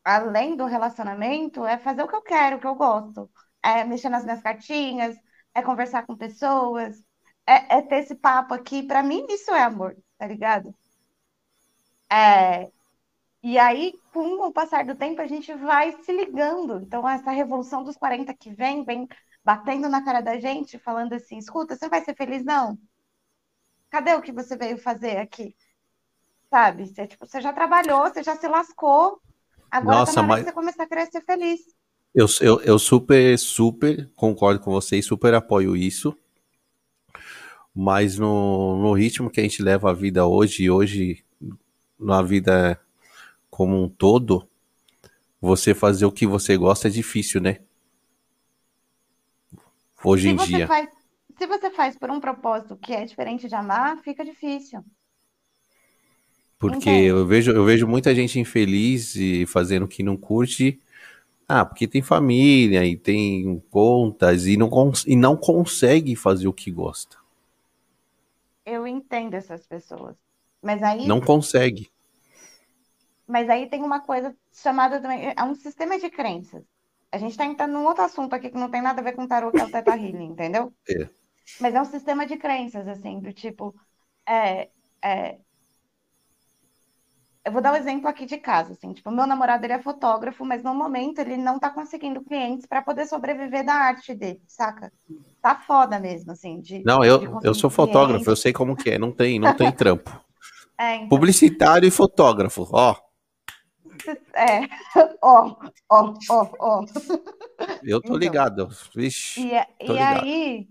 além 0.04 0.56
do 0.56 0.66
relacionamento, 0.66 1.66
é 1.66 1.78
fazer 1.78 2.04
o 2.04 2.08
que 2.08 2.16
eu 2.16 2.22
quero, 2.22 2.58
o 2.58 2.60
que 2.60 2.68
eu 2.68 2.76
gosto. 2.76 3.30
É 3.64 3.84
mexer 3.84 4.10
nas 4.10 4.24
minhas 4.26 4.42
cartinhas, 4.42 5.16
é 5.54 5.62
conversar 5.62 6.06
com 6.06 6.16
pessoas, 6.18 6.98
é, 7.48 7.78
é 7.78 7.82
ter 7.82 7.98
esse 7.98 8.16
papo 8.16 8.54
aqui. 8.54 8.84
Para 8.84 9.04
mim, 9.04 9.26
isso 9.30 9.52
é 9.52 9.64
amor, 9.64 9.96
tá 10.18 10.28
ligado? 10.28 10.74
É, 12.12 12.72
e 13.44 13.60
aí, 13.60 13.94
com 14.14 14.48
o 14.48 14.54
passar 14.54 14.86
do 14.86 14.96
tempo, 14.96 15.22
a 15.22 15.28
gente 15.28 15.54
vai 15.56 15.92
se 16.04 16.12
ligando. 16.14 16.80
Então, 16.82 17.08
essa 17.10 17.32
revolução 17.32 17.84
dos 17.84 17.98
40 17.98 18.34
que 18.36 18.52
vem, 18.54 18.84
vem 18.86 19.08
batendo 19.44 19.90
na 19.90 20.04
cara 20.04 20.22
da 20.22 20.40
gente, 20.40 20.80
falando 20.80 21.14
assim: 21.14 21.38
escuta, 21.40 21.76
você 21.76 21.90
vai 21.90 22.02
ser 22.04 22.16
feliz? 22.16 22.44
Não. 22.46 22.78
Cadê 23.90 24.14
o 24.16 24.22
que 24.22 24.32
você 24.34 24.58
veio 24.58 24.78
fazer 24.78 25.18
aqui? 25.18 25.56
Sabe? 26.50 26.88
Você, 26.88 27.08
tipo, 27.08 27.26
você 27.28 27.42
já 27.42 27.54
trabalhou, 27.54 28.04
você 28.04 28.24
já 28.24 28.36
se 28.36 28.48
lascou. 28.48 29.22
Agora 29.74 29.98
Nossa, 29.98 30.14
tá 30.14 30.22
mas... 30.22 30.46
você 30.46 30.52
começar 30.52 30.88
a 30.88 31.06
ser 31.08 31.22
feliz. 31.22 31.62
Eu, 32.14 32.28
eu, 32.42 32.62
eu 32.62 32.78
super, 32.78 33.36
super 33.40 34.08
concordo 34.16 34.60
com 34.60 34.72
vocês, 34.72 35.04
super 35.04 35.34
apoio 35.34 35.76
isso. 35.76 36.16
Mas 37.74 38.20
no, 38.20 38.78
no 38.78 38.94
ritmo 38.94 39.32
que 39.32 39.40
a 39.40 39.44
gente 39.44 39.64
leva 39.64 39.90
a 39.90 39.94
vida 39.94 40.28
hoje, 40.28 40.70
hoje, 40.70 41.26
na 42.00 42.22
vida 42.22 42.80
como 43.50 43.84
um 43.84 43.90
todo, 43.90 44.48
você 45.42 45.74
fazer 45.74 46.06
o 46.06 46.12
que 46.12 46.28
você 46.28 46.56
gosta 46.56 46.88
é 46.88 46.92
difícil, 46.92 47.42
né? 47.42 47.58
Hoje 50.06 50.30
se 50.30 50.36
em 50.36 50.38
dia. 50.38 50.68
Faz, 50.68 50.88
se 51.36 51.48
você 51.48 51.72
faz 51.72 51.98
por 51.98 52.12
um 52.12 52.20
propósito 52.20 52.78
que 52.78 52.94
é 52.94 53.06
diferente 53.06 53.48
de 53.48 53.56
amar, 53.56 53.98
fica 54.04 54.24
difícil. 54.24 54.86
Porque 56.70 56.90
eu 56.90 57.26
vejo, 57.26 57.52
eu 57.52 57.66
vejo 57.66 57.88
muita 57.88 58.14
gente 58.16 58.40
infeliz 58.40 59.16
e 59.16 59.46
fazendo 59.46 59.84
o 59.84 59.88
que 59.88 60.04
não 60.04 60.16
curte. 60.16 60.80
Ah, 61.48 61.66
porque 61.66 61.88
tem 61.88 62.02
família 62.02 62.86
e 62.86 62.96
tem 62.96 63.62
contas 63.70 64.48
e 64.48 64.56
não, 64.56 64.70
e 65.06 65.16
não 65.16 65.36
consegue 65.36 66.16
fazer 66.16 66.48
o 66.48 66.54
que 66.54 66.72
gosta. 66.72 67.18
Eu 68.66 68.88
entendo 68.88 69.34
essas 69.34 69.66
pessoas. 69.68 70.16
Mas 70.62 70.82
aí. 70.82 71.06
Não 71.06 71.20
consegue. 71.20 71.92
Mas 73.28 73.50
aí 73.50 73.68
tem 73.68 73.84
uma 73.84 74.00
coisa 74.00 74.36
chamada 74.54 75.02
também. 75.02 75.34
É 75.36 75.44
um 75.44 75.56
sistema 75.56 76.00
de 76.00 76.10
crenças. 76.10 76.64
A 77.12 77.18
gente 77.18 77.32
está 77.32 77.46
entrando 77.46 77.74
num 77.74 77.86
outro 77.86 78.04
assunto 78.04 78.34
aqui 78.34 78.50
que 78.50 78.58
não 78.58 78.72
tem 78.72 78.82
nada 78.82 79.02
a 79.02 79.04
ver 79.04 79.14
com 79.14 79.28
tarot, 79.28 79.56
que 79.56 79.62
é 79.62 79.66
o 79.66 79.72
Teta 79.72 79.96
Healing, 79.96 80.32
entendeu? 80.32 80.74
É. 80.90 81.08
Mas 81.60 81.76
é 81.76 81.82
um 81.82 81.86
sistema 81.86 82.26
de 82.26 82.38
crenças, 82.38 82.88
assim, 82.88 83.20
do 83.20 83.32
tipo. 83.32 83.76
É, 84.28 84.70
é, 85.04 85.38
eu 87.46 87.52
vou 87.52 87.62
dar 87.62 87.74
um 87.74 87.76
exemplo 87.76 88.08
aqui 88.08 88.26
de 88.26 88.38
casa, 88.38 88.72
assim, 88.72 88.94
tipo, 88.94 89.12
meu 89.12 89.28
namorado 89.28 89.66
ele 89.66 89.74
é 89.74 89.82
fotógrafo, 89.82 90.46
mas 90.46 90.64
no 90.64 90.74
momento 90.74 91.20
ele 91.20 91.36
não 91.36 91.60
tá 91.60 91.70
conseguindo 91.70 92.22
clientes 92.22 92.66
para 92.66 92.82
poder 92.82 93.06
sobreviver 93.06 93.66
da 93.66 93.74
arte 93.74 94.14
dele, 94.14 94.42
saca? 94.48 94.94
Tá 95.42 95.56
foda 95.56 96.00
mesmo, 96.00 96.32
assim, 96.32 96.62
de 96.62 96.82
Não, 96.86 97.04
eu, 97.04 97.40
de 97.40 97.48
eu 97.48 97.54
sou 97.54 97.70
fotógrafo, 97.70 98.24
clientes. 98.24 98.28
eu 98.28 98.36
sei 98.38 98.54
como 98.54 98.78
que 98.78 98.92
é, 98.92 98.98
não 98.98 99.12
tem, 99.12 99.40
não 99.40 99.54
tem 99.56 99.72
trampo. 99.72 100.12
É, 100.76 100.96
então... 100.96 101.10
Publicitário 101.10 101.88
e 101.88 101.92
fotógrafo, 101.92 102.68
ó. 102.72 102.96
É, 104.34 104.62
ó, 105.22 105.56
ó, 105.88 106.14
ó, 106.32 106.50
ó. 106.60 106.86
Eu 107.84 108.02
tô 108.02 108.08
então, 108.08 108.18
ligado. 108.18 108.70
Vixe, 108.94 109.40
e, 109.40 109.54
é, 109.54 109.68
e 109.80 109.88
ligado. 109.88 110.24
aí, 110.24 110.68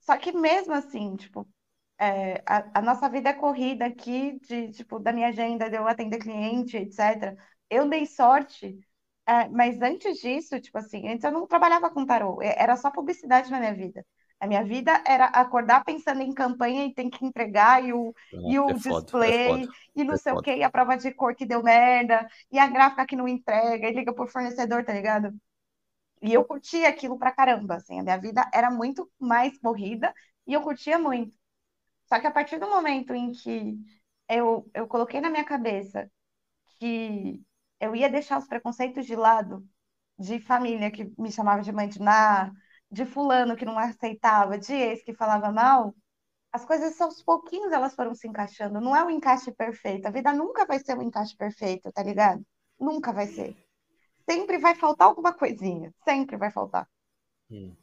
só 0.00 0.16
que 0.16 0.30
mesmo 0.30 0.72
assim, 0.72 1.16
tipo, 1.16 1.46
é, 2.00 2.42
a, 2.46 2.78
a, 2.78 2.82
nossa 2.82 3.10
vida 3.10 3.28
é 3.28 3.34
corrida 3.34 3.84
aqui, 3.84 4.38
de, 4.40 4.70
tipo, 4.70 4.98
da 4.98 5.12
minha 5.12 5.28
agenda, 5.28 5.68
de 5.68 5.76
eu 5.76 5.86
atender 5.86 6.18
cliente, 6.18 6.76
etc. 6.78 7.36
Eu 7.68 7.88
dei 7.88 8.06
sorte, 8.06 8.78
é, 9.26 9.48
mas 9.48 9.80
antes 9.82 10.18
disso, 10.18 10.58
tipo 10.60 10.78
assim, 10.78 11.06
antes 11.08 11.24
eu 11.24 11.30
não 11.30 11.46
trabalhava 11.46 11.90
com 11.90 12.06
tarô, 12.06 12.40
é, 12.40 12.54
era 12.60 12.74
só 12.76 12.90
publicidade 12.90 13.50
na 13.50 13.60
minha 13.60 13.74
vida. 13.74 14.04
A 14.40 14.46
minha 14.46 14.64
vida 14.64 15.04
era 15.06 15.26
acordar 15.26 15.84
pensando 15.84 16.22
em 16.22 16.32
campanha 16.32 16.86
e 16.86 16.94
tem 16.94 17.10
que 17.10 17.22
entregar, 17.22 17.84
e 17.84 17.92
o, 17.92 18.14
ah, 18.32 18.36
e 18.48 18.58
o 18.58 18.70
é 18.70 18.72
display, 18.72 19.48
foda, 19.48 19.72
é 19.96 20.00
e 20.00 20.04
não 20.04 20.14
é 20.14 20.16
sei 20.16 20.32
foda. 20.32 20.40
o 20.40 20.42
que, 20.42 20.56
e 20.56 20.62
a 20.62 20.70
prova 20.70 20.96
de 20.96 21.12
cor 21.12 21.34
que 21.34 21.44
deu 21.44 21.62
merda, 21.62 22.26
e 22.50 22.58
a 22.58 22.66
gráfica 22.66 23.04
que 23.06 23.14
não 23.16 23.28
entrega, 23.28 23.86
e 23.86 23.92
liga 23.92 24.14
pro 24.14 24.26
fornecedor, 24.26 24.82
tá 24.84 24.94
ligado? 24.94 25.34
E 26.22 26.32
eu 26.32 26.44
curtia 26.44 26.88
aquilo 26.88 27.18
pra 27.18 27.30
caramba, 27.32 27.76
assim, 27.76 28.00
a 28.00 28.02
minha 28.02 28.18
vida 28.18 28.48
era 28.54 28.70
muito 28.70 29.10
mais 29.18 29.58
corrida, 29.58 30.14
e 30.46 30.54
eu 30.54 30.62
curtia 30.62 30.98
muito. 30.98 31.39
Só 32.12 32.20
que 32.20 32.26
a 32.26 32.30
partir 32.32 32.58
do 32.58 32.68
momento 32.68 33.14
em 33.14 33.30
que 33.32 33.78
eu, 34.28 34.68
eu 34.74 34.86
coloquei 34.88 35.20
na 35.20 35.30
minha 35.30 35.44
cabeça 35.44 36.10
que 36.78 37.40
eu 37.80 37.94
ia 37.94 38.10
deixar 38.10 38.38
os 38.38 38.48
preconceitos 38.48 39.06
de 39.06 39.14
lado, 39.14 39.64
de 40.18 40.40
família 40.40 40.90
que 40.90 41.12
me 41.18 41.30
chamava 41.30 41.62
de 41.62 41.72
mãe 41.72 41.88
de 41.88 42.00
Ná, 42.00 42.52
de 42.90 43.04
fulano 43.06 43.56
que 43.56 43.64
não 43.64 43.78
aceitava, 43.78 44.58
de 44.58 44.72
ex 44.74 45.04
que 45.04 45.14
falava 45.14 45.52
mal, 45.52 45.94
as 46.52 46.64
coisas 46.64 47.00
aos 47.00 47.22
pouquinhos 47.22 47.72
elas 47.72 47.94
foram 47.94 48.14
se 48.14 48.26
encaixando. 48.26 48.80
Não 48.80 48.96
é 48.96 49.04
um 49.04 49.10
encaixe 49.10 49.52
perfeito. 49.52 50.06
A 50.06 50.10
vida 50.10 50.32
nunca 50.32 50.66
vai 50.66 50.80
ser 50.80 50.98
um 50.98 51.02
encaixe 51.02 51.36
perfeito, 51.36 51.92
tá 51.92 52.02
ligado? 52.02 52.44
Nunca 52.78 53.12
vai 53.12 53.28
ser. 53.28 53.56
Sempre 54.28 54.58
vai 54.58 54.74
faltar 54.74 55.08
alguma 55.08 55.32
coisinha. 55.32 55.94
Sempre 56.04 56.36
vai 56.36 56.50
faltar. 56.50 56.88
Hum. 57.50 57.76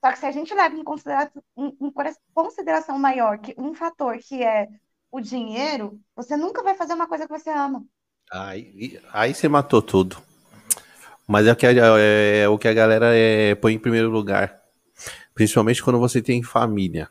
Só 0.00 0.12
que 0.12 0.18
se 0.18 0.26
a 0.26 0.30
gente 0.30 0.54
leva 0.54 0.76
em 0.76 0.84
consideração, 0.84 1.42
em, 1.56 1.76
em 1.80 1.92
consideração 2.32 2.98
maior 2.98 3.38
que 3.38 3.54
um 3.58 3.74
fator 3.74 4.16
que 4.18 4.42
é 4.42 4.68
o 5.10 5.20
dinheiro, 5.20 5.98
você 6.14 6.36
nunca 6.36 6.62
vai 6.62 6.74
fazer 6.74 6.94
uma 6.94 7.06
coisa 7.06 7.26
que 7.26 7.32
você 7.32 7.50
ama. 7.50 7.84
Aí, 8.30 9.00
aí 9.12 9.34
você 9.34 9.48
matou 9.48 9.82
tudo. 9.82 10.18
Mas 11.26 11.46
é 11.46 11.52
o 11.52 11.56
que 11.56 11.66
a, 11.66 11.72
é, 11.98 12.38
é 12.40 12.48
o 12.48 12.58
que 12.58 12.68
a 12.68 12.74
galera 12.74 13.14
é, 13.14 13.54
põe 13.54 13.74
em 13.74 13.78
primeiro 13.78 14.10
lugar. 14.10 14.60
Principalmente 15.34 15.82
quando 15.82 15.98
você 15.98 16.22
tem 16.22 16.42
família. 16.42 17.08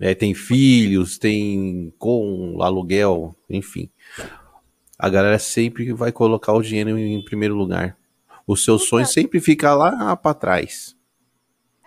É, 0.00 0.14
tem 0.14 0.32
filhos, 0.34 1.18
tem 1.18 1.92
com 1.98 2.58
aluguel, 2.62 3.34
enfim. 3.48 3.90
A 4.98 5.08
galera 5.08 5.38
sempre 5.38 5.92
vai 5.92 6.12
colocar 6.12 6.52
o 6.52 6.62
dinheiro 6.62 6.96
em 6.96 7.24
primeiro 7.24 7.54
lugar. 7.54 7.96
O 8.46 8.56
seu 8.56 8.78
sonho 8.78 9.06
sempre 9.06 9.40
fica 9.40 9.74
lá 9.74 10.16
para 10.16 10.34
trás. 10.34 10.97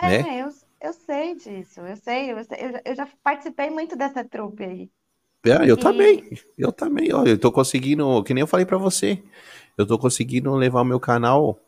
É, 0.02 0.23
né? 0.23 0.41
eu, 0.41 0.49
eu 0.82 0.94
sei 0.94 1.36
disso, 1.36 1.82
eu 1.82 1.95
sei, 1.95 2.32
eu, 2.32 2.44
sei, 2.44 2.57
eu, 2.60 2.82
eu 2.84 2.95
já 2.95 3.07
participei 3.23 3.69
muito 3.69 3.95
dessa 3.95 4.23
trupe 4.23 4.64
aí. 4.64 4.90
É, 5.45 5.69
eu 5.69 5.76
e... 5.76 5.80
também, 5.80 6.30
eu 6.57 6.72
também, 6.72 7.14
ó, 7.14 7.23
eu 7.23 7.38
tô 7.38 7.52
conseguindo, 7.52 8.23
que 8.23 8.34
nem 8.34 8.41
eu 8.41 8.48
falei 8.48 8.65
para 8.65 8.78
você, 8.78 9.22
eu 9.78 9.86
tô 9.86 9.98
conseguindo 9.98 10.53
levar 10.53 10.82
o 10.82 10.86
meu 10.86 10.99
canal 10.99 11.60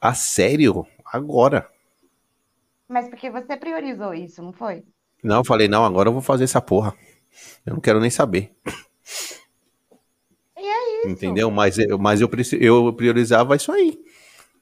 a 0.00 0.14
sério 0.14 0.86
agora. 1.04 1.68
Mas 2.88 3.08
porque 3.08 3.30
você 3.30 3.56
priorizou 3.56 4.12
isso, 4.12 4.42
não 4.42 4.52
foi? 4.52 4.82
Não, 5.22 5.38
eu 5.38 5.44
falei, 5.44 5.68
não, 5.68 5.84
agora 5.84 6.08
eu 6.08 6.12
vou 6.12 6.22
fazer 6.22 6.44
essa 6.44 6.60
porra. 6.60 6.94
Eu 7.64 7.74
não 7.74 7.80
quero 7.80 8.00
nem 8.00 8.10
saber. 8.10 8.52
E 10.58 10.62
é 10.62 11.00
isso. 11.00 11.08
Entendeu? 11.08 11.50
Mas, 11.50 11.76
mas 11.98 12.20
eu, 12.20 12.28
eu 12.60 12.92
priorizava 12.92 13.54
isso 13.54 13.70
aí. 13.70 13.98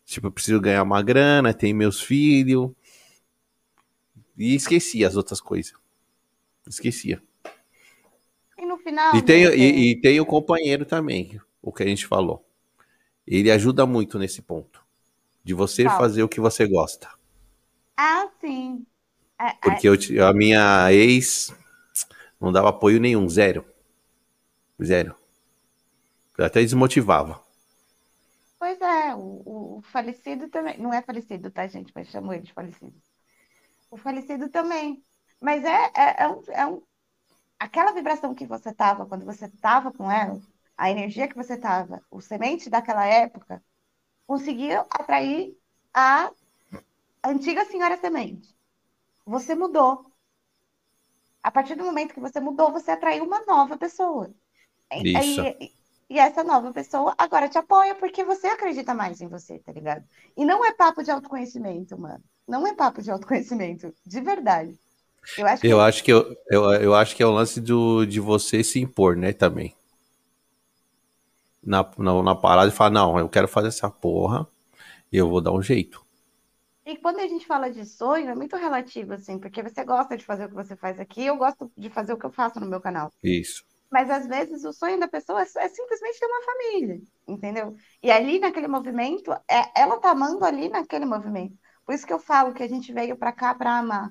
Tipo, 0.09 0.28
eu 0.28 0.32
preciso 0.32 0.59
ganhar 0.59 0.82
uma 0.82 1.02
grana, 1.02 1.52
tem 1.52 1.74
meus 1.74 2.01
filhos. 2.01 2.70
E 4.39 4.55
esqueci 4.55 5.05
as 5.05 5.16
outras 5.16 5.39
coisas. 5.39 5.74
Esquecia. 6.66 7.22
E 8.56 8.64
no 8.64 8.78
final. 8.78 9.14
E 9.14 9.20
tem, 9.20 9.44
e, 9.44 9.90
e 9.90 10.01
tem 10.01 10.18
o 10.18 10.24
companheiro 10.24 10.86
também 10.86 11.39
o 11.60 11.70
que 11.70 11.82
a 11.82 11.86
gente 11.86 12.06
falou. 12.06 12.43
Ele 13.26 13.51
ajuda 13.51 13.85
muito 13.85 14.18
nesse 14.18 14.40
ponto. 14.40 14.82
De 15.44 15.52
você 15.52 15.85
fazer 15.85 16.22
o 16.22 16.28
que 16.28 16.40
você 16.40 16.66
gosta. 16.66 17.10
Ah, 17.94 18.30
sim. 18.40 18.86
É, 19.39 19.48
é. 19.48 19.55
Porque 19.62 19.86
eu, 19.86 20.26
a 20.26 20.32
minha 20.32 20.90
ex 20.90 21.55
não 22.40 22.51
dava 22.51 22.70
apoio 22.70 22.98
nenhum, 22.98 23.28
zero. 23.28 23.62
Zero. 24.82 25.14
Eu 26.39 26.47
até 26.47 26.62
desmotivava. 26.62 27.47
Pois 28.59 28.80
é, 28.80 28.88
o, 29.19 29.78
o, 29.78 29.82
falecido 29.82 30.49
também. 30.49 30.78
Não 30.78 30.93
é 30.93 31.03
falecido, 31.03 31.51
tá, 31.51 31.66
gente? 31.66 31.93
Mas 31.95 32.09
chamou 32.09 32.32
ele 32.32 32.45
de 32.45 32.53
falecido. 32.53 32.95
O 33.90 33.97
falecido 33.97 34.49
também. 34.49 35.03
Mas 35.40 35.65
é, 35.65 35.90
é, 35.95 36.23
é, 36.24 36.28
um, 36.28 36.43
é 36.49 36.66
um. 36.66 36.82
Aquela 37.59 37.93
vibração 37.93 38.35
que 38.35 38.47
você 38.47 38.73
tava 38.73 39.07
quando 39.07 39.24
você 39.24 39.49
tava 39.49 39.93
com 39.93 40.11
ela, 40.11 40.40
a 40.77 40.90
energia 40.90 41.28
que 41.28 41.36
você 41.36 41.57
tava, 41.57 42.01
o 42.11 42.20
semente 42.20 42.70
daquela 42.70 43.05
época, 43.07 43.62
conseguiu 44.27 44.81
atrair 44.90 45.57
a 45.93 46.31
antiga 47.24 47.65
senhora 47.65 47.97
semente. 47.97 48.55
Você 49.27 49.55
mudou. 49.55 50.11
A 51.43 51.51
partir 51.51 51.74
do 51.74 51.85
momento 51.85 52.15
que 52.15 52.20
você 52.20 52.40
mudou, 52.40 52.73
você 52.73 52.90
atraiu 52.90 53.24
uma 53.24 53.45
nova 53.45 53.77
pessoa. 53.77 54.32
Isso. 54.93 55.40
E, 55.43 55.73
e 56.10 56.18
essa 56.18 56.43
nova 56.43 56.72
pessoa 56.72 57.14
agora 57.18 57.48
te 57.48 57.59
apoia 57.59 57.94
porque 57.94 58.24
você 58.24 58.47
acredita 58.47 58.94
mais 58.94 59.20
em 59.20 59.28
você, 59.28 59.59
tá 59.59 59.72
ligado? 59.72 60.05
E 60.36 60.44
não 60.44 60.64
é 60.64 60.72
papo 60.72 61.02
de 61.02 61.10
autoconhecimento, 61.10 61.98
mano. 61.98 62.22
Não 62.47 62.66
é 62.66 62.74
papo 62.74 63.02
de 63.02 63.10
autoconhecimento, 63.10 63.93
de 64.06 64.20
verdade. 64.20 64.78
Eu 65.36 65.47
acho 65.47 65.60
que, 65.60 65.68
eu, 65.68 65.80
acho 65.80 66.05
que 66.05 66.12
eu, 66.12 66.36
eu, 66.51 66.64
eu 66.74 66.94
acho 66.94 67.14
que 67.14 67.22
é 67.22 67.26
o 67.26 67.30
lance 67.30 67.60
do, 67.60 68.06
de 68.06 68.20
você 68.20 68.64
se 68.64 68.80
impor, 68.80 69.16
né, 69.16 69.32
também. 69.35 69.74
Na, 71.62 71.86
na, 71.98 72.22
na 72.22 72.35
parada 72.35 72.68
e 72.68 72.74
falar, 72.74 72.90
não, 72.90 73.18
eu 73.18 73.28
quero 73.28 73.47
fazer 73.47 73.68
essa 73.68 73.90
porra 73.90 74.48
e 75.12 75.18
eu 75.18 75.28
vou 75.28 75.43
dar 75.43 75.52
um 75.52 75.60
jeito. 75.60 76.02
E 76.86 76.97
quando 76.97 77.18
a 77.18 77.26
gente 77.26 77.47
fala 77.47 77.70
de 77.70 77.85
sonho, 77.85 78.30
é 78.30 78.35
muito 78.35 78.56
relativo, 78.56 79.12
assim, 79.12 79.39
porque 79.39 79.62
você 79.62 79.85
gosta 79.85 80.16
de 80.16 80.24
fazer 80.24 80.47
o 80.47 80.48
que 80.48 80.55
você 80.55 80.74
faz 80.74 80.98
aqui, 80.98 81.26
eu 81.26 81.36
gosto 81.36 81.70
de 81.76 81.90
fazer 81.90 82.14
o 82.14 82.16
que 82.16 82.24
eu 82.24 82.32
faço 82.32 82.59
no 82.59 82.66
meu 82.66 82.80
canal. 82.80 83.12
Isso. 83.22 83.62
Mas 83.90 84.10
às 84.10 84.27
vezes 84.27 84.65
o 84.65 84.73
sonho 84.73 85.01
da 85.01 85.09
pessoa 85.09 85.40
é, 85.40 85.44
é 85.44 85.69
simplesmente 85.69 86.20
ter 86.20 86.27
uma 86.27 86.43
família, 86.43 87.01
entendeu? 87.27 87.74
E 88.02 88.10
ali 88.10 88.39
naquele 88.39 88.69
movimento, 88.69 89.32
é, 89.48 89.70
ela 89.74 89.98
tá 89.98 90.10
amando 90.10 90.44
ali 90.44 90.69
naquele 90.69 91.06
movimento. 91.06 91.56
Por 91.86 91.94
isso 91.94 92.06
que 92.06 92.12
eu 92.12 92.19
falo 92.19 92.52
que 92.52 92.62
a 92.62 92.69
gente 92.69 92.93
veio 92.93 93.16
para 93.16 93.32
cá 93.32 93.55
para 93.55 93.78
amar. 93.78 94.10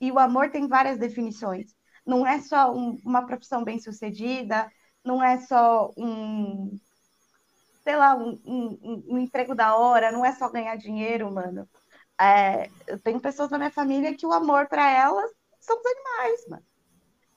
E 0.00 0.10
o 0.10 0.18
amor 0.18 0.50
tem 0.50 0.66
várias 0.66 0.98
definições. 0.98 1.74
Não 2.06 2.26
é 2.26 2.40
só 2.40 2.72
um, 2.74 2.98
uma 3.04 3.26
profissão 3.26 3.64
bem 3.64 3.78
sucedida, 3.78 4.70
não 5.04 5.22
é 5.22 5.40
só 5.40 5.92
um, 5.96 6.78
sei 7.84 7.96
lá, 7.96 8.14
um, 8.16 8.40
um, 8.44 9.04
um, 9.10 9.18
emprego 9.18 9.54
da 9.54 9.76
hora, 9.76 10.10
não 10.10 10.24
é 10.24 10.32
só 10.32 10.48
ganhar 10.50 10.76
dinheiro, 10.76 11.30
mano. 11.30 11.68
É, 12.20 12.70
eu 12.86 12.98
tenho 12.98 13.20
pessoas 13.20 13.50
na 13.50 13.58
minha 13.58 13.70
família 13.70 14.16
que 14.16 14.26
o 14.26 14.32
amor 14.32 14.68
para 14.68 14.90
elas 14.90 15.30
são 15.60 15.78
os 15.78 15.86
animais, 15.86 16.48
mano. 16.48 16.64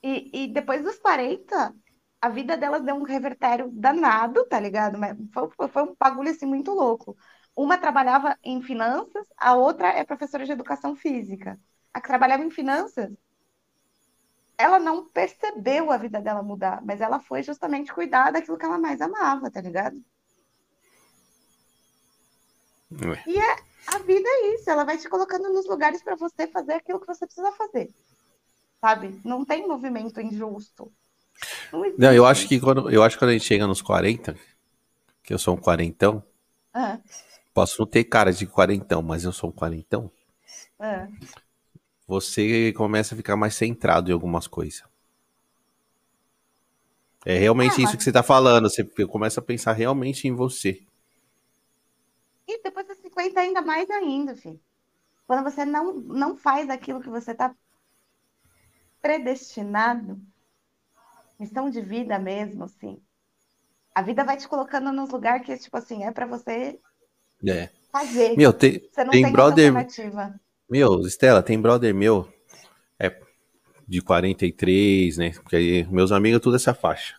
E, 0.02 0.44
e 0.44 0.48
depois 0.48 0.82
dos 0.84 0.98
40, 0.98 1.76
a 2.22 2.30
vida 2.30 2.58
delas 2.58 2.84
deu 2.84 2.96
um 2.96 3.04
revertério 3.04 3.70
danado, 3.72 4.46
tá 4.46 4.60
ligado? 4.60 4.98
Mas 4.98 5.18
foi, 5.34 5.68
foi 5.68 5.84
um 5.84 5.96
bagulho 5.98 6.30
assim 6.30 6.46
muito 6.46 6.72
louco. 6.72 7.18
Uma 7.56 7.78
trabalhava 7.78 8.38
em 8.44 8.62
finanças, 8.62 9.28
a 9.38 9.54
outra 9.56 9.90
é 9.90 10.04
professora 10.04 10.46
de 10.46 10.52
educação 10.52 10.96
física. 10.96 11.60
A 11.94 12.00
que 12.00 12.08
trabalhava 12.08 12.44
em 12.44 12.52
finanças, 12.52 13.12
ela 14.58 14.80
não 14.80 15.06
percebeu 15.08 15.92
a 15.92 15.98
vida 15.98 16.22
dela 16.22 16.44
mudar, 16.44 16.82
mas 16.86 17.02
ela 17.02 17.20
foi 17.20 17.44
justamente 17.44 17.94
cuidar 17.94 18.32
daquilo 18.32 18.58
que 18.58 18.66
ela 18.66 18.78
mais 18.78 19.02
amava, 19.02 19.50
tá 19.50 19.62
ligado? 19.62 20.02
Ué. 22.92 23.24
E 23.28 23.38
é, 23.38 23.56
a 23.88 24.00
vida 24.00 24.28
é 24.28 24.56
isso, 24.56 24.70
ela 24.70 24.84
vai 24.84 24.98
te 24.98 25.08
colocando 25.08 25.50
nos 25.50 25.68
lugares 25.68 26.04
para 26.04 26.16
você 26.16 26.48
fazer 26.48 26.74
aquilo 26.74 27.00
que 27.00 27.08
você 27.08 27.26
precisa 27.26 27.52
fazer 27.54 27.94
sabe? 28.81 29.19
Não 29.23 29.45
tem 29.45 29.68
movimento 29.68 30.19
injusto. 30.22 30.91
Não, 31.72 31.93
não, 31.97 32.14
eu 32.14 32.26
acho 32.26 32.47
que 32.47 32.60
quando 32.60 32.89
eu 32.89 33.03
acho 33.03 33.15
que 33.15 33.19
quando 33.19 33.30
a 33.30 33.34
gente 33.34 33.45
chega 33.45 33.65
nos 33.65 33.81
40, 33.81 34.35
que 35.23 35.34
eu 35.34 35.39
sou 35.39 35.56
um 35.56 35.60
quarentão, 35.60 36.23
ah. 36.73 36.99
posso 37.53 37.80
não 37.80 37.88
ter 37.88 38.03
cara 38.03 38.34
de 38.34 38.45
quarentão, 38.45 39.01
mas 39.01 39.23
eu 39.23 39.31
sou 39.31 39.49
um 39.49 39.53
quarentão. 39.53 40.11
Ah. 40.80 41.07
Você 42.07 42.73
começa 42.73 43.14
a 43.14 43.18
ficar 43.18 43.35
mais 43.35 43.56
centrado 43.56 44.10
em 44.10 44.14
algumas 44.14 44.47
coisas. 44.47 44.84
É 47.26 47.38
realmente 47.38 47.80
ah, 47.80 47.84
isso 47.84 47.97
que 47.97 48.03
você 48.03 48.11
tá 48.11 48.23
falando. 48.23 48.69
Você 48.69 48.84
começa 49.06 49.39
a 49.39 49.43
pensar 49.43 49.73
realmente 49.73 50.27
em 50.27 50.31
você. 50.31 50.81
E 52.47 52.64
depois 52.64 52.88
dos 52.88 52.97
50 52.97 53.39
ainda 53.39 53.61
mais 53.61 53.89
ainda, 53.89 54.35
filho. 54.35 54.60
Quando 55.27 55.43
você 55.43 55.64
não, 55.64 55.93
não 55.93 56.35
faz 56.35 56.69
aquilo 56.69 57.01
que 57.01 57.10
você 57.10 57.35
tá 57.35 57.53
predestinado, 59.02 60.20
missão 61.40 61.70
de 61.70 61.82
vida 61.82 62.20
mesmo, 62.20 62.66
assim. 62.66 63.02
A 63.94 64.02
vida 64.02 64.24
vai 64.24 64.38
te 64.38 64.48
colocando 64.48 64.92
nos 64.92 65.10
lugares 65.10 65.46
que, 65.46 65.58
tipo 65.58 65.78
assim, 65.78 66.04
é 66.04 66.12
para 66.12 66.26
você 66.26 66.80
é. 67.46 67.70
fazer. 67.92 68.36
Meu, 68.38 68.54
tem, 68.54 68.82
você 68.92 69.04
não 69.04 69.12
tem, 69.12 69.24
tem 69.24 69.32
brother. 69.32 69.74
Meu, 70.70 71.02
Estela, 71.02 71.42
tem 71.42 71.60
brother 71.60 71.96
meu, 71.96 72.32
é 73.00 73.14
de 73.88 74.02
43, 74.02 75.18
né? 75.18 75.32
Porque 75.32 75.56
aí, 75.56 75.88
meus 75.88 76.12
amigos, 76.12 76.42
tudo 76.42 76.56
essa 76.56 76.74
faixa. 76.74 77.16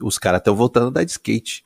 Os 0.00 0.18
caras 0.18 0.38
estão 0.38 0.54
voltando 0.54 0.90
da 0.90 1.02
de 1.02 1.10
skate. 1.10 1.64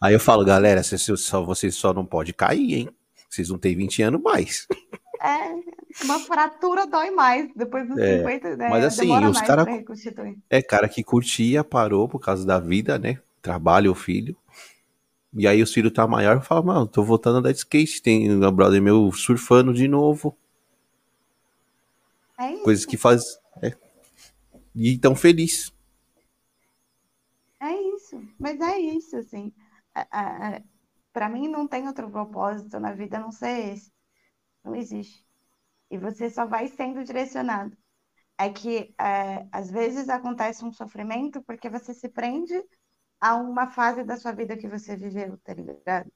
Aí 0.00 0.14
eu 0.14 0.20
falo, 0.20 0.44
galera, 0.44 0.82
vocês 0.82 1.02
só, 1.20 1.42
vocês 1.42 1.74
só 1.74 1.92
não 1.92 2.04
pode 2.04 2.32
cair, 2.32 2.74
hein? 2.74 2.88
Vocês 3.28 3.48
não 3.48 3.58
têm 3.58 3.76
20 3.76 4.02
anos 4.02 4.22
mais. 4.22 4.66
É, 5.18 6.04
uma 6.04 6.18
fratura 6.20 6.86
dói 6.86 7.10
mais 7.10 7.50
depois 7.56 7.88
dos 7.88 7.96
é, 7.96 8.18
50, 8.18 8.56
né? 8.58 8.68
Mas 8.68 8.84
assim, 8.84 9.10
os 9.26 9.40
caras. 9.40 9.66
É, 10.50 10.60
cara 10.60 10.90
que 10.90 11.02
curtia, 11.02 11.64
parou 11.64 12.06
por 12.06 12.20
causa 12.20 12.44
da 12.44 12.60
vida, 12.60 12.98
né? 12.98 13.18
Trabalho, 13.40 13.90
o 13.90 13.94
filho. 13.94 14.36
E 15.32 15.48
aí 15.48 15.62
o 15.62 15.66
filho 15.66 15.90
tá 15.90 16.06
maior 16.06 16.36
e 16.36 16.44
fala, 16.44 16.62
mano, 16.62 16.86
tô 16.86 17.02
voltando 17.02 17.36
a 17.36 17.38
andar 17.38 17.52
de 17.52 17.58
skate. 17.58 18.02
Tem 18.02 18.30
um 18.30 18.52
brother 18.52 18.80
meu 18.80 19.10
surfando 19.10 19.72
de 19.72 19.88
novo. 19.88 20.36
É 22.38 22.52
isso. 22.52 22.62
Coisas 22.62 22.84
que 22.84 22.98
faz. 22.98 23.40
É. 23.62 23.72
E 24.74 24.98
tão 24.98 25.16
feliz. 25.16 25.72
É 27.58 27.72
isso, 27.72 28.22
mas 28.38 28.60
é 28.60 28.78
isso, 28.78 29.16
assim 29.16 29.50
para 31.12 31.28
mim 31.28 31.48
não 31.48 31.66
tem 31.66 31.86
outro 31.86 32.10
propósito 32.10 32.78
na 32.78 32.92
vida 32.92 33.16
a 33.16 33.20
não 33.20 33.32
ser 33.32 33.72
esse. 33.72 33.92
Não 34.62 34.74
existe. 34.74 35.26
E 35.90 35.96
você 35.98 36.28
só 36.28 36.46
vai 36.46 36.68
sendo 36.68 37.04
direcionado. 37.04 37.76
É 38.38 38.50
que 38.50 38.94
é, 39.00 39.46
às 39.50 39.70
vezes 39.70 40.08
acontece 40.08 40.64
um 40.64 40.72
sofrimento 40.72 41.42
porque 41.42 41.70
você 41.70 41.94
se 41.94 42.08
prende 42.08 42.54
a 43.20 43.34
uma 43.36 43.70
fase 43.70 44.04
da 44.04 44.16
sua 44.16 44.32
vida 44.32 44.56
que 44.56 44.68
você 44.68 44.94
viveu, 44.96 45.38
tá 45.38 45.54
ligado? 45.54 46.12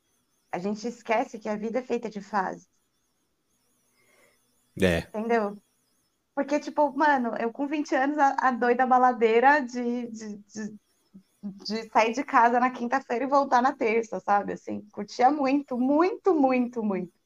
A 0.53 0.59
gente 0.59 0.87
esquece 0.87 1.39
que 1.39 1.49
a 1.49 1.57
vida 1.57 1.79
é 1.79 1.83
feita 1.83 2.11
de 2.11 2.21
fases. 2.21 2.69
É. 4.81 4.99
Entendeu? 4.99 5.57
Porque, 6.35 6.61
tipo, 6.61 6.93
mano, 6.97 7.35
eu 7.39 7.53
com 7.53 7.67
20 7.67 7.95
anos, 7.95 8.19
a, 8.19 8.37
a 8.39 8.51
doida 8.51 8.87
baladeira 8.87 9.61
de, 9.61 10.09
de, 10.09 10.37
de 10.39 10.79
de 11.43 11.89
sair 11.91 12.13
de 12.13 12.25
casa 12.25 12.61
na 12.61 12.71
quinta-feira 12.71 13.25
e 13.25 13.29
voltar 13.29 13.63
na 13.63 13.73
terça, 13.75 14.21
sabe? 14.21 14.53
Assim, 14.53 14.83
curtia 14.93 15.31
muito, 15.31 15.79
muito, 15.79 16.35
muito, 16.35 16.83
muito. 16.83 17.19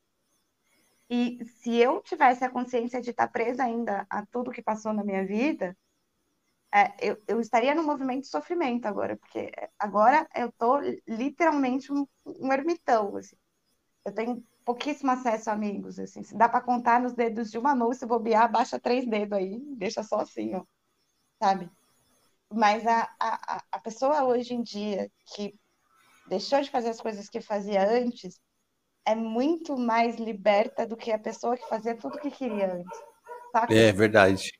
E 1.10 1.44
se 1.44 1.76
eu 1.76 2.00
tivesse 2.02 2.44
a 2.44 2.50
consciência 2.50 3.00
de 3.00 3.10
estar 3.10 3.28
presa 3.28 3.64
ainda 3.64 4.06
a 4.08 4.24
tudo 4.26 4.50
que 4.50 4.62
passou 4.62 4.92
na 4.92 5.04
minha 5.04 5.26
vida, 5.26 5.76
é, 6.72 6.92
eu, 7.00 7.22
eu, 7.28 7.40
estaria 7.40 7.74
no 7.74 7.84
movimento 7.84 8.22
de 8.22 8.28
sofrimento 8.28 8.86
agora, 8.86 9.16
porque 9.16 9.52
agora 9.78 10.28
eu 10.34 10.50
tô 10.52 10.80
literalmente 11.06 11.92
um, 11.92 12.06
um 12.26 12.52
ermitão, 12.52 13.16
assim. 13.16 13.36
Eu 14.04 14.12
tenho 14.12 14.44
pouquíssimo 14.64 15.10
acesso 15.12 15.50
a 15.50 15.52
amigos, 15.52 15.98
assim. 15.98 16.22
Se 16.24 16.36
dá 16.36 16.48
para 16.48 16.60
contar 16.60 17.00
nos 17.00 17.14
dedos 17.14 17.50
de 17.50 17.58
uma 17.58 17.76
mão, 17.76 17.92
se 17.92 18.06
bobear, 18.06 18.50
baixa 18.50 18.80
três 18.80 19.06
dedos 19.06 19.38
aí, 19.38 19.60
deixa 19.76 20.02
só 20.02 20.20
assim, 20.20 20.54
ó. 20.54 20.64
Sabe? 21.42 21.70
Mas 22.54 22.86
a, 22.86 23.10
a, 23.20 23.62
a 23.72 23.78
pessoa 23.80 24.24
hoje 24.24 24.54
em 24.54 24.62
dia 24.62 25.10
que 25.34 25.54
deixou 26.28 26.62
de 26.62 26.70
fazer 26.70 26.90
as 26.90 27.00
coisas 27.00 27.28
que 27.28 27.40
fazia 27.40 27.86
antes 27.88 28.40
é 29.04 29.14
muito 29.14 29.76
mais 29.76 30.16
liberta 30.16 30.86
do 30.86 30.96
que 30.96 31.10
a 31.10 31.18
pessoa 31.18 31.56
que 31.56 31.68
fazia 31.68 31.96
tudo 31.96 32.18
que 32.18 32.30
queria 32.30 32.72
antes. 32.72 32.98
Saca? 33.52 33.74
É 33.74 33.92
verdade. 33.92 34.52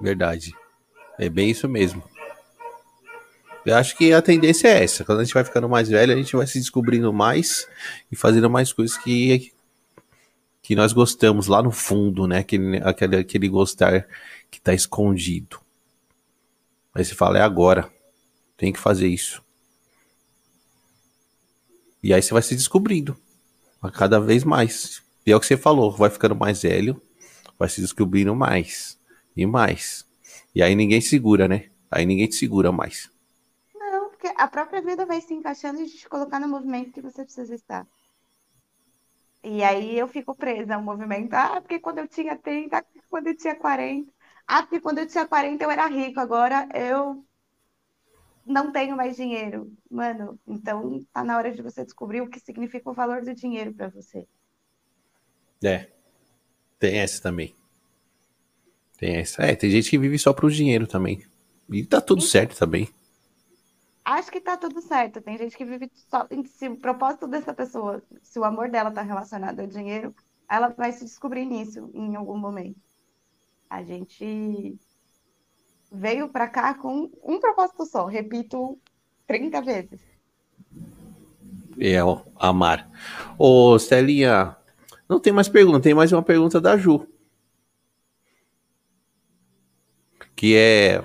Verdade. 0.00 0.54
É 1.18 1.28
bem 1.28 1.50
isso 1.50 1.68
mesmo. 1.68 2.02
Eu 3.64 3.76
acho 3.76 3.96
que 3.96 4.12
a 4.12 4.22
tendência 4.22 4.68
é 4.68 4.84
essa. 4.84 5.04
Quando 5.04 5.20
a 5.20 5.24
gente 5.24 5.34
vai 5.34 5.44
ficando 5.44 5.68
mais 5.68 5.88
velho, 5.88 6.12
a 6.12 6.16
gente 6.16 6.36
vai 6.36 6.46
se 6.46 6.58
descobrindo 6.58 7.12
mais 7.12 7.66
e 8.10 8.16
fazendo 8.16 8.48
mais 8.48 8.72
coisas 8.72 8.96
que, 8.96 9.52
que 10.62 10.74
nós 10.74 10.92
gostamos 10.92 11.46
lá 11.46 11.62
no 11.62 11.70
fundo, 11.70 12.26
né? 12.26 12.38
Aquele, 12.38 12.78
aquele, 12.78 13.16
aquele 13.16 13.48
gostar 13.48 14.06
que 14.50 14.58
está 14.58 14.72
escondido. 14.72 15.59
Aí 16.94 17.04
você 17.04 17.14
fala, 17.14 17.38
é 17.38 17.42
agora. 17.42 17.92
Tem 18.56 18.72
que 18.72 18.78
fazer 18.78 19.08
isso. 19.08 19.42
E 22.02 22.12
aí 22.14 22.22
você 22.22 22.32
vai 22.32 22.42
se 22.42 22.54
descobrindo 22.54 23.16
a 23.80 23.90
cada 23.90 24.20
vez 24.20 24.44
mais. 24.44 25.02
E 25.24 25.32
é 25.32 25.36
o 25.36 25.40
que 25.40 25.46
você 25.46 25.56
falou, 25.56 25.92
vai 25.92 26.10
ficando 26.10 26.34
mais 26.34 26.62
velho, 26.62 27.00
vai 27.58 27.68
se 27.68 27.80
descobrindo 27.80 28.34
mais 28.34 28.98
e 29.36 29.46
mais. 29.46 30.06
E 30.54 30.62
aí 30.62 30.74
ninguém 30.74 31.00
segura, 31.00 31.46
né? 31.46 31.70
Aí 31.90 32.06
ninguém 32.06 32.26
te 32.26 32.36
segura 32.36 32.72
mais. 32.72 33.10
Não, 33.74 34.10
porque 34.10 34.28
a 34.36 34.48
própria 34.48 34.80
vida 34.80 35.04
vai 35.04 35.20
se 35.20 35.34
encaixando 35.34 35.80
e 35.82 35.86
te 35.86 36.08
colocar 36.08 36.40
no 36.40 36.48
movimento 36.48 36.92
que 36.92 37.02
você 37.02 37.24
precisa 37.24 37.54
estar. 37.54 37.86
E 39.42 39.62
aí 39.62 39.98
eu 39.98 40.06
fico 40.06 40.34
presa 40.34 40.74
ao 40.74 40.82
movimento. 40.82 41.32
Ah, 41.34 41.60
porque 41.60 41.78
quando 41.78 41.98
eu 41.98 42.08
tinha 42.08 42.36
30, 42.36 42.84
quando 43.08 43.28
eu 43.28 43.36
tinha 43.36 43.54
40. 43.54 44.10
Ah, 44.46 44.62
porque 44.62 44.80
quando 44.80 44.98
eu 44.98 45.06
tinha 45.06 45.26
40 45.26 45.64
eu 45.64 45.70
era 45.70 45.86
rico, 45.86 46.20
agora 46.20 46.68
eu 46.74 47.24
não 48.44 48.72
tenho 48.72 48.96
mais 48.96 49.16
dinheiro. 49.16 49.72
Mano, 49.90 50.38
então 50.46 51.04
tá 51.12 51.24
na 51.24 51.36
hora 51.36 51.52
de 51.52 51.62
você 51.62 51.84
descobrir 51.84 52.20
o 52.20 52.28
que 52.28 52.40
significa 52.40 52.90
o 52.90 52.94
valor 52.94 53.22
do 53.22 53.34
dinheiro 53.34 53.72
para 53.74 53.88
você. 53.88 54.26
É. 55.62 55.88
Tem 56.78 56.98
essa 56.98 57.22
também. 57.22 57.54
Tem 58.98 59.16
essa. 59.16 59.42
É, 59.42 59.54
tem 59.54 59.70
gente 59.70 59.90
que 59.90 59.98
vive 59.98 60.18
só 60.18 60.32
pro 60.32 60.50
dinheiro 60.50 60.86
também. 60.86 61.24
E 61.70 61.84
tá 61.84 62.00
tudo 62.00 62.22
Sim. 62.22 62.28
certo 62.28 62.58
também. 62.58 62.88
Acho 64.04 64.30
que 64.30 64.40
tá 64.40 64.56
tudo 64.56 64.80
certo. 64.80 65.20
Tem 65.20 65.38
gente 65.38 65.56
que 65.56 65.64
vive 65.64 65.90
só. 65.94 66.26
Se 66.46 66.68
o 66.68 66.76
propósito 66.76 67.28
dessa 67.28 67.54
pessoa, 67.54 68.02
se 68.22 68.38
o 68.38 68.44
amor 68.44 68.70
dela 68.70 68.90
tá 68.90 69.02
relacionado 69.02 69.60
ao 69.60 69.66
dinheiro, 69.66 70.14
ela 70.48 70.68
vai 70.68 70.92
se 70.92 71.04
descobrir 71.04 71.44
nisso 71.44 71.90
em 71.94 72.16
algum 72.16 72.36
momento. 72.36 72.89
A 73.70 73.82
gente 73.82 74.76
veio 75.90 76.28
para 76.28 76.48
cá 76.48 76.74
com 76.74 77.10
um 77.24 77.38
propósito 77.40 77.86
só, 77.86 78.06
repito 78.06 78.78
30 79.26 79.62
vezes. 79.62 80.00
É, 81.78 81.96
amar. 82.36 82.90
Ô, 83.38 83.78
Celinha, 83.78 84.56
não 85.08 85.18
tem 85.18 85.32
mais 85.32 85.48
pergunta, 85.48 85.80
tem 85.80 85.94
mais 85.94 86.12
uma 86.12 86.22
pergunta 86.22 86.60
da 86.60 86.76
Ju. 86.76 87.06
Que 90.34 90.56
é 90.56 91.04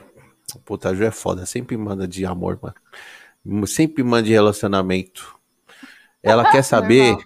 Puta, 0.63 0.89
a 0.89 0.93
Ju 0.93 1.03
é 1.03 1.11
foda, 1.11 1.45
sempre 1.45 1.75
manda 1.75 2.07
de 2.07 2.25
amor, 2.25 2.59
mano. 2.61 3.67
Sempre 3.67 4.03
manda 4.03 4.23
de 4.23 4.31
relacionamento. 4.31 5.37
Ela 6.21 6.51
quer 6.51 6.63
saber. 6.63 7.17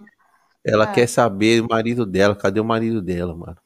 ela 0.65 0.89
é. 0.89 0.93
quer 0.93 1.07
saber 1.07 1.61
o 1.61 1.67
marido 1.67 2.05
dela. 2.05 2.35
Cadê 2.35 2.59
o 2.59 2.65
marido 2.65 3.01
dela, 3.01 3.35
mano? 3.35 3.57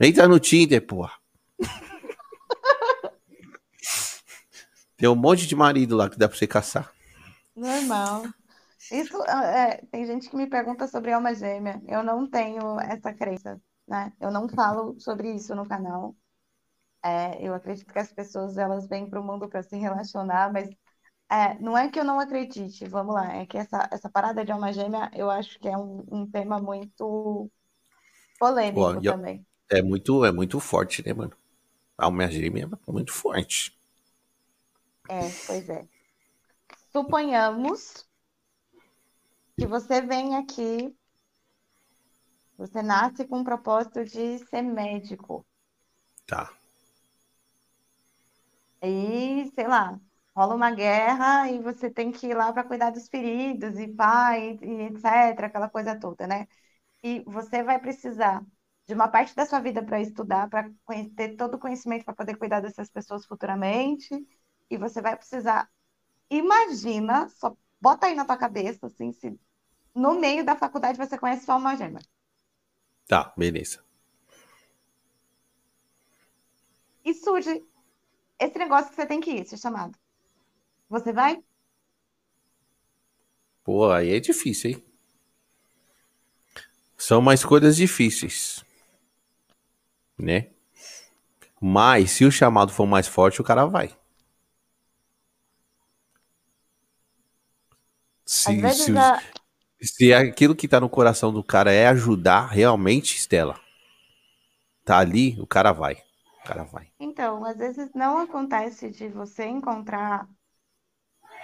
Entra 0.00 0.26
no 0.26 0.40
Tinder, 0.40 0.84
porra. 0.84 1.12
Tem 4.96 5.08
um 5.08 5.14
monte 5.14 5.46
de 5.46 5.54
marido 5.54 5.96
lá 5.96 6.08
que 6.10 6.18
dá 6.18 6.28
pra 6.28 6.36
você 6.36 6.46
caçar. 6.46 6.92
Normal. 7.54 8.24
Isso 8.90 9.22
é, 9.24 9.82
tem 9.90 10.04
gente 10.04 10.28
que 10.28 10.36
me 10.36 10.46
pergunta 10.46 10.86
sobre 10.86 11.12
alma 11.12 11.34
gêmea. 11.34 11.80
Eu 11.86 12.02
não 12.02 12.28
tenho 12.28 12.78
essa 12.80 13.14
crença, 13.14 13.60
né? 13.88 14.12
Eu 14.20 14.30
não 14.30 14.48
falo 14.48 14.98
sobre 15.00 15.32
isso 15.32 15.54
no 15.54 15.66
canal. 15.66 16.14
É, 17.02 17.46
eu 17.46 17.54
acredito 17.54 17.92
que 17.92 17.98
as 17.98 18.12
pessoas 18.12 18.58
elas 18.58 18.86
vêm 18.88 19.08
para 19.08 19.20
o 19.20 19.24
mundo 19.24 19.48
para 19.48 19.62
se 19.62 19.76
relacionar, 19.76 20.52
mas 20.52 20.68
é, 21.30 21.58
não 21.58 21.76
é 21.76 21.88
que 21.88 21.98
eu 21.98 22.04
não 22.04 22.20
acredite, 22.20 22.86
vamos 22.86 23.14
lá, 23.14 23.34
é 23.34 23.46
que 23.46 23.58
essa, 23.58 23.88
essa 23.90 24.08
parada 24.10 24.44
de 24.44 24.52
alma 24.52 24.72
gêmea 24.72 25.10
eu 25.14 25.30
acho 25.30 25.58
que 25.58 25.68
é 25.68 25.76
um, 25.76 26.04
um 26.10 26.30
tema 26.30 26.60
muito 26.60 27.50
polêmico 28.38 28.94
Pô, 28.94 29.00
também. 29.02 29.46
É 29.70 29.82
muito, 29.82 30.24
é 30.24 30.32
muito 30.32 30.60
forte, 30.60 31.04
né, 31.06 31.12
mano? 31.12 31.32
A 31.98 32.06
alma 32.06 32.28
gêmea 32.30 32.68
é 32.86 32.92
muito 32.92 33.12
forte. 33.12 33.76
É, 35.08 35.20
pois 35.46 35.68
é. 35.68 35.86
Suponhamos 36.92 38.06
que 39.56 39.66
você 39.66 40.00
vem 40.00 40.36
aqui, 40.36 40.94
você 42.56 42.82
nasce 42.82 43.24
com 43.26 43.40
o 43.40 43.44
propósito 43.44 44.04
de 44.04 44.38
ser 44.46 44.62
médico. 44.62 45.46
Tá. 46.26 46.52
Aí, 48.82 49.50
sei 49.54 49.66
lá, 49.66 49.98
rola 50.36 50.54
uma 50.54 50.70
guerra 50.70 51.50
e 51.50 51.58
você 51.60 51.90
tem 51.90 52.12
que 52.12 52.26
ir 52.28 52.34
lá 52.36 52.52
para 52.52 52.64
cuidar 52.64 52.90
dos 52.90 53.08
feridos 53.08 53.78
e 53.78 53.88
pai, 53.88 54.58
e, 54.62 54.66
e 54.66 54.82
etc., 54.88 55.46
aquela 55.46 55.68
coisa 55.70 55.98
toda, 55.98 56.26
né? 56.26 56.46
E 57.02 57.20
você 57.26 57.62
vai 57.62 57.80
precisar 57.80 58.44
de 58.86 58.94
uma 58.94 59.08
parte 59.08 59.34
da 59.34 59.46
sua 59.46 59.60
vida 59.60 59.82
para 59.82 60.00
estudar, 60.00 60.48
para 60.48 60.70
ter 61.16 61.36
todo 61.36 61.54
o 61.54 61.58
conhecimento 61.58 62.04
para 62.04 62.14
poder 62.14 62.36
cuidar 62.36 62.60
dessas 62.60 62.90
pessoas 62.90 63.24
futuramente, 63.24 64.08
e 64.70 64.76
você 64.76 65.00
vai 65.00 65.16
precisar. 65.16 65.70
Imagina, 66.30 67.28
só 67.28 67.56
bota 67.80 68.06
aí 68.06 68.14
na 68.14 68.24
tua 68.24 68.36
cabeça, 68.36 68.86
assim, 68.86 69.12
se 69.12 69.38
no 69.94 70.18
meio 70.18 70.44
da 70.44 70.56
faculdade 70.56 70.98
você 70.98 71.16
conhece 71.16 71.46
só 71.46 71.56
uma 71.56 71.76
gema. 71.76 72.00
Tá, 73.06 73.32
beleza. 73.36 73.84
E 77.04 77.12
surge 77.12 77.62
esse 78.38 78.58
negócio 78.58 78.90
que 78.90 78.96
você 78.96 79.06
tem 79.06 79.20
que 79.20 79.30
ir, 79.30 79.46
ser 79.46 79.58
chamado. 79.58 79.96
Você 80.88 81.12
vai? 81.12 81.42
Pô, 83.62 83.90
aí 83.90 84.14
é 84.14 84.20
difícil, 84.20 84.70
hein? 84.70 84.84
São 86.96 87.20
mais 87.20 87.44
coisas 87.44 87.76
difíceis. 87.76 88.63
Né? 90.18 90.48
Mas 91.60 92.12
se 92.12 92.24
o 92.24 92.30
chamado 92.30 92.72
for 92.72 92.86
mais 92.86 93.06
forte, 93.06 93.40
o 93.40 93.44
cara 93.44 93.64
vai. 93.64 93.90
Se, 98.26 98.70
se, 98.70 98.92
se 99.80 100.14
aquilo 100.14 100.54
que 100.54 100.66
tá 100.66 100.80
no 100.80 100.88
coração 100.88 101.32
do 101.32 101.42
cara 101.42 101.72
é 101.72 101.86
ajudar 101.88 102.46
realmente, 102.46 103.16
Estela, 103.16 103.58
tá 104.84 104.98
ali, 104.98 105.38
o 105.40 105.46
cara 105.46 105.72
vai 105.72 106.02
cara 106.44 106.64
vai. 106.64 106.92
Então, 107.00 107.44
às 107.44 107.56
vezes 107.56 107.92
não 107.94 108.18
acontece 108.18 108.90
de 108.90 109.08
você 109.08 109.46
encontrar 109.46 110.28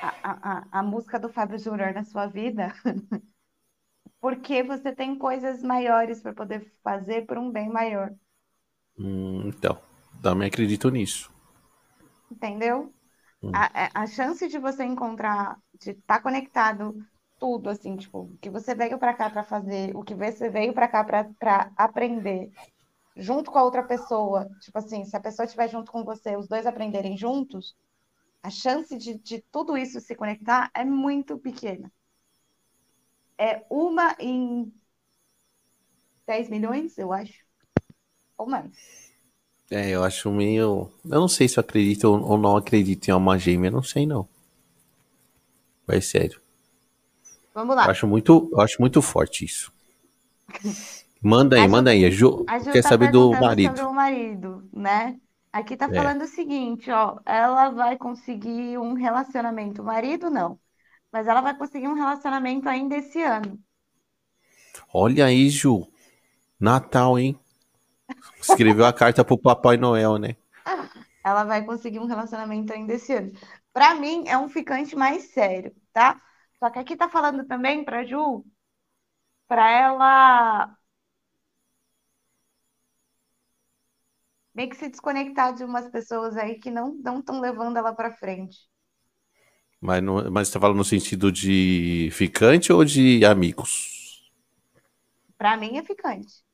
a, 0.02 0.68
a, 0.72 0.80
a 0.80 0.82
música 0.82 1.18
do 1.18 1.28
Fábio 1.28 1.58
Júnior 1.58 1.92
na 1.94 2.04
sua 2.04 2.26
vida, 2.26 2.72
porque 4.20 4.62
você 4.62 4.94
tem 4.94 5.16
coisas 5.16 5.62
maiores 5.62 6.20
para 6.20 6.34
poder 6.34 6.70
fazer 6.82 7.26
por 7.26 7.38
um 7.38 7.50
bem 7.50 7.68
maior. 7.68 8.14
Hum, 8.96 9.48
então, 9.48 9.80
também 10.22 10.46
acredito 10.46 10.88
nisso. 10.90 11.28
Entendeu? 12.30 12.94
Hum. 13.42 13.50
A, 13.52 14.02
a 14.02 14.06
chance 14.06 14.48
de 14.48 14.58
você 14.58 14.84
encontrar, 14.84 15.58
de 15.80 15.92
estar 15.92 16.16
tá 16.18 16.22
conectado 16.22 17.04
tudo, 17.38 17.70
assim, 17.70 17.96
tipo, 17.96 18.20
o 18.22 18.38
que 18.38 18.50
você 18.50 18.74
veio 18.74 18.98
para 18.98 19.14
cá 19.14 19.30
para 19.30 19.44
fazer, 19.44 19.96
o 19.96 20.02
que 20.04 20.14
você 20.14 20.50
veio 20.50 20.74
para 20.74 20.88
cá 20.88 21.04
para 21.04 21.72
aprender, 21.76 22.50
junto 23.16 23.50
com 23.50 23.58
a 23.58 23.64
outra 23.64 23.82
pessoa, 23.84 24.48
tipo 24.60 24.78
assim, 24.78 25.04
se 25.04 25.16
a 25.16 25.20
pessoa 25.20 25.46
estiver 25.46 25.68
junto 25.68 25.92
com 25.92 26.04
você, 26.04 26.36
os 26.36 26.48
dois 26.48 26.66
aprenderem 26.66 27.16
juntos, 27.16 27.76
a 28.42 28.50
chance 28.50 28.96
de, 28.98 29.18
de 29.18 29.42
tudo 29.52 29.76
isso 29.76 30.00
se 30.00 30.14
conectar 30.16 30.70
é 30.74 30.84
muito 30.84 31.38
pequena. 31.38 31.92
É 33.38 33.64
uma 33.70 34.14
em 34.20 34.72
10 36.26 36.48
milhões, 36.48 36.96
eu 36.98 37.12
acho. 37.12 37.49
Ou 38.40 38.46
mais. 38.46 38.70
É, 39.70 39.90
eu 39.90 40.02
acho 40.02 40.30
meio. 40.30 40.90
Eu 41.04 41.20
não 41.20 41.28
sei 41.28 41.46
se 41.46 41.58
eu 41.58 41.60
acredito 41.60 42.04
ou 42.04 42.38
não 42.38 42.56
acredito 42.56 43.06
em 43.06 43.10
alma 43.10 43.38
gêmea, 43.38 43.70
não 43.70 43.82
sei 43.82 44.06
não. 44.06 44.26
Vai 45.86 46.00
sério. 46.00 46.40
Vamos 47.54 47.76
lá. 47.76 47.84
Eu 47.84 47.90
acho 47.90 48.06
muito, 48.06 48.48
eu 48.50 48.60
acho 48.60 48.80
muito 48.80 49.02
forte 49.02 49.44
isso. 49.44 49.70
Manda 51.20 51.56
aí, 51.56 51.68
manda 51.68 51.90
aí. 51.90 52.06
A 52.06 52.10
Ju, 52.10 52.46
a 52.48 52.58
Ju 52.58 52.72
quer 52.72 52.82
tá 52.82 52.88
saber 52.88 53.10
do 53.10 53.30
marido. 53.32 53.76
Sobre 53.76 53.92
o 53.92 53.94
marido, 53.94 54.68
né? 54.72 55.20
Aqui 55.52 55.76
tá 55.76 55.86
é. 55.86 55.94
falando 55.94 56.22
o 56.22 56.28
seguinte, 56.28 56.90
ó, 56.90 57.18
ela 57.26 57.68
vai 57.68 57.98
conseguir 57.98 58.78
um 58.78 58.94
relacionamento, 58.94 59.82
o 59.82 59.84
marido 59.84 60.30
não, 60.30 60.58
mas 61.12 61.26
ela 61.26 61.40
vai 61.40 61.56
conseguir 61.58 61.88
um 61.88 61.94
relacionamento 61.94 62.68
ainda 62.68 62.96
esse 62.96 63.20
ano. 63.20 63.58
Olha 64.94 65.26
aí, 65.26 65.50
Ju, 65.50 65.86
Natal, 66.58 67.18
hein? 67.18 67.39
Escreveu 68.40 68.84
a 68.84 68.92
carta 68.92 69.24
pro 69.24 69.38
Papai 69.38 69.76
Noel, 69.76 70.18
né? 70.18 70.36
Ela 71.24 71.44
vai 71.44 71.64
conseguir 71.64 71.98
um 71.98 72.06
relacionamento 72.06 72.72
ainda 72.72 72.94
esse 72.94 73.12
ano. 73.12 73.32
Para 73.72 73.94
mim 73.94 74.24
é 74.26 74.36
um 74.36 74.48
ficante 74.48 74.96
mais 74.96 75.30
sério, 75.30 75.74
tá? 75.92 76.20
Só 76.58 76.70
que 76.70 76.78
aqui 76.78 76.96
tá 76.96 77.08
falando 77.08 77.46
também 77.46 77.84
para 77.84 78.04
Ju, 78.04 78.44
para 79.46 79.70
ela 79.70 80.76
meio 84.54 84.68
que 84.68 84.76
se 84.76 84.88
desconectar 84.88 85.54
de 85.54 85.64
umas 85.64 85.88
pessoas 85.88 86.36
aí 86.36 86.58
que 86.58 86.70
não 86.70 86.98
estão 87.18 87.40
levando 87.40 87.76
ela 87.76 87.94
para 87.94 88.10
frente. 88.10 88.58
Mas, 89.80 90.02
não, 90.02 90.30
mas 90.30 90.48
você 90.48 90.54
tá 90.54 90.60
falando 90.60 90.76
no 90.76 90.84
sentido 90.84 91.32
de 91.32 92.10
ficante 92.12 92.72
ou 92.72 92.84
de 92.84 93.24
amigos? 93.24 94.30
Para 95.38 95.56
mim 95.56 95.78
é 95.78 95.82
ficante. 95.82 96.44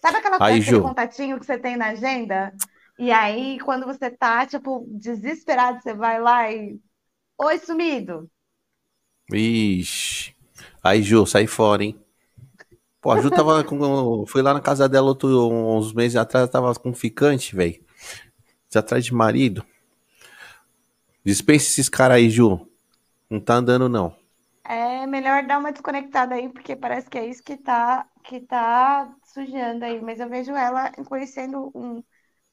Sabe 0.00 0.18
aquela 0.18 0.38
aí, 0.40 0.60
aquele 0.60 0.80
contatinho 0.80 1.38
que 1.38 1.46
você 1.46 1.58
tem 1.58 1.76
na 1.76 1.88
agenda? 1.88 2.54
E 2.98 3.10
aí, 3.12 3.58
quando 3.60 3.84
você 3.84 4.10
tá, 4.10 4.46
tipo, 4.46 4.86
desesperado, 4.88 5.82
você 5.82 5.94
vai 5.94 6.20
lá 6.20 6.50
e. 6.50 6.80
Oi, 7.38 7.58
sumido. 7.58 8.30
Ixi. 9.32 10.34
Aí, 10.82 11.02
Ju, 11.02 11.26
sai 11.26 11.46
fora, 11.46 11.84
hein? 11.84 11.98
Pô, 13.00 13.10
a 13.10 13.20
Ju 13.20 13.30
tava 13.30 13.62
com. 13.64 14.24
Fui 14.26 14.42
lá 14.42 14.54
na 14.54 14.60
casa 14.60 14.88
dela 14.88 15.08
outro, 15.08 15.28
uns 15.50 15.92
meses 15.92 16.16
atrás, 16.16 16.48
tava 16.48 16.74
com 16.74 16.94
ficante, 16.94 17.54
velho. 17.54 17.84
Atrás 18.74 19.04
de 19.06 19.14
marido. 19.14 19.64
Dispensa 21.24 21.66
esses 21.66 21.88
caras 21.88 22.18
aí, 22.18 22.28
Ju. 22.30 22.68
Não 23.28 23.40
tá 23.40 23.54
andando, 23.54 23.88
não. 23.88 24.14
É 24.64 25.06
melhor 25.06 25.46
dar 25.46 25.58
uma 25.58 25.72
desconectada 25.72 26.34
aí, 26.34 26.48
porque 26.48 26.74
parece 26.76 27.08
que 27.08 27.16
é 27.18 27.26
isso 27.26 27.42
que 27.42 27.56
tá, 27.56 28.06
que 28.24 28.40
tá 28.40 29.08
sujando 29.36 29.84
aí. 29.84 30.00
Mas 30.00 30.18
eu 30.18 30.28
vejo 30.28 30.52
ela 30.52 30.90
conhecendo 31.04 31.70
um, 31.74 32.02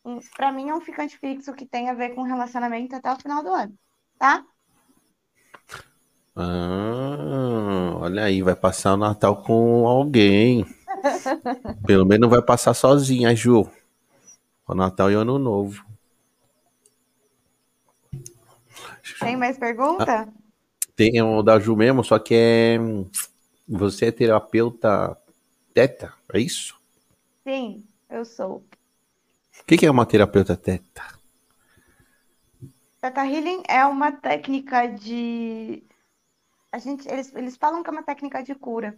um. 0.03 0.19
Pra 0.35 0.51
mim, 0.51 0.69
é 0.69 0.75
um 0.75 0.81
ficante 0.81 1.17
fixo 1.17 1.53
que 1.53 1.65
tem 1.65 1.89
a 1.89 1.93
ver 1.93 2.09
com 2.13 2.23
relacionamento 2.23 2.95
até 2.95 3.11
o 3.11 3.19
final 3.19 3.41
do 3.41 3.53
ano, 3.53 3.73
tá? 4.19 4.45
Ah, 6.35 7.93
olha 7.95 8.23
aí, 8.23 8.41
vai 8.41 8.55
passar 8.55 8.95
o 8.95 8.97
Natal 8.97 9.41
com 9.43 9.87
alguém. 9.87 10.65
Pelo 11.85 12.05
menos 12.05 12.21
não 12.21 12.29
vai 12.29 12.41
passar 12.41 12.73
sozinha, 12.73 13.35
Ju. 13.35 13.69
O 14.67 14.73
Natal 14.73 15.11
e 15.11 15.15
o 15.15 15.19
Ano 15.19 15.37
Novo. 15.37 15.85
Tem 19.19 19.35
mais 19.37 19.57
pergunta? 19.57 20.21
Ah, 20.21 20.27
tem 20.95 21.21
o 21.21 21.43
da 21.43 21.59
Ju 21.59 21.75
mesmo, 21.75 22.03
só 22.03 22.17
que 22.17 22.33
é. 22.35 22.77
Você 23.67 24.07
é 24.07 24.11
terapeuta 24.11 25.17
teta, 25.73 26.13
é 26.33 26.39
isso? 26.39 26.79
Sim, 27.43 27.85
eu 28.09 28.23
sou. 28.23 28.63
O 29.59 29.65
que, 29.65 29.85
é 29.85 29.91
uma 29.91 30.05
terapeuta 30.05 30.55
teta? 30.55 31.03
Teta 33.01 33.25
Healing 33.25 33.63
é 33.67 33.85
uma 33.85 34.11
técnica 34.11 34.87
de 34.87 35.83
a 36.73 36.79
gente, 36.79 37.07
eles, 37.07 37.31
eles 37.35 37.55
falam 37.55 37.83
que 37.83 37.89
é 37.89 37.93
uma 37.93 38.01
técnica 38.01 38.41
de 38.41 38.55
cura 38.55 38.97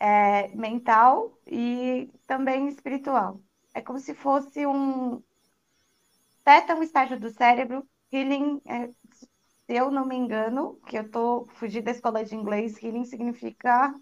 é, 0.00 0.48
mental 0.48 1.38
e 1.46 2.10
também 2.26 2.66
espiritual. 2.66 3.40
É 3.72 3.80
como 3.80 4.00
se 4.00 4.12
fosse 4.12 4.66
um. 4.66 5.22
Teta 6.44 6.74
um 6.74 6.82
estágio 6.82 7.20
do 7.20 7.30
cérebro, 7.30 7.86
healing, 8.12 8.60
é, 8.66 8.88
se 8.88 9.28
eu 9.68 9.92
não 9.92 10.04
me 10.04 10.16
engano, 10.16 10.80
que 10.88 10.98
eu 10.98 11.08
tô 11.08 11.46
fugindo 11.54 11.84
da 11.84 11.92
escola 11.92 12.24
de 12.24 12.34
inglês, 12.34 12.82
healing 12.82 13.04
significa. 13.04 13.94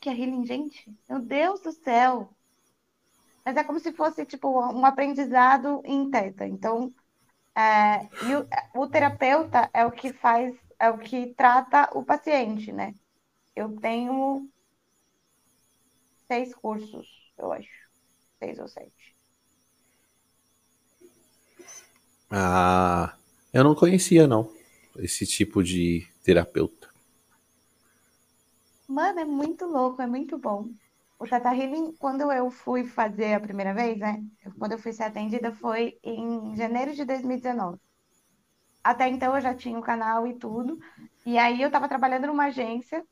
Que 0.00 0.08
é 0.08 0.12
healing, 0.12 0.46
gente? 0.46 0.90
Meu 1.08 1.20
Deus 1.20 1.60
do 1.60 1.72
céu! 1.72 2.34
Mas 3.44 3.56
é 3.56 3.64
como 3.64 3.78
se 3.78 3.92
fosse 3.92 4.24
tipo 4.24 4.48
um 4.48 4.84
aprendizado 4.84 5.82
em 5.84 6.10
teta. 6.10 6.46
Então, 6.46 6.92
é, 7.54 8.08
o, 8.74 8.82
o, 8.82 8.86
terapeuta 8.88 9.68
é 9.74 9.84
o 9.84 9.90
que 9.90 10.12
faz, 10.12 10.54
é 10.78 10.88
o 10.90 10.98
que 10.98 11.34
trata 11.34 11.90
o 11.94 12.04
paciente, 12.04 12.72
né? 12.72 12.94
Eu 13.54 13.76
tenho 13.76 14.48
seis 16.26 16.54
cursos, 16.54 17.06
eu 17.36 17.52
acho. 17.52 17.90
Seis 18.38 18.58
ou 18.58 18.68
sete. 18.68 19.16
Ah, 22.30 23.16
eu 23.52 23.64
não 23.64 23.74
conhecia, 23.74 24.26
não, 24.26 24.50
esse 24.96 25.26
tipo 25.26 25.62
de 25.62 26.06
terapeuta. 26.22 26.79
Mano, 28.90 29.20
é 29.20 29.24
muito 29.24 29.66
louco, 29.66 30.02
é 30.02 30.06
muito 30.06 30.36
bom. 30.36 30.68
O 31.16 31.24
Tata 31.24 31.54
Healing, 31.54 31.92
quando 31.96 32.32
eu 32.32 32.50
fui 32.50 32.82
fazer 32.82 33.34
a 33.34 33.40
primeira 33.40 33.72
vez, 33.72 33.96
né? 33.96 34.20
Quando 34.58 34.72
eu 34.72 34.78
fui 34.78 34.92
ser 34.92 35.04
atendida 35.04 35.52
foi 35.52 35.96
em 36.02 36.56
janeiro 36.56 36.92
de 36.92 37.04
2019. 37.04 37.78
Até 38.82 39.06
então 39.06 39.32
eu 39.36 39.40
já 39.40 39.54
tinha 39.54 39.76
o 39.76 39.78
um 39.78 39.82
canal 39.82 40.26
e 40.26 40.34
tudo. 40.34 40.76
E 41.24 41.38
aí 41.38 41.62
eu 41.62 41.68
estava 41.68 41.88
trabalhando 41.88 42.26
numa 42.26 42.46
agência. 42.46 43.06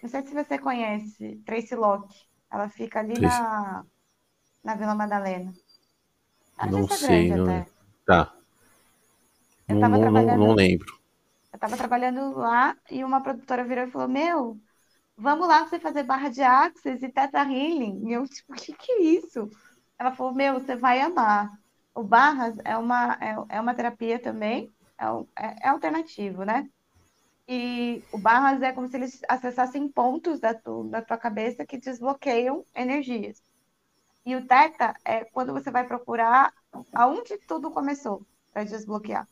Não 0.00 0.08
sei 0.08 0.22
se 0.22 0.32
você 0.32 0.56
conhece, 0.56 1.42
Tracy 1.44 1.74
Locke. 1.74 2.14
Ela 2.48 2.68
fica 2.68 3.00
ali 3.00 3.20
na, 3.20 3.84
na 4.62 4.74
Vila 4.76 4.94
Madalena. 4.94 5.52
A 6.56 6.66
não 6.66 6.86
sei, 6.86 7.30
não... 7.30 7.42
Até. 7.42 7.66
Tá. 8.06 8.32
Eu 9.68 9.80
não, 9.80 9.88
não, 9.88 10.36
não 10.36 10.52
lembro. 10.52 10.94
Eu 11.52 11.56
estava 11.56 11.76
trabalhando 11.76 12.36
lá 12.36 12.76
e 12.88 13.02
uma 13.02 13.20
produtora 13.20 13.64
virou 13.64 13.84
e 13.84 13.90
falou: 13.90 14.06
Meu, 14.06 14.60
vamos 15.16 15.48
lá 15.48 15.64
você 15.64 15.78
fazer 15.78 16.02
barra 16.02 16.28
de 16.28 16.42
Axis 16.42 17.02
e 17.02 17.08
Teta 17.08 17.40
Healing. 17.40 18.08
E 18.08 18.12
eu, 18.12 18.26
tipo, 18.28 18.52
o 18.52 18.56
que 18.56 18.72
que 18.72 18.92
é 18.92 19.02
isso? 19.02 19.48
Ela 19.98 20.12
falou, 20.12 20.34
meu, 20.34 20.54
você 20.54 20.76
vai 20.76 21.00
amar. 21.00 21.50
O 21.94 22.02
Barras 22.02 22.56
é 22.64 22.76
uma, 22.76 23.14
é, 23.20 23.56
é 23.56 23.60
uma 23.60 23.74
terapia 23.74 24.18
também, 24.18 24.70
é, 24.98 25.04
é, 25.46 25.56
é 25.62 25.68
alternativo, 25.68 26.44
né? 26.44 26.68
E 27.48 28.02
o 28.12 28.18
Barras 28.18 28.60
é 28.60 28.72
como 28.72 28.88
se 28.88 28.96
eles 28.96 29.20
acessassem 29.28 29.88
pontos 29.88 30.40
da, 30.40 30.52
tu, 30.52 30.84
da 30.84 31.00
tua 31.00 31.16
cabeça 31.16 31.64
que 31.64 31.78
desbloqueiam 31.78 32.64
energias. 32.74 33.40
E 34.26 34.34
o 34.34 34.44
Teta 34.44 34.94
é 35.04 35.24
quando 35.24 35.52
você 35.52 35.70
vai 35.70 35.86
procurar 35.86 36.52
aonde 36.92 37.38
tudo 37.46 37.70
começou 37.70 38.26
para 38.52 38.64
desbloquear. 38.64 39.26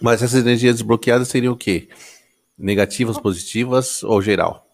Mas 0.00 0.22
essas 0.22 0.40
energias 0.40 0.76
desbloqueadas 0.76 1.28
seriam 1.28 1.54
o 1.54 1.56
quê? 1.56 1.88
Negativas, 2.56 3.18
positivas 3.18 4.02
ou 4.02 4.22
geral? 4.22 4.66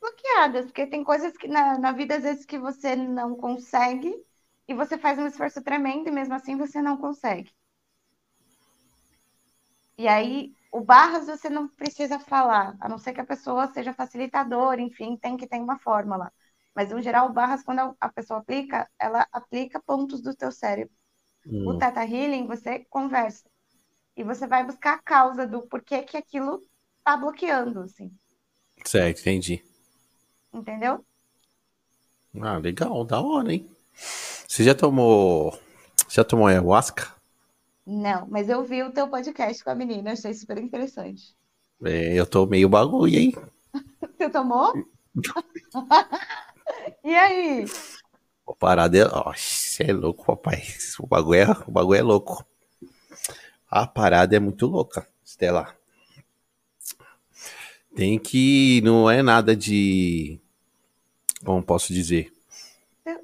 Bloqueadas, 0.00 0.66
porque 0.66 0.86
tem 0.86 1.04
coisas 1.04 1.36
que 1.36 1.46
na, 1.46 1.78
na 1.78 1.92
vida, 1.92 2.16
às 2.16 2.22
vezes, 2.22 2.46
que 2.46 2.58
você 2.58 2.96
não 2.96 3.36
consegue 3.36 4.14
e 4.66 4.74
você 4.74 4.96
faz 4.96 5.18
um 5.18 5.26
esforço 5.26 5.62
tremendo 5.62 6.08
e 6.08 6.10
mesmo 6.10 6.34
assim 6.34 6.56
você 6.56 6.80
não 6.80 6.96
consegue. 6.96 7.50
E 9.98 10.08
aí, 10.08 10.52
o 10.72 10.80
barras 10.80 11.26
você 11.26 11.50
não 11.50 11.68
precisa 11.68 12.18
falar, 12.18 12.76
a 12.80 12.88
não 12.88 12.98
ser 12.98 13.12
que 13.12 13.20
a 13.20 13.26
pessoa 13.26 13.70
seja 13.72 13.92
facilitadora, 13.92 14.80
enfim, 14.80 15.16
tem 15.16 15.36
que 15.36 15.46
ter 15.46 15.60
uma 15.60 15.78
fórmula. 15.78 16.32
Mas, 16.74 16.90
no 16.90 17.02
geral, 17.02 17.28
o 17.28 17.32
barras, 17.32 17.62
quando 17.62 17.94
a 18.00 18.08
pessoa 18.08 18.40
aplica, 18.40 18.88
ela 18.98 19.26
aplica 19.30 19.78
pontos 19.80 20.22
do 20.22 20.34
teu 20.34 20.50
cérebro. 20.50 20.94
Hum. 21.46 21.68
O 21.68 21.78
Teta 21.78 22.02
Healing, 22.02 22.46
você 22.46 22.86
conversa 22.88 23.44
e 24.16 24.22
você 24.22 24.46
vai 24.46 24.64
buscar 24.64 24.94
a 24.94 25.02
causa 25.02 25.46
do 25.46 25.62
porquê 25.62 26.02
que 26.02 26.16
aquilo 26.16 26.62
tá 27.04 27.16
bloqueando, 27.16 27.80
assim. 27.80 28.10
Certo, 28.84 29.20
entendi. 29.20 29.62
Entendeu? 30.52 31.04
Ah, 32.40 32.58
legal, 32.58 33.04
da 33.04 33.20
hora, 33.20 33.52
hein? 33.52 33.68
Você 33.94 34.64
já 34.64 34.74
tomou. 34.74 35.58
Já 36.08 36.24
tomou 36.24 36.46
ayahuasca? 36.46 37.14
Não, 37.86 38.26
mas 38.28 38.48
eu 38.48 38.64
vi 38.64 38.82
o 38.82 38.92
teu 38.92 39.08
podcast 39.08 39.62
com 39.62 39.70
a 39.70 39.74
menina, 39.74 40.12
achei 40.12 40.32
super 40.34 40.58
interessante. 40.58 41.34
É, 41.84 42.14
eu 42.14 42.26
tomei 42.26 42.64
o 42.64 42.68
bagulho, 42.68 43.18
hein? 43.18 43.34
Você 44.16 44.28
tomou? 44.30 44.72
e 47.04 47.14
aí? 47.14 47.64
O 48.46 48.54
parada 48.54 48.96
é. 48.98 49.04
Você 49.36 49.84
é 49.84 49.92
louco, 49.92 50.24
papai. 50.24 50.62
O 51.00 51.06
bagulho 51.06 51.40
é, 51.40 51.50
o 51.66 51.70
bagulho 51.70 51.98
é 51.98 52.02
louco. 52.02 52.46
A 53.72 53.86
parada 53.86 54.36
é 54.36 54.38
muito 54.38 54.66
louca, 54.66 55.08
Stella. 55.24 55.74
Tem 57.96 58.18
que. 58.18 58.82
Não 58.84 59.10
é 59.10 59.22
nada 59.22 59.56
de. 59.56 60.38
Como 61.42 61.62
posso 61.62 61.90
dizer? 61.90 62.30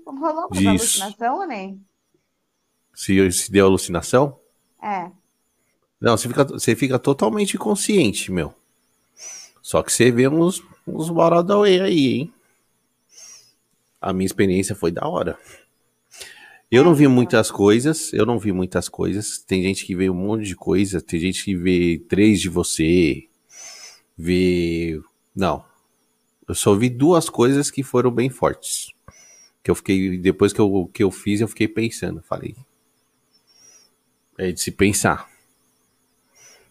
Rolou 0.07 0.49
uma 0.51 0.71
alucinação 0.71 1.47
nem? 1.47 1.85
Se, 2.95 3.31
se 3.31 3.53
deu 3.53 3.67
alucinação? 3.67 4.41
É. 4.83 5.11
Não, 6.01 6.17
você 6.17 6.27
fica, 6.29 6.45
você 6.45 6.75
fica 6.75 6.99
totalmente 6.99 7.59
consciente, 7.59 8.33
meu. 8.33 8.55
Só 9.61 9.83
que 9.83 9.93
você 9.93 10.11
vê 10.11 10.29
uns, 10.29 10.63
uns 10.87 11.11
Baradaway 11.11 11.79
aí, 11.79 12.07
hein? 12.07 12.35
A 14.01 14.15
minha 14.15 14.25
experiência 14.25 14.75
foi 14.75 14.91
da 14.91 15.07
hora. 15.07 15.39
Eu 16.71 16.85
não 16.85 16.95
vi 16.95 17.05
é. 17.05 17.09
muitas 17.09 17.51
coisas, 17.51 18.13
eu 18.13 18.27
não 18.27 18.39
vi 18.39 18.53
muitas 18.53 18.89
coisas. 18.89 19.39
Tem 19.39 19.63
gente 19.63 19.87
que 19.87 19.97
vê 19.97 20.11
um 20.11 20.15
monte 20.15 20.45
de 20.45 20.55
coisa, 20.55 21.01
tem 21.01 21.19
gente 21.19 21.45
que 21.45 21.57
vê 21.57 21.99
três 22.09 22.41
de 22.41 22.49
você, 22.49 23.27
vê. 24.17 25.01
Não. 25.35 25.65
Eu 26.47 26.55
só 26.55 26.75
vi 26.75 26.91
duas 26.91 27.31
coisas 27.31 27.71
que 27.71 27.83
foram 27.83 28.11
bem 28.11 28.29
fortes. 28.29 28.93
Que 29.63 29.71
eu 29.71 29.75
fiquei. 29.75 30.19
Depois 30.19 30.53
que 30.53 30.61
eu, 30.61 30.91
que 30.93 31.03
eu 31.03 31.11
fiz, 31.11 31.41
eu 31.41 31.49
fiquei 31.49 31.69
pensando. 31.69 32.23
Falei. 32.23 32.55
É 34.37 34.53
de 34.53 34.61
se 34.61 34.71
pensar. 34.71 35.29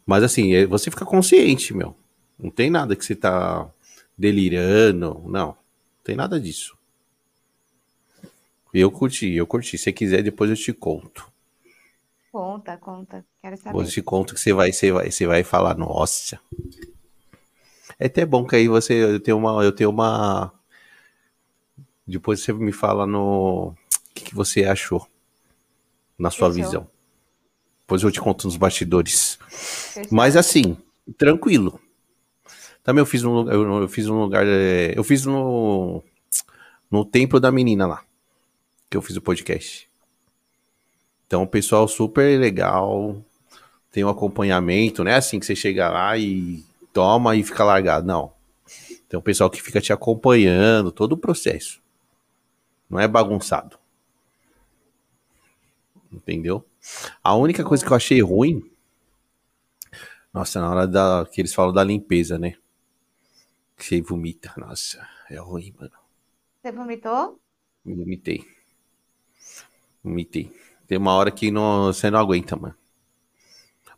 Mas 0.05 0.23
assim, 0.23 0.53
é, 0.53 0.65
você 0.65 0.91
fica 0.91 1.05
consciente, 1.05 1.73
meu. 1.73 1.95
Não 2.39 2.51
tem 2.51 2.69
nada 2.69 2.95
que 2.95 3.03
você 3.03 3.15
tá 3.15 3.69
delirando. 4.17 5.23
Não. 5.27 5.47
Não 5.47 5.57
tem 6.03 6.15
nada 6.15 6.39
disso. 6.39 6.76
Eu 8.77 8.91
curti, 8.91 9.33
eu 9.33 9.47
curti. 9.47 9.77
Se 9.77 9.91
quiser, 9.91 10.21
depois 10.23 10.49
eu 10.49 10.55
te 10.55 10.71
conto. 10.73 11.31
Conta, 12.31 12.77
conta. 12.77 13.25
Quero 13.41 13.57
saber. 13.57 13.69
Depois 13.69 13.87
eu 13.87 13.93
te 13.93 14.01
conto 14.01 14.33
que 14.33 14.39
você 14.39 14.53
vai, 14.53 14.71
você 14.71 14.91
vai, 14.91 15.11
você 15.11 15.25
vai 15.25 15.43
falar, 15.43 15.75
nossa. 15.77 16.39
É 17.99 18.05
até 18.05 18.25
bom 18.25 18.45
que 18.45 18.55
aí 18.55 18.67
você 18.67 18.93
eu 18.93 19.19
tenho 19.19 19.37
uma, 19.37 19.63
eu 19.63 19.71
tenho 19.71 19.89
uma. 19.89 20.53
Depois 22.05 22.41
você 22.41 22.53
me 22.53 22.71
fala 22.71 23.07
no 23.07 23.69
o 23.69 23.75
que, 24.13 24.25
que 24.25 24.35
você 24.35 24.65
achou 24.65 25.07
na 26.17 26.29
sua 26.29 26.51
Fechou. 26.51 26.63
visão. 26.65 26.87
Depois 27.81 28.03
eu 28.03 28.11
te 28.11 28.21
conto 28.21 28.45
nos 28.45 28.57
bastidores. 28.57 29.39
Mas 30.11 30.35
assim, 30.35 30.77
tranquilo. 31.17 31.79
Também 32.83 33.01
eu 33.01 33.05
fiz 33.05 33.23
um 33.23 33.49
eu, 33.49 33.81
eu 33.81 33.87
fiz 33.87 34.07
um 34.07 34.21
lugar, 34.21 34.45
é, 34.45 34.93
eu 34.95 35.03
fiz 35.03 35.25
no 35.25 36.03
no 36.89 37.03
templo 37.03 37.39
da 37.39 37.51
menina 37.51 37.85
lá, 37.85 38.03
que 38.89 38.97
eu 38.97 39.01
fiz 39.01 39.15
o 39.15 39.21
podcast. 39.21 39.89
Então, 41.25 41.43
o 41.43 41.47
pessoal 41.47 41.87
super 41.87 42.39
legal, 42.39 43.21
tem 43.91 44.03
um 44.03 44.09
acompanhamento, 44.09 45.03
não 45.03 45.11
é 45.11 45.15
assim 45.15 45.39
que 45.39 45.45
você 45.45 45.55
chega 45.55 45.89
lá 45.89 46.17
e 46.17 46.63
toma 46.93 47.35
e 47.35 47.43
fica 47.43 47.63
largado, 47.63 48.07
não. 48.07 48.31
Tem 49.09 49.19
um 49.19 49.23
pessoal 49.23 49.49
que 49.49 49.61
fica 49.61 49.81
te 49.81 49.93
acompanhando, 49.93 50.91
todo 50.91 51.13
o 51.13 51.17
processo. 51.17 51.81
Não 52.89 52.99
é 52.99 53.07
bagunçado. 53.07 53.77
Entendeu? 56.11 56.65
A 57.23 57.35
única 57.35 57.63
coisa 57.63 57.85
que 57.85 57.91
eu 57.91 57.97
achei 57.97 58.21
ruim. 58.21 58.69
Nossa, 60.33 60.61
na 60.61 60.69
hora 60.69 60.87
da, 60.87 61.27
que 61.31 61.41
eles 61.41 61.53
falam 61.53 61.73
da 61.73 61.83
limpeza, 61.83 62.37
né? 62.37 62.55
Que 63.75 63.85
você 63.85 64.01
vomita. 64.01 64.53
Nossa, 64.57 65.07
é 65.29 65.37
ruim, 65.37 65.73
mano. 65.77 65.91
Você 66.61 66.71
vomitou? 66.71 67.39
Vomitei. 67.85 68.56
Vomitei. 70.07 70.51
Tem 70.87 70.97
uma 70.97 71.13
hora 71.13 71.29
que 71.29 71.51
não, 71.51 71.87
você 71.87 72.09
não 72.09 72.19
aguenta, 72.19 72.55
mano. 72.55 72.75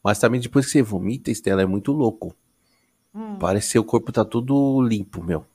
Mas 0.03 0.19
também 0.19 0.41
depois 0.41 0.65
que 0.65 0.71
você 0.71 0.81
vomita, 0.81 1.29
Estela, 1.29 1.61
é 1.61 1.65
muito 1.65 1.91
louco. 1.91 2.35
Hum. 3.13 3.37
Parece 3.37 3.73
que 3.73 3.79
o 3.79 3.83
corpo 3.83 4.11
tá 4.11 4.25
tudo 4.25 4.81
limpo, 4.81 5.23
meu. 5.23 5.45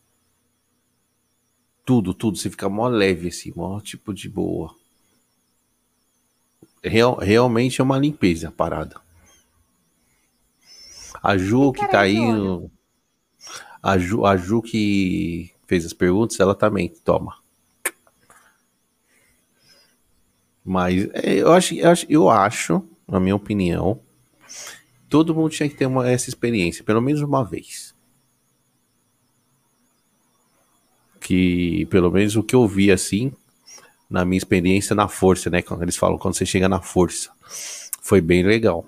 Tudo, 1.85 2.15
tudo. 2.15 2.39
Você 2.39 2.49
fica 2.49 2.69
mó 2.69 2.87
leve, 2.89 3.29
assim, 3.29 3.53
mó 3.55 3.81
tipo 3.81 4.15
de 4.15 4.29
boa. 4.29 4.75
Real, 6.83 7.17
realmente 7.17 7.81
é 7.81 7.85
uma 7.85 7.99
limpeza 7.99 8.49
a 8.49 8.53
parada. 8.53 9.01
A 11.23 11.37
Ju 11.39 11.73
que 11.73 11.87
tá 11.89 12.01
aí. 12.01 12.19
A 13.83 13.99
Ju, 13.99 14.25
a 14.27 14.37
Ju 14.37 14.61
que 14.63 15.51
fez 15.67 15.87
as 15.87 15.93
perguntas, 15.93 16.39
ela 16.39 16.55
também 16.55 16.89
toma. 16.89 17.44
Mas 20.65 21.09
é, 21.13 21.35
eu 21.35 21.53
acho, 21.53 21.75
eu 21.75 21.91
acho, 21.91 22.07
eu 22.09 22.31
acho, 22.31 22.89
na 23.07 23.21
minha 23.21 23.37
opinião, 23.37 24.01
todo 25.09 25.35
mundo 25.35 25.51
tinha 25.51 25.69
que 25.69 25.77
ter 25.77 25.87
uma, 25.87 26.09
essa 26.09 26.31
experiência, 26.31 26.83
pelo 26.83 27.03
menos 27.03 27.21
uma 27.21 27.45
vez. 27.45 27.95
Que, 31.21 31.87
pelo 31.87 32.11
menos 32.11 32.37
o 32.37 32.43
que 32.43 32.55
eu 32.55 32.67
vi 32.67 32.91
assim, 32.91 33.33
na 34.09 34.25
minha 34.25 34.39
experiência 34.39 34.95
na 34.95 35.09
força, 35.09 35.51
né? 35.51 35.61
Quando 35.63 35.83
eles 35.83 35.97
falam 35.97 36.19
quando 36.19 36.35
você 36.35 36.47
chega 36.47 36.69
na 36.69 36.81
força. 36.81 37.31
Foi 38.01 38.21
bem 38.21 38.43
legal. 38.43 38.87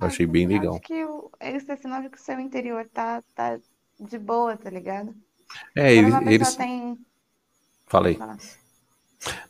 Eu 0.00 0.06
achei 0.06 0.26
bem 0.26 0.46
legal. 0.46 0.74
Acho 0.74 0.82
que 0.82 1.04
o, 1.04 1.30
esse 1.40 1.70
é 1.70 1.76
sinal 1.76 2.02
de 2.02 2.08
que 2.08 2.16
o 2.16 2.20
seu 2.20 2.38
interior 2.40 2.88
tá, 2.92 3.22
tá 3.34 3.58
de 4.00 4.18
boa, 4.18 4.56
tá 4.56 4.70
ligado? 4.70 5.14
É, 5.76 5.94
eles. 5.94 6.14
eles... 6.26 6.56
Tem... 6.56 6.98
Falei. 7.86 8.18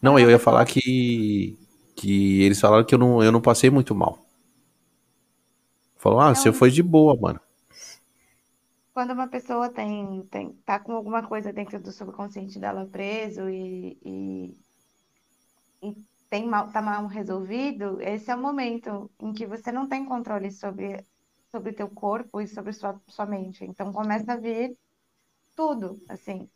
Não, 0.01 0.19
eu 0.19 0.31
ia 0.31 0.39
falar 0.39 0.65
que. 0.65 1.59
Que 1.95 2.43
eles 2.43 2.61
falaram 2.61 2.85
que 2.85 2.95
eu 2.95 2.99
não, 2.99 3.23
eu 3.23 3.31
não 3.31 3.41
passei 3.41 3.71
muito 3.71 3.95
mal. 3.95 4.19
Falou, 5.99 6.21
ah, 6.21 6.35
você 6.35 6.53
foi 6.53 6.71
de 6.71 6.83
boa, 6.83 7.15
mano. 7.15 7.41
Quando 8.93 9.13
uma 9.13 9.29
pessoa 9.29 9.69
tem, 9.69 10.23
tem, 10.31 10.53
tá 10.65 10.81
com 10.81 10.93
alguma 10.93 11.23
coisa 11.23 11.53
dentro 11.53 11.79
do 11.79 11.93
subconsciente 11.93 12.59
dela 12.59 12.87
preso 12.87 13.49
e, 13.49 13.97
e, 14.05 14.57
e 15.83 15.97
tem 16.29 16.47
mal, 16.47 16.69
tá 16.69 16.83
mal 16.83 17.07
resolvido, 17.07 18.01
esse 18.01 18.31
é 18.31 18.35
o 18.35 18.39
momento 18.41 19.11
em 19.21 19.33
que 19.33 19.47
você 19.47 19.71
não 19.71 19.89
tem 19.89 20.05
controle 20.05 20.51
sobre 20.51 21.05
sobre 21.53 21.73
teu 21.75 21.89
corpo 21.89 22.41
e 22.41 22.49
sobre 22.49 22.73
sua, 22.73 22.99
sua 23.07 23.27
mente. 23.27 23.65
Então 23.65 23.93
começa 23.93 24.33
a 24.33 24.37
vir 24.37 24.77
tudo, 25.55 26.03
assim. 26.09 26.49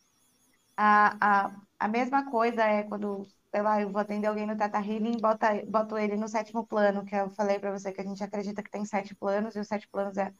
A, 0.76 1.44
a, 1.46 1.60
a 1.78 1.88
mesma 1.88 2.30
coisa 2.30 2.62
é 2.64 2.82
quando, 2.84 3.24
sei 3.50 3.62
lá, 3.62 3.80
eu 3.80 3.90
vou 3.90 4.00
atender 4.00 4.26
alguém 4.26 4.46
no 4.46 4.56
Tata 4.56 4.78
Healing 4.78 5.18
bota, 5.20 5.48
boto 5.66 5.98
ele 5.98 6.16
no 6.16 6.28
sétimo 6.28 6.66
plano, 6.66 7.04
que 7.04 7.14
eu 7.14 7.30
falei 7.30 7.58
para 7.58 7.72
você 7.72 7.92
que 7.92 8.00
a 8.00 8.04
gente 8.04 8.22
acredita 8.22 8.62
que 8.62 8.70
tem 8.70 8.84
sete 8.84 9.14
planos, 9.14 9.54
e 9.56 9.60
os 9.60 9.68
sete 9.68 9.88
planos 9.88 10.16
é. 10.16 10.32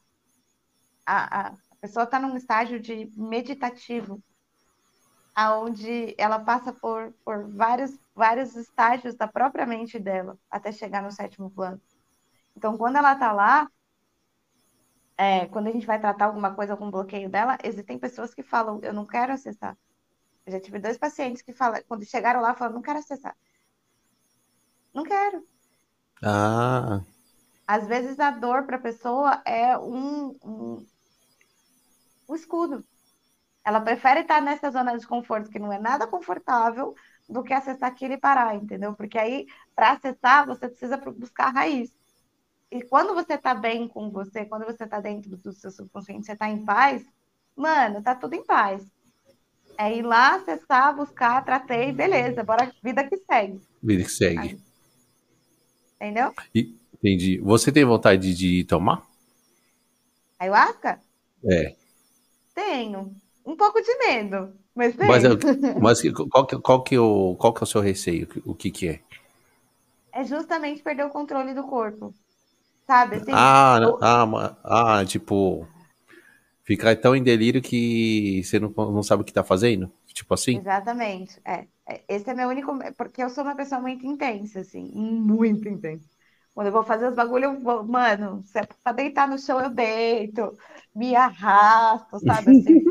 A, 1.05 1.47
a, 1.47 1.53
a 1.53 1.75
pessoa 1.81 2.03
está 2.03 2.19
num 2.19 2.35
estágio 2.37 2.79
de 2.79 3.09
meditativo, 3.15 4.21
aonde 5.35 6.15
ela 6.17 6.39
passa 6.39 6.73
por, 6.73 7.13
por 7.23 7.47
vários, 7.51 7.97
vários 8.15 8.55
estágios 8.55 9.15
da 9.15 9.27
própria 9.27 9.65
mente 9.65 9.99
dela 9.99 10.37
até 10.49 10.71
chegar 10.71 11.01
no 11.03 11.11
sétimo 11.11 11.51
plano. 11.51 11.79
Então, 12.55 12.77
quando 12.77 12.97
ela 12.97 13.13
está 13.13 13.31
lá, 13.31 13.69
é, 15.17 15.47
quando 15.47 15.67
a 15.67 15.71
gente 15.71 15.85
vai 15.85 15.99
tratar 15.99 16.25
alguma 16.25 16.53
coisa, 16.53 16.73
algum 16.73 16.89
bloqueio 16.91 17.29
dela, 17.29 17.57
existem 17.63 17.97
pessoas 17.99 18.33
que 18.33 18.43
falam, 18.43 18.79
eu 18.83 18.93
não 18.93 19.05
quero 19.05 19.33
acessar. 19.33 19.77
Eu 20.47 20.53
já 20.53 20.61
tive 20.61 20.79
dois 20.79 20.97
pacientes 20.97 21.41
que 21.41 21.51
falam, 21.51 21.81
quando 21.89 22.05
chegaram 22.05 22.39
lá, 22.39 22.55
falaram, 22.55 22.75
não 22.75 22.81
quero 22.81 22.99
acessar. 22.99 23.35
Não 24.93 25.03
quero. 25.03 25.45
Ah. 26.23 27.01
Às 27.67 27.85
vezes 27.85 28.17
a 28.17 28.31
dor 28.31 28.65
para 28.65 28.77
a 28.77 28.81
pessoa 28.81 29.41
é 29.45 29.77
um, 29.77 30.29
um, 30.41 30.87
um 32.29 32.33
escudo. 32.35 32.81
Ela 33.65 33.81
prefere 33.81 34.21
estar 34.21 34.41
nessa 34.41 34.71
zona 34.71 34.97
de 34.97 35.05
conforto, 35.05 35.49
que 35.49 35.59
não 35.59 35.73
é 35.73 35.77
nada 35.77 36.07
confortável, 36.07 36.95
do 37.27 37.43
que 37.43 37.53
acessar 37.53 37.89
aquilo 37.89 38.13
e 38.13 38.17
parar, 38.17 38.55
entendeu? 38.55 38.95
Porque 38.95 39.19
aí, 39.19 39.47
para 39.75 39.91
acessar, 39.91 40.47
você 40.47 40.69
precisa 40.69 40.95
buscar 40.95 41.47
a 41.47 41.51
raiz. 41.51 41.93
E 42.71 42.81
quando 42.83 43.13
você 43.13 43.37
tá 43.37 43.53
bem 43.53 43.85
com 43.85 44.09
você, 44.09 44.45
quando 44.45 44.65
você 44.65 44.87
tá 44.87 45.01
dentro 45.01 45.35
do 45.35 45.51
seu 45.51 45.71
subconsciente, 45.71 46.25
você 46.25 46.37
tá 46.37 46.47
em 46.47 46.63
paz, 46.63 47.05
mano, 47.53 48.01
tá 48.01 48.15
tudo 48.15 48.33
em 48.33 48.45
paz. 48.45 48.89
É 49.77 49.95
ir 49.95 50.01
lá, 50.01 50.35
acessar, 50.35 50.95
buscar, 50.95 51.43
tratei, 51.45 51.91
beleza, 51.91 52.43
bora, 52.43 52.71
vida 52.83 53.03
que 53.03 53.17
segue. 53.17 53.61
Vida 53.81 54.03
que 54.03 54.11
segue. 54.11 54.59
Entendeu? 55.95 56.33
E, 56.53 56.75
entendi. 56.93 57.39
Você 57.39 57.71
tem 57.71 57.85
vontade 57.85 58.33
de 58.33 58.63
tomar? 58.63 59.03
Ayahuasca? 60.39 60.99
É. 61.45 61.75
Tenho. 62.55 63.15
Um 63.45 63.55
pouco 63.55 63.81
de 63.81 63.97
medo, 63.99 64.53
mas 64.75 64.95
tenho. 64.95 65.09
Mas, 65.11 65.23
mas 66.03 66.27
qual, 66.29 66.45
que, 66.45 66.57
qual, 66.59 66.83
que 66.83 66.95
é 66.95 66.99
o, 66.99 67.35
qual 67.39 67.53
que 67.53 67.61
é 67.61 67.63
o 67.63 67.67
seu 67.67 67.81
receio? 67.81 68.27
O 68.45 68.55
que 68.55 68.71
que 68.71 68.87
é? 68.89 68.99
É 70.11 70.23
justamente 70.23 70.81
perder 70.81 71.05
o 71.05 71.09
controle 71.09 71.53
do 71.53 71.63
corpo 71.63 72.13
sabe? 72.87 73.17
Assim, 73.17 73.31
ah, 73.33 73.79
eu... 73.81 73.99
ah, 74.01 74.55
ah, 74.63 75.05
tipo, 75.05 75.67
ficar 76.67 76.97
tão 76.97 77.15
em 77.15 77.23
delírio 77.23 77.61
que 77.61 78.43
você 78.43 78.59
não, 78.59 78.69
não 78.69 79.01
sabe 79.01 79.21
o 79.21 79.25
que 79.25 79.31
tá 79.31 79.41
fazendo? 79.41 79.89
Tipo 80.07 80.33
assim? 80.33 80.57
Exatamente, 80.57 81.39
é. 81.45 81.65
é. 81.87 82.03
Esse 82.09 82.29
é 82.29 82.33
meu 82.33 82.49
único. 82.49 82.77
Porque 82.97 83.23
eu 83.23 83.29
sou 83.29 83.45
uma 83.45 83.55
pessoa 83.55 83.79
muito 83.79 84.05
intensa, 84.05 84.59
assim, 84.59 84.91
muito 84.93 85.69
intensa. 85.69 86.05
Quando 86.53 86.67
eu 86.67 86.73
vou 86.73 86.83
fazer 86.83 87.07
os 87.07 87.15
bagulhos, 87.15 87.53
eu 87.53 87.59
vou, 87.61 87.85
mano, 87.85 88.43
se 88.43 88.59
é 88.59 88.67
pra 88.83 88.91
deitar 88.91 89.29
no 89.29 89.39
chão, 89.39 89.61
eu 89.61 89.69
deito, 89.69 90.57
me 90.93 91.15
arrasto, 91.15 92.19
sabe 92.19 92.51
assim? 92.51 92.83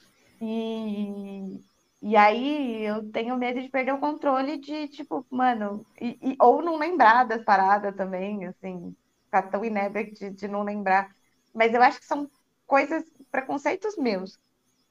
e, 0.40 1.60
e 2.00 2.16
aí 2.16 2.82
eu 2.84 3.08
tenho 3.12 3.36
medo 3.36 3.60
de 3.60 3.68
perder 3.68 3.92
o 3.92 4.00
controle 4.00 4.58
de, 4.58 4.88
tipo, 4.88 5.24
mano, 5.30 5.86
e, 6.00 6.18
e, 6.22 6.36
ou 6.40 6.62
não 6.62 6.76
lembrar 6.76 7.24
das 7.24 7.44
paradas 7.44 7.94
também, 7.94 8.46
assim, 8.46 8.96
ficar 9.26 9.42
tão 9.42 9.64
inébria 9.64 10.10
de, 10.10 10.30
de 10.30 10.48
não 10.48 10.64
lembrar. 10.64 11.14
Mas 11.54 11.74
eu 11.74 11.82
acho 11.82 12.00
que 12.00 12.06
são 12.06 12.28
coisas, 12.72 13.04
preconceitos 13.32 13.96
meus. 13.96 14.38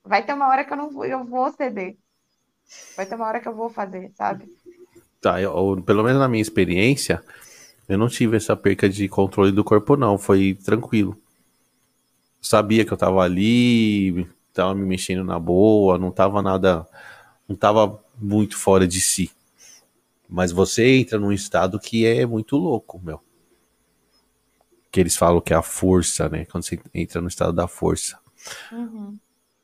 Vai 0.04 0.26
ter 0.26 0.34
uma 0.34 0.50
hora 0.50 0.66
que 0.66 0.74
eu 0.74 0.78
não 0.78 0.90
vou, 0.90 1.06
eu 1.06 1.24
vou 1.24 1.52
ceder. 1.52 1.96
Vai 2.98 3.06
ter 3.06 3.14
uma 3.16 3.28
hora 3.28 3.40
que 3.40 3.48
eu 3.48 3.56
vou 3.56 3.70
fazer, 3.70 4.12
sabe? 4.16 4.52
Tá, 5.22 5.40
eu, 5.40 5.82
pelo 5.86 6.04
menos 6.04 6.20
na 6.20 6.28
minha 6.28 6.42
experiência, 6.42 7.24
eu 7.88 7.98
não 7.98 8.08
tive 8.08 8.36
essa 8.36 8.58
perca 8.58 8.90
de 8.90 9.08
controle 9.08 9.52
do 9.52 9.64
corpo, 9.64 9.96
não. 9.96 10.18
Foi 10.18 10.56
tranquilo. 10.56 11.16
Sabia 12.42 12.84
que 12.84 12.92
eu 12.92 12.98
tava 12.98 13.22
ali, 13.22 14.28
tava 14.52 14.74
me 14.74 14.84
mexendo 14.84 15.24
na 15.24 15.40
boa, 15.40 16.00
não 16.00 16.10
tava 16.10 16.42
nada. 16.42 16.88
Não 17.48 17.56
tava 17.56 18.04
muito 18.20 18.58
fora 18.58 18.88
de 18.88 19.00
si. 19.00 19.30
Mas 20.28 20.52
você 20.52 20.98
entra 20.98 21.20
num 21.20 21.32
estado 21.32 21.80
que 21.80 22.06
é 22.06 22.26
muito 22.26 22.58
louco, 22.58 23.00
meu 23.04 23.22
que 24.92 25.00
eles 25.00 25.16
falam 25.16 25.40
que 25.40 25.54
é 25.54 25.56
a 25.56 25.62
força, 25.62 26.28
né? 26.28 26.46
Quando 26.46 26.66
você 26.66 26.80
entra 26.94 27.22
no 27.22 27.30
estado 27.30 27.54
da 27.54 27.68
força. 27.68 28.20
Uhum. 28.72 29.18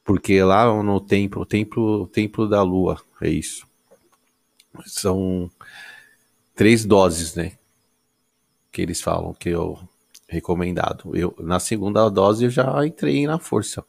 Porque 0.04 0.42
lá 0.42 0.66
no 0.82 1.02
templo, 1.02 1.42
o 1.42 1.46
templo, 1.46 2.04
o 2.04 2.08
templo 2.08 2.48
da 2.48 2.62
lua, 2.62 3.02
é 3.22 3.30
isso. 3.30 3.68
São 4.86 5.50
três 6.56 6.86
doses, 6.86 7.36
né? 7.36 7.58
Que 8.72 8.82
eles 8.82 9.02
falam 9.02 9.34
que 9.34 9.50
eu 9.50 9.80
recomendado. 10.28 11.16
Eu 11.16 11.36
na 11.40 11.60
segunda 11.60 12.10
dose 12.10 12.46
eu 12.46 12.50
já 12.50 12.86
entrei 12.86 13.26
na 13.26 13.40
força. 13.40 13.84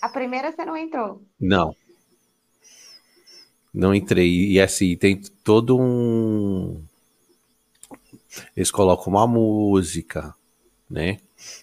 A 0.00 0.08
primeira 0.08 0.52
você 0.52 0.64
não 0.64 0.76
entrou? 0.76 1.22
Não. 1.40 1.74
Não 3.72 3.94
entrei. 3.94 4.52
E 4.52 4.60
assim, 4.60 4.96
tem 4.96 5.20
todo 5.44 5.78
um 5.78 6.82
Eles 8.56 8.70
colocam 8.70 9.12
uma 9.12 9.26
música, 9.26 10.34
né? 10.90 11.20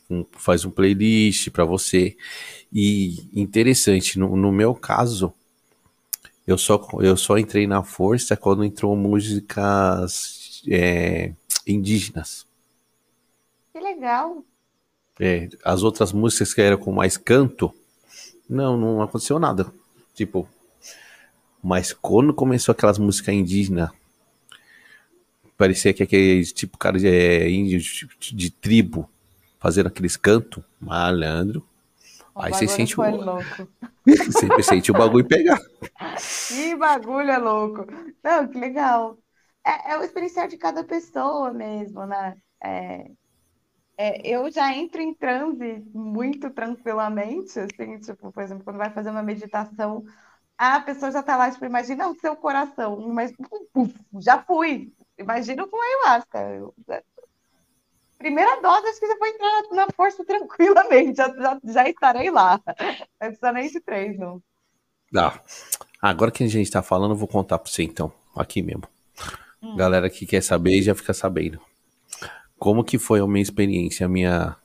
Um, 0.09 0.25
faz 0.31 0.65
um 0.65 0.71
playlist 0.71 1.49
para 1.49 1.65
você. 1.65 2.15
E 2.71 3.29
interessante, 3.33 4.17
no, 4.17 4.35
no, 4.35 4.51
meu 4.51 4.73
caso, 4.75 5.33
eu 6.45 6.57
só, 6.57 6.87
eu 7.01 7.15
só 7.15 7.37
entrei 7.37 7.67
na 7.67 7.83
força 7.83 8.35
quando 8.35 8.63
entrou 8.63 8.95
músicas 8.95 10.63
é, 10.67 11.33
indígenas. 11.65 12.45
Que 13.71 13.79
legal. 13.79 14.43
É, 15.19 15.49
as 15.63 15.83
outras 15.83 16.13
músicas 16.13 16.53
que 16.53 16.61
eram 16.61 16.77
com 16.77 16.91
mais 16.91 17.17
canto, 17.17 17.73
não, 18.49 18.77
não 18.77 19.01
aconteceu 19.01 19.37
nada. 19.37 19.71
Tipo, 20.13 20.47
mas 21.61 21.93
quando 21.93 22.33
começou 22.33 22.71
aquelas 22.71 22.97
músicas 22.97 23.35
indígenas, 23.35 23.89
parecia 25.57 25.93
que 25.93 26.01
aquele 26.01 26.45
tipo 26.45 26.77
cara 26.77 26.97
de 26.97 27.07
é, 27.07 27.49
índio 27.49 27.79
de, 27.79 28.35
de, 28.35 28.49
tribo 28.49 29.09
fazendo 29.59 29.87
aqueles 29.87 30.17
cantos, 30.17 30.63
malandro. 30.79 31.65
O 32.33 32.41
aí 32.41 32.53
você 32.53 32.67
sente 32.67 32.99
o. 32.99 33.03
Louco. 33.03 33.67
Você 34.05 34.63
sente 34.63 34.89
o 34.89 34.93
bagulho 34.93 35.27
pegar. 35.27 35.59
Que 36.47 36.75
bagulho 36.75 37.29
é 37.29 37.37
louco. 37.37 37.85
Não, 38.23 38.47
que 38.47 38.57
legal. 38.57 39.19
É, 39.63 39.91
é 39.91 39.97
o 39.99 40.03
experiencial 40.03 40.47
de 40.47 40.57
cada 40.57 40.83
pessoa 40.83 41.53
mesmo, 41.53 42.05
né? 42.07 42.35
É, 42.63 43.11
é, 43.97 44.21
eu 44.27 44.49
já 44.49 44.73
entro 44.73 45.01
em 45.01 45.13
transe 45.13 45.83
muito 45.93 46.49
tranquilamente, 46.49 47.59
assim, 47.59 47.99
tipo, 47.99 48.31
por 48.31 48.41
exemplo, 48.41 48.63
quando 48.63 48.77
vai 48.77 48.89
fazer 48.91 49.09
uma 49.09 49.21
meditação, 49.21 50.03
a 50.57 50.79
pessoa 50.79 51.11
já 51.11 51.21
tá 51.21 51.35
lá, 51.37 51.51
tipo, 51.51 51.65
imagina 51.65 52.07
o 52.07 52.15
seu 52.15 52.35
coração, 52.35 52.97
mas 53.13 53.31
já 54.21 54.41
fui. 54.41 54.93
Imagina 55.17 55.67
com 55.67 55.81
ayahuasca. 55.81 56.39
Eu, 56.39 56.73
primeira 58.19 58.61
dose, 58.61 58.87
acho 58.87 58.99
que 58.99 59.07
você 59.07 59.17
vai 59.17 59.29
entrar 59.29 59.63
na 59.71 59.87
força 59.95 60.23
tranquilamente, 60.23 61.17
já, 61.17 61.27
já, 61.29 61.59
já 61.63 61.89
estarei 61.89 62.29
lá. 62.29 62.61
Não 63.19 63.27
precisa 63.29 63.51
nem 63.51 63.71
de 63.71 63.79
três, 63.79 64.19
não. 64.19 64.41
Ah, 65.15 65.39
agora 65.99 66.29
que 66.29 66.43
a 66.43 66.47
gente 66.47 66.69
tá 66.69 66.83
falando, 66.83 67.11
eu 67.11 67.17
vou 67.17 67.27
contar 67.27 67.57
pra 67.57 67.71
você 67.71 67.81
então, 67.81 68.11
aqui 68.35 68.61
mesmo. 68.61 68.83
Hum. 69.61 69.75
Galera 69.75 70.09
que 70.09 70.27
quer 70.27 70.43
saber 70.43 70.81
já 70.83 70.93
fica 70.93 71.13
sabendo 71.13 71.59
como 72.59 72.83
que 72.83 72.99
foi 72.99 73.21
a 73.21 73.25
minha 73.25 73.41
experiência, 73.41 74.05
a 74.05 74.09
minha 74.09 74.55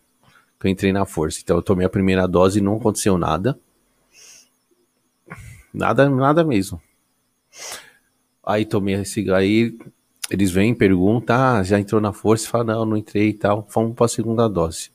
eu 0.63 0.71
entrei 0.71 0.93
na 0.95 1.05
força. 1.05 1.41
Então 1.43 1.57
eu 1.57 1.63
tomei 1.63 1.85
a 1.85 1.91
primeira 1.91 2.27
dose 2.27 2.59
e 2.59 2.63
não 2.63 2.77
aconteceu 2.77 3.19
nada. 3.19 3.59
Nada, 5.73 6.09
nada 6.09 6.43
mesmo. 6.43 6.81
Aí 8.43 8.65
tomei 8.65 8.95
esse 8.95 9.31
aí 9.31 9.79
eles 10.31 10.51
vêm, 10.51 10.75
perguntam, 10.75 11.37
ah, 11.37 11.63
já 11.63 11.79
entrou 11.79 12.01
na 12.01 12.13
força, 12.13 12.49
fala, 12.49 12.65
não, 12.65 12.85
não 12.85 12.97
entrei 12.97 13.29
e 13.29 13.35
tal. 13.35 13.67
Vamos 13.71 13.95
para 13.95 14.07
a 14.07 14.09
segunda 14.09 14.49
dose. 14.49 14.91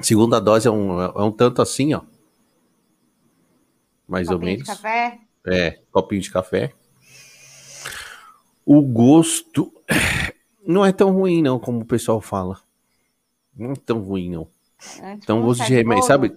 Segunda 0.00 0.40
dose 0.40 0.68
é 0.68 0.70
um, 0.70 1.00
é 1.00 1.22
um 1.22 1.32
tanto 1.32 1.60
assim, 1.60 1.94
ó. 1.94 2.02
Mais 4.06 4.28
copinho 4.28 4.40
ou 4.40 4.44
menos. 4.44 4.64
De 4.64 4.66
café? 4.66 5.18
É, 5.46 5.80
copinho 5.90 6.22
de 6.22 6.30
café. 6.30 6.72
O 8.64 8.80
gosto 8.82 9.72
não 10.66 10.84
é 10.84 10.92
tão 10.92 11.12
ruim, 11.12 11.42
não, 11.42 11.58
como 11.58 11.80
o 11.80 11.84
pessoal 11.84 12.20
fala. 12.20 12.60
Não 13.56 13.72
é 13.72 13.76
tão 13.76 14.00
ruim, 14.00 14.30
não. 14.30 14.48
É, 15.00 15.12
tipo 15.12 15.24
então, 15.24 15.42
gosto 15.42 15.64
de 15.64 15.74
remédio, 15.74 16.04
sabe? 16.04 16.36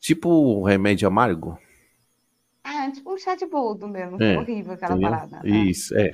Tipo 0.00 0.62
remédio 0.64 1.08
amargo. 1.08 1.58
Ah, 2.62 2.90
tipo 2.90 3.12
um 3.12 3.18
chá 3.18 3.34
de 3.34 3.46
boldo 3.46 3.88
mesmo. 3.88 4.22
É, 4.22 4.38
horrível 4.38 4.74
aquela 4.74 4.92
entendeu? 4.92 5.10
parada. 5.10 5.40
Né? 5.42 5.50
Isso, 5.50 5.96
é. 5.96 6.12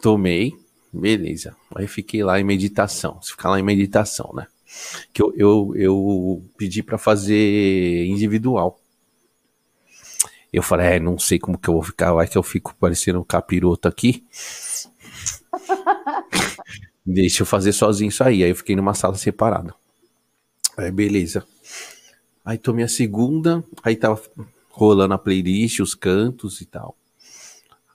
Tomei, 0.00 0.54
beleza. 0.92 1.56
Aí 1.74 1.86
fiquei 1.86 2.22
lá 2.22 2.38
em 2.40 2.44
meditação. 2.44 3.20
Se 3.22 3.30
ficar 3.30 3.50
lá 3.50 3.60
em 3.60 3.62
meditação, 3.62 4.32
né? 4.34 4.46
Que 5.12 5.22
eu, 5.22 5.32
eu, 5.36 5.72
eu 5.76 6.44
pedi 6.56 6.82
para 6.82 6.98
fazer 6.98 8.06
individual. 8.06 8.80
Eu 10.52 10.62
falei, 10.62 10.86
é, 10.86 11.00
não 11.00 11.18
sei 11.18 11.38
como 11.38 11.58
que 11.58 11.68
eu 11.68 11.74
vou 11.74 11.82
ficar, 11.82 12.12
vai 12.12 12.26
que 12.26 12.38
eu 12.38 12.42
fico 12.42 12.74
parecendo 12.78 13.20
um 13.20 13.24
capiroto 13.24 13.88
aqui. 13.88 14.24
Deixa 17.04 17.42
eu 17.42 17.46
fazer 17.46 17.72
sozinho 17.72 18.08
isso 18.08 18.24
aí. 18.24 18.42
Aí 18.42 18.50
eu 18.50 18.56
fiquei 18.56 18.74
numa 18.74 18.94
sala 18.94 19.16
separada. 19.16 19.74
Aí, 20.76 20.90
beleza. 20.90 21.46
Aí 22.44 22.58
tomei 22.58 22.84
a 22.84 22.88
segunda, 22.88 23.64
aí 23.82 23.96
tava 23.96 24.22
rolando 24.70 25.14
a 25.14 25.18
playlist, 25.18 25.80
os 25.80 25.94
cantos 25.94 26.60
e 26.60 26.66
tal. 26.66 26.96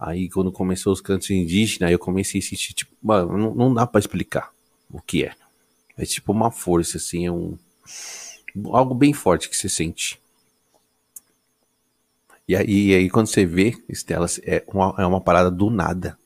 Aí 0.02 0.28
quando 0.28 0.52
começou 0.52 0.91
os 0.91 0.99
cantos 0.99 1.30
indígenas, 1.30 1.88
aí 1.88 1.94
eu 1.94 1.99
comecei 1.99 2.40
a 2.40 2.44
sentir, 2.44 2.73
tipo, 2.73 2.91
mano, 2.99 3.38
não, 3.38 3.53
não 3.53 3.73
dá 3.73 3.86
para 3.86 3.99
explicar 3.99 4.52
o 4.90 4.99
que 4.99 5.23
é. 5.23 5.36
É 5.95 6.03
tipo 6.06 6.32
uma 6.32 6.49
força, 6.49 6.98
assim, 6.98 7.28
é 7.28 7.32
um. 7.32 7.56
Algo 8.72 8.95
bem 8.95 9.14
forte 9.14 9.48
que 9.48 9.56
você 9.56 9.69
sente. 9.69 10.19
E 12.48 12.56
aí, 12.56 12.88
e 12.88 12.95
aí 12.95 13.10
quando 13.11 13.28
você 13.28 13.45
vê, 13.45 13.78
Estela, 13.88 14.26
é 14.41 14.64
uma, 14.68 14.95
é 14.98 15.06
uma 15.06 15.22
parada 15.22 15.52
do 15.52 15.69
nada. 15.69 16.18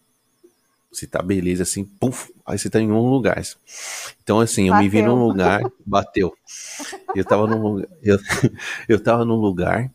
Você 0.90 1.06
tá 1.06 1.22
beleza, 1.22 1.64
assim, 1.64 1.84
puf, 1.84 2.34
aí 2.46 2.58
você 2.58 2.70
tá 2.70 2.80
em 2.80 2.90
um 2.90 3.10
lugar. 3.10 3.44
Então, 4.24 4.40
assim, 4.40 4.68
eu 4.68 4.74
bateu. 4.74 4.84
me 4.84 4.90
vi 4.90 5.02
num 5.02 5.28
lugar, 5.28 5.62
bateu. 5.86 6.34
Eu 7.14 7.26
tava 7.26 7.46
num 7.46 7.62
lugar, 7.62 7.90
eu, 8.02 8.18
eu 8.88 9.04
tava 9.04 9.26
num 9.26 9.36
lugar, 9.36 9.92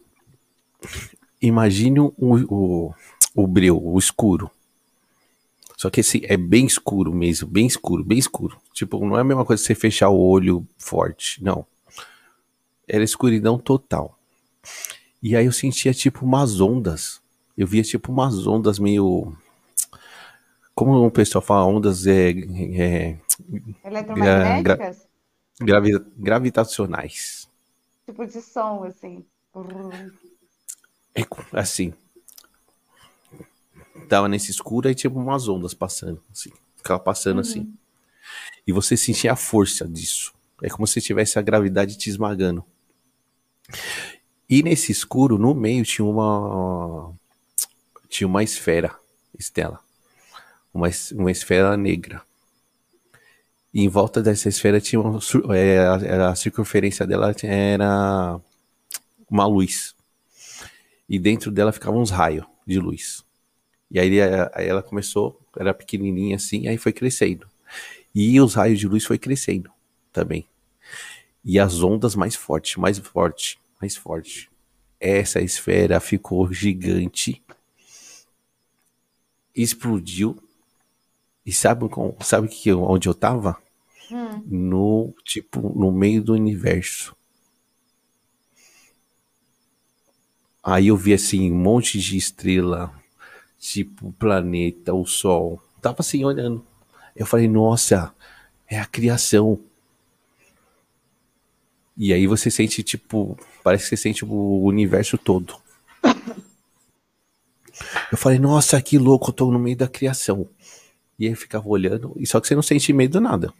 imagine 1.41 2.01
o, 2.01 2.13
o, 2.19 2.95
o 3.35 3.47
breu, 3.47 3.81
o 3.83 3.99
escuro. 3.99 4.51
Só 5.77 5.89
que 5.89 6.01
esse 6.01 6.23
é 6.27 6.37
bem 6.37 6.67
escuro 6.67 7.13
mesmo, 7.13 7.49
bem 7.49 7.67
escuro, 7.67 8.05
bem 8.05 8.19
escuro. 8.19 8.61
Tipo, 8.73 9.05
não 9.05 9.17
é 9.17 9.21
a 9.21 9.25
mesma 9.25 9.45
coisa 9.45 9.63
você 9.63 9.75
fechar 9.75 10.11
o 10.11 10.19
olho 10.19 10.67
forte, 10.77 11.43
não. 11.43 11.67
Era 12.87 13.03
escuridão 13.03 13.59
total. 13.59 14.19
E 15.23 15.35
aí 15.37 15.47
eu 15.47 15.53
sentia 15.53 15.95
tipo 15.95 16.25
umas 16.25 16.61
ondas. 16.61 17.21
Eu 17.57 17.67
via 17.67 17.83
tipo 17.83 18.13
umas 18.13 18.47
ondas 18.47 18.79
meio 18.79 19.35
como 20.81 21.05
o 21.05 21.11
pessoal 21.11 21.43
fala, 21.43 21.67
ondas 21.67 22.07
é, 22.07 22.31
é 22.31 23.19
eletromagnéticas? 23.85 25.07
Gra, 25.61 25.81
gravi, 25.81 26.05
gravitacionais. 26.17 27.51
Tipo 28.07 28.27
de 28.27 28.41
som, 28.41 28.85
assim. 28.85 29.23
É, 31.15 31.23
assim. 31.53 31.93
Tava 34.09 34.29
nesse 34.29 34.51
escuro 34.51 34.89
e 34.89 34.95
tinha 34.95 35.11
umas 35.11 35.49
ondas 35.49 35.75
passando, 35.75 36.23
assim. 36.31 36.51
Ficava 36.77 37.01
passando 37.01 37.37
uhum. 37.37 37.41
assim. 37.41 37.73
E 38.67 38.73
você 38.73 38.97
sentia 38.97 39.33
a 39.33 39.37
força 39.37 39.87
disso. 39.87 40.33
É 40.63 40.69
como 40.69 40.87
se 40.87 41.01
tivesse 41.01 41.39
a 41.39 41.43
gravidade 41.43 41.97
te 41.97 42.11
esmagando. 42.11 42.65
E 44.49 44.63
nesse 44.63 44.93
escuro, 44.93 45.39
no 45.39 45.55
meio, 45.55 45.85
tinha 45.85 46.05
uma. 46.05 47.13
Tinha 48.09 48.27
uma 48.27 48.43
esfera, 48.43 48.95
Estela 49.39 49.81
uma, 50.73 50.89
uma 51.13 51.31
esfera 51.31 51.77
negra. 51.77 52.23
E 53.73 53.83
em 53.83 53.89
volta 53.89 54.23
dessa 54.23 54.49
esfera 54.49 54.81
tinha 54.81 55.01
uma, 55.01 55.21
é, 55.57 55.79
a, 55.79 56.31
a 56.31 56.35
circunferência 56.35 57.07
dela 57.07 57.35
era 57.43 58.41
uma 59.29 59.47
luz. 59.47 59.95
E 61.09 61.19
dentro 61.19 61.51
dela 61.51 61.73
ficavam 61.73 62.01
uns 62.01 62.11
raios 62.11 62.47
de 62.67 62.79
luz. 62.79 63.25
E 63.91 63.99
aí, 63.99 64.21
aí 64.55 64.67
ela 64.69 64.83
começou, 64.83 65.41
era 65.59 65.75
pequenininha 65.75 66.37
assim, 66.37 66.69
aí 66.69 66.79
foi 66.79 66.93
crescendo. 66.93 67.47
E 68.15 68.41
os 68.41 68.55
raios 68.55 68.79
de 68.79 68.89
luz 68.89 69.05
foi 69.05 69.19
crescendo 69.19 69.71
também. 70.13 70.47
E 71.45 71.59
as 71.59 71.83
ondas 71.83 72.15
mais 72.15 72.35
fortes, 72.35 72.77
mais 72.77 72.99
forte, 72.99 73.59
mais 73.81 73.97
forte. 73.97 74.51
Essa 74.99 75.41
esfera 75.41 75.99
ficou 75.99 76.53
gigante, 76.53 77.43
explodiu 79.55 80.37
e 81.45 81.53
sabe, 81.53 81.87
sabe 82.21 82.49
que, 82.49 82.73
onde 82.73 83.09
eu 83.09 83.15
tava? 83.15 83.57
Hum. 84.11 84.43
No, 84.47 85.15
tipo, 85.25 85.61
no 85.79 85.91
meio 85.91 86.23
do 86.23 86.35
universo. 86.35 87.17
Aí 90.63 90.89
eu 90.89 90.97
vi 90.97 91.15
assim, 91.15 91.51
um 91.51 91.57
monte 91.57 91.99
de 91.99 92.19
estrela, 92.19 92.93
tipo 93.61 94.11
planeta, 94.13 94.95
o 94.95 95.07
sol. 95.07 95.63
Tava 95.81 95.97
assim 96.01 96.25
olhando. 96.25 96.67
Eu 97.15 97.27
falei, 97.27 97.47
nossa, 97.47 98.13
é 98.67 98.81
a 98.81 98.87
criação. 98.87 99.61
E 101.97 102.13
aí 102.15 102.27
você 102.27 102.51
sente, 102.51 102.83
tipo, 102.83 103.39
parece 103.63 103.85
que 103.85 103.91
você 103.91 103.97
sente 103.99 104.25
o 104.25 104.63
universo 104.65 105.19
todo. 105.19 105.55
Eu 108.11 108.17
falei, 108.17 108.39
nossa, 108.39 108.81
que 108.81 108.99
louco, 108.99 109.29
eu 109.29 109.35
tô 109.35 109.51
no 109.51 109.59
meio 109.59 109.77
da 109.77 109.87
criação. 109.87 110.49
E 111.19 111.27
aí 111.27 111.35
ficava 111.35 111.69
olhando, 111.69 112.15
e 112.17 112.27
só 112.27 112.41
que 112.41 112.49
você 112.49 112.55
não 112.55 112.63
sente 112.63 112.93
medo 112.93 113.21
nada. 113.21 113.53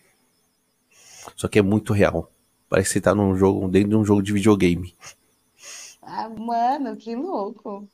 Só 1.37 1.47
que 1.47 1.59
é 1.59 1.63
muito 1.63 1.93
real. 1.93 2.31
Parece 2.69 2.89
que 2.89 2.93
você 2.95 3.01
tá 3.01 3.15
num 3.15 3.37
jogo, 3.37 3.69
dentro 3.69 3.91
de 3.91 3.97
um 3.97 4.05
jogo 4.05 4.23
de 4.23 4.33
videogame. 4.33 4.95
Ah, 6.01 6.29
mano, 6.29 6.97
que 6.97 7.15
louco. 7.15 7.87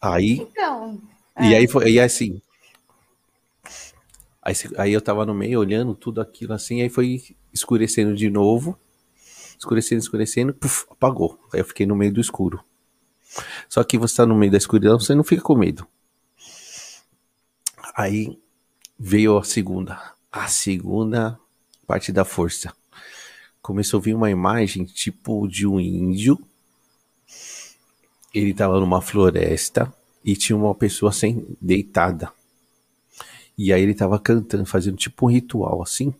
Aí. 0.00 0.34
Então. 0.40 1.00
É. 1.40 1.48
E 1.48 1.54
aí 1.54 1.66
foi, 1.66 1.90
e 1.90 2.00
assim. 2.00 2.40
Aí, 4.42 4.54
aí 4.76 4.92
eu 4.92 5.00
tava 5.00 5.24
no 5.24 5.34
meio 5.34 5.58
olhando 5.58 5.94
tudo 5.94 6.20
aquilo 6.20 6.52
assim, 6.52 6.82
aí 6.82 6.88
foi 6.88 7.22
escurecendo 7.52 8.14
de 8.14 8.30
novo. 8.30 8.78
Escurecendo, 9.58 10.00
escurecendo, 10.00 10.54
puf, 10.54 10.86
apagou. 10.90 11.38
Aí 11.52 11.60
eu 11.60 11.64
fiquei 11.64 11.86
no 11.86 11.96
meio 11.96 12.12
do 12.12 12.20
escuro. 12.20 12.64
Só 13.68 13.84
que 13.84 13.98
você 13.98 14.16
tá 14.16 14.26
no 14.26 14.34
meio 14.34 14.50
da 14.50 14.58
escuridão, 14.58 14.98
você 14.98 15.14
não 15.14 15.24
fica 15.24 15.42
com 15.42 15.54
medo. 15.54 15.86
Aí 17.94 18.38
veio 18.98 19.36
a 19.36 19.44
segunda. 19.44 20.00
A 20.32 20.48
segunda 20.48 21.38
parte 21.86 22.12
da 22.12 22.24
força. 22.24 22.74
Começou 23.60 24.00
a 24.00 24.02
vir 24.02 24.14
uma 24.14 24.30
imagem 24.30 24.84
tipo 24.84 25.46
de 25.46 25.66
um 25.66 25.78
índio. 25.78 26.38
Ele 28.32 28.54
tava 28.54 28.80
numa 28.80 29.02
floresta 29.02 29.92
e 30.24 30.36
tinha 30.36 30.56
uma 30.56 30.74
pessoa 30.74 31.12
sem 31.12 31.46
deitada. 31.60 32.32
E 33.56 33.72
aí 33.72 33.82
ele 33.82 33.94
tava 33.94 34.18
cantando, 34.18 34.64
fazendo 34.64 34.96
tipo 34.96 35.26
um 35.26 35.30
ritual 35.30 35.82
assim. 35.82 36.14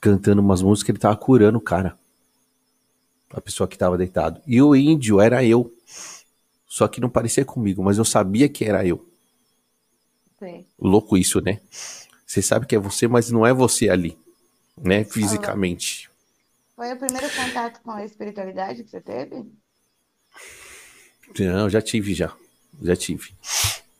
Cantando 0.00 0.40
umas 0.40 0.62
músicas, 0.62 0.90
ele 0.90 0.98
tava 0.98 1.16
curando 1.16 1.58
o 1.58 1.60
cara. 1.60 1.98
A 3.30 3.40
pessoa 3.40 3.68
que 3.68 3.78
tava 3.78 3.98
deitado. 3.98 4.40
E 4.46 4.60
o 4.60 4.74
índio 4.74 5.20
era 5.20 5.44
eu. 5.44 5.72
Só 6.66 6.88
que 6.88 7.00
não 7.00 7.08
parecia 7.08 7.44
comigo, 7.44 7.82
mas 7.82 7.98
eu 7.98 8.04
sabia 8.04 8.48
que 8.48 8.64
era 8.64 8.86
eu. 8.86 9.04
Sim. 10.38 10.66
Louco 10.78 11.16
isso, 11.16 11.40
né? 11.40 11.60
Você 12.26 12.42
sabe 12.42 12.66
que 12.66 12.74
é 12.74 12.78
você, 12.78 13.08
mas 13.08 13.30
não 13.30 13.46
é 13.46 13.52
você 13.52 13.88
ali, 13.88 14.18
né? 14.76 15.04
Fisicamente. 15.04 16.10
Foi 16.74 16.92
o 16.92 16.98
primeiro 16.98 17.28
contato 17.34 17.80
com 17.82 17.92
a 17.92 18.04
espiritualidade 18.04 18.84
que 18.84 18.90
você 18.90 19.00
teve? 19.00 19.46
Não, 21.38 21.68
já 21.68 21.80
tive 21.80 22.14
já. 22.14 22.34
Já 22.82 22.96
tive. 22.96 23.30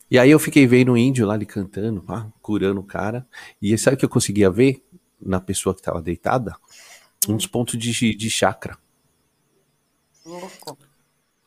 E 0.09 0.17
aí 0.17 0.31
eu 0.31 0.39
fiquei 0.39 0.65
vendo 0.65 0.93
o 0.93 0.97
índio 0.97 1.25
lá 1.25 1.33
ali 1.33 1.45
cantando, 1.45 2.01
pá, 2.01 2.27
curando 2.41 2.79
o 2.79 2.83
cara. 2.83 3.27
E 3.61 3.77
sabe 3.77 3.95
o 3.95 3.99
que 3.99 4.05
eu 4.05 4.09
conseguia 4.09 4.49
ver 4.49 4.81
na 5.21 5.39
pessoa 5.39 5.73
que 5.73 5.81
estava 5.81 6.01
deitada? 6.01 6.55
Uns 7.27 7.45
pontos 7.45 7.77
de, 7.77 8.15
de 8.15 8.29
chakra. 8.29 8.77
Louco. 10.25 10.77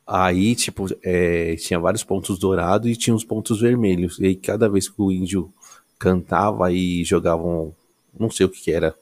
Aí, 0.06 0.56
tipo, 0.56 0.86
é, 1.02 1.54
tinha 1.56 1.78
vários 1.78 2.02
pontos 2.02 2.38
dourados 2.38 2.90
e 2.90 2.96
tinha 2.96 3.14
uns 3.14 3.24
pontos 3.24 3.60
vermelhos. 3.60 4.18
E 4.18 4.26
aí, 4.26 4.34
cada 4.34 4.68
vez 4.68 4.88
que 4.88 5.00
o 5.00 5.12
índio 5.12 5.52
cantava 5.98 6.72
e 6.72 7.04
jogavam, 7.04 7.74
não 8.18 8.28
sei 8.28 8.44
o 8.44 8.48
que, 8.48 8.60
que 8.60 8.72
era, 8.72 8.94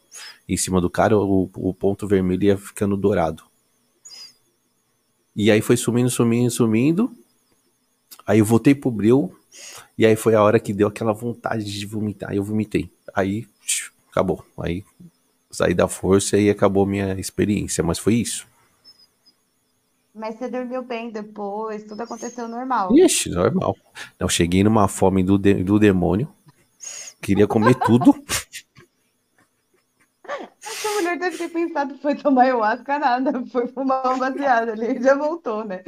em 0.48 0.56
cima 0.56 0.80
do 0.80 0.90
cara, 0.90 1.16
o, 1.16 1.50
o 1.55 1.72
ponto 1.72 2.06
vermelho 2.06 2.44
ia 2.44 2.59
ficando 2.59 2.96
dourado. 2.96 3.42
E 5.39 5.52
aí 5.52 5.60
foi 5.60 5.77
sumindo, 5.77 6.10
sumindo, 6.10 6.51
sumindo. 6.51 7.16
Aí 8.27 8.40
eu 8.40 8.44
voltei 8.44 8.74
pro 8.74 8.90
breu. 8.90 9.32
E 9.97 10.05
aí 10.05 10.16
foi 10.16 10.35
a 10.35 10.43
hora 10.43 10.59
que 10.59 10.73
deu 10.73 10.89
aquela 10.89 11.12
vontade 11.12 11.65
de 11.65 11.86
vomitar. 11.86 12.35
Eu 12.35 12.43
vomitei. 12.43 12.90
Aí, 13.15 13.47
acabou. 14.10 14.44
Aí 14.59 14.85
saí 15.48 15.74
da 15.74 15.86
força 15.86 16.36
e 16.36 16.51
acabou 16.51 16.85
minha 16.85 17.15
experiência. 17.20 17.85
Mas 17.85 18.01
foi 18.01 18.15
isso. 18.15 18.48
Mas 20.12 20.36
você 20.36 20.48
dormiu 20.48 20.82
bem 20.82 21.12
depois, 21.12 21.85
tudo 21.85 22.02
aconteceu 22.02 22.48
normal. 22.48 22.93
Ixi, 22.97 23.31
normal. 23.31 23.77
Eu 24.19 24.28
cheguei 24.28 24.65
numa 24.65 24.89
fome 24.89 25.23
do, 25.23 25.39
de, 25.39 25.55
do 25.62 25.78
demônio. 25.78 26.28
Queria 27.23 27.47
comer 27.47 27.77
tudo. 27.77 28.12
Deve 31.18 31.36
ter 31.36 31.48
pensado 31.48 31.94
que 31.94 32.02
foi 32.02 32.14
tomar 32.14 32.42
ayahuasca, 32.42 32.98
nada. 32.98 33.44
Foi 33.46 33.66
fumar 33.68 34.04
uma 34.06 34.18
baseada 34.18 34.72
ali 34.72 35.02
já 35.02 35.14
voltou, 35.14 35.64
né? 35.64 35.82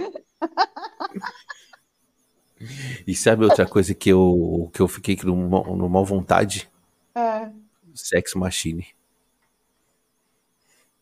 E 3.07 3.15
sabe 3.15 3.45
outra 3.45 3.67
coisa 3.67 3.95
que 3.95 4.11
eu, 4.11 4.71
que 4.73 4.81
eu 4.81 4.89
fiquei 4.89 5.19
no, 5.25 5.35
no 5.77 5.89
mal 5.89 6.05
vontade? 6.05 6.71
É. 7.15 7.51
Sex 7.95 8.35
Machine. 8.35 8.87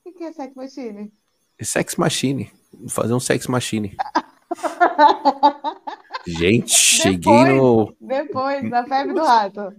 O 0.05 0.13
que 0.13 0.25
é 0.25 0.33
Sex 0.33 0.55
Machine? 0.55 1.13
Sex 1.61 1.97
Machine. 1.97 2.53
Fazer 2.89 3.15
um 3.15 3.21
Sex 3.21 3.47
Machine. 3.47 3.97
Gente, 6.27 6.71
cheguei 6.79 7.45
no. 7.45 7.95
Depois, 8.01 8.71
da 8.71 8.85
febre 8.85 9.15
do 9.15 9.25
rato. 9.25 9.75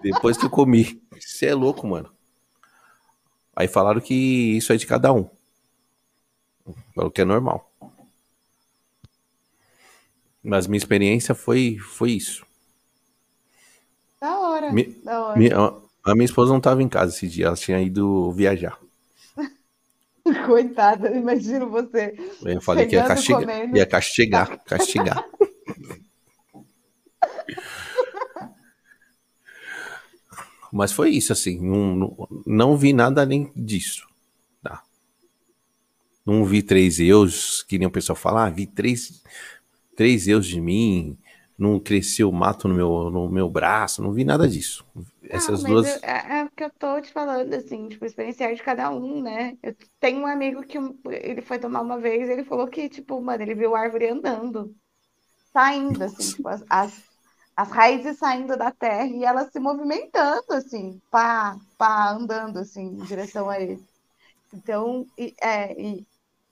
Depois 0.00 0.36
que 0.36 0.46
eu 0.46 0.50
comi. 0.50 1.02
Você 1.18 1.46
é 1.46 1.54
louco, 1.54 1.86
mano. 1.86 2.15
Aí 3.56 3.66
falaram 3.66 4.02
que 4.02 4.14
isso 4.14 4.70
é 4.70 4.76
de 4.76 4.86
cada 4.86 5.10
um. 5.10 5.26
O 6.94 7.10
que 7.10 7.22
é 7.22 7.24
normal. 7.24 7.72
Mas 10.42 10.66
minha 10.66 10.76
experiência 10.76 11.34
foi, 11.34 11.78
foi 11.78 12.12
isso. 12.12 12.44
Da 14.20 14.38
hora. 14.38 14.72
Mi, 14.72 14.84
da 15.02 15.24
hora. 15.24 15.82
A 16.04 16.14
minha 16.14 16.26
esposa 16.26 16.50
não 16.50 16.58
estava 16.58 16.82
em 16.82 16.88
casa 16.88 17.14
esse 17.14 17.26
dia, 17.26 17.46
ela 17.46 17.56
tinha 17.56 17.80
ido 17.80 18.30
viajar. 18.32 18.78
Coitada, 20.46 21.10
imagino 21.16 21.68
você. 21.68 22.14
Eu 22.44 22.60
falei 22.60 22.86
que 22.86 22.94
ia 22.94 23.04
castigar. 23.04 23.74
Ia 23.74 23.86
castigar, 23.86 24.64
castigar. 24.64 25.24
Mas 30.76 30.92
foi 30.92 31.10
isso, 31.10 31.32
assim. 31.32 31.58
Não, 31.58 32.28
não 32.46 32.76
vi 32.76 32.92
nada 32.92 33.22
além 33.22 33.50
disso. 33.56 34.06
Tá? 34.62 34.82
Não 36.24 36.44
vi 36.44 36.62
três 36.62 37.00
eus, 37.00 37.62
que 37.62 37.78
nem 37.78 37.88
o 37.88 37.90
pessoal 37.90 38.14
fala, 38.14 38.46
ah, 38.46 38.50
vi 38.50 38.66
três, 38.66 39.22
três 39.96 40.28
eus 40.28 40.46
de 40.46 40.60
mim, 40.60 41.16
não 41.58 41.80
cresceu 41.80 42.30
mato 42.30 42.68
no 42.68 42.74
meu, 42.74 43.10
no 43.10 43.28
meu 43.28 43.48
braço, 43.48 44.02
não 44.02 44.12
vi 44.12 44.22
nada 44.22 44.46
disso. 44.46 44.84
Essas 45.22 45.62
não, 45.62 45.70
duas. 45.70 45.86
Eu, 45.86 46.00
é, 46.02 46.40
é 46.40 46.44
o 46.44 46.50
que 46.50 46.64
eu 46.64 46.70
tô 46.78 47.00
te 47.00 47.10
falando, 47.10 47.54
assim, 47.54 47.88
tipo, 47.88 48.04
experienciar 48.04 48.54
de 48.54 48.62
cada 48.62 48.90
um, 48.90 49.22
né? 49.22 49.56
Eu 49.62 49.74
tenho 49.98 50.20
um 50.20 50.26
amigo 50.26 50.62
que 50.62 50.78
ele 51.10 51.40
foi 51.40 51.58
tomar 51.58 51.80
uma 51.80 51.98
vez, 51.98 52.28
ele 52.28 52.44
falou 52.44 52.68
que, 52.68 52.88
tipo, 52.88 53.18
mano, 53.22 53.42
ele 53.42 53.54
viu 53.54 53.74
árvore 53.74 54.08
andando, 54.08 54.76
saindo, 55.54 56.04
assim, 56.04 56.36
tipo, 56.36 56.46
as, 56.48 56.62
as, 56.68 57.02
as 57.56 57.70
raízes 57.70 58.18
saindo 58.18 58.56
da 58.56 58.70
terra 58.70 59.06
e 59.06 59.24
elas 59.24 59.50
se 59.50 59.58
movimentando, 59.58 60.52
assim, 60.52 61.00
pá, 61.10 61.58
pá, 61.78 62.10
andando, 62.10 62.58
assim, 62.58 62.82
em 62.82 63.04
direção 63.04 63.48
a 63.48 63.58
ele. 63.58 63.82
Então, 64.52 65.06
e, 65.16 65.34
é, 65.40 65.80
e 65.80 66.06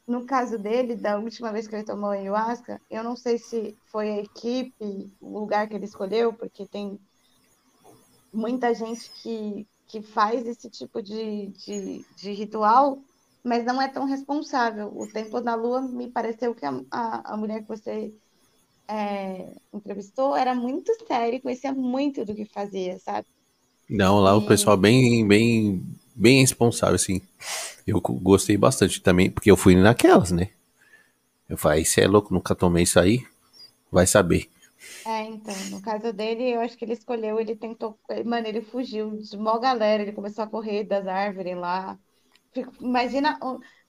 no 0.06 0.24
caso 0.24 0.58
dele, 0.58 0.96
da 0.96 1.18
última 1.18 1.52
vez 1.52 1.68
que 1.68 1.74
ele 1.74 1.84
tomou 1.84 2.10
ayahuasca, 2.10 2.80
eu 2.90 3.04
não 3.04 3.16
sei 3.16 3.36
se 3.36 3.76
foi 3.92 4.10
a 4.10 4.20
equipe, 4.20 5.12
o 5.20 5.38
lugar 5.38 5.68
que 5.68 5.74
ele 5.74 5.84
escolheu, 5.84 6.32
porque 6.32 6.66
tem 6.66 6.98
muita 8.32 8.72
gente 8.72 9.10
que, 9.22 9.66
que 9.86 10.00
faz 10.00 10.46
esse 10.46 10.70
tipo 10.70 11.02
de, 11.02 11.48
de, 11.48 12.04
de 12.16 12.32
ritual, 12.32 12.98
mas 13.42 13.62
não 13.64 13.80
é 13.80 13.88
tão 13.88 14.06
responsável. 14.06 14.90
O 14.96 15.06
Templo 15.06 15.42
da 15.42 15.54
Lua 15.54 15.82
me 15.82 16.10
pareceu 16.10 16.54
que 16.54 16.64
a, 16.64 16.80
a, 16.90 17.34
a 17.34 17.36
mulher 17.36 17.60
que 17.60 17.68
você 17.68 18.14
é, 18.88 19.52
entrevistou 19.72 20.36
era 20.36 20.54
muito 20.54 20.92
séria, 21.06 21.40
conhecia 21.40 21.72
muito 21.72 22.24
do 22.24 22.34
que 22.34 22.44
fazia, 22.44 22.98
sabe? 22.98 23.26
Não, 23.88 24.20
lá 24.20 24.32
e... 24.32 24.36
o 24.36 24.42
pessoal 24.42 24.76
bem, 24.76 25.26
bem, 25.26 25.82
bem 26.14 26.40
responsável, 26.40 26.96
assim. 26.96 27.20
Eu 27.86 28.00
gostei 28.00 28.56
bastante 28.56 29.00
também, 29.00 29.30
porque 29.30 29.50
eu 29.50 29.56
fui 29.56 29.74
naquelas, 29.74 30.30
né? 30.30 30.50
Eu 31.48 31.58
falei, 31.58 31.84
você 31.84 32.02
é 32.02 32.06
louco, 32.06 32.32
nunca 32.32 32.54
tomei 32.54 32.84
isso 32.84 32.98
aí, 32.98 33.24
vai 33.90 34.06
saber. 34.06 34.48
É, 35.06 35.22
então, 35.24 35.54
no 35.70 35.82
caso 35.82 36.12
dele, 36.12 36.54
eu 36.54 36.60
acho 36.60 36.76
que 36.78 36.84
ele 36.84 36.94
escolheu, 36.94 37.38
ele 37.38 37.54
tentou, 37.54 37.98
mano, 38.24 38.46
ele 38.46 38.62
fugiu 38.62 39.16
de 39.18 39.36
mó 39.36 39.58
galera, 39.58 40.02
ele 40.02 40.12
começou 40.12 40.44
a 40.44 40.46
correr 40.46 40.84
das 40.84 41.06
árvores 41.06 41.56
lá. 41.56 41.98
Imagina 42.80 43.38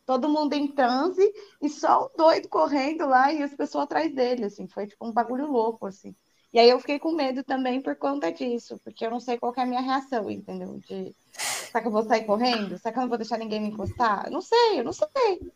todo 0.06 0.30
mundo 0.30 0.54
em 0.54 0.68
transe 0.68 1.24
e 1.62 1.70
só 1.70 2.06
o 2.06 2.18
doido 2.18 2.48
correndo 2.48 3.08
lá 3.08 3.34
e 3.34 3.42
as 3.42 3.54
pessoas 3.54 3.86
atrás 3.86 4.14
dele, 4.14 4.46
assim, 4.46 4.68
foi 4.68 4.88
tipo 4.88 5.06
um 5.06 5.12
bagulho 5.12 5.48
louco, 5.48 5.88
assim. 5.88 6.16
E 6.54 6.60
aí 6.60 6.70
eu 6.70 6.80
fiquei 6.80 7.00
com 7.00 7.12
medo 7.12 7.44
também 7.44 7.82
por 7.82 7.96
conta 7.96 8.32
disso, 8.32 8.80
porque 8.84 9.06
eu 9.06 9.12
não 9.12 9.20
sei 9.20 9.38
qual 9.38 9.54
é 9.58 9.62
a 9.62 9.66
minha 9.66 9.82
reação, 9.82 10.30
entendeu? 10.30 10.80
De, 10.88 11.14
será 11.32 11.82
que 11.82 11.88
eu 11.88 11.92
vou 11.92 12.04
sair 12.04 12.24
correndo? 12.24 12.78
Será 12.78 12.94
que 12.94 13.00
eu 13.00 13.02
não 13.02 13.10
vou 13.10 13.18
deixar 13.18 13.38
ninguém 13.38 13.60
me 13.60 13.68
encostar? 13.68 14.26
Eu 14.28 14.32
não 14.32 14.42
sei, 14.42 14.80
eu 14.80 14.84
não 14.84 14.94
sei. 14.94 15.52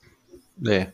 É. 0.67 0.91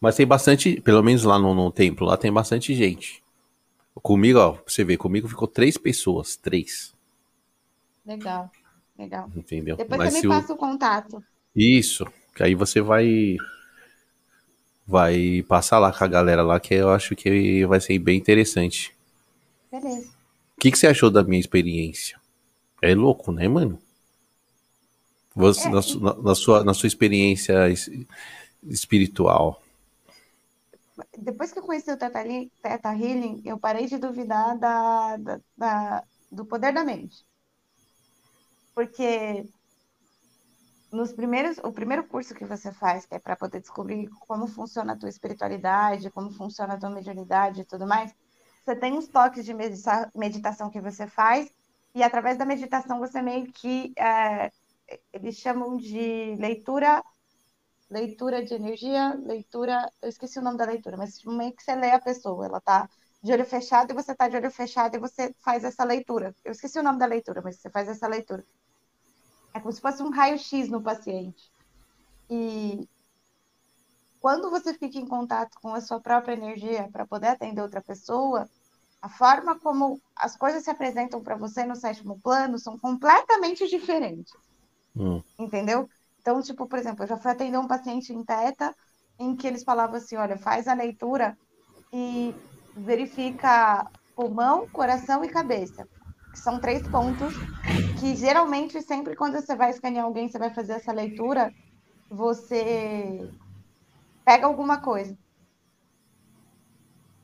Mas 0.00 0.16
tem 0.16 0.26
bastante, 0.26 0.80
pelo 0.82 1.02
menos 1.02 1.24
lá 1.24 1.38
no, 1.38 1.54
no 1.54 1.72
templo, 1.72 2.06
lá 2.06 2.16
tem 2.16 2.32
bastante 2.32 2.74
gente. 2.74 3.22
Comigo, 3.94 4.38
ó, 4.38 4.58
você 4.66 4.84
vê, 4.84 4.98
comigo 4.98 5.26
ficou 5.26 5.48
três 5.48 5.78
pessoas, 5.78 6.36
três. 6.36 6.94
Legal, 8.04 8.50
legal. 8.98 9.30
Entendeu? 9.34 9.76
Depois 9.76 9.98
Mas 9.98 10.12
você 10.12 10.20
me 10.20 10.28
passa 10.28 10.52
o... 10.52 10.56
o 10.56 10.58
contato. 10.58 11.24
Isso, 11.54 12.04
que 12.36 12.42
aí 12.42 12.54
você 12.54 12.82
vai 12.82 13.38
vai 14.86 15.42
passar 15.48 15.78
lá 15.78 15.90
com 15.90 16.04
a 16.04 16.06
galera 16.06 16.42
lá, 16.42 16.60
que 16.60 16.74
eu 16.74 16.90
acho 16.90 17.16
que 17.16 17.64
vai 17.64 17.80
ser 17.80 17.98
bem 17.98 18.18
interessante. 18.18 18.94
Beleza. 19.72 20.08
O 20.56 20.60
que, 20.60 20.70
que 20.70 20.78
você 20.78 20.86
achou 20.86 21.10
da 21.10 21.24
minha 21.24 21.40
experiência? 21.40 22.20
É 22.80 22.94
louco, 22.94 23.32
né, 23.32 23.48
mano? 23.48 23.80
Você, 25.34 25.66
é, 25.66 25.70
na, 25.70 25.80
na, 26.22 26.34
sua, 26.34 26.62
na 26.62 26.72
sua 26.72 26.86
experiência 26.86 27.54
espiritual. 28.64 29.60
Depois 31.18 31.52
que 31.52 31.58
eu 31.58 31.62
conheci 31.62 31.90
o 31.90 31.96
Teta, 31.96 32.22
Teta 32.62 32.94
Healing, 32.94 33.42
eu 33.44 33.58
parei 33.58 33.86
de 33.86 33.98
duvidar 33.98 34.56
da, 34.58 35.16
da, 35.16 35.40
da, 35.56 36.04
do 36.30 36.44
poder 36.44 36.72
da 36.72 36.84
mente. 36.84 37.24
Porque 38.74 39.44
nos 40.96 41.12
primeiros, 41.12 41.58
o 41.58 41.72
primeiro 41.72 42.04
curso 42.12 42.34
que 42.34 42.44
você 42.44 42.72
faz, 42.72 43.06
é 43.10 43.18
para 43.18 43.36
poder 43.36 43.60
descobrir 43.60 44.08
como 44.26 44.46
funciona 44.46 44.94
a 44.94 44.96
tua 44.96 45.08
espiritualidade, 45.08 46.10
como 46.10 46.30
funciona 46.30 46.74
a 46.74 46.78
tua 46.78 46.90
mediunidade 46.90 47.60
e 47.60 47.64
tudo 47.64 47.86
mais, 47.86 48.14
você 48.64 48.74
tem 48.74 48.92
uns 48.94 49.08
toques 49.08 49.44
de 49.44 49.54
meditação 50.14 50.70
que 50.70 50.80
você 50.80 51.06
faz, 51.06 51.50
e 51.94 52.02
através 52.02 52.36
da 52.38 52.44
meditação 52.44 52.98
você 52.98 53.22
meio 53.22 53.52
que 53.52 53.92
é, 53.98 54.50
eles 55.12 55.36
chamam 55.36 55.76
de 55.76 56.36
leitura 56.36 57.02
leitura 57.90 58.44
de 58.44 58.54
energia, 58.54 59.14
leitura, 59.14 59.90
eu 60.02 60.08
esqueci 60.08 60.38
o 60.38 60.42
nome 60.42 60.58
da 60.58 60.64
leitura, 60.64 60.96
mas 60.96 61.22
meio 61.24 61.54
que 61.54 61.62
você 61.62 61.74
lê 61.74 61.90
a 61.92 62.00
pessoa, 62.00 62.46
ela 62.46 62.60
tá 62.60 62.88
de 63.22 63.32
olho 63.32 63.44
fechado 63.44 63.92
e 63.92 63.94
você 63.94 64.14
tá 64.14 64.28
de 64.28 64.36
olho 64.36 64.50
fechado 64.50 64.96
e 64.96 65.00
você 65.00 65.34
faz 65.44 65.64
essa 65.64 65.84
leitura. 65.84 66.34
Eu 66.44 66.52
esqueci 66.52 66.78
o 66.78 66.82
nome 66.82 66.98
da 66.98 67.06
leitura, 67.06 67.40
mas 67.42 67.56
você 67.56 67.70
faz 67.70 67.88
essa 67.88 68.06
leitura. 68.08 68.44
É 69.56 69.60
como 69.60 69.72
se 69.72 69.80
fosse 69.80 70.02
um 70.02 70.10
raio-x 70.10 70.68
no 70.68 70.82
paciente. 70.82 71.50
E 72.28 72.86
quando 74.20 74.50
você 74.50 74.74
fica 74.74 74.98
em 74.98 75.06
contato 75.06 75.58
com 75.62 75.72
a 75.72 75.80
sua 75.80 75.98
própria 75.98 76.34
energia 76.34 76.90
para 76.92 77.06
poder 77.06 77.28
atender 77.28 77.62
outra 77.62 77.80
pessoa, 77.80 78.46
a 79.00 79.08
forma 79.08 79.58
como 79.58 79.98
as 80.14 80.36
coisas 80.36 80.62
se 80.62 80.68
apresentam 80.68 81.22
para 81.22 81.36
você 81.36 81.64
no 81.64 81.74
sétimo 81.74 82.20
plano 82.20 82.58
são 82.58 82.78
completamente 82.78 83.66
diferentes. 83.66 84.30
Hum. 84.94 85.22
Entendeu? 85.38 85.88
Então, 86.20 86.42
tipo, 86.42 86.66
por 86.68 86.78
exemplo, 86.78 87.04
eu 87.04 87.08
já 87.08 87.16
fui 87.16 87.30
atender 87.30 87.56
um 87.56 87.66
paciente 87.66 88.12
em 88.12 88.22
teta 88.22 88.74
em 89.18 89.34
que 89.34 89.46
eles 89.46 89.64
falavam 89.64 89.96
assim, 89.96 90.16
olha, 90.16 90.36
faz 90.36 90.68
a 90.68 90.74
leitura 90.74 91.34
e 91.94 92.34
verifica 92.76 93.90
pulmão, 94.14 94.68
coração 94.68 95.24
e 95.24 95.30
cabeça. 95.30 95.88
Que 96.30 96.38
são 96.40 96.60
três 96.60 96.86
pontos 96.88 97.32
que 97.98 98.14
geralmente 98.16 98.80
sempre 98.82 99.16
quando 99.16 99.34
você 99.34 99.54
vai 99.56 99.70
escanear 99.70 100.04
alguém, 100.04 100.28
você 100.28 100.38
vai 100.38 100.52
fazer 100.54 100.74
essa 100.74 100.92
leitura, 100.92 101.52
você 102.10 103.30
pega 104.24 104.46
alguma 104.46 104.80
coisa. 104.80 105.16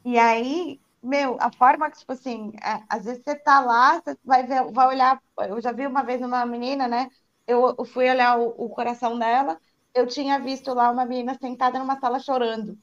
E 0.05 0.19
aí, 0.19 0.81
meu, 1.03 1.36
a 1.40 1.51
forma 1.53 1.90
que, 1.90 1.99
tipo 1.99 2.12
assim, 2.12 2.53
é, 2.62 2.82
às 2.89 3.05
vezes 3.05 3.23
você 3.23 3.36
tá 3.36 3.61
lá, 3.61 4.01
você 4.01 4.16
vai 4.24 4.44
ver, 4.47 4.70
vai 4.73 4.89
olhar. 4.89 5.20
Eu 5.49 5.61
já 5.61 5.73
vi 5.73 5.86
uma 5.86 6.03
vez 6.03 6.20
uma 6.23 6.44
menina, 6.47 6.89
né? 6.89 7.09
eu, 7.47 7.74
eu 7.78 7.85
fui 7.85 8.09
olhar 8.11 8.39
o, 8.39 8.49
o 8.66 8.69
coração 8.70 9.19
dela, 9.19 9.59
eu 9.94 10.07
tinha 10.07 10.39
visto 10.40 10.73
lá 10.74 10.90
uma 10.90 11.05
menina 11.05 11.36
sentada 11.40 11.78
numa 11.78 11.99
sala 12.01 12.19
chorando. 12.19 12.78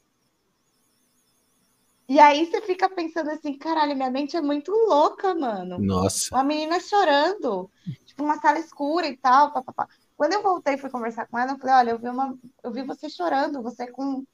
E 2.10 2.20
aí 2.20 2.48
você 2.48 2.60
fica 2.62 2.90
pensando 2.90 3.30
assim, 3.30 3.56
caralho, 3.56 3.96
minha 3.96 4.10
mente 4.10 4.36
é 4.36 4.42
muito 4.42 4.72
louca, 4.72 5.36
mano. 5.36 5.78
Nossa. 5.78 6.36
Uma 6.36 6.44
menina 6.44 6.80
chorando, 6.80 7.70
tipo, 8.04 8.24
uma 8.24 8.42
sala 8.42 8.58
escura 8.58 9.08
e 9.08 9.16
tal, 9.16 9.54
papapá. 9.54 9.88
Quando 10.18 10.34
eu 10.34 10.42
voltei 10.42 10.74
e 10.74 10.78
fui 10.80 10.90
conversar 10.90 11.28
com 11.28 11.38
ela, 11.38 11.52
eu 11.52 11.60
falei, 11.60 11.76
olha, 11.76 11.92
eu 11.92 12.00
vi, 12.00 12.10
uma, 12.10 12.38
eu 12.64 12.72
vi 12.72 12.82
você 12.82 13.08
chorando, 13.10 13.62
você 13.62 13.86
com 13.92 14.26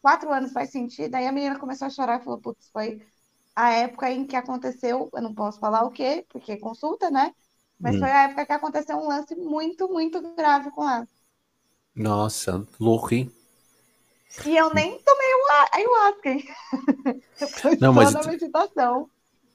quatro 0.00 0.32
anos 0.32 0.52
faz 0.52 0.70
sentido. 0.70 1.16
Aí 1.16 1.26
a 1.26 1.32
menina 1.32 1.58
começou 1.58 1.86
a 1.86 1.90
chorar 1.90 2.20
e 2.20 2.24
falou, 2.24 2.40
putz, 2.40 2.70
foi 2.72 3.04
a 3.54 3.72
época 3.72 4.08
em 4.12 4.24
que 4.24 4.36
aconteceu, 4.36 5.10
eu 5.12 5.22
não 5.22 5.34
posso 5.34 5.58
falar 5.58 5.82
o 5.84 5.90
quê, 5.90 6.24
porque 6.28 6.56
consulta, 6.58 7.10
né? 7.10 7.34
Mas 7.80 7.96
hum. 7.96 7.98
foi 7.98 8.10
a 8.12 8.22
época 8.24 8.46
que 8.46 8.52
aconteceu 8.52 8.96
um 8.96 9.08
lance 9.08 9.34
muito, 9.34 9.88
muito 9.88 10.20
grave 10.36 10.70
com 10.70 10.88
ela. 10.88 11.06
Nossa, 11.96 12.64
louco, 12.78 13.12
hein? 13.12 13.30
E 14.46 14.56
eu 14.56 14.72
nem 14.72 14.98
tomei 15.00 15.34
o 15.34 15.74
ayahuasca, 15.74 16.30
hein? 16.30 16.48
Não, 17.80 17.92
mas... 17.92 18.12
na 18.12 18.22
meditação. 18.22 19.08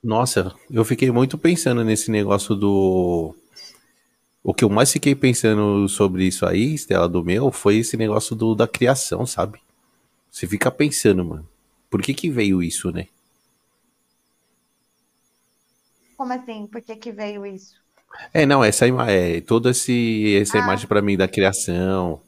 Nossa, 0.04 0.54
eu 0.70 0.84
fiquei 0.84 1.10
muito 1.12 1.38
pensando 1.38 1.84
nesse 1.84 2.12
negócio 2.12 2.56
do. 2.56 3.36
O 4.44 4.54
que 4.54 4.66
eu 4.66 4.70
mais 4.70 4.92
fiquei 4.92 5.16
pensando 5.16 5.88
sobre 5.88 6.26
isso 6.26 6.46
aí, 6.46 6.74
Estela, 6.74 7.08
do 7.08 7.24
meu, 7.24 7.50
foi 7.50 7.78
esse 7.78 7.96
negócio 7.96 8.36
do, 8.36 8.54
da 8.54 8.68
criação, 8.68 9.26
sabe? 9.26 9.62
Você 10.30 10.46
fica 10.46 10.70
pensando, 10.70 11.24
mano. 11.24 11.48
Por 11.90 12.02
que 12.02 12.14
que 12.14 12.30
veio 12.30 12.62
isso, 12.62 12.92
né? 12.92 13.08
Como 16.18 16.34
assim? 16.34 16.68
Por 16.68 16.82
que 16.82 16.96
que 16.98 17.12
veio 17.12 17.46
isso? 17.46 17.76
É, 18.34 18.46
não, 18.46 18.64
essa 18.64 18.86
é 19.10 19.42
toda 19.42 19.72
esse, 19.72 20.36
essa 20.42 20.58
ah. 20.58 20.62
imagem 20.62 20.88
para 20.88 21.02
mim 21.02 21.16
da 21.16 21.28
criação, 21.28 22.22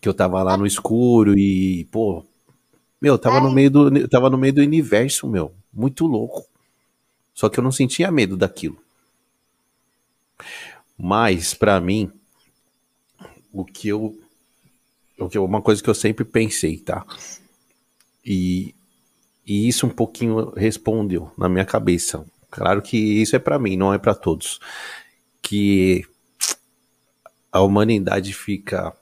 que 0.00 0.08
eu 0.08 0.14
tava 0.14 0.42
lá 0.42 0.56
no 0.56 0.66
escuro 0.66 1.38
e, 1.38 1.84
pô, 1.86 2.24
meu, 3.00 3.14
eu 3.14 3.18
tava 3.18 3.38
é. 3.38 3.40
no 3.40 3.50
meio 3.50 3.70
do 3.70 4.08
tava 4.08 4.30
no 4.30 4.38
meio 4.38 4.52
do 4.52 4.60
universo, 4.60 5.28
meu, 5.28 5.52
muito 5.72 6.06
louco. 6.06 6.46
Só 7.34 7.48
que 7.48 7.58
eu 7.58 7.64
não 7.64 7.70
sentia 7.70 8.10
medo 8.10 8.36
daquilo. 8.36 8.78
Mas 10.96 11.54
para 11.54 11.80
mim 11.80 12.10
o 13.52 13.64
que 13.64 13.88
eu 13.88 14.18
o 15.18 15.28
que 15.28 15.38
uma 15.38 15.62
coisa 15.62 15.82
que 15.82 15.90
eu 15.90 15.94
sempre 15.94 16.24
pensei, 16.24 16.78
tá? 16.78 17.04
E 18.24 18.74
e 19.46 19.66
isso 19.66 19.86
um 19.86 19.90
pouquinho 19.90 20.50
respondeu 20.50 21.32
na 21.38 21.48
minha 21.48 21.64
cabeça. 21.64 22.24
Claro 22.50 22.82
que 22.82 22.96
isso 22.96 23.34
é 23.34 23.38
para 23.38 23.58
mim, 23.58 23.76
não 23.76 23.94
é 23.94 23.98
para 23.98 24.14
todos 24.14 24.60
que 25.40 26.04
a 27.50 27.62
humanidade 27.62 28.34
fica 28.34 28.94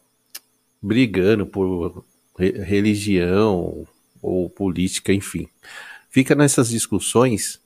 brigando 0.86 1.44
por 1.44 2.04
religião 2.38 3.84
ou 4.22 4.48
política, 4.48 5.12
enfim. 5.12 5.48
Fica 6.08 6.34
nessas 6.34 6.68
discussões 6.68 7.60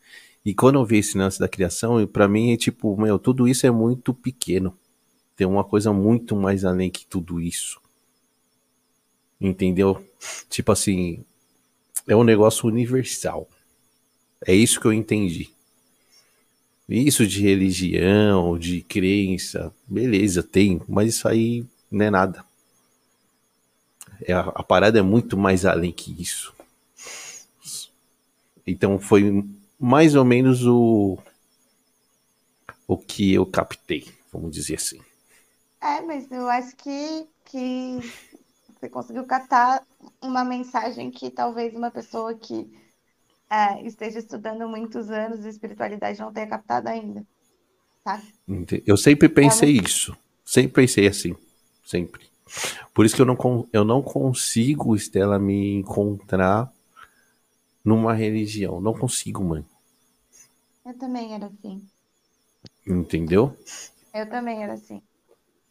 e 0.45 0.55
quando 0.55 0.79
eu 0.79 0.87
vi 0.87 0.99
esse 0.99 1.19
lance 1.19 1.39
da 1.39 1.47
criação, 1.47 2.05
para 2.07 2.27
mim 2.27 2.53
é 2.53 2.57
tipo, 2.57 2.97
meu, 2.97 3.19
tudo 3.19 3.47
isso 3.47 3.67
é 3.67 3.71
muito 3.71 4.15
pequeno. 4.15 4.75
Tem 5.37 5.47
uma 5.47 5.63
coisa 5.63 5.93
muito 5.93 6.35
mais 6.35 6.65
além 6.65 6.91
que 6.91 7.05
tudo 7.05 7.39
isso. 7.41 7.79
Entendeu? 9.39 10.03
Tipo 10.49 10.73
assim, 10.73 11.23
é 12.09 12.17
um 12.17 12.25
negócio 12.25 12.67
universal. 12.67 13.47
É 14.47 14.55
isso 14.55 14.81
que 14.81 14.87
eu 14.87 14.95
entendi. 14.95 15.51
Isso 16.89 17.27
de 17.27 17.43
religião, 17.43 18.59
de 18.59 18.81
crença, 18.81 19.73
beleza, 19.87 20.43
tem, 20.43 20.81
mas 20.89 21.15
isso 21.15 21.29
aí 21.29 21.65
não 21.91 22.07
é 22.07 22.11
nada. 22.11 22.50
É, 24.23 24.33
a, 24.33 24.41
a 24.41 24.63
parada 24.63 24.99
é 24.99 25.03
muito 25.03 25.37
mais 25.37 25.65
além 25.65 25.93
que 25.93 26.21
isso. 26.21 26.55
Então 28.67 28.99
foi 28.99 29.45
mais 29.79 30.15
ou 30.15 30.25
menos 30.25 30.67
o, 30.67 31.19
o 32.87 32.97
que 32.97 33.35
eu 33.35 33.47
captei, 33.47 34.09
vamos 34.33 34.51
dizer 34.51 34.77
assim. 34.77 35.01
É, 35.81 36.01
mas 36.03 36.31
eu 36.31 36.49
acho 36.49 36.77
que, 36.77 37.27
que 37.47 37.99
você 38.79 38.89
conseguiu 38.89 39.25
captar 39.25 39.83
uma 40.21 40.45
mensagem 40.45 41.11
que 41.11 41.31
talvez 41.31 41.75
uma 41.75 41.91
pessoa 41.91 42.35
que 42.35 42.71
é, 43.51 43.83
esteja 43.87 44.19
estudando 44.19 44.69
muitos 44.69 45.11
anos 45.11 45.41
de 45.41 45.49
espiritualidade 45.49 46.21
não 46.21 46.33
tenha 46.33 46.47
captado 46.47 46.89
ainda. 46.89 47.27
Tá? 48.05 48.23
Eu 48.87 48.97
sempre 48.97 49.29
pensei 49.29 49.79
é 49.79 49.83
isso. 49.83 50.17
Sempre 50.45 50.83
pensei 50.83 51.07
assim. 51.07 51.37
Sempre. 51.85 52.30
Por 52.95 53.05
isso 53.05 53.17
que 53.17 53.23
eu 53.23 53.27
não, 53.27 53.37
eu 53.73 53.85
não 53.85 54.03
consigo, 54.03 54.95
Estela, 54.97 55.39
me 55.39 55.75
encontrar 55.77 56.73
numa 57.85 58.15
religião. 58.15 58.81
Não 58.81 58.95
consigo, 58.95 59.45
mãe. 59.45 59.63
Eu 60.85 60.97
também 60.99 61.33
era 61.35 61.47
assim. 61.47 61.91
Entendeu? 62.87 63.57
Eu 64.15 64.29
também 64.31 64.63
era 64.63 64.75
assim. 64.75 65.03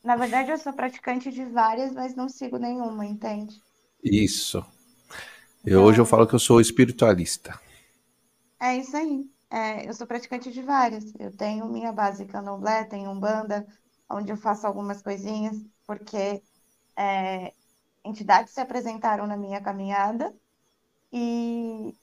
Na 0.04 0.16
verdade, 0.18 0.52
eu 0.52 0.58
sou 0.58 0.74
praticante 0.74 1.32
de 1.32 1.46
várias, 1.46 1.94
mas 1.94 2.16
não 2.16 2.30
sigo 2.30 2.58
nenhuma, 2.60 3.06
entende? 3.06 3.64
Isso. 4.04 4.64
Eu, 5.66 5.84
hoje 5.84 6.00
eu 6.00 6.06
falo 6.06 6.28
que 6.28 6.36
eu 6.36 6.40
sou 6.40 6.62
espiritualista. 6.62 7.60
É 8.60 8.78
isso 8.78 8.96
aí. 8.98 9.30
É, 9.50 9.88
eu 9.90 9.94
sou 9.94 10.06
praticante 10.08 10.52
de 10.52 10.62
várias. 10.62 11.14
Eu 11.20 11.36
tenho 11.36 11.68
minha 11.70 11.92
base 11.92 12.26
candomblé, 12.26 12.84
tenho 12.86 13.10
um 13.12 13.20
banda, 13.20 13.66
onde 14.10 14.32
eu 14.32 14.38
faço 14.38 14.68
algumas 14.68 15.02
coisinhas, 15.02 15.58
porque 15.86 16.42
é, 17.00 17.54
entidades 18.04 18.54
se 18.54 18.60
apresentaram 18.60 19.26
na 19.26 19.38
minha 19.38 19.62
caminhada 19.62 20.34
e 21.14 21.96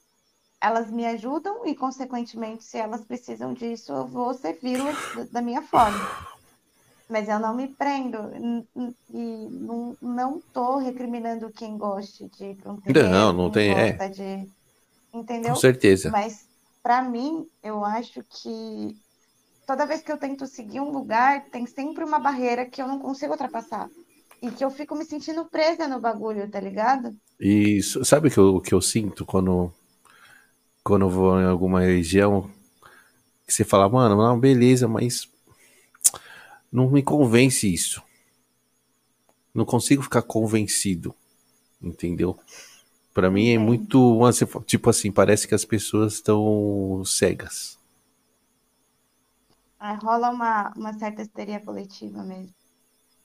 elas 0.59 0.90
me 0.90 1.05
ajudam 1.05 1.66
e, 1.66 1.74
consequentemente, 1.74 2.64
se 2.64 2.78
elas 2.78 3.05
precisam 3.05 3.52
disso, 3.52 3.93
eu 3.93 4.06
vou 4.06 4.32
servi-las 4.32 4.97
da 5.31 5.43
minha 5.43 5.60
forma. 5.60 6.01
Mas 7.09 7.28
eu 7.28 7.39
não 7.39 7.55
me 7.55 7.68
prendo 7.68 8.18
e 9.12 9.48
não, 10.01 10.40
tô 10.52 10.78
recriminando 10.78 11.52
quem 11.52 11.77
goste 11.77 12.28
de 12.31 12.47
ir 12.47 12.56
para 12.56 12.73
um 12.73 12.81
terreiro, 12.81 13.10
Não, 13.10 13.32
não 13.32 13.51
tem, 13.51 13.73
é. 13.73 13.93
De, 14.09 14.48
entendeu? 15.12 15.52
Com 15.52 15.60
certeza. 15.60 16.10
Mas 16.10 16.48
para 16.82 17.02
mim, 17.02 17.47
eu 17.62 17.85
acho 17.85 18.24
que 18.24 18.97
toda 19.66 19.86
vez 19.86 20.01
que 20.01 20.10
eu 20.10 20.18
tento 20.18 20.47
seguir 20.47 20.81
um 20.81 20.90
lugar, 20.90 21.44
tem 21.51 21.66
sempre 21.66 22.02
uma 22.02 22.18
barreira 22.18 22.64
que 22.64 22.81
eu 22.81 22.89
não 22.89 22.98
consigo 22.98 23.32
ultrapassar. 23.32 23.89
E 24.42 24.50
que 24.50 24.64
eu 24.64 24.70
fico 24.70 24.94
me 24.94 25.04
sentindo 25.04 25.44
presa 25.46 25.88
no 25.88 26.00
bagulho, 26.00 26.48
tá 26.50 26.60
ligado? 26.60 27.16
Isso. 27.40 28.04
Sabe 28.04 28.28
o 28.28 28.30
que 28.30 28.38
eu, 28.38 28.60
que 28.60 28.74
eu 28.74 28.80
sinto 28.80 29.24
quando, 29.24 29.72
quando 30.84 31.06
eu 31.06 31.10
vou 31.10 31.40
em 31.40 31.46
alguma 31.46 31.80
região? 31.80 32.50
que 33.46 33.54
você 33.54 33.64
fala, 33.64 33.88
mano, 33.88 34.16
não, 34.16 34.38
beleza, 34.38 34.88
mas 34.88 35.30
não 36.70 36.90
me 36.90 37.02
convence 37.02 37.72
isso. 37.72 38.02
Não 39.54 39.64
consigo 39.64 40.02
ficar 40.02 40.22
convencido, 40.22 41.14
entendeu? 41.80 42.38
Para 43.14 43.30
mim 43.30 43.50
é 43.50 43.58
muito, 43.58 44.20
tipo 44.66 44.90
assim, 44.90 45.10
parece 45.12 45.46
que 45.46 45.54
as 45.54 45.64
pessoas 45.64 46.14
estão 46.14 47.02
cegas. 47.06 47.78
Rola 50.02 50.30
uma, 50.30 50.72
uma 50.76 50.92
certa 50.98 51.22
histeria 51.22 51.60
coletiva 51.60 52.22
mesmo. 52.24 52.52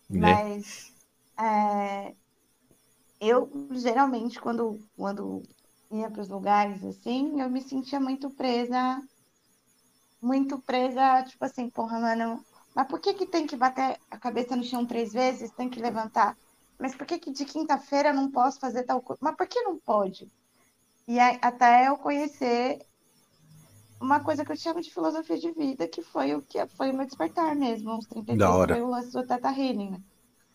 Né? 0.09 0.19
Mas 0.19 0.93
é, 1.39 2.15
eu 3.19 3.49
geralmente 3.71 4.39
quando, 4.39 4.79
quando 4.95 5.43
ia 5.91 6.09
para 6.09 6.21
os 6.21 6.29
lugares 6.29 6.83
assim, 6.83 7.39
eu 7.41 7.49
me 7.49 7.61
sentia 7.61 7.99
muito 7.99 8.29
presa, 8.31 9.01
muito 10.21 10.61
presa, 10.61 11.23
tipo 11.23 11.43
assim, 11.43 11.69
porra, 11.69 11.99
mano, 11.99 12.43
mas 12.75 12.87
por 12.87 12.99
que, 12.99 13.13
que 13.13 13.25
tem 13.25 13.45
que 13.45 13.55
bater 13.55 13.99
a 14.09 14.17
cabeça 14.17 14.55
no 14.55 14.63
chão 14.63 14.85
três 14.85 15.11
vezes? 15.11 15.51
Tem 15.51 15.69
que 15.69 15.81
levantar? 15.81 16.37
Mas 16.79 16.95
por 16.95 17.05
que, 17.05 17.19
que 17.19 17.31
de 17.31 17.45
quinta-feira 17.45 18.13
não 18.13 18.31
posso 18.31 18.59
fazer 18.59 18.83
tal 18.83 19.01
coisa? 19.01 19.19
Mas 19.21 19.35
por 19.35 19.47
que 19.47 19.61
não 19.61 19.77
pode? 19.79 20.31
E 21.07 21.19
aí, 21.19 21.37
até 21.41 21.87
eu 21.87 21.97
conhecer 21.97 22.79
uma 23.99 24.19
coisa 24.23 24.43
que 24.43 24.51
eu 24.51 24.55
chamo 24.55 24.81
de 24.81 24.91
filosofia 24.91 25.37
de 25.37 25.51
vida, 25.51 25.87
que 25.87 26.01
foi 26.01 26.33
o 26.33 26.41
que 26.41 26.65
foi 26.67 26.91
o 26.91 26.95
meu 26.95 27.05
despertar 27.05 27.55
mesmo, 27.55 27.95
uns 27.95 28.07
33 28.07 28.65
foi 28.65 28.81
o 28.81 28.87
lance 28.87 29.11
do 29.11 29.25
Teta 29.25 29.49
Healing, 29.49 29.91
né? 29.91 30.01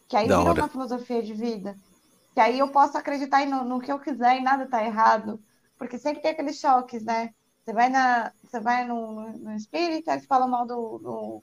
Que 0.08 0.16
aí 0.16 0.28
da 0.28 0.38
virou 0.38 0.50
hora. 0.50 0.62
uma 0.62 0.68
filosofia 0.68 1.22
de 1.22 1.34
vida. 1.34 1.76
Que 2.34 2.40
aí 2.40 2.58
eu 2.58 2.68
posso 2.68 2.96
acreditar 2.96 3.46
no, 3.46 3.64
no 3.64 3.80
que 3.80 3.90
eu 3.90 3.98
quiser 3.98 4.38
e 4.38 4.42
nada 4.42 4.66
tá 4.66 4.84
errado. 4.84 5.40
Porque 5.78 5.98
sempre 5.98 6.22
tem 6.22 6.30
aqueles 6.30 6.58
choques, 6.58 7.04
né? 7.04 7.30
Você 7.64 7.72
vai, 7.72 7.88
na, 7.88 8.32
você 8.44 8.60
vai 8.60 8.84
no, 8.86 9.28
no 9.32 9.52
espírita, 9.52 10.12
eles 10.12 10.26
falam 10.26 10.48
mal 10.48 10.64
do, 10.64 10.98
do 10.98 11.42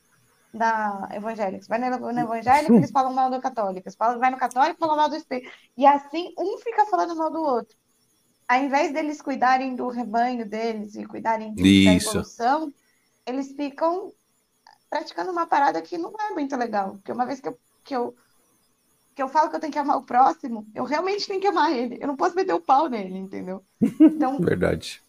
da 0.54 1.10
evangélica. 1.12 1.64
Você 1.64 1.68
vai 1.68 1.80
no, 1.80 1.98
no 2.00 2.20
evangélico, 2.20 2.74
eles 2.74 2.92
falam 2.92 3.14
mal 3.14 3.30
do 3.30 3.42
católico. 3.42 3.90
Você 3.90 3.98
vai 3.98 4.30
no 4.30 4.38
católico, 4.38 4.80
falam 4.80 4.96
mal 4.96 5.10
do 5.10 5.16
espírita. 5.16 5.52
E 5.76 5.86
assim, 5.86 6.34
um 6.38 6.58
fica 6.60 6.86
falando 6.86 7.16
mal 7.16 7.32
do 7.32 7.42
outro. 7.42 7.76
Ao 8.48 8.60
invés 8.60 8.94
deles 8.94 9.22
cuidarem 9.22 9.76
do 9.76 9.88
rebanho 9.88 10.48
deles 10.48 10.96
e 10.96 11.06
cuidarem 11.06 11.54
Isso. 11.58 11.86
da 11.86 12.20
evolução, 12.20 12.74
eles 13.26 13.52
ficam 13.54 14.14
praticando 14.90 15.32
uma 15.32 15.48
parada 15.48 15.82
que 15.82 15.98
não 15.98 16.14
é 16.20 16.34
muito 16.34 16.56
legal. 16.56 16.92
Porque 16.92 17.12
uma 17.12 17.26
vez 17.26 17.40
que 17.40 17.48
eu, 17.50 17.60
que 17.84 17.96
eu 17.96 18.16
que 19.16 19.22
eu 19.22 19.28
falo 19.28 19.50
que 19.50 19.56
eu 19.56 19.60
tenho 19.60 19.74
que 19.74 19.80
amar 19.80 19.98
o 19.98 20.04
próximo, 20.04 20.66
eu 20.74 20.84
realmente 20.84 21.28
tenho 21.28 21.40
que 21.40 21.48
amar 21.48 21.72
ele. 21.72 21.98
Eu 22.02 22.08
não 22.08 22.16
posso 22.16 22.36
meter 22.36 22.54
o 22.54 22.62
pau 22.62 22.90
nele, 22.90 23.18
entendeu? 23.18 23.64
Então, 23.82 24.40
verdade. 24.42 25.02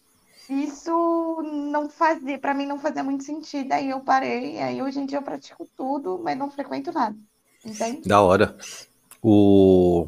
Isso 0.48 1.42
não 1.42 1.88
fazia, 1.88 2.38
para 2.38 2.52
mim 2.52 2.66
não 2.66 2.78
fazia 2.78 3.02
muito 3.02 3.24
sentido. 3.24 3.72
Aí 3.72 3.88
eu 3.88 4.00
parei, 4.00 4.58
aí 4.58 4.82
hoje 4.82 5.00
em 5.00 5.06
dia 5.06 5.18
eu 5.18 5.22
pratico 5.22 5.66
tudo, 5.76 6.20
mas 6.22 6.36
não 6.36 6.50
frequento 6.50 6.92
nada. 6.92 7.16
Entende? 7.64 8.06
Da 8.06 8.20
hora. 8.20 8.56
O 9.22 10.06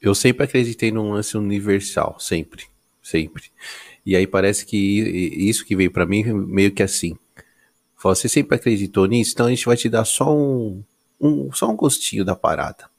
eu 0.00 0.14
sempre 0.14 0.44
acreditei 0.44 0.92
num 0.92 1.10
lance 1.10 1.36
universal, 1.36 2.20
sempre, 2.20 2.66
sempre. 3.02 3.44
E 4.04 4.14
aí 4.14 4.26
parece 4.26 4.64
que 4.64 4.76
isso 4.76 5.64
que 5.64 5.74
veio 5.74 5.90
para 5.90 6.06
mim 6.06 6.22
meio 6.22 6.70
que 6.70 6.82
assim. 6.82 7.16
Você 8.00 8.28
sempre 8.28 8.54
acreditou 8.54 9.06
nisso, 9.06 9.32
então 9.32 9.46
a 9.46 9.50
gente 9.50 9.66
vai 9.66 9.76
te 9.76 9.88
dar 9.88 10.04
só 10.04 10.32
um 10.32 10.80
um, 11.20 11.52
só 11.52 11.68
um 11.68 11.76
gostinho 11.76 12.24
da 12.24 12.34
parada. 12.36 12.90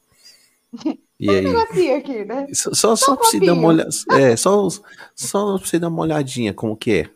E 1.19 1.31
aí, 1.31 1.91
aqui, 1.94 2.23
né? 2.26 2.45
Só, 2.53 2.72
só, 2.76 2.95
só 2.95 3.15
pra 3.15 3.26
você 3.26 3.39
dar 3.39 3.53
uma 3.53 3.69
olhada. 3.69 3.89
É, 4.11 4.35
só, 4.38 4.69
só 5.15 5.57
pra 5.57 5.68
você 5.68 5.80
dar 5.80 5.88
uma 5.88 6.03
olhadinha 6.03 6.53
como 6.53 6.77
que 6.77 6.91
é. 6.91 7.10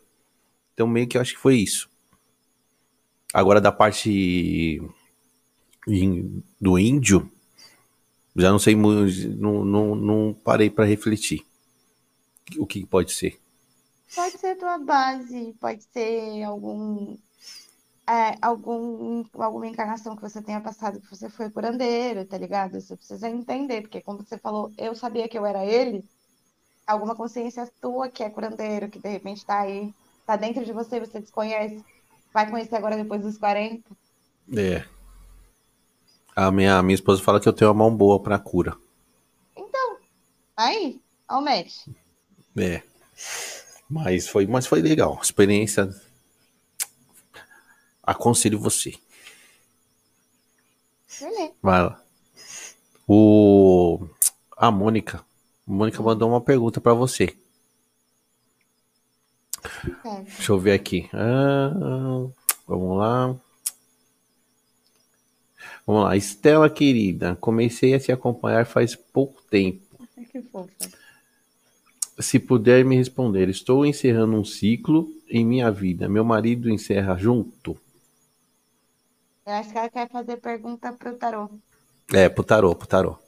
Então, 0.74 0.88
meio 0.88 1.06
que 1.06 1.16
eu 1.16 1.20
acho 1.20 1.34
que 1.34 1.38
foi 1.38 1.58
isso. 1.58 1.88
Agora, 3.32 3.60
da 3.60 3.70
parte 3.70 4.82
do 6.60 6.78
índio, 6.78 7.30
já 8.34 8.50
não 8.50 8.58
sei, 8.58 8.74
não, 8.74 9.64
não, 9.64 9.94
não 9.94 10.36
parei 10.42 10.68
para 10.68 10.84
refletir. 10.84 11.46
O 12.58 12.66
que 12.66 12.84
pode 12.84 13.12
ser? 13.12 13.38
Pode 14.14 14.36
ser 14.36 14.56
tua 14.56 14.78
base, 14.78 15.54
pode 15.60 15.84
ser 15.84 16.42
algum 16.42 17.16
é, 18.08 18.36
algum, 18.42 19.24
alguma 19.34 19.66
encarnação 19.66 20.16
que 20.16 20.22
você 20.22 20.42
tenha 20.42 20.60
passado, 20.60 21.00
que 21.00 21.08
você 21.08 21.28
foi 21.28 21.50
curandeiro, 21.50 22.24
tá 22.24 22.36
ligado? 22.36 22.80
Você 22.80 22.96
precisa 22.96 23.28
entender, 23.28 23.82
porque 23.82 24.00
como 24.00 24.24
você 24.24 24.36
falou, 24.38 24.72
eu 24.76 24.94
sabia 24.94 25.28
que 25.28 25.38
eu 25.38 25.46
era 25.46 25.64
ele, 25.64 26.04
alguma 26.86 27.14
consciência 27.14 27.70
tua 27.80 28.08
que 28.08 28.22
é 28.22 28.30
curandeiro, 28.30 28.88
que 28.88 28.98
de 28.98 29.08
repente 29.08 29.46
tá 29.46 29.60
aí, 29.60 29.94
tá 30.26 30.36
dentro 30.36 30.64
de 30.64 30.72
você, 30.72 30.98
você 30.98 31.20
desconhece, 31.20 31.84
vai 32.32 32.50
conhecer 32.50 32.76
agora 32.76 32.96
depois 32.96 33.22
dos 33.22 33.38
40. 33.38 33.88
É. 34.56 34.84
A 36.34 36.50
minha, 36.50 36.82
minha 36.82 36.94
esposa 36.94 37.22
fala 37.22 37.40
que 37.40 37.48
eu 37.48 37.52
tenho 37.52 37.70
uma 37.70 37.84
mão 37.84 37.94
boa 37.94 38.20
pra 38.20 38.38
cura. 38.38 38.76
Então, 39.56 39.98
aí, 40.56 41.00
ao 41.28 41.40
match. 41.40 41.86
É. 42.56 42.82
Mas 43.88 44.26
foi, 44.26 44.46
mas 44.46 44.66
foi 44.66 44.80
legal. 44.80 45.18
Experiência 45.22 45.88
aconselho 48.02 48.58
você. 48.58 48.94
Vai 51.62 51.82
lá. 51.82 52.02
O 53.06 54.06
a 54.56 54.70
Mônica, 54.70 55.24
Mônica 55.66 56.02
mandou 56.02 56.28
uma 56.28 56.40
pergunta 56.40 56.80
para 56.80 56.94
você. 56.94 57.36
É. 60.04 60.20
Deixa 60.22 60.52
eu 60.52 60.58
ver 60.58 60.72
aqui. 60.72 61.08
Ah, 61.12 62.28
vamos 62.66 62.98
lá. 62.98 63.36
Vamos 65.86 66.04
lá, 66.04 66.16
Estela 66.16 66.70
querida, 66.70 67.36
comecei 67.40 67.92
a 67.94 68.00
te 68.00 68.12
acompanhar 68.12 68.64
faz 68.66 68.94
pouco 68.94 69.42
tempo. 69.50 69.82
Que 70.30 70.40
fofa. 70.40 70.70
Se 72.18 72.38
puder 72.38 72.84
me 72.84 72.96
responder, 72.96 73.48
estou 73.48 73.84
encerrando 73.84 74.36
um 74.36 74.44
ciclo 74.44 75.08
em 75.28 75.44
minha 75.44 75.70
vida. 75.70 76.08
Meu 76.08 76.24
marido 76.24 76.70
encerra 76.70 77.16
junto? 77.16 77.76
Eu 79.44 79.52
acho 79.54 79.72
que 79.72 79.78
ela 79.78 79.90
quer 79.90 80.08
fazer 80.08 80.36
pergunta 80.36 80.92
pro 80.92 81.18
tarô. 81.18 81.50
É, 82.12 82.28
pro 82.28 82.44
tarô, 82.44 82.74
pro 82.74 82.86
tarô. 82.86 83.18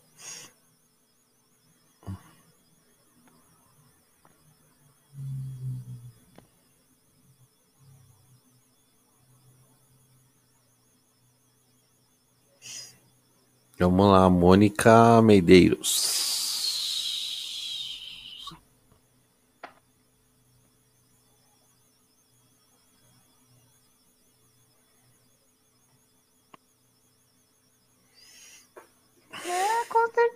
Vamos 13.79 14.11
lá, 14.11 14.31
Mônica 14.31 15.21
Medeiros. 15.21 16.44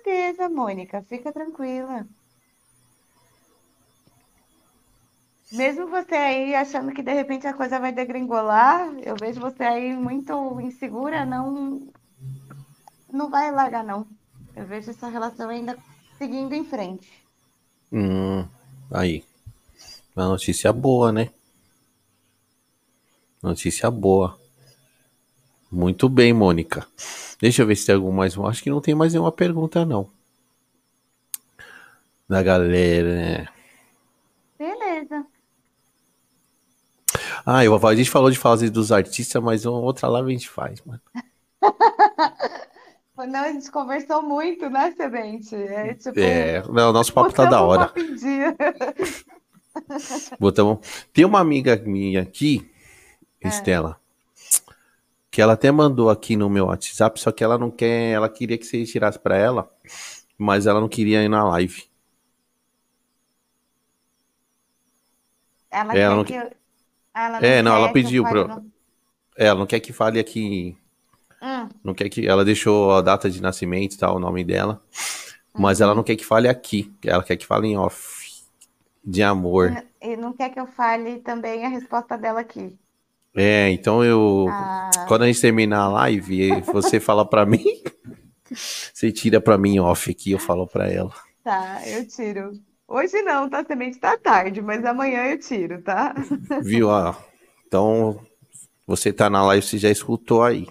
Certeza, 0.08 0.48
Mônica, 0.48 1.02
fica 1.02 1.32
tranquila. 1.32 2.06
Mesmo 5.52 5.88
você 5.88 6.14
aí 6.14 6.54
achando 6.54 6.92
que 6.92 7.02
de 7.02 7.12
repente 7.12 7.46
a 7.46 7.54
coisa 7.54 7.78
vai 7.78 7.92
degringolar, 7.92 8.92
eu 9.02 9.16
vejo 9.16 9.40
você 9.40 9.62
aí 9.62 9.94
muito 9.94 10.60
insegura, 10.60 11.24
não 11.24 11.88
não 13.10 13.30
vai 13.30 13.50
largar 13.50 13.84
não. 13.84 14.06
Eu 14.54 14.66
vejo 14.66 14.90
essa 14.90 15.08
relação 15.08 15.48
ainda 15.48 15.78
seguindo 16.18 16.54
em 16.54 16.64
frente. 16.64 17.10
Hum, 17.92 18.46
aí. 18.90 19.24
Uma 20.14 20.28
notícia 20.28 20.72
boa, 20.72 21.12
né? 21.12 21.30
Notícia 23.42 23.90
boa. 23.90 24.38
Muito 25.70 26.08
bem, 26.08 26.32
Mônica. 26.32 26.86
Deixa 27.40 27.62
eu 27.62 27.66
ver 27.66 27.76
se 27.76 27.86
tem 27.86 27.94
algum 27.94 28.10
mais. 28.10 28.38
Acho 28.38 28.62
que 28.62 28.70
não 28.70 28.80
tem 28.80 28.94
mais 28.94 29.12
nenhuma 29.12 29.32
pergunta, 29.32 29.84
não. 29.84 30.10
Da 32.28 32.42
galera, 32.42 33.14
né? 33.14 33.48
Beleza. 34.58 35.26
Ah, 37.44 37.64
eu, 37.64 37.74
a 37.86 37.94
gente 37.94 38.10
falou 38.10 38.30
de 38.30 38.38
fase 38.38 38.68
dos 38.68 38.92
artistas, 38.92 39.42
mas 39.42 39.64
outra 39.64 40.08
live 40.08 40.28
a 40.28 40.32
gente 40.32 40.48
faz, 40.48 40.82
mano. 40.84 41.00
Não, 43.26 43.40
a 43.40 43.52
gente 43.52 43.68
conversou 43.72 44.22
muito, 44.22 44.70
né, 44.70 44.94
Semente? 44.96 45.56
É, 45.56 45.94
tipo, 45.94 46.20
é 46.20 46.62
não, 46.68 46.92
nosso 46.92 47.12
papo 47.12 47.32
tá 47.32 47.46
da 47.46 47.60
hora. 47.60 47.92
Botamos. 50.38 50.78
Tem 51.12 51.24
uma 51.24 51.40
amiga 51.40 51.74
minha 51.84 52.22
aqui, 52.22 52.70
é. 53.42 53.48
Estela, 53.48 54.00
que 55.38 55.42
ela 55.42 55.52
até 55.52 55.70
mandou 55.70 56.10
aqui 56.10 56.34
no 56.34 56.50
meu 56.50 56.66
WhatsApp, 56.66 57.20
só 57.20 57.30
que 57.30 57.44
ela 57.44 57.56
não 57.56 57.70
quer, 57.70 58.10
ela 58.10 58.28
queria 58.28 58.58
que 58.58 58.64
você 58.66 58.84
tirasse 58.84 59.20
para 59.20 59.36
ela, 59.36 59.70
mas 60.36 60.66
ela 60.66 60.80
não 60.80 60.88
queria 60.88 61.22
ir 61.22 61.28
na 61.28 61.44
live. 61.50 61.84
Ela, 65.70 65.94
ela 65.94 65.94
quer 65.94 66.16
não... 66.16 66.24
que 66.24 66.34
eu... 66.34 66.50
Ela 67.14 67.38
É, 67.38 67.62
não, 67.62 67.76
ela 67.76 67.92
pediu 67.92 68.24
no- 68.24 68.72
É, 69.38 69.46
Ela 69.46 69.60
não 69.60 69.66
quer 69.66 69.78
que 69.78 69.92
fale 69.92 70.18
aqui. 70.18 70.76
Hum, 71.40 71.68
Não 71.84 71.94
quer 71.94 72.08
que. 72.08 72.26
Ela 72.26 72.44
deixou 72.44 72.90
a 72.90 73.00
data 73.00 73.30
de 73.30 73.40
nascimento 73.40 73.94
e 73.94 73.98
tal, 73.98 74.16
o 74.16 74.20
nome 74.20 74.42
dela. 74.42 74.82
Mas 75.54 75.80
ela 75.80 75.94
não 75.94 76.02
quer 76.02 76.16
que 76.16 76.24
fale 76.24 76.48
aqui. 76.48 76.92
Ela 77.04 77.22
quer 77.22 77.36
que 77.36 77.46
fale 77.46 77.68
em 77.68 77.78
off. 77.78 78.42
De 79.04 79.22
amor. 79.22 79.70
e 80.02 80.16
não 80.16 80.32
quer 80.32 80.50
que 80.50 80.58
eu 80.58 80.66
fale 80.66 81.20
também 81.20 81.64
a 81.64 81.68
resposta 81.68 82.18
dela 82.18 82.40
aqui. 82.40 82.76
É, 83.40 83.70
então 83.70 84.04
eu. 84.04 84.46
Ah, 84.50 84.90
Quando 85.06 85.22
a 85.22 85.26
gente 85.26 85.40
terminar 85.40 85.82
a 85.82 85.88
live, 85.88 86.60
você 86.62 86.98
fala 87.00 87.24
pra 87.24 87.46
mim. 87.46 87.64
Você 88.50 89.12
tira 89.12 89.40
pra 89.40 89.56
mim 89.56 89.78
off 89.78 90.10
aqui, 90.10 90.32
eu 90.32 90.38
falo 90.38 90.66
pra 90.66 90.90
ela. 90.90 91.12
tá, 91.44 91.80
eu 91.86 92.06
tiro. 92.08 92.52
Hoje 92.88 93.20
não, 93.22 93.48
tá? 93.48 93.62
Semente 93.64 93.98
tá 93.98 94.16
tarde, 94.16 94.60
mas 94.62 94.84
amanhã 94.84 95.26
eu 95.26 95.38
tiro, 95.38 95.80
tá? 95.82 96.14
Viu? 96.62 96.90
Ah, 96.90 97.16
então, 97.66 98.18
você 98.86 99.12
tá 99.12 99.28
na 99.28 99.42
live, 99.44 99.64
você 99.64 99.76
já 99.78 99.90
escutou 99.90 100.42
aí. 100.42 100.66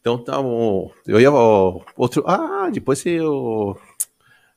Então 0.00 0.22
tá 0.22 0.40
bom. 0.42 0.90
Eu 1.06 1.20
ia. 1.20 1.30
ó, 1.32 1.80
outro. 1.96 2.24
Ah, 2.26 2.68
depois 2.70 2.98
você. 2.98 3.20
ó, 3.20 3.74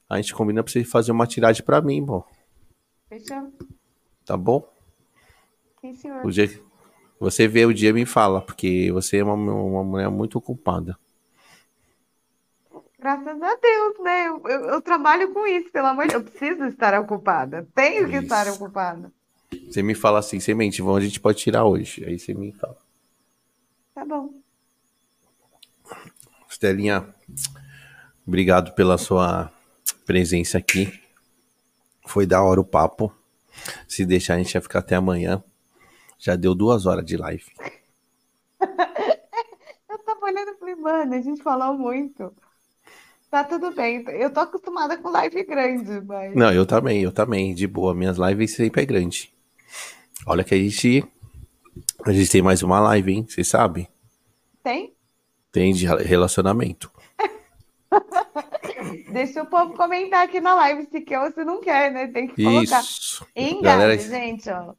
a 0.10 0.18
gente 0.18 0.34
combina 0.34 0.64
pra 0.64 0.72
você 0.72 0.84
fazer 0.84 1.12
uma 1.12 1.28
tiragem 1.28 1.64
pra 1.64 1.82
mim, 1.82 2.04
bom. 2.04 2.24
Fechou? 3.08 3.52
Tá 4.26 4.36
bom? 4.38 4.68
Sim, 5.82 5.96
senhor. 5.96 6.26
O 6.26 6.32
dia, 6.32 6.48
você 7.20 7.48
vê 7.48 7.66
o 7.66 7.74
dia 7.74 7.90
e 7.90 7.94
me 7.94 8.06
fala, 8.06 8.42
porque 8.42 8.92
você 8.92 9.18
é 9.18 9.24
uma, 9.24 9.34
uma 9.34 9.84
mulher 9.84 10.10
muito 10.10 10.38
ocupada. 10.38 10.98
Graças 13.00 13.42
a 13.42 13.56
Deus, 13.56 14.00
né? 14.04 14.28
Eu, 14.28 14.42
eu- 14.46 14.66
eu 14.76 14.82
trabalho 14.82 15.34
com 15.34 15.46
isso, 15.48 15.72
pelo 15.72 15.88
amor 15.88 16.06
de 16.06 16.12
Deus. 16.12 16.24
Eu 16.24 16.30
preciso 16.32 16.66
estar 16.66 17.00
ocupada. 17.00 17.68
Tenho 17.74 18.08
que 18.10 18.18
estar 18.18 18.48
ocupada. 18.50 19.12
Você 19.70 19.82
me 19.82 19.96
fala 19.96 20.20
assim, 20.20 20.40
semente, 20.40 20.82
vamos, 20.82 21.00
a 21.00 21.06
gente 21.06 21.20
pode 21.20 21.40
tirar 21.40 21.66
hoje. 21.66 22.06
Aí 22.06 22.20
você 22.20 22.34
me 22.34 22.52
fala. 22.52 22.78
Tá 23.94 24.06
bom. 24.06 24.30
Estelinha, 26.50 27.06
obrigado 28.26 28.74
pela 28.74 28.98
sua 28.98 29.52
presença 30.06 30.58
aqui. 30.58 31.00
Foi 32.06 32.26
da 32.26 32.42
hora 32.44 32.60
o 32.62 32.66
papo. 32.66 33.14
Se 33.88 34.06
deixar, 34.06 34.36
a 34.36 34.38
gente 34.38 34.54
vai 34.54 34.62
ficar 34.62 34.80
até 34.80 34.96
amanhã. 34.96 35.44
Já 36.22 36.36
deu 36.36 36.54
duas 36.54 36.86
horas 36.86 37.04
de 37.04 37.18
live. 37.18 37.44
Eu 39.90 39.98
tava 40.06 40.24
olhando 40.24 40.52
e 40.52 40.56
falei, 40.60 40.76
mano, 40.76 41.16
a 41.16 41.22
gente 41.22 41.42
falou 41.42 41.76
muito. 41.76 42.32
Tá 43.30 43.44
tudo 43.44 43.74
bem. 43.74 44.06
Eu 44.08 44.32
tô 44.32 44.42
acostumada 44.42 44.98
com 44.98 45.10
live 45.10 45.44
grande, 45.44 46.00
mas. 46.02 46.36
Não, 46.36 46.52
eu 46.54 46.66
também, 46.66 47.02
eu 47.02 47.12
também, 47.12 47.56
de 47.56 47.66
boa. 47.66 47.96
Minhas 47.96 48.18
lives 48.18 48.54
sempre 48.54 48.84
é 48.84 48.86
grande. 48.86 49.34
Olha 50.28 50.44
que 50.44 50.54
a 50.54 50.58
gente. 50.58 51.04
A 52.06 52.12
gente 52.12 52.30
tem 52.30 52.42
mais 52.42 52.62
uma 52.62 52.80
live, 52.80 53.14
hein? 53.14 53.26
Vocês 53.28 53.48
sabem? 53.48 53.88
Tem? 54.62 54.94
Tem 55.52 55.74
de 55.74 55.86
relacionamento. 55.86 56.92
Deixa 59.12 59.44
o 59.44 59.48
povo 59.48 59.74
comentar 59.74 60.26
aqui 60.26 60.40
na 60.40 60.54
live 60.54 60.88
se 60.92 61.02
quer 61.02 61.20
ou 61.20 61.32
se 61.32 61.44
não 61.44 61.62
quer, 61.62 61.92
né? 61.92 62.08
Tem 62.08 62.28
que 62.28 62.44
colocar. 62.44 62.82
Isso. 62.82 63.26
Engaje, 63.36 63.62
Galera, 63.62 63.98
gente, 63.98 64.50
ó. 64.50 64.74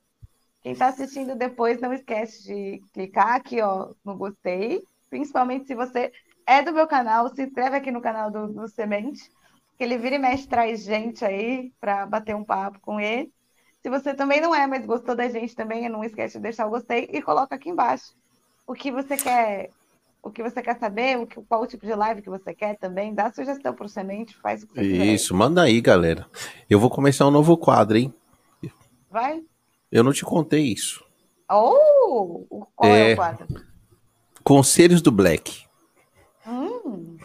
Quem 0.62 0.74
tá 0.74 0.89
assistindo 0.89 1.34
depois, 1.34 1.80
não 1.80 1.93
esquece 1.93 2.44
de 2.44 2.82
clicar 2.93 3.34
aqui, 3.34 3.60
ó, 3.60 3.93
no 4.05 4.16
gostei. 4.16 4.82
Principalmente 5.10 5.66
se 5.66 5.74
você 5.74 6.12
é 6.47 6.62
do 6.62 6.72
meu 6.72 6.86
canal, 6.86 7.28
se 7.28 7.43
inscreve 7.43 7.76
aqui 7.76 7.90
no 7.90 8.01
canal 8.01 8.30
do, 8.30 8.47
do 8.48 8.68
Semente, 8.68 9.28
que 9.76 9.82
ele 9.82 9.98
vira 9.98 10.14
e 10.14 10.18
mexe, 10.18 10.47
traz 10.47 10.84
gente 10.84 11.24
aí 11.24 11.72
pra 11.80 12.06
bater 12.06 12.36
um 12.36 12.44
papo 12.44 12.78
com 12.80 13.01
ele. 13.01 13.32
Se 13.82 13.90
você 13.90 14.14
também 14.14 14.40
não 14.40 14.55
é, 14.55 14.64
mas 14.66 14.86
gostou 14.86 15.16
da 15.16 15.28
gente 15.28 15.56
também, 15.56 15.89
não 15.89 16.05
esquece 16.05 16.39
de 16.39 16.43
deixar 16.43 16.66
o 16.66 16.70
gostei 16.70 17.09
e 17.12 17.20
coloca 17.20 17.56
aqui 17.56 17.68
embaixo 17.68 18.14
o 18.64 18.74
que 18.74 18.93
você 18.93 19.16
quer, 19.16 19.70
o 20.22 20.30
que 20.30 20.43
você 20.43 20.62
quer 20.62 20.78
saber, 20.78 21.18
o 21.18 21.26
que, 21.26 21.43
qual 21.43 21.62
o 21.62 21.66
tipo 21.66 21.84
de 21.84 21.94
live 21.94 22.22
que 22.22 22.30
você 22.30 22.55
quer 22.55 22.78
também, 22.78 23.12
dá 23.12 23.32
sugestão 23.32 23.74
pro 23.74 23.89
Semente, 23.89 24.36
faz 24.36 24.62
o 24.62 24.68
que 24.68 24.74
você 24.74 24.80
quiser. 24.80 25.06
Isso, 25.06 25.34
manda 25.34 25.62
aí, 25.62 25.80
galera. 25.80 26.26
Eu 26.70 26.78
vou 26.78 26.89
começar 26.89 27.26
um 27.26 27.32
novo 27.32 27.56
quadro, 27.56 27.98
hein? 27.98 28.14
Vai? 29.10 29.43
Eu 29.93 30.02
não 30.02 30.12
te 30.12 30.24
contei 30.24 30.62
isso. 30.62 31.05
Oh! 31.51 32.47
Qual 32.74 32.90
é 32.90 33.10
É. 33.10 33.12
o 33.12 33.16
quadro? 33.16 33.47
Conselhos 34.43 35.02
do 35.02 35.12
Black. 35.12 35.66
Hum, 36.47 37.19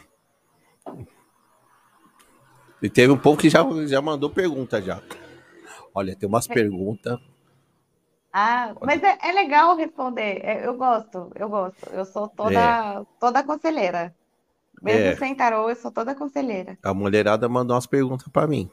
E 2.82 2.90
teve 2.90 3.12
um 3.12 3.18
povo 3.18 3.40
que 3.40 3.50
já, 3.50 3.64
já 3.88 4.02
mandou 4.02 4.30
pergunta 4.30 4.80
já. 4.82 5.02
Olha, 5.96 6.16
tem 6.16 6.30
umas 6.30 6.46
perguntas. 6.46 7.18
ah, 8.32 8.76
mas 8.84 9.02
é, 9.02 9.18
é 9.24 9.32
legal 9.32 9.76
responder. 9.76 10.42
É, 10.46 10.68
eu 10.68 10.76
gosto, 10.78 11.32
eu 11.36 11.50
gosto. 11.50 11.90
Eu 11.92 12.06
sou 12.06 12.28
toda, 12.28 13.04
toda 13.20 13.44
conselheira. 13.44 14.14
Mesmo 14.80 15.02
É. 15.08 15.16
sem 15.16 15.34
tarô, 15.34 15.70
eu 15.72 15.76
sou 15.76 15.90
toda 15.92 16.14
conselheira. 16.14 16.78
A 16.84 16.94
mulherada 16.94 17.50
mandou 17.50 17.74
umas 17.76 17.88
perguntas 17.88 18.28
pra 18.28 18.46
mim. 18.46 18.70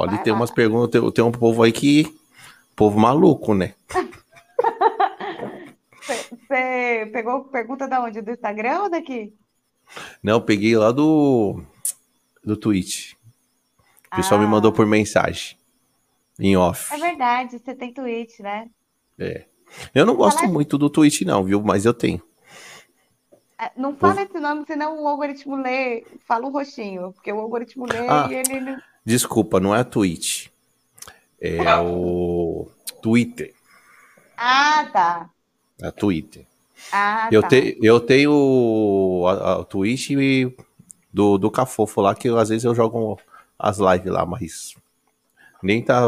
Olha, 0.00 0.12
Vai 0.12 0.22
tem 0.22 0.32
lá. 0.32 0.38
umas 0.38 0.50
perguntas. 0.50 0.90
Tem, 1.00 1.10
tem 1.12 1.24
um 1.24 1.32
povo 1.32 1.62
aí 1.62 1.72
que. 1.72 2.16
Povo 2.76 2.98
maluco, 3.00 3.54
né? 3.54 3.74
Você 6.30 7.08
pegou 7.12 7.44
pergunta 7.44 7.86
da 7.88 8.00
onde? 8.02 8.20
Do 8.22 8.30
Instagram 8.30 8.82
ou 8.84 8.90
daqui? 8.90 9.34
Não, 10.22 10.34
eu 10.34 10.40
peguei 10.40 10.76
lá 10.76 10.90
do. 10.92 11.60
Do 12.44 12.56
Twitch. 12.56 13.14
O 14.12 14.16
pessoal 14.16 14.40
me 14.40 14.46
Ah. 14.46 14.48
mandou 14.48 14.72
por 14.72 14.86
mensagem. 14.86 15.58
Em 16.38 16.56
off. 16.56 16.94
É 16.94 16.98
verdade, 16.98 17.58
você 17.58 17.74
tem 17.74 17.92
Twitch, 17.92 18.38
né? 18.40 18.70
É. 19.18 19.44
Eu 19.94 20.06
não 20.06 20.14
gosto 20.14 20.38
Fala- 20.38 20.52
muito 20.52 20.78
do 20.78 20.88
Twitch, 20.88 21.22
não, 21.22 21.42
viu? 21.42 21.60
Mas 21.60 21.84
eu 21.84 21.92
tenho. 21.92 22.22
É, 23.60 23.72
Não 23.76 23.94
fala 23.96 24.22
esse 24.22 24.38
nome, 24.38 24.64
senão 24.64 25.02
o 25.02 25.08
algoritmo 25.08 25.56
lê, 25.56 26.06
fala 26.28 26.46
um 26.46 26.50
roxinho, 26.52 27.12
porque 27.12 27.32
o 27.32 27.40
algoritmo 27.40 27.86
lê 27.86 28.06
Ah. 28.08 28.28
e 28.30 28.34
ele. 28.34 28.76
Desculpa, 29.04 29.58
não 29.60 29.74
é 29.74 29.82
Twitch. 29.84 30.48
É 31.40 31.76
o 31.80 32.68
Twitter. 33.02 33.54
Ah, 34.36 34.88
tá. 34.92 35.30
É 35.82 35.90
Twitter. 35.90 36.46
Ah, 36.92 37.28
Eu, 37.30 37.42
tá. 37.42 37.48
te, 37.48 37.78
eu 37.82 38.00
tenho 38.00 39.24
a, 39.26 39.32
a, 39.52 39.58
o 39.60 39.64
Twitch 39.64 40.10
do, 41.12 41.38
do 41.38 41.50
Cafofo 41.50 42.00
lá, 42.00 42.14
que 42.14 42.28
eu, 42.28 42.38
às 42.38 42.48
vezes 42.48 42.64
eu 42.64 42.74
jogo 42.74 43.20
as 43.58 43.78
lives 43.78 44.12
lá, 44.12 44.24
mas 44.26 44.74
nem 45.62 45.82
tá. 45.82 46.02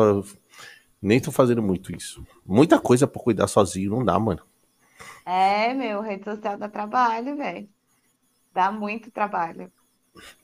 Nem 1.02 1.20
tô 1.20 1.32
fazendo 1.32 1.62
muito 1.62 1.94
isso. 1.94 2.24
Muita 2.46 2.78
coisa 2.80 3.06
pra 3.06 3.22
cuidar 3.22 3.46
sozinho, 3.48 3.90
não 3.90 4.04
dá, 4.04 4.18
mano. 4.18 4.42
É, 5.24 5.72
meu, 5.74 6.00
rede 6.00 6.24
social 6.24 6.58
dá 6.58 6.68
trabalho, 6.68 7.36
velho. 7.36 7.68
Dá 8.54 8.72
muito 8.72 9.10
trabalho. 9.10 9.72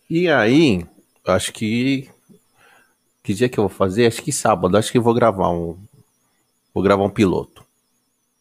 E 0.08 0.28
aí, 0.28 0.86
acho 1.26 1.52
que. 1.52 2.08
Que 3.26 3.34
dia 3.34 3.48
que 3.48 3.58
eu 3.58 3.66
vou 3.66 3.76
fazer? 3.76 4.06
Acho 4.06 4.22
que 4.22 4.30
sábado. 4.30 4.76
Acho 4.76 4.92
que 4.92 4.98
eu 4.98 5.02
vou 5.02 5.12
gravar 5.12 5.50
um. 5.50 5.76
Vou 6.72 6.80
gravar 6.80 7.02
um 7.02 7.10
piloto. 7.10 7.66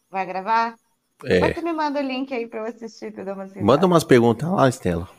Vai 0.08 0.24
gravar? 0.24 0.76
É. 1.24 1.52
Você 1.52 1.60
me 1.60 1.72
manda 1.72 1.98
o 1.98 2.02
link 2.04 2.32
aí 2.32 2.46
pra 2.46 2.60
eu 2.60 2.66
assistir, 2.66 3.12
eu 3.18 3.34
uma. 3.34 3.48
Manda 3.62 3.84
umas 3.84 4.04
perguntas 4.04 4.48
lá, 4.48 4.68
Estela. 4.68 5.10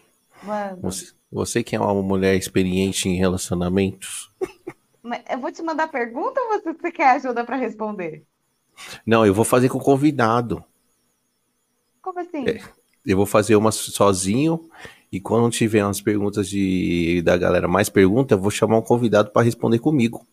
Manda. 0.42 0.80
Você, 0.82 1.12
você 1.30 1.64
que 1.64 1.76
é 1.76 1.80
uma 1.82 2.02
mulher 2.02 2.38
experiente 2.38 3.10
em 3.10 3.18
relacionamentos. 3.18 4.32
Mas 5.04 5.22
Eu 5.30 5.40
vou 5.40 5.52
te 5.52 5.62
mandar 5.62 5.90
pergunta 5.90 6.40
ou 6.40 6.48
você, 6.48 6.72
você 6.72 6.90
quer 6.90 7.10
ajuda 7.18 7.44
pra 7.44 7.58
responder? 7.58 8.24
Não, 9.06 9.26
eu 9.26 9.34
vou 9.34 9.44
fazer 9.44 9.68
com 9.68 9.80
o 9.80 9.84
convidado. 9.84 10.64
Como 12.02 12.22
assim? 12.22 12.48
É. 12.48 12.62
Eu 13.06 13.18
vou 13.18 13.26
fazer 13.26 13.58
uma 13.58 13.74
sozinho. 13.74 14.70
E 15.12 15.20
quando 15.20 15.50
tiver 15.50 15.84
umas 15.84 16.02
perguntas 16.02 16.50
de, 16.50 17.22
da 17.24 17.38
galera 17.38 17.68
mais 17.68 17.90
perguntas, 17.90 18.38
eu 18.38 18.42
vou 18.42 18.52
chamar 18.52 18.78
um 18.78 18.82
convidado 18.82 19.32
para 19.32 19.44
responder 19.44 19.80
comigo. 19.80 20.26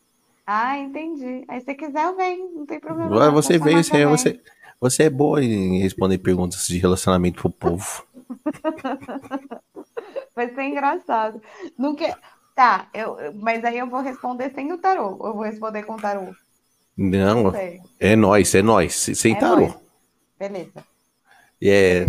Ah, 0.46 0.78
entendi. 0.78 1.44
Aí 1.48 1.60
se 1.60 1.66
você 1.66 1.74
quiser, 1.74 2.05
eu 2.05 2.16
venho, 2.16 2.51
não 2.55 2.66
tem 2.66 2.80
problema. 2.80 3.30
Você 3.30 3.59
veio, 3.59 3.82
você, 3.82 3.90
também. 3.90 4.06
você, 4.06 4.40
você 4.80 5.05
é 5.05 5.10
boa 5.10 5.42
em 5.42 5.78
responder 5.78 6.18
perguntas 6.18 6.66
de 6.66 6.78
relacionamento 6.78 7.40
pro 7.40 7.51
povo. 7.51 8.05
Vai 10.34 10.52
ser 10.55 10.62
engraçado. 10.64 11.40
Quer... 11.96 12.18
Tá, 12.55 12.88
eu, 12.94 13.16
mas 13.34 13.64
aí 13.64 13.78
eu 13.78 13.88
vou 13.88 14.01
responder 14.01 14.52
sem 14.55 14.72
o 14.72 14.78
tarô. 14.78 15.10
Eu 15.24 15.34
vou 15.34 15.42
responder 15.42 15.82
com 15.84 15.94
o 15.94 16.01
tarô? 16.01 16.34
Não, 16.96 17.44
Não 17.44 17.52
é 17.98 18.16
nós, 18.16 18.55
é 18.55 18.62
nós. 18.62 18.94
Sem 18.94 19.32
É 19.32 19.40
tarô. 19.40 19.62
nóis. 19.62 19.74
Beleza. 20.38 20.84
É, 21.62 22.06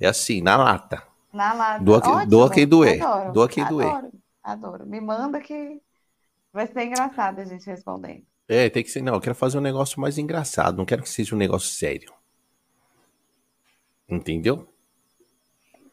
é 0.00 0.06
assim, 0.06 0.42
na 0.42 0.56
lata. 0.56 1.02
Na 1.38 1.52
lata. 1.52 1.84
Doa 1.84 2.02
que- 2.02 2.08
Ótimo. 2.08 2.30
doa 2.30 2.50
quem 2.50 2.66
doer. 2.66 3.00
Adoro. 3.00 3.32
Doa 3.32 3.48
quem 3.48 3.64
doer. 3.64 3.86
Adoro. 3.86 4.12
Adoro. 4.42 4.86
Me 4.86 5.00
manda 5.00 5.40
que 5.40 5.80
vai 6.52 6.66
ser 6.66 6.82
engraçado 6.82 7.38
a 7.38 7.44
gente 7.44 7.64
respondendo. 7.64 8.24
É, 8.48 8.68
tem 8.68 8.82
que 8.82 8.90
ser. 8.90 9.02
Não, 9.02 9.14
eu 9.14 9.20
quero 9.20 9.36
fazer 9.36 9.56
um 9.56 9.60
negócio 9.60 10.00
mais 10.00 10.18
engraçado. 10.18 10.76
Não 10.76 10.84
quero 10.84 11.00
que 11.00 11.08
seja 11.08 11.36
um 11.36 11.38
negócio 11.38 11.68
sério. 11.68 12.12
Entendeu? 14.08 14.66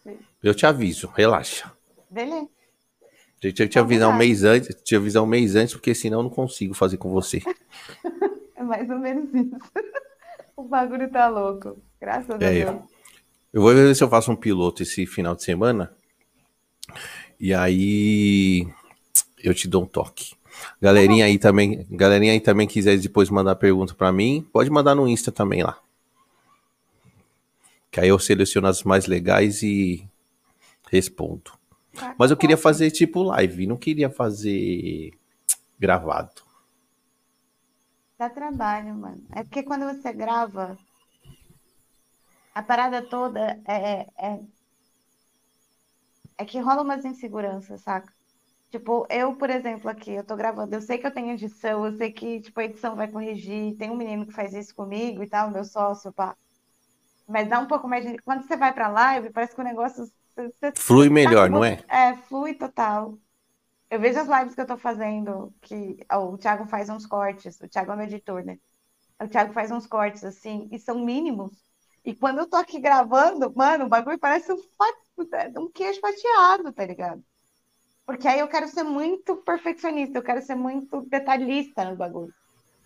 Sim. 0.01 0.17
Eu 0.41 0.55
te 0.55 0.65
aviso, 0.65 1.11
relaxa. 1.15 1.71
Beleza. 2.09 2.49
Eu 3.43 3.53
tinha 3.53 3.67
que 3.67 3.73
te 3.73 3.77
avisar 3.77 4.09
um 4.09 4.17
mês 4.17 4.43
antes, 4.43 4.75
te 4.81 4.95
avisar 4.95 5.21
um 5.21 5.27
mês 5.27 5.55
antes, 5.55 5.75
porque 5.75 5.93
senão 5.93 6.19
eu 6.19 6.23
não 6.23 6.29
consigo 6.31 6.73
fazer 6.73 6.97
com 6.97 7.11
você. 7.11 7.43
é 8.55 8.63
mais 8.63 8.89
ou 8.89 8.97
menos 8.97 9.31
isso. 9.31 9.55
o 10.57 10.63
bagulho 10.63 11.07
tá 11.11 11.27
louco. 11.27 11.77
Graças 12.01 12.31
a 12.31 12.33
é, 12.35 12.65
Deus. 12.65 12.69
Eu 12.71 12.94
vou 13.61 13.73
ver 13.73 13.95
se 13.95 14.03
eu 14.03 14.09
faço 14.09 14.31
um 14.31 14.35
piloto 14.35 14.83
esse 14.83 15.05
final 15.05 15.35
de 15.35 15.43
semana. 15.43 15.91
E 17.39 17.53
aí 17.53 18.67
eu 19.43 19.53
te 19.53 19.67
dou 19.67 19.83
um 19.83 19.85
toque. 19.85 20.35
Galerinha 20.81 21.25
aí 21.25 21.37
também, 21.37 21.85
galerinha 21.89 22.33
aí 22.33 22.39
também 22.39 22.67
quiser 22.67 22.97
depois 22.97 23.29
mandar 23.29 23.55
pergunta 23.55 23.93
para 23.93 24.11
mim, 24.11 24.45
pode 24.51 24.69
mandar 24.69 24.95
no 24.95 25.07
Insta 25.07 25.31
também 25.31 25.63
lá. 25.63 25.79
Que 27.91 27.99
aí 27.99 28.09
eu 28.09 28.19
seleciono 28.19 28.67
as 28.67 28.83
mais 28.83 29.05
legais 29.05 29.63
e 29.63 30.07
respondo. 30.91 31.51
Tá 31.93 32.15
Mas 32.17 32.31
eu 32.31 32.37
queria 32.37 32.57
fazer 32.57 32.91
tipo 32.91 33.23
live, 33.23 33.67
não 33.67 33.77
queria 33.77 34.09
fazer 34.09 35.13
gravado. 35.79 36.43
Dá 38.17 38.29
trabalho, 38.29 38.95
mano. 38.95 39.23
É 39.31 39.43
porque 39.43 39.63
quando 39.63 39.85
você 39.85 40.11
grava, 40.13 40.77
a 42.55 42.63
parada 42.63 43.07
toda 43.07 43.61
é, 43.67 44.07
é, 44.17 44.39
é 46.37 46.45
que 46.45 46.59
rola 46.59 46.81
umas 46.81 47.05
inseguranças, 47.05 47.81
saca? 47.81 48.13
Tipo, 48.71 49.07
eu, 49.09 49.35
por 49.37 49.49
exemplo, 49.49 49.89
aqui, 49.89 50.11
eu 50.11 50.25
tô 50.25 50.35
gravando, 50.35 50.75
eu 50.75 50.81
sei 50.81 50.97
que 50.97 51.07
eu 51.07 51.13
tenho 51.13 51.31
edição, 51.31 51.85
eu 51.85 51.97
sei 51.97 52.11
que, 52.11 52.41
tipo, 52.41 52.59
a 52.59 52.65
edição 52.65 52.95
vai 52.95 53.09
corrigir, 53.09 53.77
tem 53.77 53.89
um 53.91 53.95
menino 53.95 54.25
que 54.25 54.33
faz 54.33 54.53
isso 54.53 54.75
comigo 54.75 55.23
e 55.23 55.29
tal, 55.29 55.51
meu 55.51 55.63
sócio, 55.63 56.11
pá. 56.13 56.35
Mas 57.27 57.49
dá 57.49 57.59
um 57.59 57.67
pouco 57.67 57.87
mais 57.87 58.05
de. 58.05 58.17
Quando 58.19 58.45
você 58.45 58.55
vai 58.57 58.73
pra 58.73 58.87
live, 58.87 59.31
parece 59.31 59.55
que 59.55 59.61
o 59.61 59.63
negócio. 59.63 60.05
Você, 60.35 60.71
flui 60.75 61.07
tá 61.07 61.13
melhor, 61.13 61.49
não 61.49 61.63
é? 61.63 61.79
É, 61.89 62.15
flui 62.15 62.53
total. 62.53 63.17
Eu 63.89 63.99
vejo 63.99 64.19
as 64.19 64.27
lives 64.27 64.55
que 64.55 64.61
eu 64.61 64.67
tô 64.67 64.77
fazendo, 64.77 65.53
que 65.61 65.97
ó, 66.11 66.33
o 66.33 66.37
Thiago 66.37 66.65
faz 66.67 66.89
uns 66.89 67.05
cortes, 67.05 67.59
o 67.61 67.67
Thiago 67.67 67.91
é 67.93 67.95
meu 67.95 68.05
editor, 68.05 68.43
né? 68.43 68.57
O 69.21 69.27
Thiago 69.27 69.53
faz 69.53 69.71
uns 69.71 69.87
cortes 69.87 70.23
assim, 70.23 70.67
e 70.71 70.79
são 70.79 71.03
mínimos. 71.05 71.64
E 72.05 72.13
quando 72.13 72.39
eu 72.39 72.47
tô 72.47 72.55
aqui 72.55 72.79
gravando, 72.79 73.51
mano, 73.55 73.85
o 73.85 73.89
bagulho 73.89 74.19
parece 74.19 74.53
um, 74.53 74.61
um 75.57 75.71
queijo 75.71 75.99
fatiado, 75.99 76.71
tá 76.71 76.85
ligado? 76.85 77.23
Porque 78.05 78.27
aí 78.27 78.39
eu 78.39 78.47
quero 78.47 78.67
ser 78.67 78.83
muito 78.83 79.37
perfeccionista, 79.37 80.19
eu 80.19 80.23
quero 80.23 80.41
ser 80.41 80.55
muito 80.55 81.01
detalhista 81.09 81.83
no 81.83 81.95
bagulho. 81.95 82.33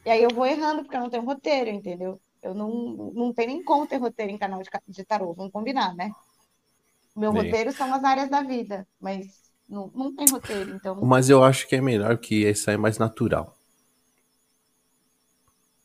E 0.06 0.10
aí 0.10 0.24
eu 0.24 0.30
vou 0.30 0.46
errando 0.46 0.84
porque 0.84 0.96
eu 0.96 1.02
não 1.02 1.10
tenho 1.10 1.26
roteiro, 1.26 1.70
entendeu? 1.70 2.22
Eu 2.42 2.54
não, 2.54 2.70
não 3.14 3.34
tenho 3.34 3.50
nem 3.50 3.64
como 3.64 3.86
ter 3.86 3.98
roteiro 3.98 4.32
em 4.32 4.38
canal 4.38 4.62
de, 4.62 4.70
de 4.88 5.04
tarô, 5.04 5.34
vamos 5.34 5.52
combinar, 5.52 5.94
né? 5.94 6.10
Meu 7.14 7.34
Bem. 7.34 7.44
roteiro 7.44 7.74
são 7.74 7.94
as 7.94 8.04
áreas 8.06 8.30
da 8.30 8.42
vida, 8.42 8.88
mas 9.02 9.52
não, 9.68 9.92
não 9.94 10.16
tem 10.16 10.26
roteiro, 10.30 10.72
então. 10.72 10.96
Mas 11.04 11.30
eu 11.30 11.44
acho 11.44 11.68
que 11.68 11.76
é 11.76 11.82
melhor 11.82 12.18
que 12.18 12.44
esse 12.44 12.70
aí 12.70 12.76
é 12.76 12.78
mais 12.80 12.98
natural. 12.98 13.58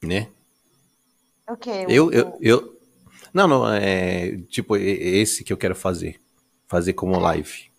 Né? 0.00 0.30
O 1.48 1.56
quê? 1.56 1.86
Eu, 1.88 2.12
eu, 2.12 2.38
eu. 2.40 2.80
Não, 3.34 3.48
não, 3.48 3.66
é. 3.68 4.36
Tipo, 4.42 4.76
esse 4.76 5.42
que 5.42 5.52
eu 5.52 5.56
quero 5.56 5.74
fazer. 5.74 6.22
Fazer 6.68 6.92
como 6.92 7.18
live. 7.18 7.72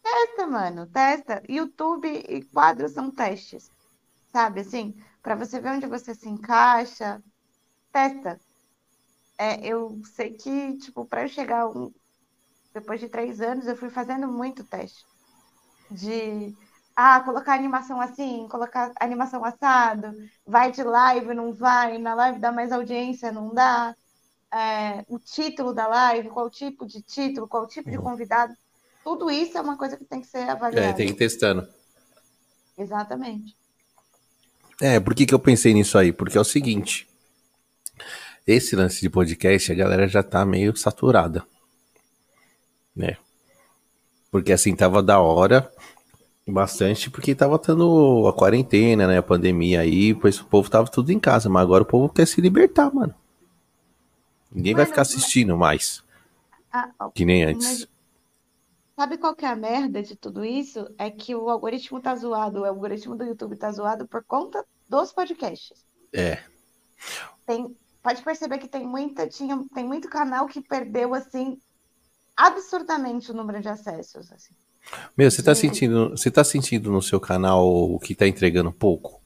Testa, 0.00 0.46
mano, 0.46 0.86
testa. 0.86 1.42
YouTube 1.48 2.06
e 2.06 2.44
quadros 2.44 2.92
são 2.92 3.10
testes. 3.10 3.70
Sabe 4.32 4.60
assim? 4.60 4.94
Para 5.20 5.34
você 5.34 5.60
ver 5.60 5.70
onde 5.70 5.86
você 5.86 6.14
se 6.14 6.28
encaixa. 6.28 7.20
Testa. 7.92 8.40
É, 9.36 9.66
eu 9.66 10.00
sei 10.04 10.32
que, 10.32 10.76
tipo, 10.78 11.04
para 11.04 11.24
eu 11.24 11.28
chegar 11.28 11.66
um... 11.68 11.92
depois 12.72 13.00
de 13.00 13.08
três 13.08 13.40
anos, 13.40 13.66
eu 13.66 13.76
fui 13.76 13.90
fazendo 13.90 14.28
muito 14.28 14.62
teste. 14.62 15.04
De 15.90 16.54
ah, 16.94 17.20
colocar 17.20 17.54
animação 17.54 18.00
assim, 18.00 18.46
colocar 18.48 18.92
animação 19.00 19.44
assado, 19.44 20.12
vai 20.46 20.70
de 20.72 20.82
live, 20.82 21.34
não 21.34 21.52
vai, 21.52 21.98
na 21.98 22.14
live 22.14 22.40
dá 22.40 22.52
mais 22.52 22.72
audiência, 22.72 23.32
não 23.32 23.54
dá. 23.54 23.94
É, 24.52 25.04
o 25.08 25.18
título 25.18 25.74
da 25.74 25.86
live, 25.86 26.30
qual 26.30 26.48
tipo 26.48 26.86
de 26.86 27.02
título, 27.02 27.46
qual 27.46 27.66
tipo 27.66 27.90
de 27.90 27.98
convidado. 27.98 28.54
Tudo 29.04 29.30
isso 29.30 29.56
é 29.56 29.60
uma 29.60 29.76
coisa 29.76 29.96
que 29.96 30.04
tem 30.04 30.20
que 30.20 30.26
ser 30.26 30.48
avaliada. 30.48 30.88
É, 30.88 30.92
tem 30.92 31.06
que 31.06 31.12
ir 31.12 31.16
testando. 31.16 31.68
Exatamente. 32.76 33.56
É, 34.80 35.00
por 35.00 35.14
que, 35.14 35.26
que 35.26 35.34
eu 35.34 35.38
pensei 35.38 35.74
nisso 35.74 35.98
aí? 35.98 36.12
Porque 36.12 36.38
é 36.38 36.40
o 36.40 36.44
seguinte: 36.44 37.08
esse 38.46 38.76
lance 38.76 39.00
de 39.00 39.10
podcast, 39.10 39.70
a 39.70 39.74
galera 39.74 40.06
já 40.08 40.22
tá 40.22 40.44
meio 40.46 40.76
saturada. 40.76 41.44
Né? 42.94 43.16
Porque 44.30 44.52
assim, 44.52 44.74
tava 44.74 45.02
da 45.02 45.20
hora 45.20 45.70
bastante, 46.46 47.10
porque 47.10 47.34
tava 47.34 47.58
tendo 47.58 48.26
a 48.26 48.32
quarentena, 48.32 49.06
né? 49.06 49.18
A 49.18 49.22
pandemia 49.22 49.80
aí, 49.80 50.14
pois 50.14 50.40
o 50.40 50.46
povo 50.46 50.70
tava 50.70 50.88
tudo 50.88 51.12
em 51.12 51.18
casa, 51.18 51.48
mas 51.48 51.62
agora 51.62 51.82
o 51.82 51.86
povo 51.86 52.08
quer 52.08 52.26
se 52.26 52.40
libertar, 52.40 52.92
mano. 52.94 53.14
Ninguém 54.50 54.72
mano, 54.72 54.84
vai 54.84 54.86
ficar 54.86 55.02
assistindo 55.02 55.56
mais. 55.56 56.02
Ah, 56.72 56.90
que 57.14 57.24
nem 57.24 57.44
antes. 57.44 57.88
Sabe 58.96 59.16
qual 59.16 59.34
que 59.34 59.44
é 59.44 59.48
a 59.48 59.56
merda 59.56 60.02
de 60.02 60.16
tudo 60.16 60.44
isso? 60.44 60.92
É 60.98 61.10
que 61.10 61.34
o 61.34 61.48
algoritmo 61.48 62.00
tá 62.00 62.16
zoado, 62.16 62.60
o 62.60 62.64
algoritmo 62.64 63.14
do 63.14 63.24
YouTube 63.24 63.56
tá 63.56 63.70
zoado 63.70 64.08
por 64.08 64.24
conta 64.24 64.64
dos 64.88 65.12
podcasts. 65.12 65.86
É. 66.12 66.42
Tem, 67.46 67.76
pode 68.02 68.22
perceber 68.22 68.58
que 68.58 68.68
tem 68.68 68.86
muita, 68.86 69.28
tinha, 69.28 69.64
tem 69.72 69.84
muito 69.84 70.08
canal 70.08 70.46
que 70.46 70.60
perdeu 70.60 71.14
assim 71.14 71.60
absurdamente 72.36 73.30
o 73.30 73.34
número 73.34 73.60
de 73.60 73.68
acessos. 73.68 74.32
Assim. 74.32 74.54
Meu, 75.16 75.30
você 75.30 75.42
tá 75.42 75.54
sentindo, 75.54 76.10
você 76.10 76.30
tá 76.30 76.42
sentindo 76.42 76.90
no 76.90 77.02
seu 77.02 77.20
canal 77.20 77.98
que 78.00 78.14
tá 78.14 78.26
entregando 78.26 78.72
pouco? 78.72 79.17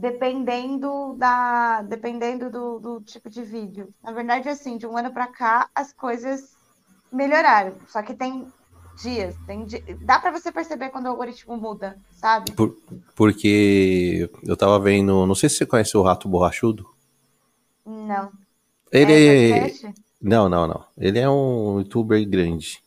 Dependendo 0.00 1.14
da, 1.18 1.82
dependendo 1.82 2.48
do, 2.50 2.78
do 2.78 3.00
tipo 3.00 3.28
de 3.28 3.42
vídeo. 3.42 3.92
Na 4.02 4.12
verdade, 4.12 4.48
assim, 4.48 4.78
de 4.78 4.86
um 4.86 4.96
ano 4.96 5.12
para 5.12 5.26
cá, 5.26 5.68
as 5.74 5.92
coisas 5.92 6.56
melhoraram. 7.12 7.74
Só 7.88 8.00
que 8.00 8.14
tem 8.14 8.46
dias, 9.02 9.34
tem 9.44 9.64
di... 9.64 9.80
dá 10.00 10.20
para 10.20 10.30
você 10.30 10.52
perceber 10.52 10.90
quando 10.90 11.06
o 11.06 11.08
algoritmo 11.08 11.56
muda, 11.56 11.98
sabe? 12.12 12.52
Por, 12.52 12.76
porque 13.16 14.30
eu 14.44 14.56
tava 14.56 14.78
vendo, 14.78 15.26
não 15.26 15.34
sei 15.34 15.48
se 15.48 15.56
você 15.56 15.66
conhece 15.66 15.96
o 15.96 16.02
Rato 16.02 16.28
Borrachudo. 16.28 16.88
Não. 17.84 18.30
Ele 18.92 19.12
é, 19.12 19.66
é... 19.66 19.94
Não, 20.22 20.48
não, 20.48 20.66
não. 20.68 20.84
Ele 20.96 21.18
é 21.18 21.28
um 21.28 21.78
youtuber 21.78 22.24
grande. 22.28 22.82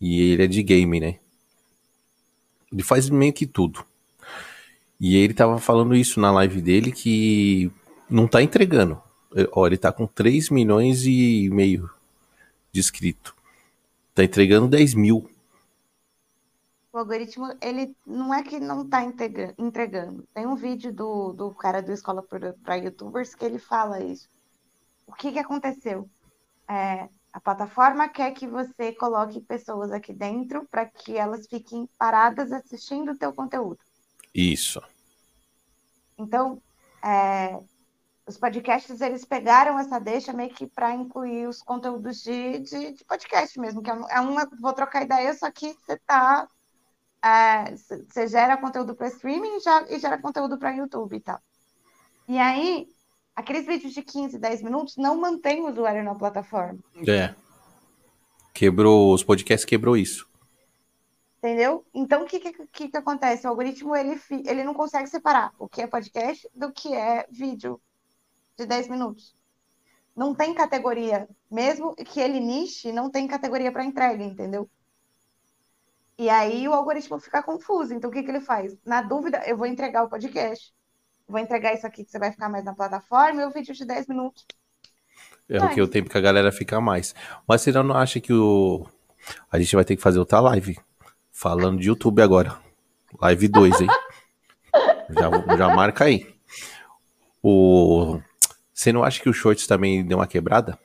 E 0.00 0.32
ele 0.32 0.44
é 0.44 0.46
de 0.46 0.62
game, 0.62 1.00
né? 1.00 1.18
Ele 2.72 2.82
faz 2.82 3.10
meio 3.10 3.32
que 3.32 3.46
tudo. 3.46 3.84
E 5.00 5.16
ele 5.16 5.32
tava 5.32 5.58
falando 5.58 5.94
isso 5.94 6.20
na 6.20 6.30
live 6.30 6.60
dele 6.60 6.92
que 6.92 7.72
não 8.08 8.28
tá 8.28 8.42
entregando. 8.42 9.00
Ó, 9.52 9.66
ele 9.66 9.78
tá 9.78 9.90
com 9.90 10.06
3 10.06 10.50
milhões 10.50 11.06
e 11.06 11.48
meio 11.50 11.88
de 12.70 12.80
inscritos. 12.80 13.32
Tá 14.14 14.22
entregando 14.22 14.68
10 14.68 14.94
mil. 14.94 15.30
O 16.92 16.98
algoritmo, 16.98 17.54
ele 17.62 17.96
não 18.04 18.34
é 18.34 18.42
que 18.42 18.60
não 18.60 18.86
tá 18.86 19.02
entregando. 19.02 20.26
Tem 20.34 20.46
um 20.46 20.56
vídeo 20.56 20.92
do, 20.92 21.32
do 21.32 21.50
cara 21.52 21.80
do 21.80 21.92
Escola 21.92 22.22
para 22.62 22.76
Youtubers 22.76 23.34
que 23.34 23.44
ele 23.44 23.58
fala 23.58 24.02
isso. 24.02 24.28
O 25.06 25.12
que, 25.14 25.32
que 25.32 25.38
aconteceu? 25.38 26.10
É, 26.68 27.08
a 27.32 27.40
plataforma 27.40 28.08
quer 28.08 28.32
que 28.32 28.46
você 28.46 28.92
coloque 28.92 29.40
pessoas 29.40 29.92
aqui 29.92 30.12
dentro 30.12 30.66
para 30.68 30.84
que 30.84 31.16
elas 31.16 31.46
fiquem 31.46 31.88
paradas 31.96 32.52
assistindo 32.52 33.12
o 33.12 33.18
teu 33.18 33.32
conteúdo. 33.32 33.78
Isso. 34.34 34.80
Então, 36.20 36.62
é, 37.02 37.58
os 38.26 38.36
podcasts 38.36 39.00
eles 39.00 39.24
pegaram 39.24 39.78
essa 39.78 39.98
deixa 39.98 40.32
meio 40.32 40.50
que 40.50 40.66
para 40.66 40.94
incluir 40.94 41.48
os 41.48 41.62
conteúdos 41.62 42.22
de, 42.22 42.60
de, 42.60 42.92
de, 42.92 43.04
podcast 43.04 43.58
mesmo, 43.58 43.82
que 43.82 43.90
é, 43.90 43.98
é 44.10 44.20
uma, 44.20 44.48
vou 44.60 44.72
trocar 44.72 45.02
ideia, 45.02 45.34
só 45.34 45.50
que 45.50 45.72
você 45.72 45.96
tá 46.06 46.48
é, 47.22 47.74
você 47.76 48.26
gera 48.28 48.56
conteúdo 48.56 48.94
para 48.94 49.08
streaming 49.08 49.60
já, 49.60 49.84
e 49.88 49.98
gera 49.98 50.18
conteúdo 50.18 50.56
para 50.58 50.70
YouTube 50.70 51.16
e 51.16 51.20
tal. 51.20 51.40
E 52.28 52.38
aí, 52.38 52.88
aqueles 53.34 53.66
vídeos 53.66 53.92
de 53.92 54.02
15, 54.02 54.38
10 54.38 54.62
minutos 54.62 54.96
não 54.96 55.20
mantém 55.20 55.60
o 55.60 55.68
usuário 55.68 56.04
na 56.04 56.14
plataforma. 56.14 56.78
É. 57.06 57.34
Quebrou, 58.54 59.12
os 59.12 59.24
podcasts 59.24 59.64
quebrou 59.64 59.96
isso. 59.96 60.29
Entendeu? 61.42 61.86
Então, 61.94 62.22
o 62.22 62.26
que, 62.26 62.38
que, 62.38 62.88
que, 62.88 62.96
acontece? 62.98 63.46
O 63.46 63.50
algoritmo 63.50 63.96
ele, 63.96 64.20
ele 64.46 64.62
não 64.62 64.74
consegue 64.74 65.08
separar 65.08 65.52
o 65.58 65.66
que 65.66 65.80
é 65.80 65.86
podcast 65.86 66.46
do 66.54 66.70
que 66.70 66.94
é 66.94 67.26
vídeo 67.30 67.80
de 68.58 68.66
10 68.66 68.88
minutos. 68.88 69.34
Não 70.14 70.34
tem 70.34 70.52
categoria, 70.52 71.26
mesmo 71.50 71.94
que 71.94 72.20
ele 72.20 72.40
niche, 72.40 72.92
não 72.92 73.08
tem 73.08 73.26
categoria 73.26 73.72
para 73.72 73.86
entrega, 73.86 74.22
entendeu? 74.22 74.68
E 76.18 76.28
aí 76.28 76.68
o 76.68 76.74
algoritmo 76.74 77.18
fica 77.18 77.42
confuso. 77.42 77.94
Então 77.94 78.10
o 78.10 78.12
que, 78.12 78.22
que 78.22 78.30
ele 78.30 78.42
faz? 78.42 78.76
Na 78.84 79.00
dúvida, 79.00 79.42
eu 79.46 79.56
vou 79.56 79.66
entregar 79.66 80.04
o 80.04 80.10
podcast, 80.10 80.74
vou 81.26 81.40
entregar 81.40 81.72
isso 81.72 81.86
aqui 81.86 82.04
que 82.04 82.10
você 82.10 82.18
vai 82.18 82.32
ficar 82.32 82.50
mais 82.50 82.66
na 82.66 82.74
plataforma 82.74 83.40
e 83.40 83.46
o 83.46 83.50
vídeo 83.50 83.74
de 83.74 83.86
10 83.86 84.08
minutos. 84.08 84.44
É 85.48 85.58
o 85.58 85.70
que 85.70 85.80
o 85.80 85.88
tempo 85.88 86.10
que 86.10 86.18
a 86.18 86.20
galera 86.20 86.52
fica 86.52 86.78
mais. 86.82 87.14
Mas 87.48 87.62
você 87.62 87.72
não 87.72 87.96
acha 87.96 88.20
que 88.20 88.34
o 88.34 88.86
a 89.50 89.58
gente 89.58 89.74
vai 89.74 89.86
ter 89.86 89.96
que 89.96 90.02
fazer 90.02 90.18
outra 90.18 90.38
live 90.40 90.78
Falando 91.40 91.80
de 91.80 91.88
YouTube 91.88 92.20
agora. 92.20 92.60
Live 93.18 93.48
2, 93.48 93.80
hein? 93.80 93.88
já, 95.08 95.56
já 95.56 95.74
marca 95.74 96.04
aí. 96.04 96.36
O... 97.42 98.20
Você 98.74 98.92
não 98.92 99.02
acha 99.02 99.22
que 99.22 99.28
o 99.30 99.32
Shorts 99.32 99.66
também 99.66 100.04
deu 100.04 100.18
uma 100.18 100.26
quebrada? 100.26 100.78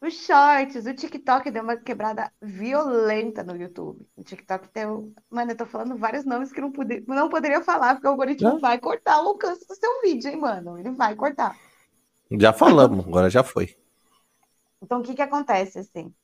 Os 0.00 0.14
shorts, 0.14 0.86
o 0.86 0.94
TikTok 0.94 1.50
deu 1.50 1.64
uma 1.64 1.76
quebrada 1.76 2.30
violenta 2.40 3.42
no 3.42 3.56
YouTube. 3.56 4.06
O 4.14 4.22
TikTok 4.22 4.68
tem. 4.68 4.86
Mano, 5.28 5.50
eu 5.50 5.56
tô 5.56 5.66
falando 5.66 5.96
vários 5.96 6.24
nomes 6.24 6.52
que 6.52 6.60
não, 6.60 6.70
poder... 6.70 7.02
não 7.08 7.28
poderia 7.28 7.64
falar, 7.64 7.94
porque 7.94 8.06
o 8.06 8.10
algoritmo 8.10 8.50
não. 8.50 8.60
vai 8.60 8.78
cortar 8.78 9.20
o 9.20 9.30
alcance 9.30 9.66
do 9.66 9.74
seu 9.74 10.00
vídeo, 10.02 10.30
hein, 10.30 10.36
mano? 10.36 10.78
Ele 10.78 10.92
vai 10.92 11.16
cortar. 11.16 11.58
Já 12.38 12.52
falamos, 12.52 13.04
agora 13.04 13.28
já 13.28 13.42
foi. 13.42 13.76
Então, 14.80 15.00
o 15.00 15.02
que 15.02 15.14
que 15.16 15.22
acontece, 15.22 15.80
assim? 15.80 16.14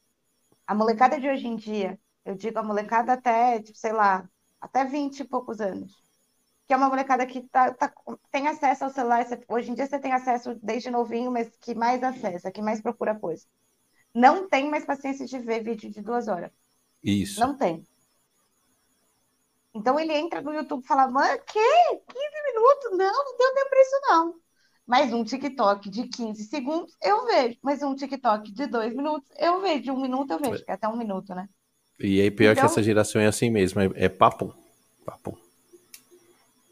A 0.64 0.76
molecada 0.76 1.18
de 1.18 1.28
hoje 1.28 1.48
em 1.48 1.56
dia, 1.56 1.98
eu 2.24 2.35
digo 2.35 2.59
a 2.59 2.62
molecada 2.62 3.12
até, 3.12 3.61
tipo, 3.61 3.78
sei 3.78 3.93
lá, 3.93 4.28
até 4.61 4.85
20 4.85 5.20
e 5.20 5.24
poucos 5.24 5.61
anos, 5.61 6.03
que 6.66 6.73
é 6.74 6.77
uma 6.77 6.89
molecada 6.89 7.27
que 7.27 7.43
tá, 7.49 7.73
tá, 7.73 7.93
tem 8.31 8.49
acesso 8.49 8.85
ao 8.85 8.90
celular. 8.90 9.24
Hoje 9.49 9.70
em 9.70 9.74
dia 9.74 9.86
você 9.86 9.99
tem 9.99 10.12
acesso 10.12 10.59
desde 10.62 10.90
novinho, 10.90 11.31
mas 11.31 11.57
que 11.61 11.74
mais 11.74 12.03
acessa, 12.03 12.53
que 12.53 12.62
mais 12.62 12.81
procura 12.81 13.15
coisa 13.19 13.44
não 14.15 14.49
tem 14.49 14.69
mais 14.69 14.85
paciência 14.85 15.27
de 15.27 15.39
ver 15.39 15.62
vídeo 15.62 15.90
de 15.90 16.03
duas 16.03 16.28
horas. 16.28 16.51
Isso. 17.03 17.40
Não 17.40 17.57
tem. 17.57 17.86
Então 19.74 19.99
ele 19.99 20.12
entra 20.12 20.43
no 20.43 20.53
YouTube 20.53 20.85
e 20.85 20.86
fala, 20.86 21.09
mano, 21.09 21.40
que? 21.47 21.59
15 21.59 22.19
minutos? 22.55 22.90
Não, 22.90 23.24
não 23.24 23.36
tenho 23.36 23.55
tempo 23.55 23.70
para 23.70 23.82
isso, 23.82 24.01
não. 24.03 24.35
Mas 24.86 25.12
um 25.12 25.24
TikTok 25.24 25.89
de 25.89 26.09
15 26.09 26.44
segundos 26.44 26.94
eu 27.01 27.24
vejo. 27.24 27.59
Mas 27.62 27.82
um 27.82 27.94
TikTok 27.94 28.53
de 28.53 28.66
dois 28.66 28.94
minutos 28.94 29.31
eu 29.39 29.61
vejo. 29.61 29.82
De 29.82 29.90
um 29.90 30.01
minuto 30.01 30.32
eu 30.32 30.39
vejo, 30.39 30.65
que 30.65 30.70
é 30.70 30.74
até 30.74 30.86
um 30.89 30.97
minuto, 30.97 31.35
né? 31.35 31.49
E 32.03 32.20
aí, 32.20 32.31
pior 32.31 32.53
então, 32.53 32.65
que 32.65 32.66
essa 32.66 32.83
geração 32.83 33.20
é 33.20 33.27
assim 33.27 33.49
mesmo, 33.49 33.81
é, 33.81 33.91
é 33.95 34.09
papo. 34.09 34.55
Papo. 35.05 35.39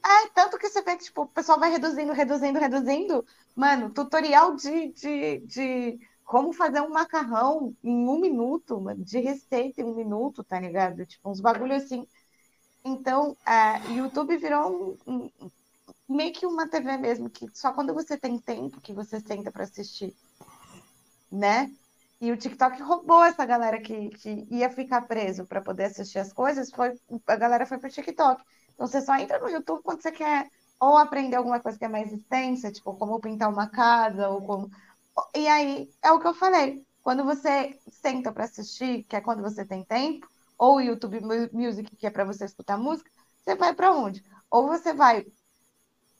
É, 0.05 0.28
tanto 0.35 0.59
que 0.59 0.69
você 0.69 0.82
vê 0.82 0.97
que 0.97 1.05
tipo, 1.05 1.23
o 1.23 1.27
pessoal 1.27 1.59
vai 1.59 1.70
reduzindo, 1.70 2.12
reduzindo, 2.12 2.59
reduzindo. 2.59 3.24
Mano, 3.55 3.90
tutorial 3.90 4.57
de, 4.57 4.89
de, 4.89 5.39
de 5.40 6.01
como 6.24 6.52
fazer 6.52 6.81
um 6.81 6.90
macarrão 6.90 7.74
em 7.82 8.09
um 8.09 8.20
minuto, 8.20 8.82
de 8.98 9.20
receita 9.20 9.81
em 9.81 9.85
um 9.85 9.94
minuto, 9.94 10.43
tá 10.43 10.59
ligado? 10.59 11.07
Tipo, 11.07 11.31
uns 11.31 11.40
bagulho 11.40 11.74
assim. 11.74 12.07
Então, 12.85 13.36
o 13.89 13.93
YouTube 13.93 14.36
virou 14.36 14.98
um, 15.07 15.31
um, 15.43 15.51
meio 16.09 16.32
que 16.32 16.47
uma 16.47 16.69
TV 16.69 16.97
mesmo, 16.97 17.31
que 17.31 17.47
só 17.52 17.73
quando 17.73 17.94
você 17.94 18.16
tem 18.16 18.39
tempo 18.39 18.81
que 18.81 18.93
você 18.93 19.20
senta 19.20 19.52
para 19.52 19.65
assistir, 19.65 20.15
né? 21.31 21.70
E 22.20 22.30
o 22.30 22.36
TikTok 22.36 22.82
roubou 22.82 23.24
essa 23.24 23.47
galera 23.47 23.80
que, 23.80 24.10
que 24.10 24.47
ia 24.51 24.68
ficar 24.70 25.02
preso 25.02 25.47
para 25.47 25.62
poder 25.62 25.84
assistir 25.84 26.18
as 26.18 26.32
coisas, 26.32 26.70
foi 26.70 26.94
a 27.26 27.36
galera 27.36 27.66
foi 27.66 27.78
para 27.78 27.88
o 27.88 27.92
TikTok. 27.92 28.42
Então 28.74 28.86
você 28.86 29.01
só 29.01 29.16
entra 29.16 29.38
no 29.38 29.48
YouTube 29.48 29.82
quando 29.82 30.02
você 30.02 30.12
quer 30.12 30.48
ou 30.78 30.97
aprender 30.97 31.36
alguma 31.36 31.60
coisa 31.60 31.78
que 31.78 31.84
é 31.84 31.88
mais 31.88 32.12
extensa, 32.12 32.72
tipo 32.72 32.94
como 32.94 33.20
pintar 33.20 33.51
uma 33.51 33.68
casa 33.68 34.28
ou 34.28 34.42
como 34.42 34.70
e 35.34 35.47
aí 35.48 35.90
é 36.02 36.12
o 36.12 36.20
que 36.20 36.26
eu 36.26 36.34
falei. 36.34 36.84
Quando 37.02 37.24
você 37.24 37.78
senta 37.90 38.32
para 38.32 38.44
assistir, 38.44 39.05
que 39.05 39.16
é 39.16 39.20
quando 39.20 39.42
você 39.42 39.64
tem 39.64 39.84
tempo, 39.84 40.28
ou 40.59 40.76
o 40.76 40.80
YouTube 40.80 41.20
Music, 41.52 41.97
que 41.97 42.06
é 42.06 42.10
para 42.10 42.24
você 42.24 42.44
escutar 42.44 42.76
música, 42.78 43.10
você 43.40 43.55
vai 43.55 43.74
para 43.74 43.92
onde? 43.92 44.22
Ou 44.51 44.66
você 44.68 44.92
vai 44.92 45.26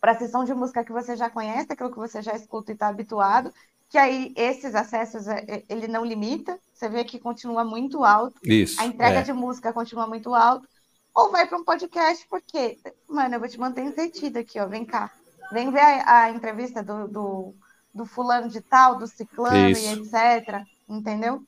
para 0.01 0.13
a 0.13 0.19
sessão 0.19 0.45
de 0.45 0.55
música 0.55 0.85
que 0.85 0.93
você 0.93 1.15
já 1.17 1.29
conhece, 1.29 1.73
aquilo 1.73 1.91
que 1.91 1.99
você 1.99 2.23
já 2.23 2.35
escuta 2.35 2.73
e 2.73 2.75
está 2.75 2.89
habituado, 2.89 3.53
que 3.91 3.99
aí 3.99 4.33
esses 4.37 4.75
acessos 4.75 5.29
é, 5.29 5.45
é, 5.47 5.65
ele 5.69 5.87
não 5.87 6.05
limita, 6.05 6.59
você 6.73 6.89
vê 6.89 7.05
que 7.05 7.19
continua 7.19 7.65
muito 7.65 8.03
alto, 8.03 8.41
Isso, 8.43 8.81
a 8.81 8.87
entrega 8.87 9.19
é. 9.19 9.23
de 9.23 9.33
música 9.33 9.73
continua 9.73 10.07
muito 10.07 10.35
alto, 10.35 10.67
ou 11.15 11.31
vai 11.31 11.47
para 11.47 11.59
um 11.59 11.65
podcast, 11.65 12.27
porque, 12.31 12.79
mano, 13.07 13.35
eu 13.35 13.41
vou 13.41 13.49
te 13.49 13.61
manter 13.61 13.83
entretida 13.83 14.41
aqui, 14.41 14.59
ó, 14.59 14.67
vem 14.67 14.87
cá, 14.87 15.11
vem 15.53 15.71
ver 15.71 15.81
a, 15.81 16.23
a 16.23 16.31
entrevista 16.31 16.83
do, 16.83 17.09
do 17.09 17.55
do 17.93 18.07
fulano 18.07 18.49
de 18.49 18.61
tal, 18.61 18.97
do 18.97 19.07
ciclano 19.07 19.71
isso. 19.71 19.83
e 19.83 20.01
etc. 20.01 20.65
Entendeu? 20.89 21.43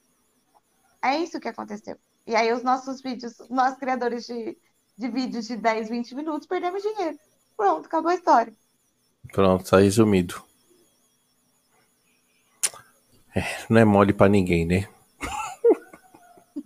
É 1.00 1.18
isso 1.18 1.40
que 1.40 1.48
aconteceu. 1.48 1.96
E 2.26 2.34
aí 2.34 2.52
os 2.52 2.62
nossos 2.62 3.00
vídeos, 3.00 3.34
nós 3.50 3.76
criadores 3.76 4.26
de, 4.26 4.56
de 4.96 5.08
vídeos 5.08 5.46
de 5.46 5.56
10, 5.56 5.88
20 5.88 6.14
minutos, 6.14 6.46
perdemos 6.46 6.82
dinheiro. 6.82 7.18
Pronto, 7.56 7.86
acabou 7.86 8.10
a 8.10 8.14
história. 8.14 8.52
Pronto, 9.32 9.68
tá 9.68 9.78
resumido. 9.78 10.42
É, 13.34 13.44
não 13.68 13.80
é 13.80 13.84
mole 13.84 14.12
para 14.12 14.28
ninguém, 14.28 14.66
né? 14.66 14.88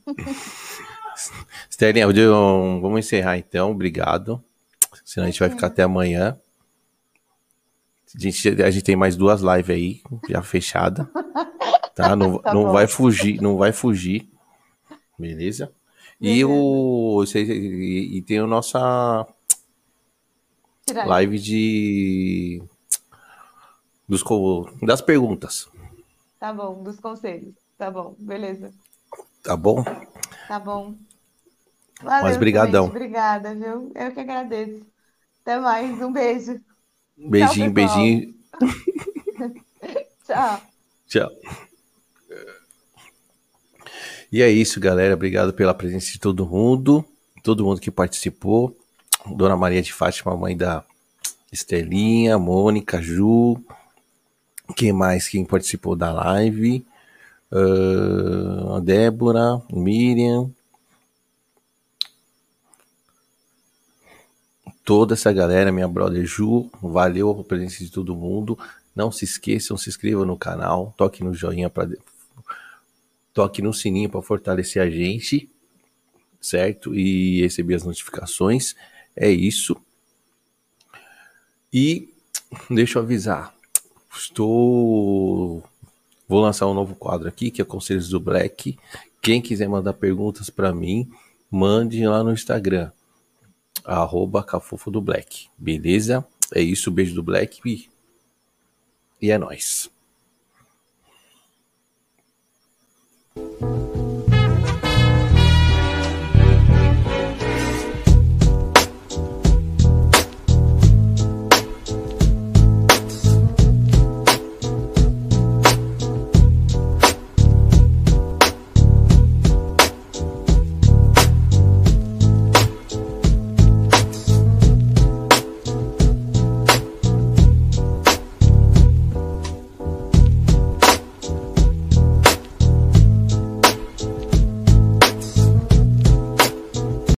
Sterling, 1.71 2.01
vamos 2.81 2.99
encerrar 2.99 3.39
então. 3.39 3.71
Obrigado. 3.71 4.43
Senão 5.05 5.27
a 5.27 5.31
gente 5.31 5.41
vai 5.41 5.51
ficar 5.51 5.69
até 5.69 5.83
amanhã. 5.83 6.39
A 8.15 8.19
gente, 8.19 8.63
a 8.63 8.71
gente 8.71 8.85
tem 8.85 8.97
mais 8.97 9.15
duas 9.15 9.43
lives 9.43 9.71
aí, 9.71 10.01
já 10.29 10.43
fechada. 10.43 11.05
Tá? 11.95 12.15
Não, 12.17 12.39
tá 12.39 12.53
não 12.53 12.73
vai 12.73 12.87
fugir, 12.87 13.41
não 13.41 13.57
vai 13.57 13.73
fugir. 13.73 14.29
Beleza? 15.19 15.73
E 16.21 16.45
o. 16.45 17.25
E, 17.35 18.19
e 18.19 18.23
tem 18.23 18.39
a 18.39 18.47
nossa 18.47 19.27
live 20.93 21.39
de. 21.39 22.63
Dos, 24.09 24.23
das 24.83 25.01
perguntas. 25.01 25.69
Tá 26.39 26.53
bom, 26.53 26.83
dos 26.83 27.01
conselhos. 27.01 27.55
Tá 27.79 27.91
bom, 27.91 28.15
beleza. 28.19 28.73
Tá 29.43 29.57
bom? 29.57 29.83
Tá 30.49 30.59
bom. 30.59 30.95
Valeu, 32.03 32.25
Mas 32.25 32.37
brigadão. 32.37 32.87
Obrigada, 32.87 33.55
viu? 33.55 33.91
Eu 33.95 34.13
que 34.13 34.21
agradeço. 34.21 34.87
Até 35.43 35.59
mais, 35.59 36.01
um 36.03 36.13
beijo. 36.13 36.61
Beijinho, 37.17 37.67
Tchau, 37.67 37.75
beijinho. 37.75 38.35
Tchau. 40.27 40.61
Tchau. 41.07 41.31
E 44.31 44.43
é 44.43 44.51
isso, 44.51 44.81
galera. 44.81 45.15
Obrigado 45.15 45.53
pela 45.53 45.73
presença 45.73 46.11
de 46.11 46.19
todo 46.19 46.47
mundo, 46.47 47.05
todo 47.43 47.65
mundo 47.65 47.81
que 47.81 47.91
participou. 47.91 48.77
Dona 49.25 49.57
Maria 49.57 49.81
de 49.81 49.93
Fátima, 49.93 50.37
mãe 50.37 50.57
da 50.57 50.85
Estelinha, 51.51 52.39
Mônica, 52.39 53.01
Ju. 53.01 53.57
Quem 54.75 54.93
mais? 54.93 55.29
Quem 55.29 55.45
participou 55.45 55.95
da 55.95 56.13
live? 56.13 56.85
Uh, 57.53 58.81
Débora, 58.81 59.63
Miriam, 59.71 60.51
toda 64.87 65.15
essa 65.15 65.33
galera, 65.33 65.73
minha 65.73 65.89
brother 65.89 66.25
Ju, 66.25 66.71
valeu 66.81 67.31
a 67.31 67.45
presença 67.45 67.85
de 67.85 67.91
todo 67.91 68.15
mundo. 68.15 68.59
Não 68.95 69.11
se 69.11 69.25
esqueçam, 69.25 69.77
se 69.77 69.89
inscrevam 69.89 70.25
no 70.25 70.39
canal, 70.39 70.95
toque 70.97 71.23
no 71.23 71.35
joinha 71.35 71.69
para 71.69 71.91
toque 73.35 73.61
no 73.61 73.75
sininho 73.75 74.09
para 74.09 74.23
fortalecer 74.23 74.81
a 74.81 74.89
gente, 74.89 75.51
certo? 76.41 76.95
E 76.95 77.43
receber 77.43 77.75
as 77.75 77.85
notificações. 77.85 78.75
É 79.15 79.29
isso. 79.29 79.77
E 81.73 82.09
deixa 82.71 82.99
eu 82.99 83.03
avisar, 83.03 83.55
Estou. 84.19 85.63
Vou 86.29 86.41
lançar 86.41 86.67
um 86.67 86.75
novo 86.75 86.95
quadro 86.95 87.29
aqui, 87.29 87.51
que 87.51 87.63
é 87.63 87.65
Conselhos 87.65 88.09
do 88.09 88.19
Black. 88.19 88.79
Quem 89.23 89.41
quiser 89.41 89.69
mandar 89.69 89.93
perguntas 89.93 90.51
para 90.51 90.73
mim, 90.73 91.11
mande 91.51 92.05
lá 92.07 92.23
no 92.23 92.33
Instagram, 92.33 92.91
arroba 93.85 94.43
Cafofo 94.43 94.91
do 94.91 95.01
Black. 95.01 95.49
Beleza? 95.57 96.27
É 96.55 96.61
isso, 96.61 96.91
beijo 96.91 97.15
do 97.15 97.23
Black 97.23 97.61
e, 97.65 97.89
e 99.21 99.31
é 99.31 99.39
nóis. 99.39 99.91